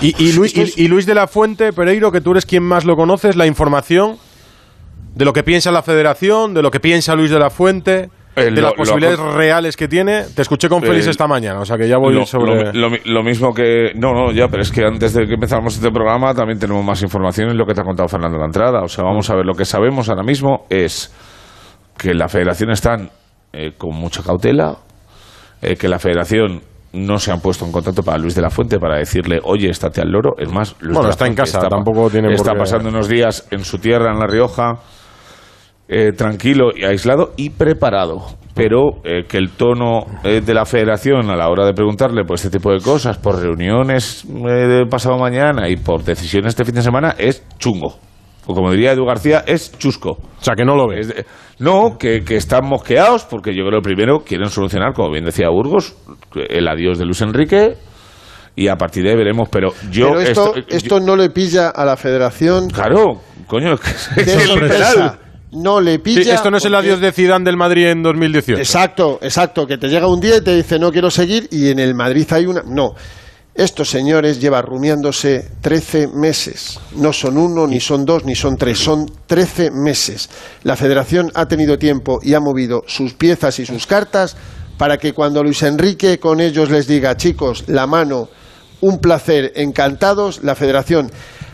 y, 0.00 0.14
y 0.24 0.32
Luis, 0.32 0.56
y- 0.56 0.84
y 0.84 0.88
Luis 0.88 1.06
de 1.06 1.14
la 1.14 1.26
Fuente, 1.28 1.72
Pereiro, 1.72 2.10
que 2.10 2.20
tú 2.20 2.32
eres 2.32 2.46
quien 2.46 2.62
más 2.62 2.84
lo 2.84 2.96
conoces, 2.96 3.36
la 3.36 3.46
información 3.46 4.16
de 5.14 5.24
lo 5.24 5.32
que 5.32 5.42
piensa 5.42 5.70
la 5.70 5.82
federación, 5.82 6.54
de 6.54 6.62
lo 6.62 6.70
que 6.70 6.80
piensa 6.80 7.14
Luis 7.14 7.30
de 7.30 7.38
la 7.38 7.50
Fuente, 7.50 8.08
Eh, 8.36 8.44
de 8.44 8.50
lo- 8.52 8.62
las 8.62 8.74
posibilidades 8.74 9.18
reales 9.18 9.76
que 9.76 9.88
tiene. 9.88 10.22
Te 10.34 10.42
escuché 10.42 10.68
con 10.68 10.80
Félix 10.82 11.06
Eh, 11.08 11.10
esta 11.10 11.26
mañana, 11.26 11.60
o 11.60 11.64
sea 11.64 11.76
que 11.76 11.88
ya 11.88 11.98
voy 11.98 12.14
lo, 12.14 12.24
sobre... 12.24 12.66
lo- 12.66 12.72
lo 12.72 12.90
mi- 12.90 13.00
lo 13.04 13.22
mismo 13.22 13.52
que. 13.52 13.92
No, 13.96 14.12
no, 14.14 14.32
ya, 14.32 14.46
pero 14.48 14.62
es 14.62 14.70
que 14.70 14.84
antes 14.84 15.12
de 15.14 15.26
que 15.26 15.34
empezáramos 15.34 15.74
este 15.74 15.90
programa 15.90 16.32
también 16.34 16.58
tenemos 16.58 16.84
más 16.84 17.02
información 17.02 17.50
en 17.50 17.58
lo 17.58 17.66
que 17.66 17.74
te 17.74 17.80
ha 17.80 17.84
contado 17.84 18.08
Fernando 18.08 18.38
la 18.38 18.46
entrada. 18.46 18.82
O 18.82 18.88
sea, 18.88 19.04
vamos 19.04 19.28
a 19.30 19.34
ver, 19.34 19.44
lo 19.44 19.54
que 19.54 19.64
sabemos 19.64 20.08
ahora 20.08 20.22
mismo 20.22 20.64
es 20.70 21.12
que 21.98 22.14
la 22.14 22.28
federación 22.28 22.70
están 22.70 23.10
eh, 23.52 23.72
con 23.76 23.94
mucha 23.96 24.22
cautela, 24.22 24.76
eh, 25.60 25.74
que 25.76 25.88
la 25.88 25.98
federación 25.98 26.62
no 26.92 27.18
se 27.18 27.30
han 27.32 27.40
puesto 27.40 27.64
en 27.64 27.72
contacto 27.72 28.02
para 28.02 28.16
Luis 28.18 28.34
de 28.36 28.42
la 28.42 28.50
Fuente 28.50 28.78
para 28.78 28.96
decirle, 28.98 29.40
oye, 29.42 29.68
estate 29.70 30.00
al 30.00 30.08
loro. 30.10 30.34
Es 30.38 30.50
más, 30.52 30.76
Luis 30.80 30.94
Bueno, 30.94 31.00
de 31.02 31.06
la 31.08 31.10
está 31.10 31.26
en 31.26 31.34
casa, 31.34 31.60
tampoco 31.68 32.08
tiene 32.10 32.28
por 32.28 32.34
Está 32.36 32.52
qué- 32.52 32.58
pasando 32.58 32.88
unos 32.88 33.08
días 33.08 33.46
en 33.50 33.64
su 33.64 33.78
tierra, 33.78 34.12
en 34.12 34.18
La 34.20 34.26
Rioja, 34.26 34.72
eh, 35.90 36.12
tranquilo 36.12 36.70
y 36.74 36.84
aislado 36.84 37.32
y 37.36 37.50
preparado. 37.50 38.22
Pero 38.54 39.00
eh, 39.04 39.24
que 39.28 39.38
el 39.38 39.50
tono 39.50 40.04
eh, 40.24 40.40
de 40.40 40.54
la 40.54 40.64
federación 40.64 41.30
a 41.30 41.36
la 41.36 41.48
hora 41.48 41.64
de 41.66 41.72
preguntarle 41.72 42.24
por 42.24 42.36
este 42.36 42.50
tipo 42.50 42.70
de 42.72 42.80
cosas, 42.80 43.18
por 43.18 43.40
reuniones 43.40 44.24
eh, 44.24 44.48
de 44.66 44.86
pasado 44.86 45.18
mañana 45.18 45.68
y 45.68 45.76
por 45.76 46.02
decisiones 46.04 46.48
este 46.50 46.64
fin 46.64 46.74
de 46.74 46.82
semana, 46.82 47.14
es 47.18 47.44
chungo. 47.58 47.98
o 48.46 48.54
como 48.54 48.70
diría 48.72 48.92
Edu 48.92 49.04
García, 49.06 49.44
es 49.46 49.76
chusco. 49.78 50.10
O 50.12 50.42
sea, 50.44 50.54
que 50.56 50.64
no 50.64 50.74
lo 50.74 50.88
de- 50.88 51.24
no, 51.60 51.96
que, 51.98 52.22
que 52.24 52.36
están 52.36 52.66
mosqueados, 52.66 53.24
porque 53.24 53.54
yo 53.54 53.64
creo 53.66 53.80
que 53.80 53.84
primero 53.94 54.20
quieren 54.20 54.48
solucionar, 54.48 54.94
como 54.94 55.10
bien 55.12 55.24
decía 55.24 55.48
Burgos, 55.50 55.94
el 56.34 56.66
adiós 56.68 56.98
de 56.98 57.04
Luis 57.04 57.20
Enrique, 57.22 57.74
y 58.56 58.68
a 58.68 58.76
partir 58.76 59.04
de 59.04 59.10
ahí 59.10 59.16
veremos, 59.16 59.48
pero 59.50 59.68
yo... 59.90 60.08
Pero 60.08 60.20
esto, 60.20 60.54
esto- 60.56 60.76
esto 60.76 61.00
no 61.00 61.16
le 61.16 61.30
pilla 61.30 61.68
a 61.68 61.84
la 61.84 61.96
federación 61.96 62.68
Claro, 62.68 63.20
coño, 63.46 63.74
es 63.74 63.80
que- 63.80 64.20
es 64.22 64.54
literal. 64.54 65.18
No 65.52 65.80
le 65.80 65.94
Sí, 65.94 65.98
pilla. 65.98 66.34
esto 66.34 66.50
no 66.50 66.58
es 66.58 66.64
el 66.64 66.74
adiós 66.74 67.00
de 67.00 67.10
Zidane 67.12 67.44
del 67.44 67.56
Madrid 67.56 67.86
en 67.88 68.02
2018. 68.02 68.60
Exacto, 68.60 69.18
exacto, 69.20 69.66
que 69.66 69.78
te 69.78 69.88
llega 69.88 70.06
un 70.06 70.20
día 70.20 70.36
y 70.36 70.40
te 70.42 70.54
dice 70.54 70.78
no 70.78 70.92
quiero 70.92 71.10
seguir 71.10 71.48
y 71.50 71.68
en 71.68 71.78
el 71.78 71.94
Madrid 71.94 72.26
hay 72.30 72.46
una... 72.46 72.62
No, 72.62 72.94
estos 73.54 73.90
señores 73.90 74.40
llevan 74.40 74.64
rumiándose 74.64 75.50
13 75.60 76.08
meses. 76.14 76.78
No 76.96 77.12
son 77.12 77.36
uno, 77.36 77.66
ni 77.66 77.80
son 77.80 78.04
dos, 78.04 78.24
ni 78.24 78.36
son 78.36 78.56
tres, 78.56 78.78
son 78.78 79.10
13 79.26 79.70
meses. 79.72 80.30
La 80.62 80.76
federación 80.76 81.32
ha 81.34 81.46
tenido 81.46 81.76
tiempo 81.76 82.20
y 82.22 82.34
ha 82.34 82.40
movido 82.40 82.84
sus 82.86 83.14
piezas 83.14 83.58
y 83.58 83.66
sus 83.66 83.86
cartas 83.86 84.36
para 84.78 84.98
que 84.98 85.12
cuando 85.12 85.42
Luis 85.42 85.62
Enrique 85.64 86.18
con 86.20 86.40
ellos 86.40 86.70
les 86.70 86.86
diga, 86.86 87.16
chicos, 87.16 87.64
la 87.66 87.86
mano, 87.86 88.28
un 88.80 88.98
placer, 88.98 89.52
encantados, 89.56 90.42
la 90.42 90.54
federación 90.54 91.10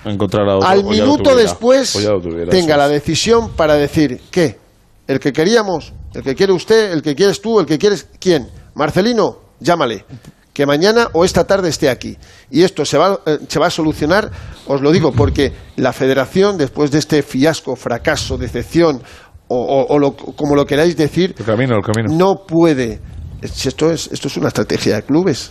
Encontrar 0.06 0.48
a 0.48 0.56
otro, 0.56 0.68
al 0.68 0.84
minuto 0.84 1.16
tuviera, 1.22 1.40
después 1.42 1.92
tuviera, 1.92 2.50
tenga 2.50 2.76
la 2.76 2.88
decisión 2.88 3.50
para 3.50 3.74
decir 3.74 4.20
¿qué? 4.30 4.58
el 5.06 5.18
que 5.20 5.32
queríamos, 5.32 5.92
el 6.14 6.22
que 6.22 6.34
quiere 6.34 6.52
usted, 6.52 6.92
el 6.92 7.02
que 7.02 7.14
quieres 7.14 7.40
tú, 7.40 7.58
el 7.60 7.66
que 7.66 7.78
quieres 7.78 8.06
quién, 8.20 8.48
Marcelino, 8.74 9.38
llámale, 9.60 10.04
que 10.52 10.64
mañana 10.64 11.08
o 11.12 11.24
esta 11.24 11.44
tarde 11.46 11.68
esté 11.68 11.90
aquí 11.90 12.16
y 12.50 12.62
esto 12.62 12.84
se 12.84 12.96
va, 12.98 13.20
eh, 13.26 13.38
se 13.48 13.58
va 13.58 13.66
a 13.66 13.70
solucionar, 13.70 14.30
os 14.66 14.80
lo 14.80 14.90
digo 14.90 15.12
porque 15.12 15.52
la 15.76 15.92
Federación 15.92 16.56
después 16.56 16.90
de 16.90 16.98
este 16.98 17.22
fiasco, 17.22 17.76
fracaso, 17.76 18.38
decepción 18.38 19.02
o, 19.48 19.56
o- 19.56 19.94
o 19.94 19.98
lo- 19.98 20.16
como 20.16 20.54
lo 20.56 20.64
queráis 20.64 20.96
decir, 20.96 21.34
El 21.38 21.44
camino, 21.44 21.76
el 21.76 21.82
camino. 21.82 22.14
no 22.16 22.46
puede. 22.46 23.00
Esto 23.42 23.90
es 23.90 24.08
esto 24.10 24.28
es 24.28 24.36
una 24.38 24.48
estrategia 24.48 24.96
de 24.96 25.02
clubes. 25.02 25.50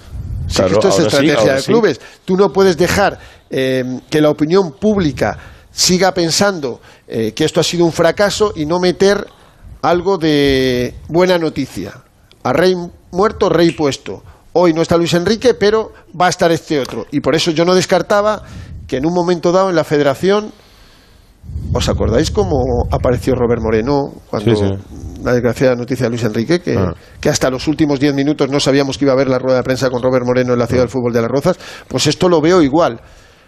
Esto 0.49 0.65
es 0.89 0.95
sí, 0.95 1.01
estrategia 1.03 1.53
de 1.55 1.61
sí. 1.61 1.67
clubes. 1.67 2.01
Tú 2.25 2.35
no 2.35 2.51
puedes 2.51 2.75
dejar 2.77 3.17
eh, 3.57 4.01
que 4.09 4.19
la 4.19 4.29
opinión 4.29 4.73
pública 4.73 5.37
siga 5.71 6.13
pensando 6.13 6.81
eh, 7.07 7.31
que 7.31 7.45
esto 7.45 7.61
ha 7.61 7.63
sido 7.63 7.85
un 7.85 7.93
fracaso 7.93 8.51
y 8.53 8.65
no 8.65 8.81
meter 8.81 9.25
algo 9.81 10.17
de 10.17 10.93
buena 11.07 11.37
noticia. 11.37 11.93
A 12.43 12.51
rey 12.51 12.75
muerto, 13.11 13.47
rey 13.47 13.71
puesto. 13.71 14.23
Hoy 14.51 14.73
no 14.73 14.81
está 14.81 14.97
Luis 14.97 15.13
Enrique, 15.13 15.53
pero 15.53 15.93
va 16.19 16.27
a 16.27 16.29
estar 16.29 16.51
este 16.51 16.81
otro. 16.81 17.05
Y 17.11 17.21
por 17.21 17.33
eso 17.33 17.51
yo 17.51 17.63
no 17.63 17.73
descartaba 17.75 18.43
que 18.87 18.97
en 18.97 19.05
un 19.05 19.13
momento 19.13 19.53
dado 19.53 19.69
en 19.69 19.75
la 19.77 19.85
federación 19.85 20.51
¿Os 21.73 21.87
acordáis 21.89 22.31
cómo 22.31 22.87
apareció 22.89 23.35
Robert 23.35 23.61
Moreno 23.61 24.11
cuando 24.29 24.55
Sí, 24.55 24.65
sí. 24.65 25.23
la 25.23 25.31
desgraciada 25.33 25.75
noticia 25.75 26.05
de 26.05 26.09
Luis 26.09 26.23
Enrique? 26.23 26.59
Que, 26.59 26.75
Ah. 26.75 26.93
que 27.21 27.29
hasta 27.29 27.49
los 27.49 27.67
últimos 27.67 27.99
10 27.99 28.13
minutos 28.15 28.49
no 28.49 28.59
sabíamos 28.59 28.97
que 28.97 29.05
iba 29.05 29.11
a 29.11 29.15
haber 29.15 29.29
la 29.29 29.37
rueda 29.39 29.57
de 29.57 29.63
prensa 29.63 29.89
con 29.89 30.01
Robert 30.01 30.25
Moreno 30.25 30.53
en 30.53 30.59
la 30.59 30.67
ciudad 30.67 30.83
del 30.83 30.89
fútbol 30.89 31.13
de 31.13 31.21
las 31.21 31.29
Rozas. 31.29 31.57
Pues 31.87 32.07
esto 32.07 32.29
lo 32.29 32.41
veo 32.41 32.61
igual. 32.61 32.99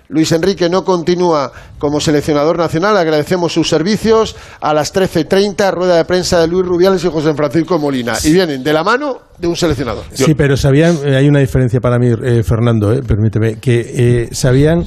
Luis 0.10 0.32
Enrique 0.32 0.70
no 0.70 0.84
continúa 0.84 1.52
como 1.80 2.00
seleccionador 2.00 2.58
nacional. 2.58 2.96
Agradecemos 2.98 3.54
sus 3.54 3.68
servicios. 3.70 4.36
A 4.62 4.74
las 4.74 4.94
13.30, 4.94 5.72
rueda 5.72 5.98
de 5.98 6.06
prensa 6.06 6.40
de 6.40 6.48
Luis 6.48 6.66
Rubiales 6.66 7.04
y 7.04 7.10
José 7.10 7.34
Francisco 7.34 7.78
Molina. 7.78 8.14
Y 8.24 8.32
vienen 8.34 8.64
de 8.64 8.74
la 8.74 8.84
mano 8.84 9.18
de 9.38 9.48
un 9.48 9.56
seleccionador. 9.56 10.06
Sí, 10.14 10.34
pero 10.36 10.56
sabían, 10.56 10.98
eh, 11.06 11.16
hay 11.16 11.28
una 11.28 11.40
diferencia 11.40 11.80
para 11.80 12.00
mí, 12.00 12.08
eh, 12.24 12.44
Fernando, 12.44 12.94
eh, 12.94 13.02
permíteme, 13.06 13.60
que 13.60 13.80
eh, 14.24 14.30
sabían 14.32 14.86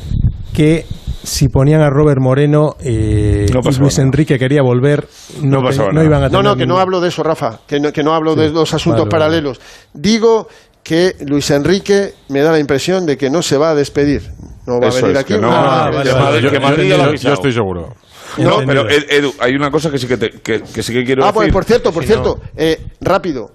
que 0.54 0.86
si 1.22 1.48
ponían 1.48 1.82
a 1.82 1.90
Robert 1.90 2.18
Moreno 2.20 2.76
eh, 2.80 3.46
No 3.52 3.60
y 3.60 3.78
Luis 3.78 3.98
nada. 3.98 4.02
Enrique 4.08 4.38
quería 4.38 4.62
volver, 4.62 5.06
no, 5.42 5.58
No 5.60 5.62
pasaba 5.62 5.92
no 5.92 6.02
iban 6.02 6.22
a 6.22 6.28
No, 6.28 6.38
tener 6.38 6.44
no, 6.44 6.56
que 6.56 6.66
no 6.66 6.78
hablo 6.78 7.00
de 7.00 7.08
eso, 7.08 7.22
Rafa, 7.22 7.60
que 7.66 7.78
no, 7.78 7.92
que 7.92 8.02
no 8.02 8.14
hablo 8.14 8.34
de 8.34 8.48
los 8.50 8.72
asuntos 8.72 9.02
Vale, 9.04 9.10
vale. 9.10 9.24
paralelos. 9.42 9.60
Digo 9.92 10.48
que 10.82 11.16
Luis 11.26 11.50
Enrique 11.50 12.14
me 12.30 12.40
da 12.40 12.52
la 12.52 12.58
impresión 12.58 13.04
de 13.04 13.18
que 13.18 13.28
no 13.28 13.42
se 13.42 13.58
va 13.58 13.70
a 13.70 13.74
despedir. 13.74 14.22
No 14.66 14.80
va 14.80 14.88
Eso 14.88 14.98
a 14.98 15.00
venir 15.02 15.16
es, 15.16 15.22
aquí. 15.24 15.34
que 15.34 15.40
no, 15.40 15.50
Ah, 15.52 15.90
vale, 15.92 16.12
vale. 16.12 16.42
Yo, 16.42 16.50
yo- 16.52 17.14
yo- 17.14 17.32
estoy 17.32 17.52
seguro. 17.52 17.94
No, 18.38 18.58
pero 18.66 18.88
Ed- 18.88 19.06
Edu, 19.10 19.34
hay 19.40 19.54
una 19.56 19.70
cosa 19.70 19.90
que 19.90 19.98
sí 19.98 20.06
que, 20.06 20.16
te- 20.16 20.30
que, 20.40 20.62
que 20.62 20.82
sí 20.82 20.92
que 20.92 21.04
quiero 21.04 21.24
Ah, 21.24 21.28
decir. 21.28 21.36
pues 21.40 21.52
por 21.52 21.64
cierto, 21.64 21.92
por 21.92 22.04
Si 22.04 22.10
no- 22.10 22.14
cierto, 22.14 22.40
eh, 22.56 22.80
rápido. 23.00 23.50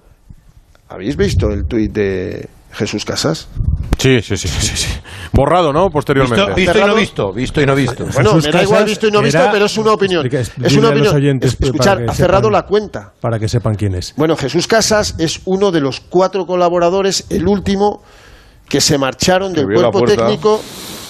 ¿Habéis 0.88 1.16
visto 1.16 1.48
el 1.50 1.64
tuit 1.66 1.90
de 1.92 2.48
Jesús 2.72 3.04
Casas? 3.04 3.48
Sí, 3.98 4.20
sí, 4.20 4.36
sí, 4.36 4.48
sí, 4.48 4.76
sí. 4.76 4.88
Borrado, 5.32 5.72
¿no? 5.72 5.88
Posteriormente. 5.90 6.52
Visto, 6.54 6.54
visto 6.54 6.78
y 6.78 6.86
no 6.86 6.94
visto, 6.94 7.32
visto 7.32 7.60
y 7.62 7.66
no 7.66 7.74
visto. 7.74 8.04
Bueno, 8.12 8.30
Jesús 8.34 8.44
me 8.46 8.52
da 8.52 8.62
igual 8.62 8.84
visto 8.84 9.08
y 9.08 9.10
no 9.10 9.22
visto, 9.22 9.38
era- 9.38 9.50
pero 9.50 9.64
es 9.64 9.78
una 9.78 9.92
opinión. 9.92 10.26
Explica- 10.26 10.66
Es 10.68 10.76
una 10.76 10.90
opinión. 10.90 11.16
oyentes, 11.16 11.56
Escuchar, 11.58 12.04
ha 12.08 12.14
cerrado 12.14 12.48
sepan- 12.48 12.52
la 12.52 12.62
cuenta. 12.66 13.12
Para 13.20 13.38
que 13.38 13.48
sepan 13.48 13.74
quién 13.74 13.94
es. 13.94 14.12
Bueno, 14.16 14.36
Jesús 14.36 14.66
Casas 14.66 15.14
es 15.18 15.40
uno 15.46 15.72
de 15.72 15.80
los 15.80 16.00
cuatro 16.00 16.46
colaboradores, 16.46 17.24
el 17.30 17.48
último, 17.48 18.02
que 18.68 18.80
se 18.80 18.98
marcharon 18.98 19.52
del 19.52 19.66
cuerpo 19.66 20.02
técnico 20.04 20.60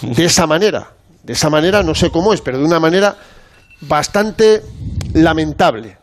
de 0.03 0.25
esa 0.25 0.47
manera. 0.47 0.93
De 1.23 1.33
esa 1.33 1.51
manera, 1.51 1.83
no 1.83 1.95
sé 1.95 2.11
cómo 2.11 2.33
es, 2.33 2.41
pero 2.41 2.59
de 2.59 2.65
una 2.65 2.79
manera 2.79 3.17
bastante 3.81 4.63
lamentable. 5.13 5.99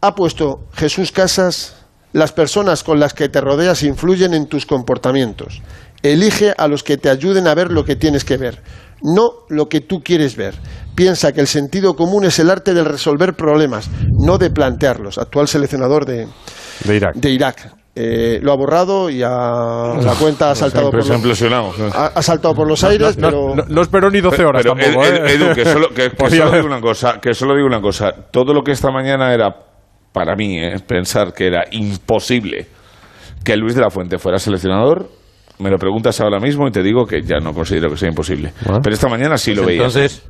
Ha 0.00 0.14
puesto 0.14 0.66
Jesús 0.74 1.12
Casas, 1.12 1.76
las 2.12 2.32
personas 2.32 2.84
con 2.84 3.00
las 3.00 3.14
que 3.14 3.28
te 3.28 3.40
rodeas 3.40 3.82
influyen 3.82 4.34
en 4.34 4.46
tus 4.46 4.66
comportamientos. 4.66 5.62
Elige 6.02 6.52
a 6.58 6.68
los 6.68 6.82
que 6.82 6.98
te 6.98 7.08
ayuden 7.08 7.48
a 7.48 7.54
ver 7.54 7.70
lo 7.70 7.84
que 7.84 7.96
tienes 7.96 8.24
que 8.24 8.36
ver, 8.36 8.62
no 9.02 9.30
lo 9.48 9.68
que 9.68 9.80
tú 9.80 10.02
quieres 10.02 10.36
ver. 10.36 10.54
Piensa 10.94 11.32
que 11.32 11.40
el 11.40 11.46
sentido 11.46 11.96
común 11.96 12.24
es 12.24 12.38
el 12.38 12.50
arte 12.50 12.74
de 12.74 12.84
resolver 12.84 13.34
problemas, 13.34 13.88
no 14.18 14.36
de 14.36 14.50
plantearlos. 14.50 15.16
Actual 15.16 15.48
seleccionador 15.48 16.04
de, 16.04 16.28
De 16.84 16.96
Irak. 16.96 17.14
de 17.16 17.30
Irak. 17.30 17.83
Eh, 17.96 18.40
lo 18.42 18.50
ha 18.50 18.56
borrado 18.56 19.08
y 19.08 19.22
a 19.22 19.28
la 19.30 20.14
cuenta 20.18 20.50
ha 20.50 20.54
saltado, 20.56 20.90
por 20.90 21.00
ha 21.00 21.06
los, 21.06 21.94
ha, 21.94 22.06
ha 22.06 22.22
saltado 22.22 22.52
por 22.52 22.66
los 22.66 22.82
aires, 22.82 23.16
No, 23.16 23.28
pero... 23.28 23.54
no- 23.54 23.64
no 23.68 23.82
esperó 23.82 24.10
ni 24.10 24.20
12 24.20 24.44
horas 24.44 24.62
Pero, 24.64 24.74
tampoco, 24.74 25.04
Ed- 25.06 25.14
Ed- 25.14 25.26
¿eh? 25.26 25.32
Edu, 25.34 25.54
que 25.54 25.64
solo, 25.64 25.88
que- 25.90 25.94
que 26.10 26.16
Podía 26.16 26.38
solo 26.38 26.48
haber. 26.48 26.62
digo 26.62 26.74
una 26.74 26.80
cosa, 26.82 27.20
que 27.20 27.34
solo 27.34 27.54
digo 27.54 27.68
una 27.68 27.80
cosa. 27.80 28.10
Todo 28.32 28.52
lo 28.52 28.64
que 28.64 28.72
esta 28.72 28.90
mañana 28.90 29.32
era, 29.32 29.54
para 30.12 30.34
mí, 30.34 30.58
eh, 30.58 30.80
pensar 30.84 31.32
que 31.32 31.46
era 31.46 31.64
imposible 31.70 32.66
que 33.44 33.56
Luis 33.56 33.76
de 33.76 33.82
la 33.82 33.90
Fuente 33.90 34.18
fuera 34.18 34.38
seleccionador, 34.40 35.08
me 35.58 35.70
lo 35.70 35.78
preguntas 35.78 36.20
ahora 36.20 36.40
mismo 36.40 36.66
y 36.68 36.72
te 36.72 36.82
digo 36.82 37.06
que 37.06 37.22
ya 37.22 37.38
no 37.38 37.52
considero 37.52 37.90
que 37.90 37.96
sea 37.96 38.08
imposible. 38.08 38.52
Pero 38.82 38.94
esta 38.94 39.08
mañana 39.08 39.38
sí 39.38 39.54
lo 39.54 39.62
Pues 39.62 39.68
veía. 39.68 39.86
entonces, 39.86 40.22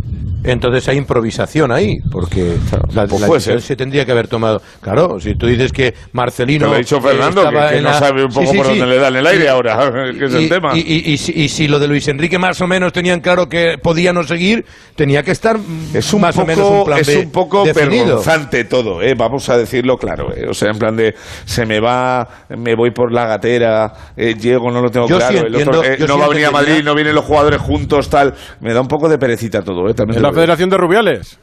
entonces 0.45 0.87
hay 0.89 0.99
improvisación 0.99 1.73
ahí, 1.73 1.97
porque 2.11 2.57
la, 2.95 3.07
pues 3.07 3.21
la 3.23 3.29
decisión 3.29 3.61
se 3.63 3.77
tendría 3.77 4.05
que 4.05 4.13
haber 4.13 4.29
tomado. 4.29 4.61
Claro, 4.83 5.19
si 5.19 5.35
tú 5.35 5.47
dices 5.47 5.73
que 5.73 5.95
Marcelino. 6.13 6.67
Lo 6.67 6.75
ha 6.75 6.79
dicho 6.79 7.01
Fernando, 7.01 7.43
que, 7.45 7.77
que 7.77 7.81
no 7.81 7.89
la- 7.89 7.99
sabe 7.99 8.25
un 8.25 8.31
poco 8.31 8.51
sí, 8.51 8.57
por 8.59 8.67
sí. 8.67 8.79
dónde 8.79 8.95
le 8.95 9.01
dan 9.01 9.17
el 9.17 9.27
aire 9.27 9.45
Y- 9.45 9.49
ahora, 9.49 9.91
que 10.19 10.25
es 10.27 10.33
y, 10.35 10.37
el 10.37 10.49
tema. 10.51 10.77
Y, 10.77 10.81
y- 10.81 11.13
y 11.13 11.17
si- 11.17 11.33
y 11.33 11.49
si 11.49 11.69
lo 11.69 11.79
de 11.79 11.89
Luis 11.89 12.07
Enrique 12.09 12.39
más 12.39 12.61
o 12.61 12.67
menos 12.67 12.93
tenían 12.93 13.21
claro 13.21 13.49
que 13.49 13.77
podía 13.83 14.13
no 14.13 14.23
seguir, 14.25 14.67
tenía 14.95 15.23
que 15.23 15.31
estar 15.31 15.57
Es 15.95 16.13
un 16.13 16.21
más 16.21 16.35
poco, 16.35 16.45
o 16.45 16.47
menos 16.47 16.71
un 16.71 16.85
plan 16.85 17.01
es 17.01 17.07
B 17.07 17.19
un 17.21 17.31
poco 17.33 17.65
definido. 17.65 18.05
vergonzante 18.07 18.65
todo, 18.65 19.01
¿eh? 19.01 19.15
vamos 19.17 19.49
a 19.49 19.57
decirlo 19.57 19.97
claro. 19.97 20.35
¿eh? 20.37 20.47
O 20.49 20.53
sea, 20.55 20.71
en 20.71 20.79
plan 20.79 20.95
de 20.95 21.15
se 21.47 21.65
me 21.65 21.81
va, 21.81 22.29
me 22.59 22.75
voy 22.75 22.91
por 22.91 23.11
la 23.13 23.27
gatera, 23.27 23.93
eh, 24.17 24.35
llego, 24.39 24.71
no 24.71 24.83
lo 24.83 24.91
tengo 24.91 25.07
Yo 25.15 25.19
claro. 25.19 25.33
sí 25.39 25.45
el 25.47 25.55
otro, 25.57 25.59
entiendo- 25.59 25.85
eh, 25.85 25.97
yo 25.99 26.07
no 26.07 26.15
sí 26.15 26.21
va 26.21 26.27
a 26.27 26.29
venir 26.29 26.47
a 26.47 26.51
Madrid, 26.51 26.83
no 26.85 26.95
vienen 26.95 27.15
los 27.15 27.25
jugadores 27.25 27.61
juntos, 27.61 28.09
tal. 28.11 28.35
Me 28.61 28.73
da 28.75 28.81
un 28.81 28.89
poco 28.89 29.09
de 29.09 29.19
perecita 29.19 29.63
todo, 29.63 29.89
¿eh? 29.89 29.95
También 29.95 30.17
¿En 30.19 30.23
te 30.23 30.29
la. 30.29 30.33
Federación 30.33 30.71
de 30.71 30.77
Rubiales? 30.77 31.39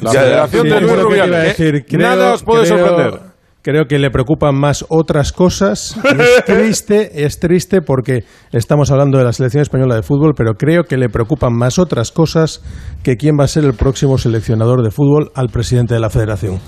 La 0.00 0.12
Ya, 0.12 0.20
Federación 0.20 0.62
Sí, 0.62 0.68
de 0.72 0.80
Luis 0.80 1.02
Rubiales. 1.02 1.42
decir. 1.58 1.74
¿eh? 1.74 1.84
Creo- 1.88 2.00
Nada 2.08 2.34
os 2.34 2.42
puede 2.42 2.64
creo- 2.66 2.78
sorprender. 2.78 3.20
Creo 3.60 3.86
que 3.86 3.98
le 3.98 4.10
preocupan 4.10 4.54
más 4.54 4.86
otras 4.88 5.32
cosas. 5.32 5.96
Es 6.04 6.44
triste, 6.46 7.24
es 7.26 7.38
triste 7.40 7.82
porque 7.82 8.20
estamos 8.52 8.90
hablando 8.92 9.18
de 9.18 9.24
la 9.24 9.32
selección 9.32 9.60
española 9.62 9.96
de 9.96 10.02
fútbol, 10.02 10.32
pero 10.36 10.54
creo 10.54 10.84
que 10.84 10.96
le 10.96 11.08
preocupan 11.10 11.52
más 11.54 11.78
otras 11.78 12.12
cosas 12.12 12.62
que 13.02 13.16
quién 13.16 13.36
va 13.38 13.44
a 13.44 13.48
ser 13.48 13.64
el 13.64 13.74
próximo 13.74 14.16
seleccionador 14.16 14.82
de 14.82 14.90
fútbol 14.90 15.32
al 15.34 15.48
presidente 15.48 15.92
de 15.92 16.00
la 16.00 16.08
federación. 16.08 16.60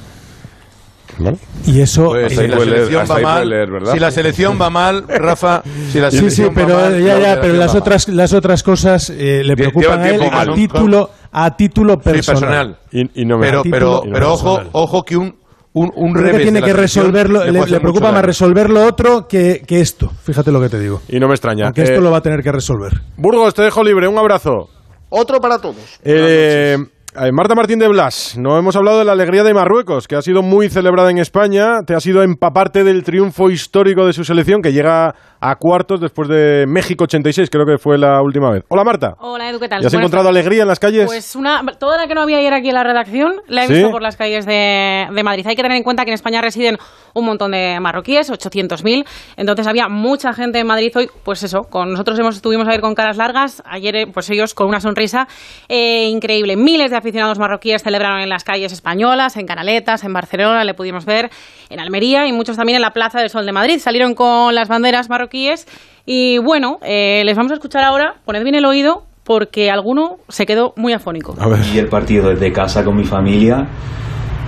Y 1.67 1.81
eso 1.81 2.09
Pues 2.11 2.33
si 2.33 2.47
la 2.49 2.57
leer, 2.57 2.87
selección 2.89 3.23
mal, 3.23 3.49
leer, 3.49 3.69
si 3.93 3.99
la 3.99 4.11
selección 4.11 4.59
va 4.61 4.71
mal, 4.71 5.05
Rafa, 5.09 5.63
si 5.91 5.99
la 6.01 6.11
Sí, 6.11 6.17
sí, 6.19 6.31
selección 6.31 6.49
va 6.51 6.55
pero 6.55 6.77
mal, 6.77 7.03
ya, 7.05 7.19
la 7.19 7.35
ya, 7.35 7.41
pero 7.41 7.55
las 7.55 7.75
va 7.75 7.79
otras, 7.79 8.09
las 8.09 8.33
otras 8.33 8.63
cosas 8.63 9.11
eh, 9.11 9.43
le 9.45 9.57
preocupan 9.57 10.01
a 10.01 10.09
él 10.11 10.23
a 10.33 10.47
título, 10.55 11.11
a 11.33 11.57
título. 11.57 11.95
Sí, 11.95 12.11
personal. 12.11 12.79
Y, 12.93 13.23
y 13.23 13.25
no 13.25 13.39
me 13.39 13.47
Pero, 13.47 13.63
pero, 13.63 14.03
y 14.07 14.11
pero 14.13 14.33
ojo, 14.33 14.55
personal. 14.57 14.71
ojo 14.73 15.03
que 15.05 15.17
un, 15.17 15.37
un, 15.73 15.93
un 15.95 16.13
Creo 16.13 16.25
revés 16.25 16.39
que 16.39 16.43
tiene 16.45 16.61
que 16.63 16.73
selección 16.73 17.05
resolverlo, 17.13 17.45
le 17.45 17.81
preocupa 17.81 18.07
más 18.07 18.15
daño. 18.15 18.27
resolver 18.27 18.71
lo 18.71 18.87
otro 18.87 19.29
que, 19.29 19.63
que 19.67 19.81
esto. 19.81 20.11
Fíjate 20.25 20.51
lo 20.51 20.61
que 20.61 20.69
te 20.69 20.79
digo. 20.81 21.03
y 21.09 21.21
no 21.21 21.29
me 21.29 21.35
extraña. 21.35 21.67
Aunque 21.67 21.83
esto 21.83 21.97
Eh, 21.99 22.01
lo 22.03 22.11
va 22.11 22.19
a 22.19 22.23
tener 22.23 22.43
que 22.43 22.51
resolver. 22.53 23.01
Burgos, 23.17 23.55
te 23.55 23.63
dejo 23.63 23.85
libre. 23.85 24.09
Un 24.09 24.19
abrazo. 24.19 24.69
Otro 25.11 25.41
para 25.41 25.59
todos. 25.59 25.77
Eh, 26.05 26.77
Eh, 26.79 26.87
Marta 27.33 27.57
Martín 27.57 27.81
de 27.81 27.89
Blas, 27.89 28.37
no 28.39 28.57
hemos 28.57 28.77
hablado 28.77 29.01
de 29.01 29.05
la 29.05 29.13
alegría 29.13 29.43
de 29.43 29.53
Marruecos, 29.53 30.07
que 30.07 30.15
ha 30.15 30.23
sido 30.23 30.43
muy 30.43 30.69
celebrada 30.69 31.11
en 31.11 31.19
España. 31.19 31.83
Te 31.85 31.95
ha 31.95 32.01
sido 32.01 32.23
empaparte 32.23 32.85
del 32.85 33.03
triunfo 33.03 33.51
histórico 33.51 34.07
de 34.07 34.13
su 34.13 34.23
selección, 34.23 34.63
que 34.63 34.73
llega 34.73 35.17
a 35.41 35.57
cuartos 35.57 36.01
después 36.01 36.29
de 36.29 36.67
México 36.69 37.05
86, 37.05 37.49
creo 37.51 37.65
que 37.65 37.79
fue 37.79 37.99
la 37.99 38.21
última 38.23 38.51
vez. 38.51 38.63
Hola 38.69 38.85
Marta. 38.85 39.15
Hola 39.19 39.49
Edu, 39.49 39.59
¿qué 39.59 39.69
tal? 39.69 39.81
¿Ya 39.81 39.89
has 39.89 39.95
encontrado 39.95 40.29
alegría 40.29 40.63
en 40.63 40.69
las 40.69 40.79
calles? 40.79 41.07
Pues 41.07 41.35
una, 41.35 41.65
toda 41.79 41.97
la 41.97 42.07
que 42.07 42.15
no 42.15 42.21
había 42.21 42.39
ayer 42.39 42.53
aquí 42.53 42.69
en 42.69 42.75
la 42.75 42.85
redacción 42.85 43.41
la 43.49 43.65
he 43.65 43.67
¿Sí? 43.67 43.73
visto 43.73 43.91
por 43.91 44.03
las 44.03 44.17
calles 44.17 44.45
de, 44.45 45.09
de 45.11 45.23
Madrid. 45.25 45.47
Hay 45.47 45.57
que 45.57 45.63
tener 45.63 45.79
en 45.79 45.83
cuenta 45.83 46.05
que 46.05 46.11
en 46.11 46.15
España 46.15 46.43
residen 46.43 46.77
un 47.15 47.25
montón 47.25 47.53
de 47.53 47.79
marroquíes, 47.81 48.31
800.000. 48.31 49.05
Entonces 49.37 49.67
había 49.67 49.89
mucha 49.89 50.33
gente 50.35 50.61
en 50.61 50.67
Madrid 50.67 50.93
hoy, 50.95 51.09
pues 51.25 51.43
eso, 51.43 51.63
con 51.63 51.91
nosotros 51.91 52.19
hemos, 52.19 52.37
estuvimos 52.37 52.69
a 52.69 52.71
ver 52.71 52.83
con 52.83 52.95
caras 52.95 53.17
largas, 53.17 53.63
ayer 53.65 53.97
eh, 53.97 54.07
pues 54.07 54.29
ellos 54.31 54.55
con 54.55 54.69
una 54.69 54.81
sonrisa 54.81 55.27
eh, 55.69 56.07
increíble. 56.07 56.57
Miles 56.57 56.91
de 56.91 57.00
aficionados 57.01 57.39
marroquíes 57.39 57.83
celebraron 57.83 58.21
en 58.21 58.29
las 58.29 58.45
calles 58.45 58.73
españolas, 58.73 59.37
en 59.37 59.47
Canaletas, 59.47 60.05
en 60.05 60.13
Barcelona, 60.13 60.65
le 60.65 60.75
pudimos 60.75 61.05
ver 61.05 61.31
en 61.69 61.81
Almería 61.81 62.27
y 62.27 62.33
muchos 62.33 62.57
también 62.57 62.77
en 62.77 62.83
la 62.83 62.93
Plaza 62.93 63.21
del 63.21 63.31
Sol 63.31 63.45
de 63.45 63.53
Madrid. 63.53 63.79
Salieron 63.79 64.15
con 64.15 64.55
las 64.55 64.69
banderas 64.69 65.11
marroquíes 65.11 65.67
y 66.07 66.39
bueno, 66.39 66.79
eh, 66.83 67.23
les 67.25 67.37
vamos 67.37 67.53
a 67.53 67.55
escuchar 67.55 67.85
ahora, 67.85 68.15
poned 68.25 68.43
bien 68.43 68.55
el 68.55 68.65
oído 68.65 69.05
porque 69.25 69.71
alguno 69.71 70.17
se 70.29 70.47
quedó 70.47 70.73
muy 70.77 70.93
afónico. 70.93 71.35
Y 71.73 71.79
el 71.79 71.89
partido 71.89 72.31
desde 72.31 72.53
casa 72.53 72.85
con 72.85 72.97
mi 72.97 73.05
familia 73.05 73.69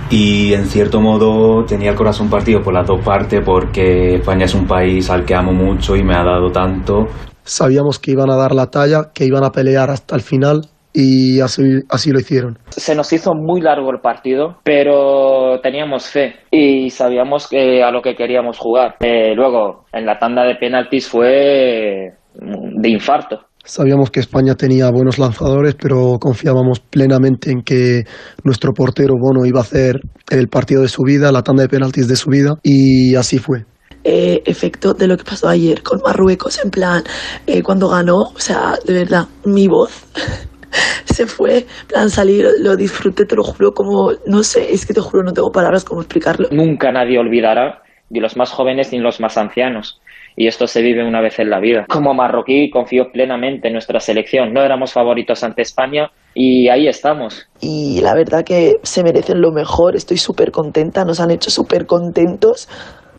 y 0.09 0.53
en 0.53 0.65
cierto 0.65 0.99
modo 0.99 1.63
tenía 1.65 1.91
el 1.91 1.95
corazón 1.95 2.29
partido 2.29 2.61
por 2.61 2.73
las 2.73 2.85
dos 2.85 3.03
partes 3.03 3.41
porque 3.45 4.15
España 4.15 4.45
es 4.45 4.53
un 4.53 4.67
país 4.67 5.09
al 5.09 5.25
que 5.25 5.35
amo 5.35 5.53
mucho 5.53 5.95
y 5.95 6.03
me 6.03 6.13
ha 6.15 6.23
dado 6.23 6.51
tanto. 6.51 7.07
Sabíamos 7.43 7.99
que 7.99 8.11
iban 8.11 8.29
a 8.29 8.35
dar 8.35 8.53
la 8.53 8.67
talla, 8.67 9.11
que 9.13 9.25
iban 9.25 9.43
a 9.43 9.51
pelear 9.51 9.89
hasta 9.89 10.15
el 10.15 10.21
final 10.21 10.61
y 10.93 11.39
así, 11.41 11.63
así 11.89 12.11
lo 12.11 12.19
hicieron. 12.19 12.57
Se 12.69 12.95
nos 12.95 13.11
hizo 13.11 13.33
muy 13.33 13.61
largo 13.61 13.91
el 13.91 13.99
partido, 13.99 14.57
pero 14.63 15.59
teníamos 15.61 16.05
fe 16.07 16.35
y 16.51 16.89
sabíamos 16.91 17.47
que 17.47 17.83
a 17.83 17.91
lo 17.91 18.01
que 18.01 18.15
queríamos 18.15 18.57
jugar. 18.59 18.95
Eh, 18.99 19.33
luego, 19.35 19.85
en 19.91 20.05
la 20.05 20.19
tanda 20.19 20.43
de 20.43 20.55
penaltis 20.55 21.09
fue 21.09 22.13
de 22.35 22.89
infarto. 22.89 23.39
Sabíamos 23.65 24.11
que 24.11 24.19
España 24.19 24.55
tenía 24.55 24.89
buenos 24.91 25.17
lanzadores, 25.19 25.75
pero 25.75 26.17
confiábamos 26.19 26.81
plenamente 26.81 27.49
en 27.49 27.61
que 27.61 28.03
nuestro 28.43 28.73
portero 28.73 29.13
Bono 29.17 29.45
iba 29.45 29.59
a 29.59 29.63
hacer 29.63 30.01
el 30.29 30.49
partido 30.49 30.81
de 30.81 30.89
su 30.89 31.01
vida, 31.03 31.31
la 31.31 31.43
tanda 31.43 31.63
de 31.63 31.69
penaltis 31.69 32.07
de 32.09 32.17
su 32.17 32.29
vida, 32.29 32.55
y 32.61 33.15
así 33.15 33.37
fue. 33.39 33.63
eh, 34.03 34.41
efecto 34.45 34.93
de 34.93 35.07
lo 35.07 35.15
que 35.15 35.23
pasó 35.23 35.47
ayer 35.47 35.81
con 35.81 36.01
Marruecos, 36.05 36.59
en 36.61 36.71
plan, 36.71 37.03
eh, 37.47 37.61
cuando 37.63 37.87
ganó, 37.87 38.17
o 38.35 38.39
sea, 38.39 38.73
de 38.85 38.93
verdad, 38.95 39.27
mi 39.45 39.69
voz 39.69 39.91
se 41.05 41.25
fue, 41.25 41.65
plan, 41.87 42.09
salir, 42.09 42.45
lo 42.59 42.75
disfruté, 42.75 43.25
te 43.25 43.35
lo 43.35 43.43
juro, 43.43 43.71
como, 43.71 44.11
no 44.25 44.43
sé, 44.43 44.73
es 44.73 44.85
que 44.85 44.93
te 44.93 45.01
juro, 45.01 45.23
no 45.23 45.33
tengo 45.33 45.51
palabras 45.51 45.83
como 45.83 46.01
explicarlo. 46.01 46.47
Nunca 46.51 46.91
nadie 46.91 47.19
olvidará, 47.19 47.81
ni 48.09 48.19
los 48.19 48.37
más 48.37 48.51
jóvenes 48.51 48.91
ni 48.91 48.99
los 48.99 49.19
más 49.19 49.37
ancianos. 49.37 49.99
Y 50.35 50.47
esto 50.47 50.65
se 50.65 50.81
vive 50.81 51.05
una 51.05 51.21
vez 51.21 51.37
en 51.39 51.49
la 51.49 51.59
vida. 51.59 51.85
Como 51.87 52.13
marroquí 52.13 52.71
confío 52.71 53.11
plenamente 53.11 53.67
en 53.67 53.73
nuestra 53.73 53.99
selección. 53.99 54.51
No 54.51 54.63
éramos 54.63 54.91
favoritos 54.91 55.43
ante 55.43 55.61
España 55.61 56.09
y 56.33 56.69
ahí 56.69 56.87
estamos. 56.87 57.47
Y 57.61 58.01
la 58.01 58.15
verdad 58.15 58.43
que 58.43 58.77
se 58.81 59.03
merecen 59.03 59.41
lo 59.41 59.51
mejor, 59.51 59.95
estoy 59.95 60.17
súper 60.17 60.51
contenta, 60.51 61.05
nos 61.05 61.19
han 61.19 61.29
hecho 61.29 61.51
súper 61.51 61.85
contentos. 61.85 62.67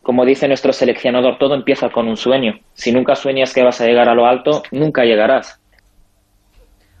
Como 0.03 0.25
dice 0.25 0.47
nuestro 0.47 0.73
seleccionador, 0.73 1.37
todo 1.39 1.55
empieza 1.55 1.89
con 1.89 2.07
un 2.07 2.17
sueño. 2.17 2.59
Si 2.73 2.91
nunca 2.91 3.15
sueñas 3.15 3.53
que 3.53 3.63
vas 3.63 3.79
a 3.79 3.85
llegar 3.85 4.09
a 4.09 4.13
lo 4.13 4.25
alto, 4.25 4.61
nunca 4.71 5.03
llegarás. 5.03 5.59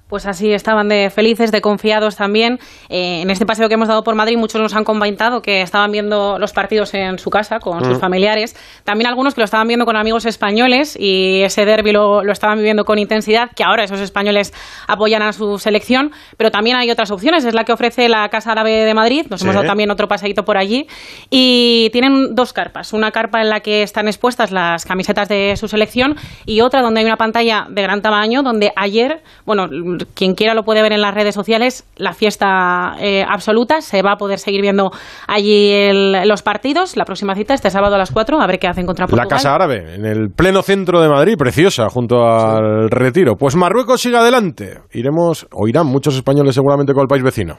Pues 0.07 0.27
así 0.27 0.53
estaban 0.53 0.87
de 0.87 1.09
felices, 1.09 1.51
de 1.51 1.61
confiados 1.61 2.15
también. 2.15 2.59
Eh, 2.89 3.21
en 3.23 3.31
este 3.31 3.43
paseo 3.47 3.67
que 3.67 3.73
hemos 3.73 3.87
dado 3.87 4.03
por 4.03 4.13
Madrid, 4.13 4.37
muchos 4.37 4.61
nos 4.61 4.75
han 4.75 4.83
comentado 4.83 5.41
que 5.41 5.61
estaban 5.63 5.91
viendo 5.91 6.37
los 6.37 6.53
partidos 6.53 6.93
en 6.93 7.17
su 7.17 7.31
casa 7.31 7.59
con 7.59 7.83
sus 7.83 7.97
Mm. 7.97 8.01
familiares. 8.01 8.55
También 8.83 9.07
algunos 9.07 9.33
que 9.33 9.41
lo 9.41 9.45
estaban 9.45 9.67
viendo 9.67 9.83
con 9.85 9.95
amigos 9.95 10.25
españoles 10.25 10.95
y 10.99 11.41
ese 11.41 11.65
derbi 11.65 11.91
lo, 11.91 12.23
lo 12.23 12.31
estaban 12.31 12.59
viviendo 12.59 12.85
con 12.85 12.99
intensidad, 12.99 13.49
que 13.55 13.63
ahora 13.63 13.83
esos 13.83 13.99
españoles 13.99 14.53
apoyan 14.87 15.23
a 15.23 15.33
su 15.33 15.57
selección. 15.57 16.11
Pero 16.37 16.51
también 16.51 16.77
hay 16.77 16.91
otras 16.91 17.09
opciones, 17.09 17.43
es 17.43 17.55
la 17.55 17.63
que 17.63 17.73
ofrece 17.73 18.07
la 18.07 18.29
Casa 18.29 18.51
Árabe 18.51 18.71
de 18.85 18.93
Madrid. 18.93 19.25
Nos 19.31 19.39
Sí. 19.39 19.45
hemos 19.45 19.55
dado 19.55 19.65
también 19.67 19.89
otro 19.89 20.07
paseíto 20.07 20.45
por 20.45 20.57
allí. 20.57 20.87
Y 21.31 21.89
tienen 21.91 22.35
dos 22.35 22.53
carpas. 22.53 22.93
Una 22.93 23.09
carpa 23.09 23.41
en 23.41 23.49
la 23.49 23.61
que 23.61 23.81
están 23.81 24.07
expuestas 24.07 24.51
las 24.51 24.85
camisetas 24.85 25.27
de 25.29 25.55
su 25.57 25.67
selección 25.67 26.15
y 26.45 26.61
otra 26.61 26.81
donde 26.83 26.99
hay 26.99 27.05
una 27.07 27.17
pantalla 27.17 27.65
de 27.69 27.81
gran 27.81 28.03
tamaño 28.03 28.43
donde 28.43 28.71
ayer, 28.75 29.23
bueno, 29.45 29.67
quien 30.13 30.35
quiera 30.35 30.53
lo 30.53 30.63
puede 30.63 30.81
ver 30.81 30.91
en 30.93 31.01
las 31.01 31.13
redes 31.13 31.35
sociales, 31.35 31.85
la 31.97 32.13
fiesta 32.13 32.95
eh, 32.99 33.23
absoluta. 33.27 33.81
Se 33.81 34.01
va 34.01 34.13
a 34.13 34.17
poder 34.17 34.39
seguir 34.39 34.61
viendo 34.61 34.91
allí 35.27 35.71
el- 35.71 36.27
los 36.27 36.41
partidos. 36.43 36.97
La 36.97 37.05
próxima 37.05 37.35
cita 37.35 37.53
este 37.53 37.69
sábado 37.69 37.95
a 37.95 37.97
las 37.97 38.11
4, 38.11 38.39
a 38.41 38.47
ver 38.47 38.59
qué 38.59 38.67
hacen 38.67 38.85
contra 38.85 39.05
La. 39.07 39.25
Casa 39.25 39.53
Árabe, 39.55 39.95
en 39.95 40.05
el 40.05 40.29
pleno 40.35 40.61
centro 40.61 41.01
de 41.01 41.09
Madrid, 41.09 41.35
preciosa, 41.37 41.87
junto 41.89 42.23
al 42.25 42.89
retiro. 42.89 43.35
Pues 43.35 43.55
Marruecos 43.55 44.01
sigue 44.01 44.17
adelante. 44.17 44.79
Iremos, 44.93 45.47
o 45.51 45.67
irán 45.67 45.87
muchos 45.87 46.15
españoles 46.15 46.55
seguramente 46.55 46.93
con 46.93 47.01
el 47.01 47.07
país 47.07 47.23
vecino. 47.23 47.57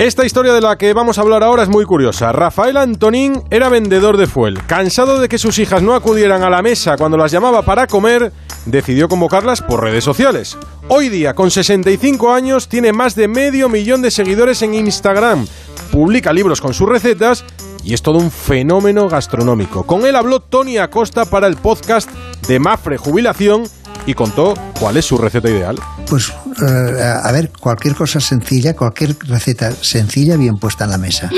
Esta 0.00 0.24
historia 0.24 0.54
de 0.54 0.62
la 0.62 0.78
que 0.78 0.94
vamos 0.94 1.18
a 1.18 1.20
hablar 1.20 1.42
ahora 1.42 1.62
es 1.62 1.68
muy 1.68 1.84
curiosa. 1.84 2.32
Rafael 2.32 2.78
Antonín 2.78 3.42
era 3.50 3.68
vendedor 3.68 4.16
de 4.16 4.26
fuel. 4.26 4.64
Cansado 4.66 5.20
de 5.20 5.28
que 5.28 5.36
sus 5.36 5.58
hijas 5.58 5.82
no 5.82 5.94
acudieran 5.94 6.42
a 6.42 6.48
la 6.48 6.62
mesa 6.62 6.96
cuando 6.96 7.18
las 7.18 7.30
llamaba 7.30 7.60
para 7.60 7.86
comer, 7.86 8.32
decidió 8.64 9.08
convocarlas 9.08 9.60
por 9.60 9.82
redes 9.82 10.02
sociales. 10.02 10.56
Hoy 10.88 11.10
día, 11.10 11.34
con 11.34 11.50
65 11.50 12.32
años, 12.32 12.66
tiene 12.66 12.94
más 12.94 13.14
de 13.14 13.28
medio 13.28 13.68
millón 13.68 14.00
de 14.00 14.10
seguidores 14.10 14.62
en 14.62 14.72
Instagram. 14.72 15.46
Publica 15.92 16.32
libros 16.32 16.62
con 16.62 16.72
sus 16.72 16.88
recetas 16.88 17.44
y 17.84 17.92
es 17.92 18.00
todo 18.00 18.16
un 18.16 18.30
fenómeno 18.30 19.06
gastronómico. 19.06 19.84
Con 19.84 20.06
él 20.06 20.16
habló 20.16 20.40
Tony 20.40 20.78
Acosta 20.78 21.26
para 21.26 21.46
el 21.46 21.56
podcast 21.56 22.08
de 22.48 22.58
Mafre 22.58 22.96
Jubilación 22.96 23.64
y 24.06 24.14
contó 24.14 24.54
cuál 24.78 24.96
es 24.96 25.04
su 25.04 25.18
receta 25.18 25.48
ideal. 25.48 25.76
Pues, 26.08 26.32
eh, 26.62 27.02
a 27.02 27.30
ver, 27.32 27.50
cualquier 27.58 27.94
cosa 27.94 28.20
sencilla, 28.20 28.74
cualquier 28.74 29.16
receta 29.26 29.72
sencilla 29.72 30.36
bien 30.36 30.56
puesta 30.56 30.84
en 30.84 30.90
la 30.90 30.98
mesa. 30.98 31.30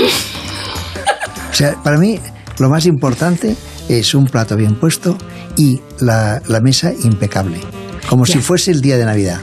O 1.50 1.54
sea, 1.54 1.76
para 1.82 1.98
mí 1.98 2.18
lo 2.58 2.68
más 2.70 2.86
importante 2.86 3.56
es 3.88 4.14
un 4.14 4.26
plato 4.26 4.56
bien 4.56 4.76
puesto 4.76 5.16
y 5.56 5.80
la, 6.00 6.40
la 6.46 6.60
mesa 6.60 6.92
impecable. 7.04 7.60
Como 8.08 8.26
si 8.26 8.38
fuese 8.38 8.70
el 8.70 8.80
día 8.80 8.96
de 8.96 9.04
Navidad. 9.04 9.40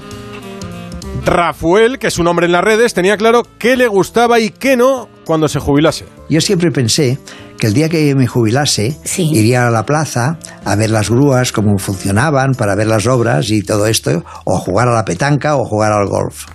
Rafael, 1.26 2.00
que 2.00 2.08
es 2.08 2.18
un 2.18 2.28
hombre 2.28 2.46
en 2.46 2.52
las 2.52 2.64
redes, 2.64 2.94
tenía 2.94 3.18
claro 3.18 3.44
qué 3.58 3.76
le 3.76 3.88
gustaba 3.88 4.40
y 4.40 4.50
qué 4.50 4.76
no 4.76 5.10
cuando 5.26 5.48
se 5.48 5.60
jubilase. 5.60 6.06
Yo 6.30 6.42
siempre 6.42 6.72
pensé 6.72 7.20
que 7.60 7.68
el 7.68 7.74
día 7.74 7.90
que 7.90 8.16
me 8.16 8.26
jubilase 8.26 8.98
iría 9.18 9.68
a 9.68 9.72
la 9.72 9.86
plaza 9.86 10.40
a 10.66 10.76
ver 10.76 10.90
las 10.90 11.10
grúas, 11.10 11.52
cómo 11.52 11.78
funcionaban, 11.78 12.54
para 12.54 12.76
ver 12.76 12.88
las 12.88 13.06
obras 13.06 13.50
y 13.52 13.62
todo 13.62 13.86
esto, 13.86 14.24
o 14.46 14.58
jugar 14.60 14.88
a 14.88 14.94
la 14.94 15.06
petanca 15.06 15.56
o 15.58 15.66
jugar 15.66 15.92
al 15.92 16.08
golf. 16.08 16.46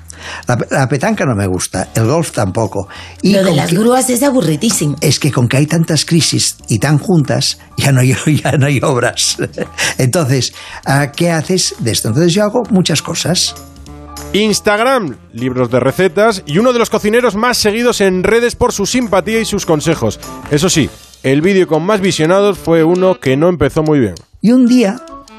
La, 0.49 0.59
la 0.71 0.89
petanca 0.89 1.27
no 1.27 1.35
me 1.35 1.47
gusta, 1.47 1.89
el 1.95 2.07
golf 2.07 2.31
tampoco. 2.33 2.89
Y 3.21 3.35
Lo 3.35 3.45
de 3.45 3.55
las 3.55 3.69
que- 3.69 3.77
grúas 3.77 4.09
es 4.09 4.23
aburridísimo. 4.23 4.97
Es 5.03 5.19
que 5.21 5.31
con 5.31 5.49
que 5.49 5.59
hay 5.59 5.67
tantas 5.67 6.07
crisis 6.07 6.57
y 6.69 6.79
tan 6.79 6.99
juntas, 6.99 7.59
ya 7.77 7.93
no 7.93 8.01
hay, 8.01 8.17
ya 8.43 8.53
no 8.53 8.67
hay 8.67 8.81
obras. 8.83 9.37
Entonces, 9.99 10.55
¿a 10.87 11.13
¿qué 11.13 11.31
haces 11.31 11.75
de 11.81 11.91
esto? 11.93 12.09
Entonces 12.09 12.33
yo 12.33 12.43
hago 12.45 12.63
muchas 12.71 13.03
cosas. 13.03 13.55
Instagram, 14.35 15.17
libros 15.33 15.71
de 15.71 15.79
recetas 15.79 16.43
y 16.45 16.59
uno 16.59 16.73
de 16.73 16.81
los 16.81 16.91
cocineros 16.91 17.37
más 17.37 17.57
seguidos 17.57 18.01
en 18.01 18.25
redes 18.25 18.57
por 18.57 18.73
su 18.73 18.85
simpatía 18.85 19.39
y 19.39 19.45
sus 19.45 19.65
consejos. 19.65 20.19
Eso 20.51 20.69
sí, 20.69 20.91
el 21.23 21.41
vídeo 21.41 21.69
con 21.69 21.87
más 21.87 22.01
visionados 22.01 22.59
fue 22.59 22.83
uno 22.83 23.21
que 23.21 23.37
no 23.37 23.49
empezó 23.49 23.85
muy 23.85 24.01
bien. 24.01 24.15
Y 24.43 24.51
un 24.51 24.67
día 24.67 24.97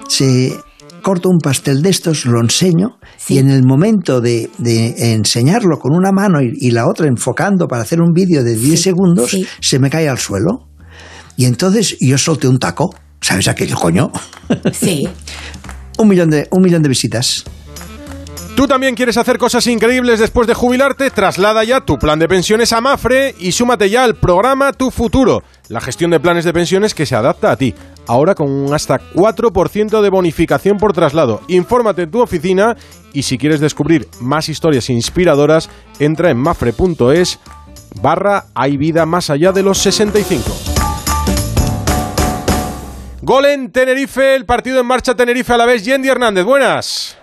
se 0.07 0.57
corto 1.01 1.27
un 1.29 1.39
pastel 1.39 1.81
de 1.81 1.89
estos, 1.89 2.25
lo 2.25 2.39
enseño, 2.39 2.97
y 3.27 3.39
en 3.39 3.49
el 3.49 3.63
momento 3.65 4.21
de, 4.21 4.49
de 4.59 5.13
enseñarlo 5.13 5.77
con 5.77 5.93
una 5.93 6.13
mano 6.13 6.41
y, 6.41 6.53
y 6.57 6.71
la 6.71 6.87
otra 6.87 7.07
enfocando 7.07 7.67
para 7.67 7.81
hacer 7.81 7.99
un 7.99 8.13
vídeo 8.13 8.45
de 8.45 8.55
10 8.55 8.81
segundos, 8.81 9.35
se 9.59 9.77
me 9.77 9.89
cae 9.89 10.07
al 10.07 10.19
suelo. 10.19 10.69
Y 11.35 11.43
entonces 11.45 11.97
yo 11.99 12.17
solté 12.17 12.47
un 12.47 12.59
taco. 12.59 12.95
¿Sabes 13.19 13.49
aquello, 13.49 13.75
coño? 13.75 14.09
Sí. 14.71 15.05
un, 15.97 16.07
millón 16.07 16.29
de, 16.29 16.47
un 16.49 16.61
millón 16.61 16.81
de 16.81 16.87
visitas. 16.87 17.43
¿Tú 18.55 18.67
también 18.67 18.95
quieres 18.95 19.17
hacer 19.17 19.37
cosas 19.37 19.67
increíbles 19.67 20.17
después 20.17 20.47
de 20.47 20.53
jubilarte? 20.53 21.11
Traslada 21.11 21.65
ya 21.65 21.81
tu 21.81 21.99
plan 21.99 22.19
de 22.19 22.29
pensiones 22.29 22.71
a 22.71 22.79
Mafre 22.79 23.35
y 23.37 23.51
súmate 23.51 23.89
ya 23.89 24.05
al 24.05 24.15
programa 24.15 24.71
Tu 24.71 24.91
Futuro, 24.91 25.43
la 25.67 25.81
gestión 25.81 26.09
de 26.11 26.21
planes 26.21 26.45
de 26.45 26.53
pensiones 26.53 26.93
que 26.93 27.05
se 27.05 27.15
adapta 27.15 27.51
a 27.51 27.57
ti. 27.57 27.75
Ahora 28.07 28.33
con 28.33 28.49
un 28.49 28.73
hasta 28.73 29.01
4% 29.13 30.01
de 30.01 30.09
bonificación 30.09 30.77
por 30.77 30.93
traslado. 30.93 31.41
Infórmate 31.49 32.03
en 32.03 32.11
tu 32.11 32.21
oficina 32.21 32.77
y 33.11 33.23
si 33.23 33.37
quieres 33.37 33.59
descubrir 33.59 34.07
más 34.21 34.47
historias 34.47 34.89
inspiradoras, 34.89 35.69
entra 35.99 36.29
en 36.29 36.37
mafre.es 36.37 37.39
barra 38.01 38.45
hay 38.55 38.77
vida 38.77 39.05
más 39.05 39.29
allá 39.29 39.51
de 39.51 39.63
los 39.63 39.79
65. 39.79 40.43
Gol 43.21 43.47
en 43.47 43.69
Tenerife, 43.71 44.33
el 44.33 44.45
partido 44.45 44.79
en 44.79 44.85
marcha 44.85 45.13
Tenerife 45.13 45.51
a 45.51 45.57
la 45.57 45.65
vez. 45.65 45.83
Yendi 45.83 46.07
Hernández, 46.07 46.45
buenas. 46.45 47.17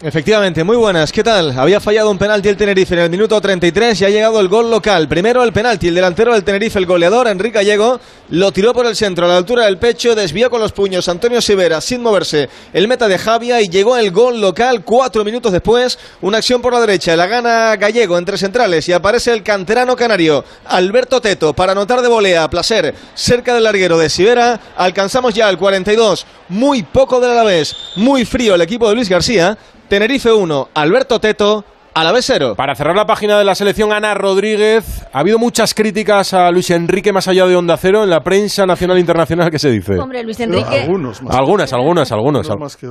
Efectivamente, 0.00 0.62
muy 0.62 0.76
buenas. 0.76 1.10
¿Qué 1.10 1.24
tal? 1.24 1.58
Había 1.58 1.80
fallado 1.80 2.08
un 2.08 2.18
penalti 2.18 2.48
el 2.48 2.56
Tenerife 2.56 2.94
en 2.94 3.00
el 3.00 3.10
minuto 3.10 3.40
33 3.40 4.00
y 4.00 4.04
ha 4.04 4.10
llegado 4.10 4.38
el 4.38 4.46
gol 4.46 4.70
local. 4.70 5.08
Primero 5.08 5.42
el 5.42 5.52
penalti, 5.52 5.88
el 5.88 5.96
delantero 5.96 6.32
del 6.32 6.44
Tenerife, 6.44 6.78
el 6.78 6.86
goleador, 6.86 7.26
Enrique 7.26 7.58
Gallego, 7.58 7.98
lo 8.28 8.52
tiró 8.52 8.72
por 8.72 8.86
el 8.86 8.94
centro 8.94 9.24
a 9.24 9.28
la 9.28 9.36
altura 9.36 9.64
del 9.64 9.78
pecho, 9.78 10.14
desvió 10.14 10.50
con 10.50 10.60
los 10.60 10.70
puños 10.70 11.08
Antonio 11.08 11.42
Sivera 11.42 11.80
sin 11.80 12.00
moverse 12.00 12.48
el 12.72 12.86
meta 12.86 13.08
de 13.08 13.18
Javia 13.18 13.60
y 13.60 13.68
llegó 13.70 13.96
el 13.96 14.12
gol 14.12 14.40
local 14.40 14.84
cuatro 14.84 15.24
minutos 15.24 15.50
después. 15.50 15.98
Una 16.20 16.38
acción 16.38 16.62
por 16.62 16.74
la 16.74 16.80
derecha, 16.80 17.16
la 17.16 17.26
gana 17.26 17.74
Gallego 17.74 18.18
entre 18.18 18.38
centrales 18.38 18.88
y 18.88 18.92
aparece 18.92 19.32
el 19.32 19.42
canterano 19.42 19.96
canario 19.96 20.44
Alberto 20.66 21.20
Teto 21.20 21.54
para 21.54 21.72
anotar 21.72 22.02
de 22.02 22.08
volea, 22.08 22.48
placer, 22.48 22.94
cerca 23.16 23.52
del 23.52 23.64
larguero 23.64 23.98
de 23.98 24.08
Sivera. 24.08 24.60
Alcanzamos 24.76 25.34
ya 25.34 25.50
el 25.50 25.58
42, 25.58 26.24
muy 26.50 26.84
poco 26.84 27.18
de 27.18 27.34
la 27.34 27.42
vez, 27.42 27.74
muy 27.96 28.24
frío 28.24 28.54
el 28.54 28.60
equipo 28.60 28.88
de 28.88 28.94
Luis 28.94 29.08
García. 29.08 29.58
Tenerife 29.88 30.30
1, 30.30 30.68
Alberto 30.74 31.18
Teto, 31.18 31.64
a 31.94 32.04
la 32.04 32.12
vez 32.12 32.26
0. 32.26 32.54
Para 32.56 32.74
cerrar 32.74 32.94
la 32.94 33.06
página 33.06 33.38
de 33.38 33.44
la 33.44 33.54
selección, 33.54 33.90
Ana 33.90 34.12
Rodríguez. 34.12 35.06
Ha 35.14 35.20
habido 35.20 35.38
muchas 35.38 35.72
críticas 35.72 36.34
a 36.34 36.50
Luis 36.50 36.70
Enrique 36.70 37.10
más 37.10 37.26
allá 37.26 37.46
de 37.46 37.56
Onda 37.56 37.78
Cero 37.78 38.04
en 38.04 38.10
la 38.10 38.20
prensa 38.20 38.66
nacional 38.66 38.98
e 38.98 39.00
internacional. 39.00 39.50
¿Qué 39.50 39.58
se 39.58 39.70
dice? 39.70 39.98
Hombre, 39.98 40.22
Luis 40.24 40.38
Enrique. 40.40 40.82
algunos, 40.82 41.22
más 41.22 41.34
algunas, 41.34 41.72
algunas, 41.72 42.12
algunos. 42.12 42.50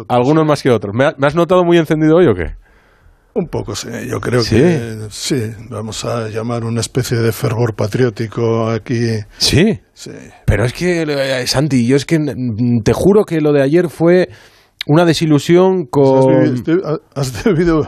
Algunos 0.10 0.45
más 0.45 0.64
que 0.64 0.72
otros. 0.72 0.95
¿Me 0.95 1.28
has 1.28 1.36
notado 1.36 1.64
muy 1.64 1.78
encendido 1.78 2.18
hoy 2.18 2.26
o 2.28 2.34
qué? 2.34 2.56
Un 3.36 3.45
poco, 3.45 3.76
sí. 3.76 3.90
Yo 4.10 4.19
creo 4.19 4.41
que 4.44 5.07
sí, 5.11 5.40
vamos 5.69 6.03
a 6.03 6.30
llamar 6.30 6.64
una 6.64 6.82
especie 6.82 7.18
de 7.19 7.32
fervor 7.32 7.76
patriótico 7.76 8.68
aquí. 8.72 9.19
Sí. 9.38 9.80
Sí. 9.94 10.11
Pero 10.48 10.65
es 10.65 10.74
que, 10.74 11.03
eh, 11.03 11.45
Santi, 11.45 11.86
yo 11.86 11.95
es 11.95 12.06
que 12.06 12.18
te 12.84 12.94
juro 12.94 13.24
que 13.24 13.40
lo 13.40 13.53
de 13.53 13.61
ayer 13.61 13.90
fue 13.90 14.30
una 14.88 15.05
desilusión 15.05 15.85
con... 15.85 16.34
Has 16.34 16.55
debido, 16.55 17.01
has 17.15 17.43
debido 17.43 17.88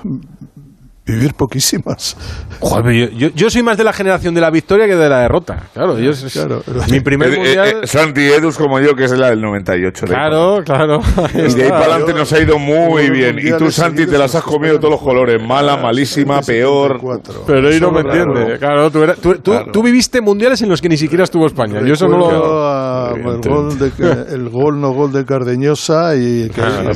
vivir 1.10 1.34
poquísimas. 1.34 2.16
Joder, 2.60 3.12
yo, 3.14 3.30
yo, 3.34 3.50
soy 3.50 3.64
más 3.64 3.78
de 3.78 3.84
la 3.84 3.94
generación 3.94 4.34
de 4.36 4.42
la 4.42 4.50
victoria 4.50 4.86
que 4.86 4.96
de 4.96 5.10
la 5.10 5.20
derrota. 5.22 5.68
Claro, 5.74 5.98
yo, 5.98 6.12
claro. 6.32 6.62
mi 6.92 7.00
primer 7.00 7.30
Eh, 7.30 7.34
eh, 7.34 7.38
mundial... 7.38 7.68
eh, 7.84 7.88
Santi 7.88 8.22
Edus 8.22 8.58
como 8.58 8.80
yo, 8.80 8.96
que 8.96 9.06
es 9.06 9.12
la 9.12 9.30
del 9.30 9.42
98. 9.42 10.06
de 10.06 10.12
ahí 10.14 10.20
Claro, 10.20 10.62
claro. 10.66 11.00
Y 11.34 11.54
de 11.54 11.64
ahí 11.64 11.70
para 11.70 11.86
adelante 11.86 12.14
nos 12.14 12.32
ha 12.34 12.40
ido 12.40 12.60
muy 12.60 13.10
bien. 13.10 13.40
Y 13.40 13.52
tú, 13.58 13.72
Santi, 13.72 14.06
te 14.06 14.18
las 14.18 14.36
has 14.36 14.44
comido 14.44 14.74
de 14.74 14.80
todos 14.80 14.92
los 14.92 15.02
colores. 15.02 15.42
Mala, 15.42 15.78
malísima, 15.78 16.42
peor. 16.42 17.00
Pero 17.48 17.70
ahí 17.70 17.80
no 17.80 17.92
me 17.92 18.02
Claro. 18.04 18.24
entiende. 18.34 18.60
Claro, 18.60 18.92
tú, 18.92 19.04
era- 19.04 19.16
tú- 19.16 19.36
tú- 19.36 19.56
tú 19.72 19.84
viviste 19.84 20.20
mundiales 20.22 20.62
en 20.62 20.70
los 20.70 20.82
que 20.82 20.90
ni 20.90 20.98
siquiera 20.98 21.24
estuvo 21.24 21.46
España. 21.48 21.82
Yo 21.86 21.94
eso 21.94 22.08
no 22.08 22.18
lo... 22.18 22.68
a- 22.68 23.14
el, 23.16 23.24
gol 23.42 23.80
de, 23.80 23.92
el 24.34 24.50
gol 24.50 24.80
no 24.80 24.92
gol 24.92 25.12
de 25.12 25.26
Cardeñosa 25.26 26.16
y 26.16 26.50
que 26.50 26.62
Claro, 26.62 26.92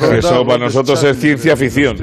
claro, 0.00 0.12
eso 0.12 0.44
para 0.44 0.58
nosotros 0.64 1.02
es 1.04 1.18
ciencia 1.18 1.56
ficción. 1.56 1.96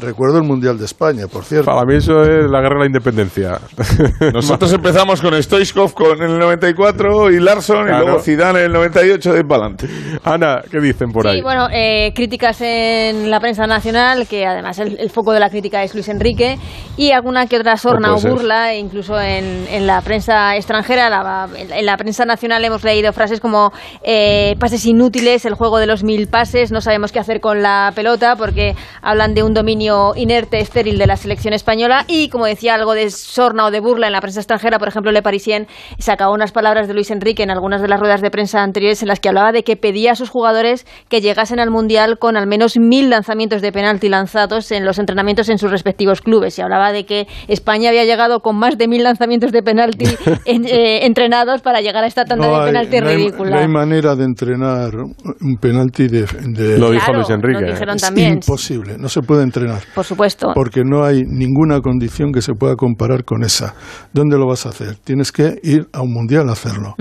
Recuerdo 0.00 0.38
el 0.38 0.44
Mundial 0.44 0.78
de 0.78 0.84
España, 0.86 1.26
por 1.30 1.44
cierto. 1.44 1.66
Para 1.66 1.84
mí 1.84 1.94
eso 1.96 2.22
es 2.22 2.50
la 2.50 2.60
guerra 2.60 2.74
de 2.76 2.80
la 2.80 2.86
independencia. 2.86 3.58
Nosotros 4.32 4.72
empezamos 4.72 5.20
con 5.20 5.40
Stoichkov 5.40 5.92
con 5.92 6.22
el 6.22 6.38
94 6.38 7.30
y 7.30 7.40
Larson 7.40 7.86
Claro. 7.86 8.02
y 8.02 8.06
luego 8.06 8.20
Zidane 8.22 8.60
en 8.60 8.64
el 8.66 8.72
98 8.72 9.32
de 9.32 9.40
adelante. 9.40 9.86
Ana, 10.24 10.62
¿qué 10.70 10.80
dicen 10.80 11.12
por 11.12 11.26
ahí? 11.26 11.36
Sí, 11.36 11.42
bueno, 11.42 11.68
eh, 11.72 12.12
críticas 12.14 12.60
en 12.62 13.30
la 13.30 13.38
prensa 13.40 13.66
nacional, 13.66 14.26
que 14.26 14.46
además 14.46 14.78
el, 14.78 14.98
el 14.98 15.10
foco 15.10 15.32
de 15.32 15.40
la 15.40 15.50
crítica 15.50 15.82
es 15.82 15.94
Luis 15.94 16.08
Enrique, 16.08 16.58
y 16.96 17.10
alguna 17.12 17.46
que 17.46 17.58
otra 17.58 17.76
sorna 17.76 18.08
No 18.08 18.14
o 18.14 18.18
ser. 18.18 18.30
burla, 18.32 18.72
e 18.72 18.78
incluso 18.78 19.20
en, 19.20 19.66
en 19.70 19.86
la 19.86 20.00
prensa 20.00 20.56
extranjera, 20.56 21.10
la- 21.10 21.48
en 21.56 21.86
la 21.86 21.96
prensa 21.96 22.24
nacional 22.24 22.64
hemos 22.64 22.82
leído 22.84 23.12
frases 23.12 23.40
como 23.40 23.72
eh, 24.02 24.54
pases 24.58 24.84
inútiles, 24.86 25.44
el 25.44 25.54
juego 25.54 25.78
de 25.78 25.86
los 25.86 26.02
mil 26.04 26.28
pases, 26.28 26.72
no 26.72 26.80
sabemos 26.80 27.12
qué 27.12 27.18
hacer 27.18 27.40
con 27.40 27.62
la 27.62 27.92
pelota, 27.94 28.36
porque 28.36 28.74
hablan 29.02 29.34
de 29.34 29.42
un 29.42 29.54
dominio 29.54 30.12
inerte, 30.16 30.60
estéril 30.66 30.98
de 30.98 31.06
la 31.06 31.16
selección 31.16 31.54
española, 31.54 32.04
y 32.08 32.28
como 32.28 32.46
decía, 32.46 32.74
algo 32.74 32.94
de 32.94 33.08
sorna 33.10 33.64
o 33.66 33.70
de 33.70 33.80
burla 33.80 34.06
en 34.08 34.12
la 34.12 34.20
prensa 34.20 34.40
extranjera, 34.40 34.78
por 34.78 34.88
ejemplo, 34.88 35.12
Le 35.12 35.22
Parisien 35.22 35.66
sacaba 35.98 36.32
unas 36.32 36.52
palabras 36.52 36.88
de 36.88 36.94
Luis 36.94 37.10
Enrique 37.10 37.42
en 37.42 37.50
algunas 37.50 37.80
de 37.80 37.88
las 37.88 37.98
ruedas 38.00 38.20
de 38.20 38.30
prensa 38.30 38.62
anteriores 38.62 39.02
en 39.02 39.08
las 39.08 39.20
que 39.20 39.28
hablaba 39.28 39.52
de 39.52 39.62
que 39.62 39.76
pedía 39.76 40.12
a 40.12 40.14
sus 40.14 40.28
jugadores 40.30 40.86
que 41.08 41.20
llegasen 41.20 41.60
al 41.60 41.70
Mundial 41.70 42.18
con 42.18 42.36
al 42.36 42.46
menos 42.46 42.76
mil 42.78 43.10
lanzamientos 43.10 43.62
de 43.62 43.72
penalti 43.72 44.08
lanzados 44.08 44.70
en 44.72 44.84
los 44.84 44.98
entrenamientos 44.98 45.48
en 45.48 45.58
sus 45.58 45.70
respectivos 45.70 46.20
clubes. 46.20 46.58
Y 46.58 46.62
hablaba 46.62 46.92
de 46.92 47.04
que 47.06 47.26
España 47.48 47.88
había 47.90 48.04
llegado 48.04 48.40
con 48.40 48.56
más 48.58 48.76
de 48.78 48.88
mil 48.88 49.02
lanzamientos 49.02 49.52
de 49.52 49.62
penalti 49.62 50.04
en- 50.44 50.64
eh, 50.66 51.06
entrenados 51.06 51.62
para 51.62 51.80
llegar 51.80 52.04
a 52.04 52.06
esta 52.06 52.24
tanda 52.24 52.46
No 52.46 52.52
de 52.54 52.60
hay, 52.60 52.66
penalti 52.66 53.00
no 53.00 53.08
hay- 53.08 53.16
ridícula. 53.16 53.50
no 53.50 53.58
hay 53.62 53.68
manera 53.68 54.14
de 54.16 54.24
entrenar 54.24 54.90
un 54.96 55.56
penalti 55.60 56.08
de, 56.08 56.22
de- 56.48 56.78
Lo 56.78 56.90
dijo 56.90 57.04
Claro, 57.06 57.20
Luis 57.20 57.30
Enrique, 57.30 57.60
lo 57.60 57.72
dijeron 57.72 57.96
Es 57.96 58.10
imposible, 58.18 58.96
no 58.98 59.08
se 59.08 59.20
puede 59.22 59.42
entrenar. 59.42 59.82
Por 59.94 60.04
supuesto. 60.04 60.52
Porque 60.56 60.84
no 60.84 61.04
hay 61.04 61.22
ninguna 61.26 61.82
condición 61.82 62.32
que 62.32 62.40
se 62.40 62.54
pueda 62.54 62.76
comparar 62.76 63.24
con 63.24 63.44
esa. 63.44 63.74
¿Dónde 64.14 64.38
lo 64.38 64.46
vas 64.46 64.64
a 64.64 64.70
hacer? 64.70 64.96
Tienes 64.96 65.30
que 65.30 65.60
ir 65.62 65.86
a 65.92 66.00
un 66.00 66.12
mundial 66.14 66.48
a 66.48 66.52
hacerlo. 66.52 66.94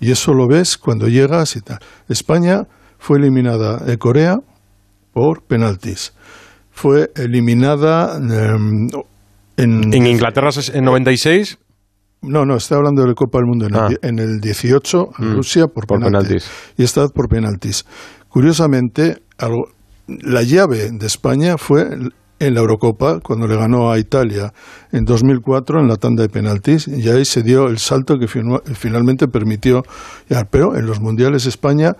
Y 0.00 0.10
eso 0.10 0.32
lo 0.32 0.48
ves 0.48 0.78
cuando 0.78 1.08
llegas 1.08 1.54
y 1.56 1.60
tal. 1.60 1.78
España 2.08 2.66
fue 2.98 3.18
eliminada 3.18 3.76
de 3.76 3.98
Corea 3.98 4.38
por 5.12 5.42
penaltis. 5.42 6.14
Fue 6.70 7.10
eliminada 7.14 8.16
em, 8.16 8.88
en, 9.58 9.92
En 9.92 10.06
Inglaterra 10.06 10.48
en 10.72 10.84
96... 10.84 11.58
no, 12.22 12.46
no, 12.46 12.56
estoy 12.56 12.78
hablando 12.78 13.02
de 13.02 13.08
la 13.08 13.14
Copa 13.14 13.38
del 13.38 13.46
Mundo 13.46 13.66
en, 13.66 13.74
Ah. 13.76 13.88
el, 13.90 13.96
die- 13.98 14.08
en 14.08 14.18
el 14.20 14.40
18, 14.40 15.08
en 15.18 15.28
Mm, 15.32 15.34
Rusia, 15.36 15.66
por, 15.66 15.86
por 15.86 16.00
penaltis. 16.00 16.46
Y 16.78 16.82
esta 16.84 17.02
vez 17.02 17.10
por 17.12 17.28
penaltis. 17.28 17.84
Curiosamente, 18.30 19.22
algo- 19.38 19.68
la 20.06 20.42
llave 20.42 20.90
de 20.92 21.06
España 21.06 21.58
fue 21.58 21.84
en 22.46 22.54
la 22.54 22.60
Eurocopa, 22.60 23.20
cuando 23.20 23.46
le 23.46 23.56
ganó 23.56 23.90
a 23.92 23.98
Italia 23.98 24.52
en 24.90 25.04
2004 25.04 25.80
en 25.80 25.88
la 25.88 25.96
tanda 25.96 26.22
de 26.22 26.28
penaltis, 26.28 26.88
y 26.88 27.08
ahí 27.08 27.24
se 27.24 27.42
dio 27.42 27.68
el 27.68 27.78
salto 27.78 28.18
que 28.18 28.26
finu- 28.26 28.62
finalmente 28.74 29.28
permitió. 29.28 29.82
Pero 30.50 30.76
en 30.76 30.86
los 30.86 31.00
mundiales 31.00 31.46
España, 31.46 31.92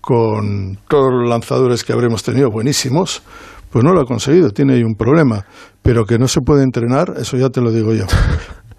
con 0.00 0.78
todos 0.88 1.12
los 1.12 1.28
lanzadores 1.28 1.84
que 1.84 1.92
habremos 1.92 2.22
tenido 2.22 2.50
buenísimos, 2.50 3.22
pues 3.70 3.84
no 3.84 3.92
lo 3.92 4.00
ha 4.00 4.04
conseguido, 4.06 4.50
tiene 4.50 4.74
ahí 4.74 4.82
un 4.82 4.94
problema. 4.94 5.44
Pero 5.82 6.04
que 6.04 6.18
no 6.18 6.28
se 6.28 6.40
puede 6.40 6.62
entrenar, 6.62 7.14
eso 7.20 7.36
ya 7.36 7.50
te 7.50 7.60
lo 7.60 7.70
digo 7.72 7.92
yo. 7.94 8.04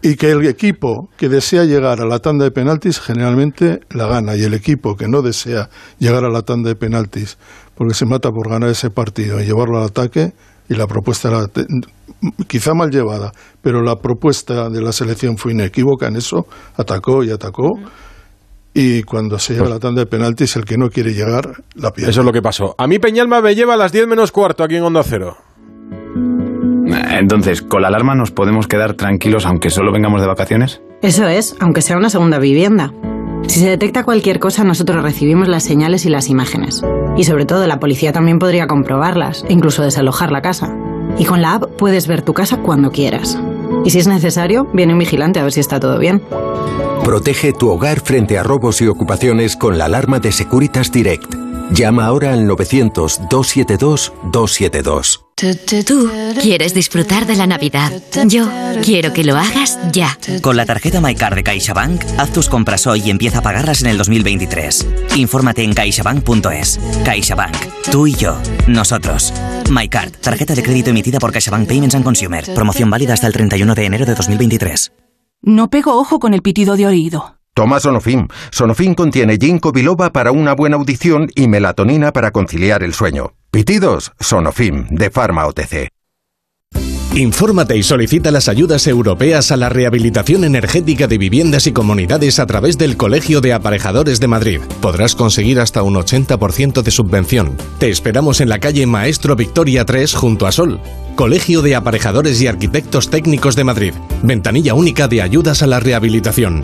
Y 0.02 0.16
que 0.16 0.32
el 0.32 0.48
equipo 0.48 1.10
que 1.18 1.28
desea 1.28 1.66
llegar 1.66 2.00
a 2.00 2.06
la 2.06 2.20
tanda 2.20 2.46
de 2.46 2.52
penaltis 2.52 3.02
generalmente 3.02 3.82
la 3.90 4.08
gana. 4.08 4.38
Y 4.38 4.44
el 4.44 4.54
equipo 4.54 4.96
que 4.96 5.10
no 5.10 5.22
desea 5.22 5.70
llegar 5.98 6.24
a 6.24 6.30
la 6.30 6.42
tanda 6.44 6.70
de 6.70 6.76
penaltis 6.78 7.38
porque 7.76 7.94
se 7.94 8.06
mata 8.06 8.30
por 8.32 8.50
ganar 8.50 8.70
ese 8.70 8.92
partido 8.92 9.42
y 9.42 9.46
llevarlo 9.46 9.78
al 9.78 9.84
ataque, 9.88 10.32
y 10.70 10.76
la 10.76 10.88
propuesta 10.88 11.30
era 11.30 11.48
quizá 12.48 12.74
mal 12.74 12.92
llevada, 12.92 13.32
pero 13.62 13.82
la 13.82 13.96
propuesta 13.96 14.70
de 14.70 14.82
la 14.82 14.92
selección 14.92 15.38
fue 15.38 15.54
inequívoca 15.54 16.08
en 16.08 16.16
eso, 16.16 16.46
atacó 16.78 17.24
y 17.24 17.32
atacó. 17.32 17.72
Y 18.72 19.02
cuando 19.02 19.40
se 19.40 19.54
llega 19.54 19.66
a 19.66 19.70
la 19.70 19.80
tanda 19.80 20.02
de 20.02 20.06
penaltis, 20.06 20.56
el 20.56 20.64
que 20.64 20.78
no 20.78 20.90
quiere 20.90 21.14
llegar, 21.14 21.64
la 21.74 21.92
pierde. 21.92 22.12
Eso 22.12 22.22
es 22.22 22.26
lo 22.26 22.32
que 22.32 22.42
pasó. 22.42 22.76
A 22.78 22.88
mí 22.88 23.00
Peñalma 23.00 23.42
me 23.42 23.56
lleva 23.56 23.74
a 23.74 23.78
las 23.78 23.92
10 23.92 24.08
menos 24.08 24.32
cuarto 24.32 24.64
aquí 24.64 24.76
en 24.76 24.84
Onda 24.84 25.02
Cero. 25.04 25.36
Entonces, 27.20 27.62
¿con 27.62 27.82
la 27.82 27.88
alarma 27.88 28.16
nos 28.16 28.32
podemos 28.32 28.68
quedar 28.68 28.94
tranquilos 28.94 29.46
aunque 29.46 29.70
solo 29.70 29.92
vengamos 29.92 30.22
de 30.22 30.28
vacaciones? 30.28 30.82
Eso 31.02 31.28
es, 31.28 31.56
aunque 31.60 31.82
sea 31.82 31.98
una 31.98 32.10
segunda 32.10 32.40
vivienda. 32.40 32.92
Si 33.48 33.60
se 33.60 33.68
detecta 33.68 34.04
cualquier 34.04 34.40
cosa, 34.40 34.64
nosotros 34.64 35.04
recibimos 35.04 35.48
las 35.48 35.64
señales 35.64 36.06
y 36.06 36.10
las 36.10 36.30
imágenes. 36.30 36.82
Y 37.18 37.24
sobre 37.24 37.46
todo, 37.46 37.66
la 37.68 37.80
policía 37.80 38.14
también 38.14 38.40
podría 38.40 38.68
comprobarlas, 38.68 39.44
e 39.48 39.54
incluso 39.54 39.84
desalojar 39.84 40.32
la 40.32 40.42
casa. 40.42 40.76
Y 41.18 41.26
con 41.26 41.42
la 41.42 41.56
app 41.56 41.64
puedes 41.78 42.08
ver 42.08 42.22
tu 42.22 42.34
casa 42.34 42.58
cuando 42.58 42.92
quieras. 42.92 43.40
Y 43.86 43.90
si 43.90 44.00
es 44.00 44.08
necesario, 44.08 44.68
viene 44.74 44.94
un 44.94 45.00
vigilante 45.00 45.40
a 45.40 45.44
ver 45.44 45.52
si 45.52 45.60
está 45.60 45.80
todo 45.80 45.98
bien. 45.98 46.22
Protege 47.04 47.54
tu 47.54 47.70
hogar 47.70 48.02
frente 48.02 48.38
a 48.38 48.44
robos 48.44 48.82
y 48.82 48.88
ocupaciones 48.88 49.56
con 49.56 49.78
la 49.78 49.86
alarma 49.86 50.20
de 50.20 50.32
Securitas 50.32 50.92
Direct. 50.92 51.49
Llama 51.72 52.06
ahora 52.06 52.34
al 52.34 52.48
900-272-272. 52.48 55.26
Tú 55.86 56.10
quieres 56.42 56.74
disfrutar 56.74 57.26
de 57.26 57.36
la 57.36 57.48
Navidad. 57.48 57.92
Yo 58.26 58.50
quiero 58.84 59.14
que 59.14 59.24
lo 59.24 59.38
hagas 59.38 59.80
ya. 59.92 60.18
Con 60.42 60.58
la 60.58 60.66
tarjeta 60.66 61.00
MyCard 61.00 61.36
de 61.36 61.44
CaixaBank, 61.44 62.04
haz 62.18 62.34
tus 62.34 62.50
compras 62.50 62.86
hoy 62.88 63.04
y 63.06 63.10
empieza 63.10 63.40
a 63.40 63.42
pagarlas 63.42 63.82
en 63.82 63.88
el 63.88 63.98
2023. 63.98 64.88
Infórmate 65.16 65.64
en 65.64 65.74
caixabank.es. 65.74 66.80
CaixaBank. 67.06 67.56
Tú 67.92 68.08
y 68.08 68.16
yo. 68.16 68.36
Nosotros. 68.68 69.34
MyCard. 69.70 70.12
Tarjeta 70.18 70.56
de 70.56 70.64
crédito 70.64 70.90
emitida 70.90 71.20
por 71.20 71.32
CaixaBank 71.32 71.68
Payments 71.68 71.96
and 71.96 72.04
Consumer. 72.04 72.44
Promoción 72.54 72.90
válida 72.90 73.14
hasta 73.14 73.28
el 73.28 73.34
31 73.34 73.76
de 73.76 73.86
enero 73.86 74.06
de 74.06 74.16
2023. 74.16 74.92
No 75.42 75.70
pego 75.70 75.98
ojo 75.98 76.20
con 76.20 76.34
el 76.34 76.42
pitido 76.42 76.76
de 76.76 76.88
oído. 76.88 77.39
Toma 77.60 77.82
Sonofim. 77.82 78.30
Sonofim 78.52 78.96
contiene 78.96 79.36
ginkgo 79.38 79.74
biloba 79.74 80.14
para 80.14 80.32
una 80.32 80.54
buena 80.54 80.78
audición 80.78 81.30
y 81.36 81.50
melatonina 81.50 82.14
para 82.14 82.32
conciliar 82.32 82.84
el 82.84 82.94
sueño. 82.94 83.34
Pitidos, 83.52 84.14
Sonofim, 84.18 84.88
de 84.88 85.10
Pharma 85.10 85.46
OTC. 85.46 85.90
Infórmate 87.16 87.76
y 87.76 87.84
solicita 87.84 88.32
las 88.32 88.48
ayudas 88.48 88.88
europeas 88.88 89.52
a 89.52 89.58
la 89.58 89.68
rehabilitación 89.68 90.46
energética 90.46 91.08
de 91.08 91.18
viviendas 91.18 91.68
y 91.68 91.74
comunidades 91.74 92.40
a 92.40 92.46
través 92.46 92.78
del 92.78 92.96
Colegio 92.96 93.42
de 93.42 93.52
Aparejadores 93.52 94.22
de 94.22 94.28
Madrid. 94.30 94.62
Podrás 94.80 95.16
conseguir 95.16 95.60
hasta 95.60 95.84
un 95.84 95.96
80% 95.96 96.82
de 96.82 96.92
subvención. 96.92 97.58
Te 97.78 97.90
esperamos 97.90 98.40
en 98.40 98.48
la 98.48 98.60
calle 98.60 98.86
Maestro 98.86 99.36
Victoria 99.36 99.84
3 99.84 100.14
junto 100.14 100.48
a 100.48 100.54
Sol. 100.54 100.80
Colegio 101.18 101.62
de 101.62 101.76
Aparejadores 101.76 102.42
y 102.42 102.48
Arquitectos 102.48 103.10
Técnicos 103.10 103.58
de 103.58 103.66
Madrid. 103.66 103.94
Ventanilla 104.24 104.76
única 104.76 105.10
de 105.10 105.22
ayudas 105.22 105.62
a 105.62 105.68
la 105.68 105.82
rehabilitación. 105.82 106.64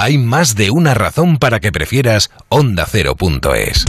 Hay 0.00 0.16
más 0.16 0.54
de 0.54 0.70
una 0.70 0.94
razón 0.94 1.36
para 1.36 1.60
que 1.60 1.72
prefieras 1.72 2.30
ondacero.es. 2.48 3.84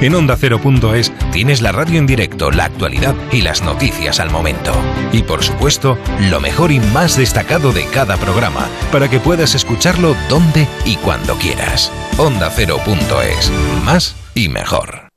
En 0.00 0.14
ondacero.es 0.14 1.12
tienes 1.32 1.60
la 1.60 1.72
radio 1.72 1.98
en 1.98 2.06
directo, 2.06 2.52
la 2.52 2.66
actualidad 2.66 3.16
y 3.32 3.42
las 3.42 3.62
noticias 3.64 4.20
al 4.20 4.30
momento. 4.30 4.72
Y 5.10 5.24
por 5.24 5.42
supuesto, 5.42 5.98
lo 6.30 6.38
mejor 6.38 6.70
y 6.70 6.78
más 6.78 7.16
destacado 7.16 7.72
de 7.72 7.84
cada 7.86 8.16
programa, 8.16 8.68
para 8.92 9.10
que 9.10 9.18
puedas 9.18 9.56
escucharlo 9.56 10.14
donde 10.28 10.68
y 10.84 10.94
cuando 10.94 11.34
quieras. 11.34 11.90
Ondacero.es. 12.16 13.50
Más 13.84 14.14
y 14.36 14.50
mejor. 14.50 15.11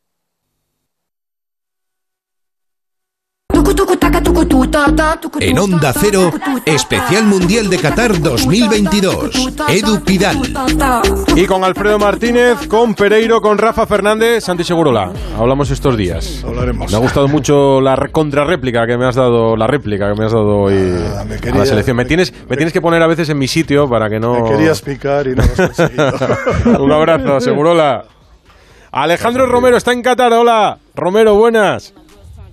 En 5.41 5.59
Onda 5.59 5.91
Cero, 5.93 6.31
Especial 6.65 7.25
Mundial 7.25 7.69
de 7.69 7.77
Qatar 7.77 8.17
2022. 8.17 9.53
Edu 9.67 10.01
Pidal. 10.05 10.37
Y 11.35 11.45
con 11.45 11.65
Alfredo 11.65 11.99
Martínez, 11.99 12.65
con 12.69 12.95
Pereiro, 12.95 13.41
con 13.41 13.57
Rafa 13.57 13.85
Fernández, 13.85 14.45
Santi 14.45 14.63
Segurola. 14.63 15.11
Hablamos 15.37 15.69
estos 15.69 15.97
días. 15.97 16.43
Hablaremos. 16.45 16.91
Me 16.91 16.97
ha 16.97 17.01
gustado 17.01 17.27
mucho 17.27 17.81
la 17.81 17.97
contrarréplica 18.09 18.87
que 18.87 18.97
me 18.97 19.05
has 19.05 19.15
dado, 19.15 19.57
la 19.57 19.67
réplica 19.67 20.07
que 20.13 20.17
me 20.17 20.25
has 20.25 20.31
dado 20.31 20.59
hoy 20.59 20.75
Ah, 21.13 21.25
a 21.51 21.57
la 21.57 21.65
selección. 21.65 21.97
Me 21.97 22.05
tienes, 22.05 22.33
me 22.49 22.55
tienes 22.55 22.71
que 22.71 22.79
poner 22.79 23.01
a 23.01 23.07
veces 23.07 23.27
en 23.27 23.37
mi 23.37 23.49
sitio 23.49 23.89
para 23.89 24.09
que 24.09 24.17
no. 24.21 24.33
Me 24.45 24.49
querías 24.49 24.81
picar 24.81 25.27
y 25.27 25.31
no 25.31 25.43
lo 25.43 25.43
has 25.43 25.51
conseguido. 25.75 26.83
Un 26.85 26.91
abrazo, 26.93 27.41
Segurola. 27.41 28.05
Alejandro 28.93 29.45
Romero 29.45 29.75
está 29.75 29.91
en 29.91 30.01
Qatar. 30.01 30.31
Hola, 30.31 30.77
Romero, 30.95 31.35
buenas. 31.35 31.93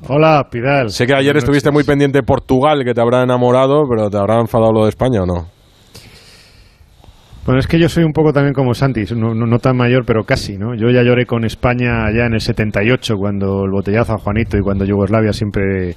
Hola, 0.08 0.48
Pidal. 0.50 0.90
Sé 0.90 1.06
que 1.06 1.14
ayer 1.14 1.36
estuviste 1.36 1.70
muy 1.70 1.84
pendiente 1.84 2.18
de 2.18 2.22
Portugal, 2.24 2.82
que 2.84 2.92
te 2.92 3.00
habrá 3.00 3.22
enamorado, 3.22 3.84
pero 3.88 4.10
te 4.10 4.18
habrá 4.18 4.40
enfadado 4.40 4.72
lo 4.72 4.82
de 4.84 4.88
España 4.88 5.22
o 5.22 5.26
no. 5.26 5.46
Bueno, 7.46 7.58
es 7.60 7.66
que 7.66 7.78
yo 7.78 7.88
soy 7.88 8.04
un 8.04 8.12
poco 8.12 8.32
también 8.32 8.54
como 8.54 8.72
Santi, 8.74 9.02
no, 9.16 9.34
no- 9.34 9.46
no 9.46 9.58
tan 9.58 9.76
mayor, 9.76 10.04
pero 10.06 10.22
casi, 10.24 10.56
¿no? 10.58 10.74
Yo 10.76 10.90
ya 10.90 11.02
lloré 11.02 11.26
con 11.26 11.44
España 11.44 12.08
ya 12.16 12.26
en 12.26 12.34
el 12.34 12.40
78, 12.40 13.14
cuando 13.16 13.64
el 13.64 13.70
botellazo 13.72 14.12
a 14.14 14.18
Juanito 14.18 14.56
y 14.56 14.60
cuando 14.60 14.84
Yugoslavia 14.84 15.32
siempre 15.32 15.94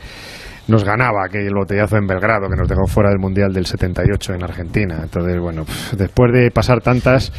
nos 0.67 0.83
ganaba, 0.83 1.27
que 1.31 1.45
el 1.45 1.53
botellazo 1.53 1.97
en 1.97 2.07
Belgrado, 2.07 2.47
que 2.49 2.55
nos 2.55 2.67
dejó 2.67 2.87
fuera 2.87 3.09
del 3.09 3.19
Mundial 3.19 3.53
del 3.53 3.67
78 3.67 4.33
en 4.33 4.43
Argentina. 4.43 4.99
Entonces, 5.03 5.39
bueno, 5.39 5.65
después 5.95 6.31
de 6.33 6.49
pasar 6.49 6.81
tantas, 6.81 7.31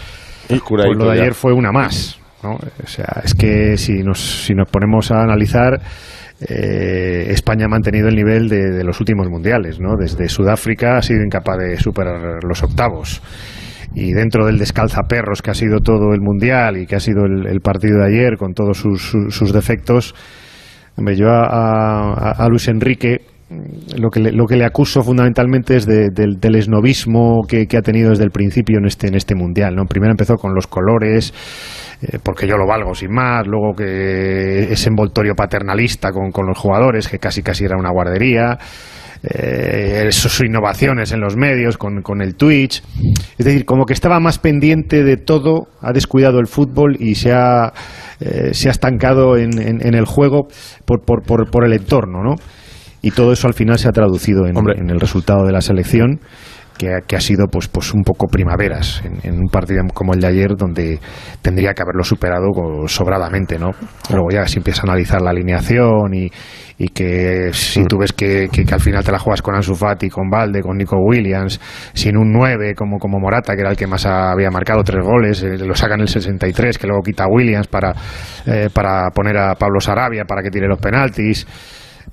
pues 0.49 0.63
curadito 0.63 0.99
lo 1.05 1.11
de 1.11 1.17
ya. 1.17 1.23
ayer 1.23 1.35
fue 1.35 1.53
una 1.53 1.73
más, 1.73 2.21
¿no? 2.45 2.53
O 2.55 2.87
sea, 2.87 3.23
es 3.25 3.35
que 3.35 3.77
si 3.77 4.05
nos, 4.05 4.21
si 4.21 4.55
nos 4.55 4.69
ponemos 4.69 5.11
a 5.11 5.23
analizar... 5.23 5.81
eh, 6.41 7.27
España 7.31 7.65
ha 7.65 7.69
mantenido 7.69 8.09
el 8.09 8.15
nivel 8.17 8.49
de, 8.49 8.85
los 8.85 9.01
últimos 9.01 9.29
mundiales, 9.29 9.81
¿no? 9.81 9.97
Desde 9.97 10.29
Sudáfrica 10.29 10.97
ha 10.99 11.03
sido 11.03 11.23
incapaz 11.25 11.59
de 11.59 11.77
superar 11.79 12.45
los 12.45 12.63
octavos 12.63 13.23
y 13.95 14.13
dentro 14.13 14.45
del 14.45 14.59
descalzaperros 14.59 15.41
que 15.41 15.51
ha 15.51 15.55
sido 15.55 15.79
todo 15.81 16.13
el 16.13 16.21
mundial 16.21 16.77
y 16.77 16.87
que 16.87 16.97
ha 16.97 17.01
sido 17.01 17.25
el, 17.25 17.61
partido 17.61 18.01
de 18.01 18.07
ayer 18.07 18.37
con 18.37 18.53
todos 18.53 18.77
sus, 18.79 19.17
sus- 19.31 19.53
defectos, 19.53 20.15
hombre, 20.97 21.17
yo 21.17 21.29
a, 21.31 22.33
a- 22.33 22.49
Luis 22.49 22.69
Enrique 22.69 23.23
lo 23.97 24.11
que 24.11 24.19
le, 24.21 24.33
lo 24.33 24.45
que 24.47 24.57
le 24.57 24.65
acuso 24.65 25.03
fundamentalmente 25.03 25.77
es 25.77 25.87
de- 25.87 26.09
del, 26.11 26.55
esnovismo 26.57 27.43
que, 27.47 27.67
que 27.67 27.77
ha 27.77 27.83
tenido 27.83 28.11
desde 28.11 28.25
el 28.25 28.31
principio 28.33 28.79
en 28.79 28.87
este 28.87 29.07
en 29.07 29.15
este 29.15 29.35
mundial. 29.37 29.75
¿no? 29.77 29.85
Primero 29.85 30.11
empezó 30.11 30.35
con 30.35 30.53
los 30.55 30.67
colores, 30.67 31.33
eh, 32.03 32.19
porque 32.23 32.49
yo 32.49 32.57
lo 32.57 32.67
valgo 32.67 32.95
sin 32.95 33.13
más, 33.13 33.47
luego 33.47 33.73
que 33.77 34.73
ese 34.73 34.89
envoltorio 34.89 35.35
paternalista 35.37 36.11
con, 36.11 36.33
con 36.33 36.47
los 36.47 36.59
jugadores, 36.59 37.09
que 37.09 37.19
casi 37.21 37.43
casi 37.43 37.65
era 37.65 37.77
una 37.79 37.91
guardería, 37.93 38.59
eh, 39.23 40.09
sus 40.11 40.41
innovaciones 40.41 41.13
en 41.13 41.21
los 41.21 41.37
medios 41.37 41.79
con, 41.79 42.03
con 42.03 42.21
el 42.23 42.35
Twitch, 42.35 42.83
es 43.39 43.45
decir, 43.47 43.65
como 43.65 43.85
que 43.87 43.93
estaba 43.93 44.19
más 44.21 44.39
pendiente 44.39 45.05
de 45.05 45.17
todo, 45.17 45.69
ha 45.81 45.93
descuidado 45.93 46.39
el 46.41 46.47
fútbol 46.49 46.97
y 46.99 47.15
se 47.15 47.33
ha, 47.33 47.73
eh, 48.21 48.51
se 48.53 48.69
ha 48.69 48.73
estancado 48.73 49.37
en, 49.37 49.61
en- 49.61 49.87
en 49.87 49.95
el 49.95 50.05
juego 50.05 50.49
por, 50.85 51.03
por, 51.05 51.23
por, 51.23 51.49
por 51.51 51.65
el 51.65 51.73
entorno, 51.73 52.23
¿no? 52.23 52.35
Y 53.03 53.11
todo 53.13 53.33
eso 53.33 53.47
al 53.47 53.55
final 53.55 53.79
se 53.79 53.89
ha 53.89 53.93
traducido 53.93 54.47
en, 54.47 54.57
en 54.79 54.91
el 54.91 55.01
resultado 55.01 55.45
de 55.47 55.53
la 55.53 55.61
selección 55.61 56.21
que, 56.79 56.93
ha- 56.93 57.01
que 57.07 57.17
ha 57.17 57.21
sido 57.21 57.47
pues 57.47 57.69
pues 57.69 57.95
un 57.95 58.03
poco 58.03 58.27
primaveras 58.27 59.03
en, 59.05 59.19
en 59.23 59.39
un 59.41 59.49
partido 59.49 59.83
como 59.95 60.13
el 60.13 60.21
de 60.21 60.27
ayer 60.27 60.57
donde 60.59 60.99
tendría 61.41 61.73
que 61.73 61.81
haberlo 61.83 62.05
superado 62.05 62.49
sobradamente 62.87 63.59
no 63.59 63.71
luego 64.11 64.29
ya 64.31 64.47
si 64.47 64.59
empiezas 64.59 64.85
a 64.85 64.89
analizar 64.89 65.23
la 65.23 65.31
alineación 65.31 66.13
y, 66.13 66.29
y 66.77 66.89
que 66.89 67.49
si 67.55 67.83
tú 67.87 67.97
ves 67.99 68.13
que, 68.13 68.49
que- 68.53 68.65
que 68.67 68.75
al 68.75 68.81
final 68.81 69.03
te 69.03 69.11
la 69.11 69.19
juegas 69.19 69.41
con 69.41 69.55
Ansu 69.55 69.75
Fati 69.75 70.11
con 70.11 70.29
Valde 70.29 70.61
con 70.61 70.77
Nico 70.77 70.99
Williams 70.99 71.59
sin 71.95 72.19
un 72.19 72.31
9 72.31 72.75
como 72.75 72.99
como 72.99 73.19
Morata 73.19 73.55
que 73.55 73.63
era 73.63 73.71
el 73.71 73.77
que 73.77 73.87
más 73.87 74.05
había 74.05 74.51
marcado 74.51 74.83
tres 74.85 75.03
goles 75.03 75.43
eh, 75.45 75.57
lo 75.57 75.75
sacan 75.75 76.01
el 76.03 76.09
63 76.09 76.77
que 76.77 76.87
luego 76.87 77.03
quita 77.03 77.25
a 77.25 77.29
Williams 77.29 77.69
para 77.69 77.95
eh, 78.45 78.69
para 78.71 79.09
poner 79.15 79.39
a 79.39 79.55
Pablo 79.55 79.81
Sarabia 79.81 80.25
para 80.27 80.43
que 80.43 80.51
tire 80.51 80.69
los 80.69 80.79
penaltis 80.79 81.47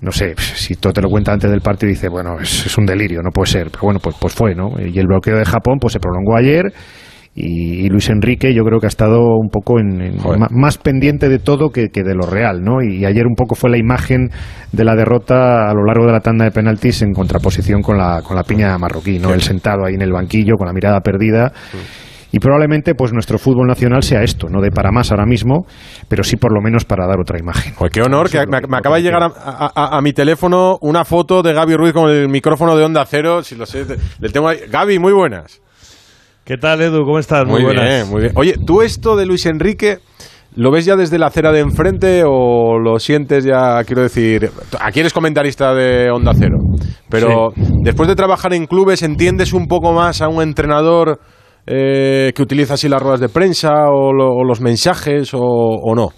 no 0.04 0.12
sé, 0.12 0.36
si 0.38 0.76
todo 0.76 0.92
te 0.92 1.02
lo 1.02 1.10
cuenta 1.10 1.32
antes 1.32 1.50
del 1.50 1.62
partido 1.62 1.90
dice, 1.90 2.10
bueno, 2.10 2.38
es, 2.40 2.66
es 2.66 2.78
un 2.78 2.86
delirio, 2.86 3.22
no 3.24 3.32
puede 3.32 3.52
ser. 3.52 3.70
Pero 3.72 3.84
bueno, 3.84 4.00
pues, 4.02 4.16
pues 4.20 4.34
fue, 4.34 4.54
¿no? 4.54 4.72
Y 4.80 5.00
el 5.00 5.08
bloqueo 5.08 5.38
de 5.38 5.46
Japón 5.46 5.78
pues 5.80 5.94
se 5.94 6.00
prolongó 6.00 6.36
ayer 6.36 6.74
y, 7.36 7.86
y 7.86 7.90
Luis 7.90 8.10
Enrique 8.10 8.54
yo 8.54 8.64
creo 8.64 8.80
que 8.80 8.86
ha 8.86 8.90
estado 8.90 9.20
un 9.38 9.50
poco 9.50 9.80
en, 9.80 10.18
más 10.52 10.78
pendiente 10.78 11.30
de 11.30 11.40
todo 11.40 11.70
que, 11.70 11.90
que 11.90 12.04
de 12.04 12.14
lo 12.14 12.28
real, 12.28 12.62
¿no? 12.62 12.84
Y 12.84 13.06
ayer 13.06 13.26
un 13.26 13.36
poco 13.36 13.56
fue 13.56 13.70
la 13.70 13.78
imagen 13.78 14.30
de 14.72 14.84
la 14.84 14.96
derrota 14.96 15.70
a 15.70 15.74
lo 15.74 15.84
largo 15.86 16.06
de 16.06 16.12
la 16.12 16.20
tanda 16.20 16.46
de 16.46 16.52
penaltis 16.52 17.02
en 17.02 17.14
contraposición 17.14 17.82
con 17.82 17.98
la, 17.98 18.22
con 18.22 18.36
la 18.36 18.44
piña 18.44 18.78
marroquí, 18.78 19.20
¿no? 19.20 19.34
El 19.34 19.42
sentado 19.42 19.86
ahí 19.86 19.96
en 19.96 20.02
el 20.02 20.12
banquillo 20.12 20.56
con 20.58 20.68
la 20.68 20.74
mirada 20.74 21.00
perdida. 21.00 21.52
Y 22.36 22.40
probablemente 22.40 22.96
pues 22.96 23.14
nuestro 23.14 23.38
fútbol 23.38 23.68
nacional 23.68 24.02
sea 24.02 24.24
esto, 24.24 24.48
no 24.50 24.60
de 24.60 24.72
para 24.72 24.92
más 24.92 25.12
ahora 25.12 25.26
mismo, 25.28 25.68
pero 26.10 26.24
sí 26.24 26.36
por 26.36 26.52
lo 26.52 26.62
menos 26.62 26.84
para 26.84 27.06
dar 27.06 27.20
otra 27.22 27.38
imagen. 27.40 27.76
Pues 27.78 27.92
qué 27.92 28.02
honor, 28.02 28.28
que 28.28 28.40
me, 28.48 28.60
me 28.68 28.78
acaba 28.78 28.96
de 28.98 29.04
llegar 29.04 29.22
a, 29.22 29.28
a- 29.28 29.72
a- 29.76 29.98
a 29.98 30.02
mi 30.02 30.14
teléfono 30.14 30.78
una 30.82 31.06
foto 31.06 31.44
de 31.44 31.54
Gaby 31.54 31.76
Ruiz 31.76 31.94
con 31.94 32.10
el 32.10 32.28
micrófono 32.30 32.76
de 32.76 32.84
Onda 32.84 33.06
Cero. 33.06 33.44
Si 33.44 33.56
lo 33.56 33.68
sé, 33.68 33.86
te- 33.86 33.98
le 34.20 34.30
tengo 34.30 34.48
ahí. 34.48 34.62
Gaby, 34.68 34.98
muy 34.98 35.14
buenas. 35.14 35.62
¿Qué 36.44 36.58
tal, 36.58 36.82
Edu? 36.82 37.06
¿Cómo 37.06 37.20
estás? 37.20 37.46
Muy, 37.46 37.62
buenas. 37.64 37.86
bien, 37.88 38.10
muy 38.10 38.22
bien. 38.22 38.34
Oye, 38.36 38.56
tú 38.66 38.82
esto 38.82 39.16
de 39.16 39.28
Luis 39.28 39.46
Enrique 39.46 40.00
¿Lo 40.56 40.70
ves 40.72 40.86
ya 40.86 40.96
desde 40.96 41.18
la 41.18 41.28
acera 41.28 41.52
de 41.52 41.62
enfrente 41.62 42.22
o 42.24 42.78
lo 42.78 43.00
sientes 43.00 43.44
ya, 43.44 43.84
quiero 43.86 44.04
decir, 44.04 44.52
aquí 44.80 45.00
eres 45.00 45.12
comentarista 45.12 45.74
de 45.74 46.12
Onda 46.12 46.32
Cero, 46.38 46.58
pero 47.10 47.54
después 47.82 48.08
de 48.08 48.16
trabajar 48.16 48.54
en 48.54 48.68
clubes, 48.68 49.02
¿entiendes 49.02 49.52
un 49.54 49.66
poco 49.66 49.94
más 49.94 50.22
a 50.22 50.28
un 50.28 50.44
entrenador 50.44 51.20
eh, 51.66 52.32
que 52.36 52.42
utiliza 52.42 52.74
así 52.76 52.90
las 52.90 53.02
ruedas 53.02 53.20
de 53.20 53.30
prensa 53.30 53.72
o, 53.90 54.12
lo- 54.14 54.44
los 54.44 54.62
mensajes 54.62 55.32
o, 55.34 55.94
no? 55.96 56.10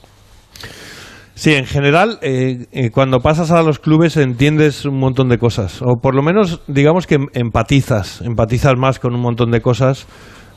Sí, 1.35 1.53
en 1.53 1.65
general, 1.65 2.17
eh, 2.21 2.65
eh, 2.71 2.89
cuando 2.91 3.19
pasas 3.19 3.51
a 3.51 3.61
los 3.61 3.79
clubes 3.79 4.15
entiendes 4.15 4.85
un 4.85 4.97
montón 4.97 5.27
de 5.27 5.37
cosas, 5.37 5.81
o 5.81 5.97
por 6.01 6.15
lo 6.15 6.23
menos 6.23 6.61
digamos 6.67 7.07
que 7.07 7.15
em- 7.15 7.27
empatizas, 7.33 8.21
empatizas 8.21 8.73
más 8.77 8.99
con 8.99 9.13
un 9.13 9.19
montón 9.21 9.51
de 9.51 9.59
cosas, 9.61 10.07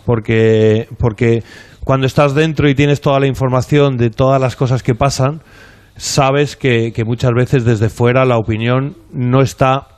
porque, 0.06 0.86
porque 0.98 1.42
cuando 1.84 2.06
estás 2.06 2.34
dentro 2.34 2.68
y 2.68 2.74
tienes 2.76 3.00
toda 3.00 3.18
la 3.18 3.26
información 3.26 3.96
de 3.96 4.10
todas 4.10 4.40
las 4.40 4.54
cosas 4.54 4.84
que 4.84 4.94
pasan, 4.94 5.40
sabes 5.96 6.56
que, 6.56 6.92
que 6.92 7.04
muchas 7.04 7.32
veces 7.36 7.64
desde 7.64 7.88
fuera 7.88 8.24
la 8.24 8.36
opinión 8.38 8.94
no 9.12 9.42
está 9.42 9.88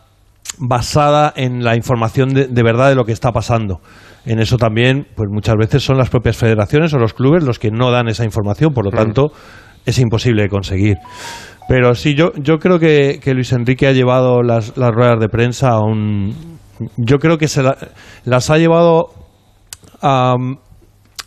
basada 0.59 1.31
en 1.37 1.63
la 1.63 1.77
información 1.77 2.31
de, 2.33 2.47
de 2.47 2.63
verdad 2.63 2.89
de 2.89 2.95
lo 2.95 3.05
que 3.05 3.13
está 3.13 3.33
pasando. 3.33 3.81
En 4.27 4.39
eso 4.39 4.57
también, 4.57 5.07
pues 5.17 5.29
muchas 5.33 5.57
veces 5.57 5.83
son 5.83 5.97
las 5.99 6.11
propias 6.11 6.37
federaciones 6.37 6.93
o 6.95 6.99
los 6.99 7.15
clubes 7.15 7.43
los 7.45 7.59
que 7.59 7.71
no 7.71 7.91
dan 7.91 8.09
esa 8.09 8.25
información, 8.25 8.73
por 8.75 8.85
lo 8.85 8.91
tanto 8.91 9.33
es 9.87 9.99
imposible 9.99 10.43
de 10.43 10.49
conseguir. 10.49 10.97
Pero 11.69 11.95
sí, 11.95 12.15
yo, 12.15 12.33
yo 12.37 12.59
creo 12.59 12.79
que, 12.79 13.19
que 13.23 13.33
Luis 13.33 13.53
Enrique 13.53 13.87
ha 13.87 13.93
llevado 13.93 14.43
las, 14.43 14.77
las 14.77 14.91
ruedas 14.91 15.19
de 15.21 15.29
prensa 15.29 15.71
a 15.71 15.81
un... 15.81 16.35
Yo 16.97 17.19
creo 17.19 17.39
que 17.39 17.49
se 17.49 17.63
la- 17.63 17.77
las 18.25 18.51
ha 18.51 18.59
llevado 18.59 19.07
a, 20.03 20.35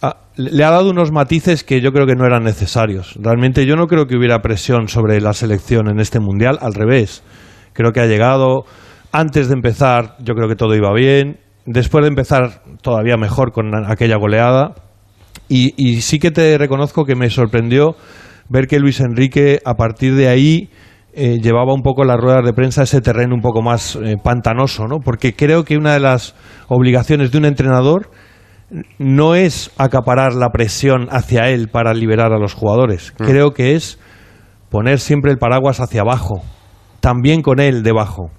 a- 0.02 0.16
le 0.36 0.64
ha 0.64 0.70
dado 0.72 0.90
unos 0.92 1.12
matices 1.12 1.64
que 1.64 1.80
yo 1.82 1.92
creo 1.92 2.06
que 2.06 2.16
no 2.16 2.26
eran 2.26 2.44
necesarios. 2.44 3.16
Realmente 3.22 3.66
yo 3.66 3.76
no 3.76 3.88
creo 3.88 4.06
que 4.06 4.18
hubiera 4.18 4.40
presión 4.42 4.88
sobre 4.88 5.22
la 5.22 5.34
selección 5.34 5.88
en 5.90 6.00
este 6.00 6.20
mundial, 6.20 6.58
al 6.62 6.74
revés. 6.74 7.24
Creo 7.74 7.92
que 7.92 8.02
ha 8.02 8.06
llegado 8.06 8.66
antes 9.12 9.48
de 9.48 9.54
empezar, 9.54 10.16
yo 10.20 10.34
creo 10.36 10.48
que 10.50 10.56
todo 10.56 10.76
iba 10.76 10.92
bien. 10.94 11.40
Después 11.66 12.04
de 12.04 12.10
empezar, 12.10 12.62
todavía 12.82 13.18
mejor 13.18 13.52
con 13.52 13.72
aquella 13.90 14.18
goleada. 14.18 14.76
Y, 15.48 15.74
y 15.78 16.02
sí 16.02 16.20
que 16.20 16.32
te 16.32 16.58
reconozco 16.58 17.06
que 17.06 17.16
me 17.16 17.30
sorprendió 17.30 17.96
ver 18.50 18.68
que 18.68 18.80
Luis 18.80 19.00
Enrique, 19.00 19.60
a 19.66 19.76
partir 19.76 20.16
de 20.16 20.28
ahí, 20.28 20.70
eh, 21.16 21.38
llevaba 21.40 21.76
un 21.76 21.84
poco 21.84 22.04
las 22.04 22.20
ruedas 22.20 22.44
de 22.44 22.54
prensa 22.54 22.82
a 22.82 22.84
ese 22.86 23.00
terreno 23.00 23.36
un 23.36 23.42
poco 23.42 23.62
más 23.62 23.96
eh, 23.98 24.16
pantanoso, 24.22 24.88
¿no? 24.88 25.00
Porque 25.00 25.36
creo 25.36 25.64
que 25.64 25.78
una 25.78 25.94
de 25.94 26.00
las 26.00 26.36
obligaciones 26.68 27.32
de 27.32 27.38
un 27.38 27.46
entrenador 27.46 28.10
no 28.98 29.36
es 29.36 29.72
acaparar 29.78 30.34
la 30.34 30.50
presión 30.50 31.08
hacia 31.12 31.50
él 31.50 31.70
para 31.70 31.94
liberar 31.94 32.34
a 32.34 32.40
los 32.40 32.56
jugadores. 32.56 33.14
Mm. 33.20 33.26
Creo 33.26 33.52
que 33.52 33.76
es 33.76 34.00
poner 34.72 35.00
siempre 35.00 35.32
el 35.32 35.38
paraguas 35.38 35.80
hacia 35.80 36.02
abajo, 36.02 36.42
también 37.00 37.44
con 37.44 37.60
él 37.60 37.84
debajo, 37.84 38.32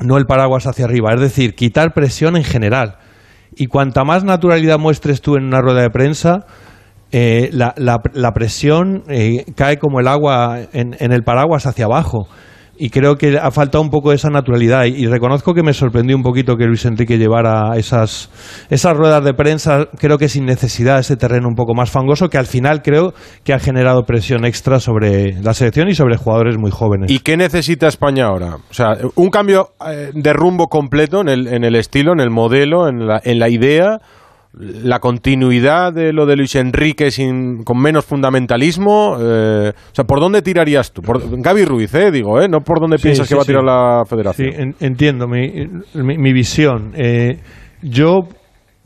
No 0.00 0.16
el 0.18 0.26
paraguas 0.26 0.66
hacia 0.66 0.84
arriba. 0.86 1.12
Es 1.14 1.20
decir, 1.20 1.54
quitar 1.54 1.92
presión 1.94 2.36
en 2.36 2.44
general. 2.44 2.96
Y 3.54 3.66
cuanta 3.66 4.04
más 4.04 4.24
naturalidad 4.24 4.78
muestres 4.78 5.20
tú 5.20 5.36
en 5.36 5.44
una 5.44 5.60
rueda 5.60 5.82
de 5.82 5.90
prensa, 5.90 6.46
eh, 7.12 7.50
la, 7.52 7.74
la- 7.76 8.00
la 8.14 8.32
presión 8.32 9.02
eh, 9.08 9.44
cae 9.54 9.78
como 9.78 10.00
el 10.00 10.08
agua 10.08 10.58
en, 10.72 10.96
en 10.98 11.12
el 11.12 11.22
paraguas 11.22 11.66
hacia 11.66 11.84
abajo. 11.84 12.26
Y 12.76 12.90
creo 12.90 13.16
que 13.16 13.38
ha 13.38 13.50
faltado 13.50 13.82
un 13.82 13.90
poco 13.90 14.10
de 14.10 14.16
esa 14.16 14.30
naturalidad. 14.30 14.84
Y, 14.84 15.04
y 15.04 15.06
reconozco 15.06 15.54
que 15.54 15.62
me 15.62 15.72
sorprendió 15.72 16.16
un 16.16 16.22
poquito 16.22 16.56
que 16.56 16.64
Luis 16.64 16.84
Enrique 16.84 17.18
llevara 17.18 17.76
esas, 17.76 18.30
esas 18.70 18.96
ruedas 18.96 19.24
de 19.24 19.34
prensa, 19.34 19.86
creo 19.98 20.18
que 20.18 20.28
sin 20.28 20.46
necesidad, 20.46 20.98
ese 20.98 21.16
terreno 21.16 21.48
un 21.48 21.54
poco 21.54 21.74
más 21.74 21.90
fangoso, 21.90 22.28
que 22.28 22.38
al 22.38 22.46
final 22.46 22.82
creo 22.82 23.12
que 23.44 23.52
ha 23.52 23.58
generado 23.58 24.04
presión 24.04 24.44
extra 24.44 24.80
sobre 24.80 25.40
la 25.42 25.54
selección 25.54 25.88
y 25.88 25.94
sobre 25.94 26.16
jugadores 26.16 26.56
muy 26.58 26.70
jóvenes. 26.70 27.10
¿Y 27.10 27.20
qué 27.20 27.36
necesita 27.36 27.88
España 27.88 28.26
ahora? 28.26 28.56
O 28.56 28.74
sea, 28.74 28.96
un 29.14 29.30
cambio 29.30 29.70
eh, 29.86 30.10
de 30.14 30.32
rumbo 30.32 30.68
completo 30.68 31.20
en 31.20 31.28
el, 31.28 31.48
en 31.48 31.64
el 31.64 31.76
estilo, 31.76 32.12
en 32.12 32.20
el 32.20 32.30
modelo, 32.30 32.88
en 32.88 33.06
la, 33.06 33.20
en 33.22 33.38
la 33.38 33.48
idea, 33.48 33.98
la 34.54 34.98
continuidad 34.98 35.92
de 35.94 36.12
lo 36.12 36.26
de 36.26 36.36
Luis 36.36 36.54
Enrique 36.56 37.10
sin, 37.10 37.62
con 37.64 37.80
menos 37.80 38.04
fundamentalismo. 38.04 39.16
eh, 39.20 39.72
o 39.74 39.94
sea, 39.94 40.04
¿por 40.04 40.20
dónde 40.20 40.42
tirarías 40.42 40.92
tú? 40.92 41.00
Por, 41.02 41.22
Gaby 41.40 41.64
Ruiz, 41.64 41.94
eh, 41.94 42.10
digo, 42.10 42.40
eh, 42.40 42.48
no 42.48 42.60
por 42.60 42.80
dónde 42.80 42.98
Sí, 42.98 43.04
piensas 43.04 43.26
sí, 43.26 43.32
que 43.32 43.36
va 43.36 43.42
a 43.42 43.46
tirar 43.46 43.64
la 43.64 44.02
federación. 44.06 44.74
Sí, 44.78 44.84
entiendo 44.84 45.26
mi, 45.26 45.50
mi- 45.94 46.18
mi 46.18 46.32
visión. 46.32 46.92
Eh, 46.96 47.38
yo, 47.82 48.28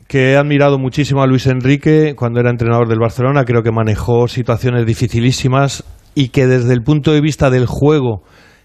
que 0.07 0.31
he 0.31 0.37
admirado 0.37 0.79
muchísimo 0.79 1.21
a 1.21 1.27
Luis 1.27 1.47
Enrique 1.47 2.13
cuando 2.15 2.39
era 2.39 2.49
entrenador 2.49 2.87
del 2.87 2.99
Barcelona, 2.99 3.43
creo 3.43 3.61
que 3.61 3.71
manejó 3.71 4.29
situaciones 4.29 4.85
dificilísimas 4.85 5.83
y 6.15 6.29
que 6.29 6.47
desde 6.47 6.73
el 6.73 6.81
punto 6.81 7.11
de 7.11 7.19
vista 7.19 7.49
del 7.49 7.65
juego 7.65 8.23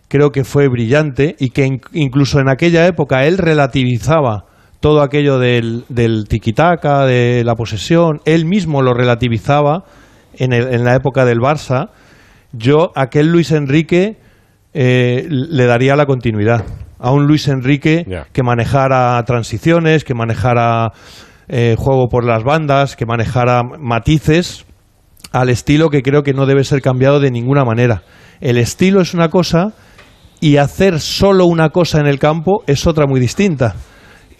creo 0.08 0.30
que 0.30 0.44
fue 0.44 0.68
brillante 0.68 1.34
y 1.40 1.50
que 1.50 1.66
in- 1.66 1.80
incluso 1.92 2.38
en 2.38 2.48
aquella 2.48 2.86
época 2.86 3.24
él 3.26 3.38
relativizaba 3.38 4.44
todo 4.82 5.00
aquello 5.00 5.38
del, 5.38 5.84
del 5.88 6.26
tiquitaca, 6.28 7.06
de 7.06 7.42
la 7.44 7.54
posesión, 7.54 8.20
él 8.26 8.44
mismo 8.44 8.82
lo 8.82 8.92
relativizaba 8.92 9.84
en, 10.34 10.52
el- 10.52 10.74
en 10.74 10.84
la 10.84 10.94
época 10.94 11.24
del 11.24 11.38
Barça. 11.38 11.88
Yo, 12.52 12.90
aquel 12.94 13.28
Luis 13.28 13.52
Enrique, 13.52 14.18
eh, 14.74 15.26
le 15.30 15.64
daría 15.64 15.96
la 15.96 16.04
continuidad. 16.04 16.64
A 16.98 17.10
un 17.12 17.26
Luis 17.26 17.48
Enrique 17.48 18.04
que 18.32 18.42
manejara 18.42 19.22
transiciones, 19.24 20.04
que 20.04 20.14
manejara 20.14 20.92
eh, 21.48 21.74
juego 21.78 22.08
por 22.08 22.24
las 22.26 22.44
bandas, 22.44 22.94
que 22.96 23.06
manejara 23.06 23.62
matices 23.78 24.64
al 25.32 25.48
estilo 25.48 25.88
que 25.90 26.02
creo 26.02 26.22
que 26.22 26.34
no 26.34 26.44
debe 26.46 26.64
ser 26.64 26.82
cambiado 26.82 27.18
de 27.20 27.30
ninguna 27.30 27.64
manera. 27.64 28.02
El 28.40 28.58
estilo 28.58 29.00
es 29.00 29.14
una 29.14 29.28
cosa 29.28 29.72
y 30.40 30.56
hacer 30.58 31.00
solo 31.00 31.46
una 31.46 31.70
cosa 31.70 32.00
en 32.00 32.06
el 32.06 32.18
campo 32.18 32.62
es 32.66 32.86
otra 32.86 33.06
muy 33.06 33.20
distinta. 33.20 33.74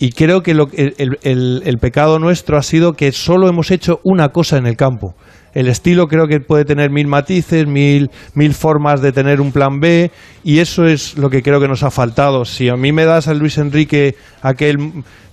Y 0.05 0.11
creo 0.11 0.43
que 0.43 0.53
lo, 0.53 0.67
el, 0.73 0.95
el- 1.23 1.63
el- 1.65 1.79
pecado 1.79 2.19
nuestro 2.19 2.59
ha 2.59 2.63
sido 2.63 2.95
que 2.95 3.13
solo 3.13 3.47
hemos 3.49 3.71
hecho 3.71 4.01
una 4.03 4.31
cosa 4.31 4.57
en 4.59 4.67
el 4.67 4.77
campo. 4.77 5.15
El 5.55 5.69
estilo 5.69 6.09
creo 6.09 6.27
que 6.27 6.41
puede 6.41 6.65
tener 6.65 6.91
mil 6.91 7.07
matices, 7.07 7.69
mil, 7.69 8.11
mil 8.35 8.53
formas 8.53 9.01
de 9.01 9.13
tener 9.13 9.41
un 9.41 9.53
plan 9.53 9.79
B, 9.79 10.11
y 10.43 10.59
eso 10.59 10.87
es 10.87 11.17
lo 11.17 11.31
que 11.31 11.41
creo 11.41 11.61
que 11.61 11.69
nos 11.69 11.85
ha 11.85 11.93
faltado. 11.93 12.45
Si 12.45 12.69
a 12.69 12.75
mí 12.75 12.91
me 12.91 13.05
das 13.05 13.29
a 13.29 13.35
Luis 13.35 13.59
Enrique 13.59 14.17
aquel, 14.43 14.77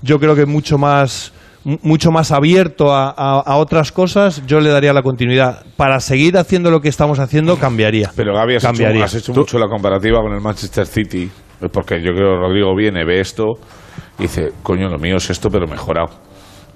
yo 0.04 0.20
creo 0.20 0.36
que 0.36 0.46
mucho 0.46 0.78
más, 0.78 1.34
mu- 1.64 1.80
mucho 1.82 2.12
más 2.12 2.32
abierto 2.32 2.94
a, 2.94 3.10
a- 3.10 3.40
a 3.44 3.56
otras 3.58 3.92
cosas, 3.92 4.46
yo 4.46 4.60
le 4.60 4.70
daría 4.70 4.94
la 4.94 5.02
continuidad. 5.02 5.64
Para 5.78 6.00
seguir 6.00 6.38
haciendo 6.38 6.70
lo 6.70 6.80
que 6.80 6.90
estamos 6.90 7.18
haciendo, 7.18 7.58
cambiaría. 7.58 8.12
Pero 8.16 8.36
Gaby, 8.36 8.58
has 8.58 8.64
hecho, 8.66 8.72
has 9.04 9.16
hecho 9.16 9.34
mucho 9.42 9.58
la 9.58 9.68
comparativa 9.68 10.20
con 10.22 10.32
el 10.34 10.42
Manchester 10.42 10.86
City, 10.86 11.28
pues 11.60 11.72
porque 11.74 11.96
yo 12.04 12.12
creo 12.14 12.36
que 12.36 12.40
Rodrigo 12.40 12.76
viene, 12.76 13.04
ve 13.04 13.20
esto 13.20 13.54
y 14.20 14.24
dice, 14.24 14.50
coño, 14.64 14.90
lo 14.90 15.00
mío 15.00 15.16
es 15.18 15.30
esto, 15.30 15.50
pero 15.50 15.68
mejorado. 15.68 16.10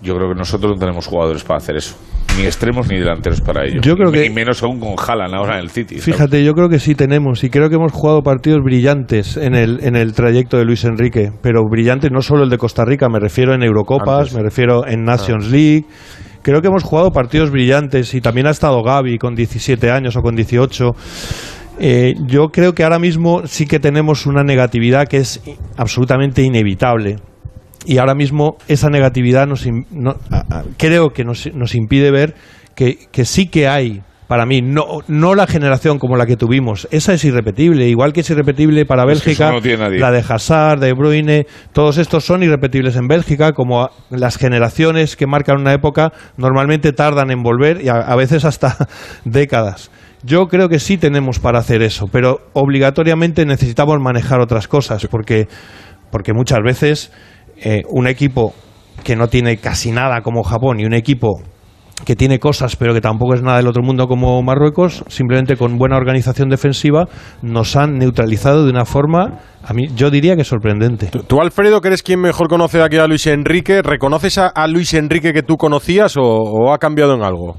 Yo 0.01 0.15
creo 0.15 0.27
que 0.29 0.35
nosotros 0.35 0.73
no 0.73 0.77
tenemos 0.77 1.07
jugadores 1.07 1.43
para 1.45 1.57
hacer 1.59 1.77
eso. 1.77 1.95
Ni 2.37 2.43
extremos 2.45 2.89
ni 2.89 2.97
delanteros 2.99 3.39
para 3.39 3.63
ello. 3.65 3.79
Yo 3.81 3.95
creo 3.95 4.09
y, 4.09 4.13
que- 4.13 4.25
y 4.25 4.29
menos 4.31 4.61
aún 4.63 4.77
con 4.79 4.95
Haaland 4.97 5.33
ahora 5.33 5.53
en 5.55 5.61
el 5.61 5.69
City. 5.69 5.95
¿sabes? 5.99 6.03
Fíjate, 6.05 6.43
yo 6.43 6.51
creo 6.53 6.67
que 6.67 6.79
sí 6.79 6.93
tenemos 6.95 7.41
y 7.45 7.49
creo 7.49 7.69
que 7.69 7.75
hemos 7.75 7.93
jugado 7.93 8.21
partidos 8.21 8.59
brillantes 8.63 9.37
en 9.37 9.55
el, 9.55 9.79
en 9.81 9.95
el 9.95 10.13
trayecto 10.13 10.57
de 10.57 10.65
Luis 10.65 10.83
Enrique, 10.83 11.31
pero 11.41 11.61
brillantes 11.69 12.11
no 12.11 12.21
solo 12.21 12.43
el 12.43 12.49
de 12.49 12.57
Costa 12.57 12.83
Rica, 12.83 13.07
me 13.07 13.19
refiero 13.19 13.53
en 13.53 13.63
Eurocopas, 13.63 14.19
Antes. 14.19 14.35
me 14.35 14.41
refiero 14.43 14.85
en 14.85 15.03
Nations 15.03 15.49
League. 15.49 15.85
Creo 16.41 16.59
que 16.61 16.67
hemos 16.67 16.83
jugado 16.83 17.11
partidos 17.11 17.49
brillantes 17.51 18.13
y 18.13 18.19
también 18.19 18.47
ha 18.47 18.51
estado 18.51 18.81
Gaby 18.83 19.17
con 19.19 19.35
17 19.35 19.89
años 19.89 20.17
o 20.17 20.21
con 20.21 20.35
18. 20.35 20.91
Eh, 21.79 22.13
yo 22.27 22.49
creo 22.49 22.73
que 22.73 22.83
ahora 22.83 22.99
mismo 22.99 23.47
sí 23.47 23.65
que 23.65 23.79
tenemos 23.79 24.25
una 24.25 24.43
negatividad 24.43 25.07
que 25.07 25.17
es 25.17 25.41
absolutamente 25.77 26.41
inevitable. 26.41 27.15
Y 27.85 27.97
ahora 27.97 28.15
mismo 28.15 28.57
esa 28.67 28.89
negatividad 28.89 29.47
nos, 29.47 29.65
no- 29.91 30.15
creo 30.77 31.09
que 31.09 31.23
nos, 31.23 31.53
nos 31.53 31.75
impide 31.75 32.11
ver 32.11 32.35
que, 32.75 32.97
que 33.11 33.25
sí 33.25 33.47
que 33.47 33.67
hay, 33.67 34.01
para 34.27 34.45
mí, 34.45 34.61
no, 34.61 34.99
no 35.07 35.35
la 35.35 35.45
generación 35.45 35.99
como 35.99 36.15
la 36.15 36.25
que 36.25 36.37
tuvimos. 36.37 36.87
Esa 36.91 37.13
es 37.13 37.23
irrepetible, 37.25 37.87
igual 37.87 38.13
que 38.13 38.21
es 38.21 38.29
irrepetible 38.29 38.85
para 38.85 39.03
Es 39.11 39.21
que 39.21 39.31
eso 39.31 39.43
Bélgica, 39.51 39.51
no 39.51 39.99
la 39.99 40.11
de 40.11 40.23
Hazard, 40.27 40.79
de 40.79 40.93
Bruyne, 40.93 41.45
todos 41.73 41.97
estos 41.97 42.23
son 42.23 42.41
irrepetibles 42.41 42.95
en 42.95 43.07
Bélgica, 43.07 43.51
como 43.51 43.89
las 44.09 44.37
generaciones 44.37 45.15
que 45.15 45.27
marcan 45.27 45.59
una 45.59 45.73
época 45.73 46.13
normalmente 46.37 46.93
tardan 46.93 47.29
en 47.31 47.43
volver 47.43 47.81
y 47.83 47.89
a, 47.89 47.95
a 47.95 48.15
veces 48.15 48.45
hasta 48.45 48.87
décadas. 49.25 49.91
Yo 50.23 50.47
creo 50.47 50.69
que 50.69 50.79
sí 50.79 50.97
tenemos 50.97 51.39
para 51.39 51.59
hacer 51.59 51.81
eso, 51.83 52.07
pero 52.11 52.39
obligatoriamente 52.53 53.45
necesitamos 53.45 53.99
manejar 53.99 54.39
otras 54.39 54.69
cosas, 54.69 55.05
porque, 55.11 55.47
porque 56.11 56.33
muchas 56.33 56.59
veces 56.63 57.11
eh, 57.63 57.81
un 57.89 58.07
equipo 58.07 58.53
que 59.03 59.15
no 59.15 59.27
tiene 59.27 59.57
casi 59.57 59.91
nada 59.91 60.21
como 60.21 60.43
Japón 60.43 60.79
y 60.79 60.85
un 60.85 60.93
equipo 60.93 61.41
que 62.05 62.15
tiene 62.15 62.39
cosas 62.39 62.75
pero 62.75 62.93
que 62.93 63.01
tampoco 63.01 63.33
es 63.33 63.41
nada 63.41 63.57
del 63.57 63.67
otro 63.67 63.81
mundo 63.81 64.07
como 64.07 64.41
Marruecos, 64.41 65.03
simplemente 65.07 65.55
con 65.55 65.77
buena 65.77 65.95
organización 65.95 66.49
defensiva 66.49 67.05
nos 67.41 67.75
han 67.75 67.97
neutralizado 67.97 68.65
de 68.65 68.71
una 68.71 68.85
forma, 68.85 69.39
a 69.63 69.73
mí 69.73 69.87
yo 69.95 70.09
diría 70.11 70.35
que 70.35 70.43
sorprendente. 70.43 71.07
Tú, 71.27 71.39
Alfredo, 71.39 71.79
que 71.81 71.87
eres 71.87 72.03
quien 72.03 72.19
mejor 72.19 72.49
conoce 72.49 72.81
aquí 72.81 72.97
a 72.97 73.07
Luis 73.07 73.25
Enrique, 73.27 73.81
¿reconoces 73.81 74.37
a, 74.37 74.47
a 74.47 74.67
Luis 74.67 74.93
Enrique 74.93 75.33
que 75.33 75.43
tú 75.43 75.55
conocías 75.57 76.17
o, 76.17 76.21
o 76.23 76.73
ha 76.73 76.77
cambiado 76.77 77.15
en 77.15 77.23
algo? 77.23 77.57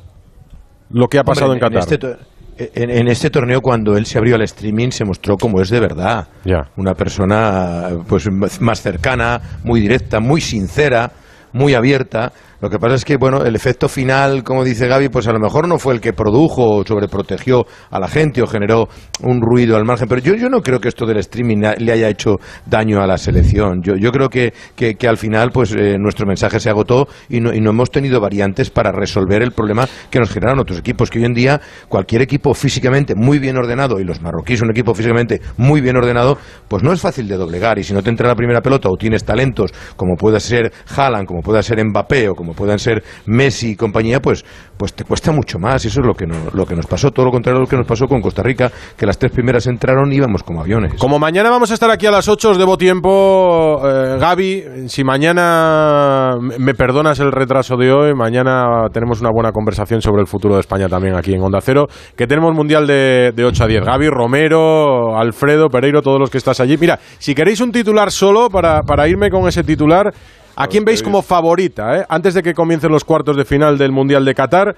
lo 0.90 1.08
que 1.08 1.18
ha 1.18 1.24
pasado 1.24 1.52
Hombre, 1.52 1.66
en 1.66 1.72
Qatar. 1.72 1.92
este 1.92 2.33
en, 2.56 2.90
en 2.90 3.08
este 3.08 3.30
torneo, 3.30 3.60
cuando 3.60 3.96
él 3.96 4.06
se 4.06 4.18
abrió 4.18 4.34
al 4.36 4.42
streaming, 4.42 4.90
se 4.90 5.04
mostró 5.04 5.36
como 5.36 5.60
es 5.60 5.70
de 5.70 5.80
verdad. 5.80 6.28
Una 6.76 6.94
persona 6.94 7.90
pues 8.08 8.28
más 8.60 8.80
cercana, 8.80 9.40
muy 9.64 9.80
directa, 9.80 10.20
muy 10.20 10.40
sincera, 10.40 11.10
muy 11.52 11.74
abierta. 11.74 12.32
Lo 12.60 12.70
que 12.70 12.78
pasa 12.78 12.94
es 12.94 13.04
que, 13.04 13.16
bueno, 13.16 13.44
el 13.44 13.54
efecto 13.56 13.88
final, 13.88 14.42
como 14.42 14.64
dice 14.64 14.86
Gaby, 14.88 15.08
pues 15.08 15.26
a 15.28 15.32
lo 15.32 15.40
mejor 15.40 15.68
no 15.68 15.78
fue 15.78 15.94
el 15.94 16.00
que 16.00 16.12
produjo 16.12 16.78
o 16.78 16.84
sobreprotegió 16.84 17.66
a 17.90 17.98
la 17.98 18.08
gente 18.08 18.42
o 18.42 18.46
generó 18.46 18.88
un 19.22 19.40
ruido 19.40 19.76
al 19.76 19.84
margen. 19.84 20.08
Pero 20.08 20.20
yo, 20.20 20.34
yo 20.34 20.48
no 20.48 20.60
creo 20.60 20.80
que 20.80 20.88
esto 20.88 21.06
del 21.06 21.18
streaming 21.18 21.62
le 21.78 21.92
haya 21.92 22.08
hecho 22.08 22.36
daño 22.66 23.00
a 23.02 23.06
la 23.06 23.18
selección. 23.18 23.82
Yo, 23.82 23.96
yo 23.96 24.10
creo 24.10 24.28
que, 24.28 24.52
que, 24.76 25.08
al 25.08 25.18
final, 25.18 25.50
pues 25.52 25.74
eh, 25.74 25.96
nuestro 25.98 26.26
mensaje 26.26 26.60
se 26.60 26.70
agotó 26.70 27.06
y 27.28 27.40
no, 27.40 27.52
y 27.52 27.60
no 27.60 27.70
hemos 27.70 27.90
tenido 27.90 28.20
variantes 28.20 28.70
para 28.70 28.92
resolver 28.92 29.42
el 29.42 29.52
problema 29.52 29.86
que 30.10 30.18
nos 30.18 30.30
generaron 30.30 30.60
otros 30.60 30.78
equipos. 30.78 31.10
Que 31.10 31.18
hoy 31.18 31.24
en 31.26 31.34
día, 31.34 31.60
cualquier 31.88 32.22
equipo 32.22 32.54
físicamente 32.54 33.14
muy 33.14 33.38
bien 33.38 33.56
ordenado, 33.56 34.00
y 34.00 34.04
los 34.04 34.20
marroquíes 34.20 34.62
un 34.62 34.70
equipo 34.70 34.94
físicamente 34.94 35.40
muy 35.56 35.80
bien 35.80 35.96
ordenado, 35.96 36.38
pues 36.68 36.82
no 36.82 36.92
es 36.92 37.00
fácil 37.00 37.28
de 37.28 37.36
doblegar. 37.36 37.78
Y 37.78 37.84
si 37.84 37.92
no 37.92 38.02
te 38.02 38.10
entra 38.10 38.28
la 38.28 38.34
primera 38.34 38.60
pelota 38.60 38.88
o 38.88 38.96
tienes 38.96 39.24
talentos 39.24 39.72
como 39.96 40.16
pueda 40.16 40.40
ser 40.40 40.72
Haaland, 40.96 41.26
como 41.26 41.40
pueda 41.40 41.62
ser 41.62 41.84
Mbappé 41.84 42.28
o 42.28 42.34
como 42.34 42.43
puedan 42.52 42.78
ser 42.78 43.02
Messi 43.26 43.70
y 43.70 43.76
compañía, 43.76 44.20
pues, 44.20 44.44
pues 44.76 44.92
te 44.94 45.04
cuesta 45.04 45.32
mucho 45.32 45.58
más. 45.58 45.84
Y 45.84 45.88
eso 45.88 46.00
es 46.00 46.06
lo 46.06 46.14
que, 46.14 46.26
no- 46.26 46.50
lo 46.52 46.66
que 46.66 46.74
nos 46.74 46.86
pasó. 46.86 47.10
Todo 47.10 47.26
lo 47.26 47.32
contrario 47.32 47.58
a 47.58 47.62
lo 47.62 47.66
que 47.68 47.76
nos 47.76 47.86
pasó 47.86 48.06
con 48.06 48.20
Costa 48.20 48.42
Rica, 48.42 48.70
que 48.96 49.06
las 49.06 49.16
tres 49.18 49.32
primeras 49.32 49.66
entraron 49.66 50.12
y 50.12 50.16
íbamos 50.16 50.42
como 50.42 50.60
aviones. 50.60 50.94
Como 50.94 51.18
mañana 51.18 51.48
vamos 51.50 51.70
a 51.70 51.74
estar 51.74 51.90
aquí 51.90 52.06
a 52.06 52.10
las 52.10 52.28
8, 52.28 52.50
os 52.50 52.58
debo 52.58 52.76
tiempo. 52.76 53.80
eh, 53.84 54.16
Gaby, 54.18 54.64
si 54.88 55.04
mañana 55.04 56.34
me 56.58 56.74
perdonas 56.74 57.20
el 57.20 57.32
retraso 57.32 57.76
de 57.76 57.92
hoy, 57.92 58.14
mañana 58.14 58.88
tenemos 58.92 59.20
una 59.20 59.30
buena 59.30 59.52
conversación 59.52 60.00
sobre 60.02 60.20
el 60.22 60.26
futuro 60.26 60.54
de 60.54 60.60
España 60.60 60.88
también 60.88 61.14
aquí 61.16 61.32
en 61.34 61.40
Onda 61.42 61.60
Cero, 61.60 61.86
que 62.16 62.26
tenemos 62.26 62.54
Mundial 62.54 62.86
de, 62.86 63.32
de 63.34 63.44
8 63.44 63.64
a 63.64 63.66
10. 63.66 63.84
Gaby, 63.84 64.08
Romero, 64.08 65.16
Alfredo, 65.16 65.68
Pereiro, 65.68 66.02
todos 66.02 66.18
los 66.20 66.30
que 66.30 66.38
estás 66.38 66.60
allí. 66.60 66.76
Mira, 66.78 66.98
si 67.18 67.34
queréis 67.34 67.60
un 67.60 67.72
titular 67.72 68.10
solo, 68.10 68.48
para, 68.48 68.82
para 68.82 69.08
irme 69.08 69.30
con 69.30 69.46
ese 69.48 69.62
titular, 69.62 70.12
¿a 70.56 70.66
quién 70.66 70.84
veis 70.84 71.02
como 71.02 71.22
favorita? 71.22 71.98
eh? 71.98 72.04
Antes 72.08 72.34
de 72.34 72.42
que 72.42 72.54
comiencen 72.54 72.90
los 72.92 73.04
cuartos 73.04 73.36
de 73.36 73.44
final 73.44 73.78
del 73.78 73.92
Mundial 73.92 74.24
de 74.24 74.34
Qatar, 74.34 74.76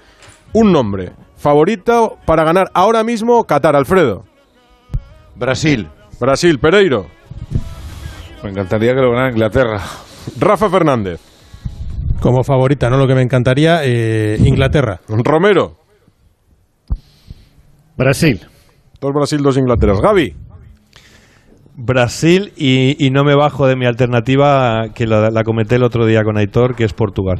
un 0.53 0.71
nombre. 0.71 1.11
Favorito 1.35 2.17
para 2.25 2.43
ganar 2.43 2.67
ahora 2.73 3.03
mismo 3.03 3.43
Qatar, 3.43 3.75
Alfredo. 3.75 4.23
Brasil. 5.35 5.87
Brasil, 6.19 6.57
Pereiro. 6.59 7.05
Me 8.43 8.49
encantaría 8.49 8.93
que 8.95 9.01
lo 9.01 9.11
ganara 9.11 9.31
Inglaterra. 9.31 9.81
Rafa 10.39 10.69
Fernández. 10.69 11.19
Como 12.21 12.43
favorita, 12.43 12.89
¿no? 12.89 12.97
Lo 12.97 13.07
que 13.07 13.13
me 13.13 13.21
encantaría, 13.21 13.81
eh, 13.83 14.37
Inglaterra. 14.39 14.99
Romero. 15.07 15.77
Brasil. 17.95 18.41
Dos 18.99 19.13
Brasil, 19.13 19.41
dos 19.43 19.57
Inglaterras. 19.57 20.01
Gaby. 20.01 20.35
Brasil 21.77 22.53
y, 22.57 22.95
y 23.05 23.11
no 23.11 23.23
me 23.23 23.35
bajo 23.35 23.67
de 23.67 23.75
mi 23.75 23.85
alternativa 23.85 24.85
que 24.95 25.05
la, 25.05 25.29
la 25.29 25.43
comenté 25.43 25.75
el 25.75 25.83
otro 25.83 26.05
día 26.07 26.23
con 26.23 26.35
Aitor, 26.37 26.75
que 26.75 26.83
es 26.83 26.93
Portugal. 26.93 27.39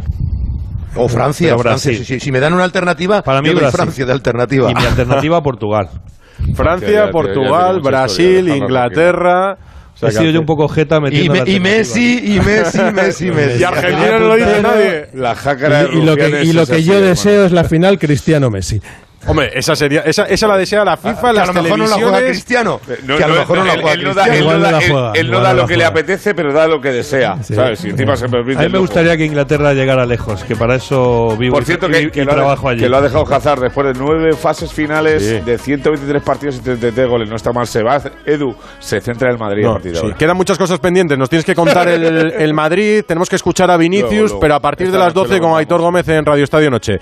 O 0.95 1.09
Francia, 1.09 1.49
Pero 1.49 1.59
Francia. 1.59 1.89
Brasil. 1.91 2.05
Si, 2.05 2.13
si- 2.15 2.19
si 2.19 2.31
me 2.31 2.39
dan 2.39 2.53
una 2.53 2.63
alternativa, 2.63 3.21
Para 3.23 3.41
mí 3.41 3.49
yo 3.49 3.59
doy. 3.59 3.71
Francia 3.71 4.05
de 4.05 4.11
alternativa. 4.11 4.71
Y 4.71 4.75
mi 4.75 4.83
alternativa 4.85 5.41
Portugal. 5.41 5.89
Francia, 6.55 6.87
Ya, 6.87 6.93
ya, 6.93 6.99
ya, 7.01 7.05
ya 7.07 7.11
Portugal, 7.11 7.81
Brasil, 7.81 8.47
Inglaterra. 8.49 9.57
O 9.95 9.97
sea 9.99 10.09
He 10.09 10.11
sido 10.11 10.29
yo 10.31 10.39
un 10.39 10.45
poco 10.45 10.67
jeta 10.67 10.97
Y, 10.97 11.01
metiendo 11.01 11.33
me- 11.33 11.39
la 11.39 11.49
y. 11.49 11.59
Messi, 11.59 12.35
y 12.35 12.39
Messi, 12.39 12.79
Messi, 12.93 13.31
Messi. 13.31 13.59
Y 13.59 13.63
Argentina 13.63 14.19
no 14.19 14.27
lo 14.27 14.35
dice 14.35 14.61
nadie. 14.61 15.05
La 15.15 15.33
jácara 15.35 15.83
de 15.85 15.95
Y, 15.95 15.97
y 15.97 16.05
lo 16.05 16.15
que, 16.15 16.43
y 16.43 16.53
lo 16.53 16.65
que 16.67 16.83
yo 16.83 17.01
deseo 17.01 17.45
es 17.45 17.51
la 17.51 17.63
final 17.63 17.97
Cristiano-Messi. 17.97 18.79
Hombre, 19.27 19.51
esa 19.53 19.75
sería, 19.75 20.01
esa, 20.01 20.23
esa 20.23 20.47
la 20.47 20.57
desea 20.57 20.85
la 20.85 20.95
FIFA, 20.97 21.21
Que 21.21 21.27
a 21.27 21.33
las 21.33 21.47
lo 21.47 21.61
mejor 21.61 21.79
no 21.79 21.87
la 21.87 21.95
juega. 21.95 22.19
Cristiano. 22.27 22.79
No, 23.03 23.17
que 23.17 23.23
a 23.23 23.27
lo 23.27 23.33
no, 23.35 23.39
mejor 23.41 23.57
no 23.57 23.63
la 23.65 23.73
él- 23.73 23.81
juega 23.81 23.93
él 23.93 24.03
no 24.03 24.13
da- 24.13 24.23
Cristiano. 24.23 24.33
él 24.33 24.45
no 24.47 24.57
no 24.57 24.63
da- 24.63 24.71
la 24.71 24.77
él- 24.79 24.91
juega, 24.91 25.11
él 25.13 25.25
no 25.25 25.29
igual 25.29 25.43
da 25.43 25.49
no 25.49 25.55
lo 25.55 25.61
la 25.63 25.67
que 25.67 25.77
le 25.77 25.85
apetece, 25.85 26.33
pero 26.35 26.53
da 26.53 26.67
lo 26.67 26.79
que 26.81 26.89
desea. 26.91 27.43
¿Sabes? 27.43 27.83
Y 27.85 27.89
encima 27.89 28.15
se 28.15 28.29
permite. 28.29 28.59
A 28.59 28.63
mí 28.65 28.69
me 28.71 28.79
gustaría 28.79 29.17
que 29.17 29.25
Inglaterra 29.25 29.73
llegara 29.73 30.05
lejos, 30.05 30.43
que 30.43 30.55
para 30.55 30.75
eso 30.75 31.35
vivo 31.37 31.55
Por 31.55 31.65
cierto, 31.65 31.87
y, 31.89 31.91
que, 31.91 32.01
y 32.03 32.09
que 32.11 32.23
lo 32.25 32.31
ha, 32.31 32.35
trabajo 32.35 32.69
allí. 32.69 32.79
que 32.81 32.89
lo 32.89 32.97
ha 32.97 33.01
dejado 33.01 33.25
Hazard 33.33 33.59
después 33.61 33.87
de 33.87 33.93
nueve 33.99 34.33
fases 34.33 34.71
finales 34.71 35.23
Sí. 35.23 35.39
de 35.45 35.57
123 35.57 36.23
partidos 36.23 36.55
y 36.57 36.59
33 36.61 37.07
goles. 37.09 37.29
No 37.29 37.35
está 37.35 37.51
mal. 37.51 37.67
Se 37.67 37.83
va. 37.83 38.01
Edu 38.25 38.55
se 38.79 39.01
centra 39.01 39.27
en 39.27 39.33
el 39.33 39.39
Madrid 39.39 39.63
a 39.65 39.67
No, 39.67 39.73
partir 39.73 39.91
de 39.91 39.97
sí, 39.99 40.05
ahora. 40.05 40.17
Quedan 40.17 40.37
muchas 40.37 40.57
cosas 40.57 40.79
pendientes. 40.79 41.17
Nos 41.17 41.29
tienes 41.29 41.45
que 41.45 41.53
contar 41.55 41.87
el, 41.89 42.03
el 42.37 42.53
Madrid. 42.53 43.03
Tenemos 43.05 43.29
que 43.29 43.35
escuchar 43.35 43.69
a 43.71 43.77
Vinicius, 43.77 44.09
Luego, 44.11 44.25
luego. 44.27 44.39
pero 44.39 44.55
a 44.55 44.59
partir 44.61 44.91
de 44.91 44.97
las 44.97 45.13
noche 45.13 45.27
12 45.29 45.35
lo 45.41 45.47
con 45.49 45.57
Aitor 45.59 45.81
Gómez 45.81 46.07
en 46.07 46.25
Radio 46.25 46.43
Estadio 46.43 46.69
Noche. 46.69 46.97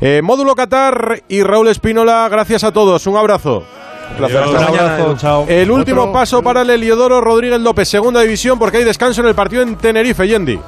Eh, 0.00 0.20
Módulo 0.22 0.54
Qatar 0.54 1.22
y 1.28 1.42
Raúl 1.42 1.68
Espínola, 1.70 2.28
gracias 2.30 2.64
a 2.64 2.72
todos. 2.72 3.06
Un 3.06 3.16
abrazo. 3.16 3.64
Un 4.10 4.16
placer. 4.16 4.36
Un 4.38 4.56
Hasta 4.56 4.70
mañana, 4.70 4.92
abrazo, 4.94 5.10
Edu. 5.10 5.16
chao. 5.16 5.44
El 5.48 5.70
último 5.70 6.12
paso 6.12 6.42
para 6.42 6.62
el 6.62 6.70
Heliodoro 6.70 7.20
Rodríguez 7.20 7.60
López, 7.60 7.88
segunda 7.88 8.20
división, 8.22 8.58
porque 8.58 8.78
hay 8.78 8.84
descanso 8.84 9.20
en 9.20 9.28
el 9.28 9.34
partido 9.34 9.62
en 9.62 9.76
Tenerife, 9.76 10.26
Yendi. 10.26 10.58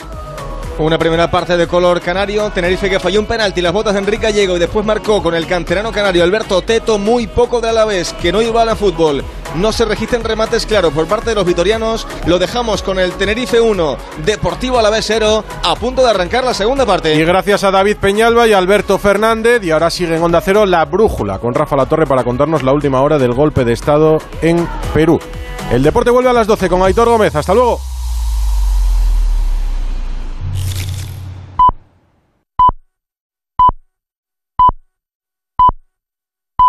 Una 0.82 0.98
primera 0.98 1.30
parte 1.30 1.56
de 1.56 1.68
color 1.68 2.00
canario, 2.00 2.50
Tenerife 2.50 2.90
que 2.90 2.98
falló 2.98 3.20
un 3.20 3.26
penalti, 3.26 3.60
las 3.60 3.72
botas 3.72 3.92
de 3.92 4.00
Enrique 4.00 4.24
Gallego 4.24 4.56
y 4.56 4.59
después 4.59 4.84
marcó 4.84 5.22
con 5.22 5.32
el 5.32 5.46
canterano 5.46 5.92
canario 5.92 6.24
Alberto 6.24 6.60
Teto 6.62 6.98
muy 6.98 7.28
poco 7.28 7.60
de 7.60 7.68
Alavés, 7.68 8.12
que 8.14 8.32
no 8.32 8.42
iba 8.42 8.64
a 8.64 8.74
fútbol. 8.74 9.22
No 9.54 9.70
se 9.70 9.84
registran 9.84 10.24
remates 10.24 10.66
claros 10.66 10.92
por 10.92 11.06
parte 11.06 11.30
de 11.30 11.36
los 11.36 11.46
vitorianos. 11.46 12.04
Lo 12.26 12.40
dejamos 12.40 12.82
con 12.82 12.98
el 12.98 13.12
Tenerife 13.12 13.60
1, 13.60 13.96
Deportivo 14.26 14.80
Alavés 14.80 15.04
0, 15.06 15.44
a 15.62 15.76
punto 15.76 16.02
de 16.02 16.10
arrancar 16.10 16.42
la 16.42 16.52
segunda 16.52 16.84
parte. 16.84 17.14
Y 17.14 17.24
gracias 17.24 17.62
a 17.62 17.70
David 17.70 17.98
Peñalba 17.98 18.48
y 18.48 18.52
Alberto 18.52 18.98
Fernández. 18.98 19.62
Y 19.62 19.70
ahora 19.70 19.88
sigue 19.88 20.16
en 20.16 20.22
Onda 20.22 20.40
Cero 20.40 20.66
la 20.66 20.84
brújula 20.84 21.38
con 21.38 21.54
Rafa 21.54 21.76
La 21.76 21.86
Torre 21.86 22.09
para 22.09 22.24
contarnos 22.24 22.64
la 22.64 22.72
última 22.72 23.02
hora 23.02 23.18
del 23.18 23.34
golpe 23.34 23.64
de 23.64 23.72
Estado 23.72 24.18
en 24.40 24.66
Perú. 24.92 25.20
El 25.70 25.84
deporte 25.84 26.10
vuelve 26.10 26.30
a 26.30 26.32
las 26.32 26.48
12 26.48 26.68
con 26.68 26.82
Aitor 26.82 27.09
Gómez. 27.09 27.36
Hasta 27.36 27.54
luego. 27.54 27.91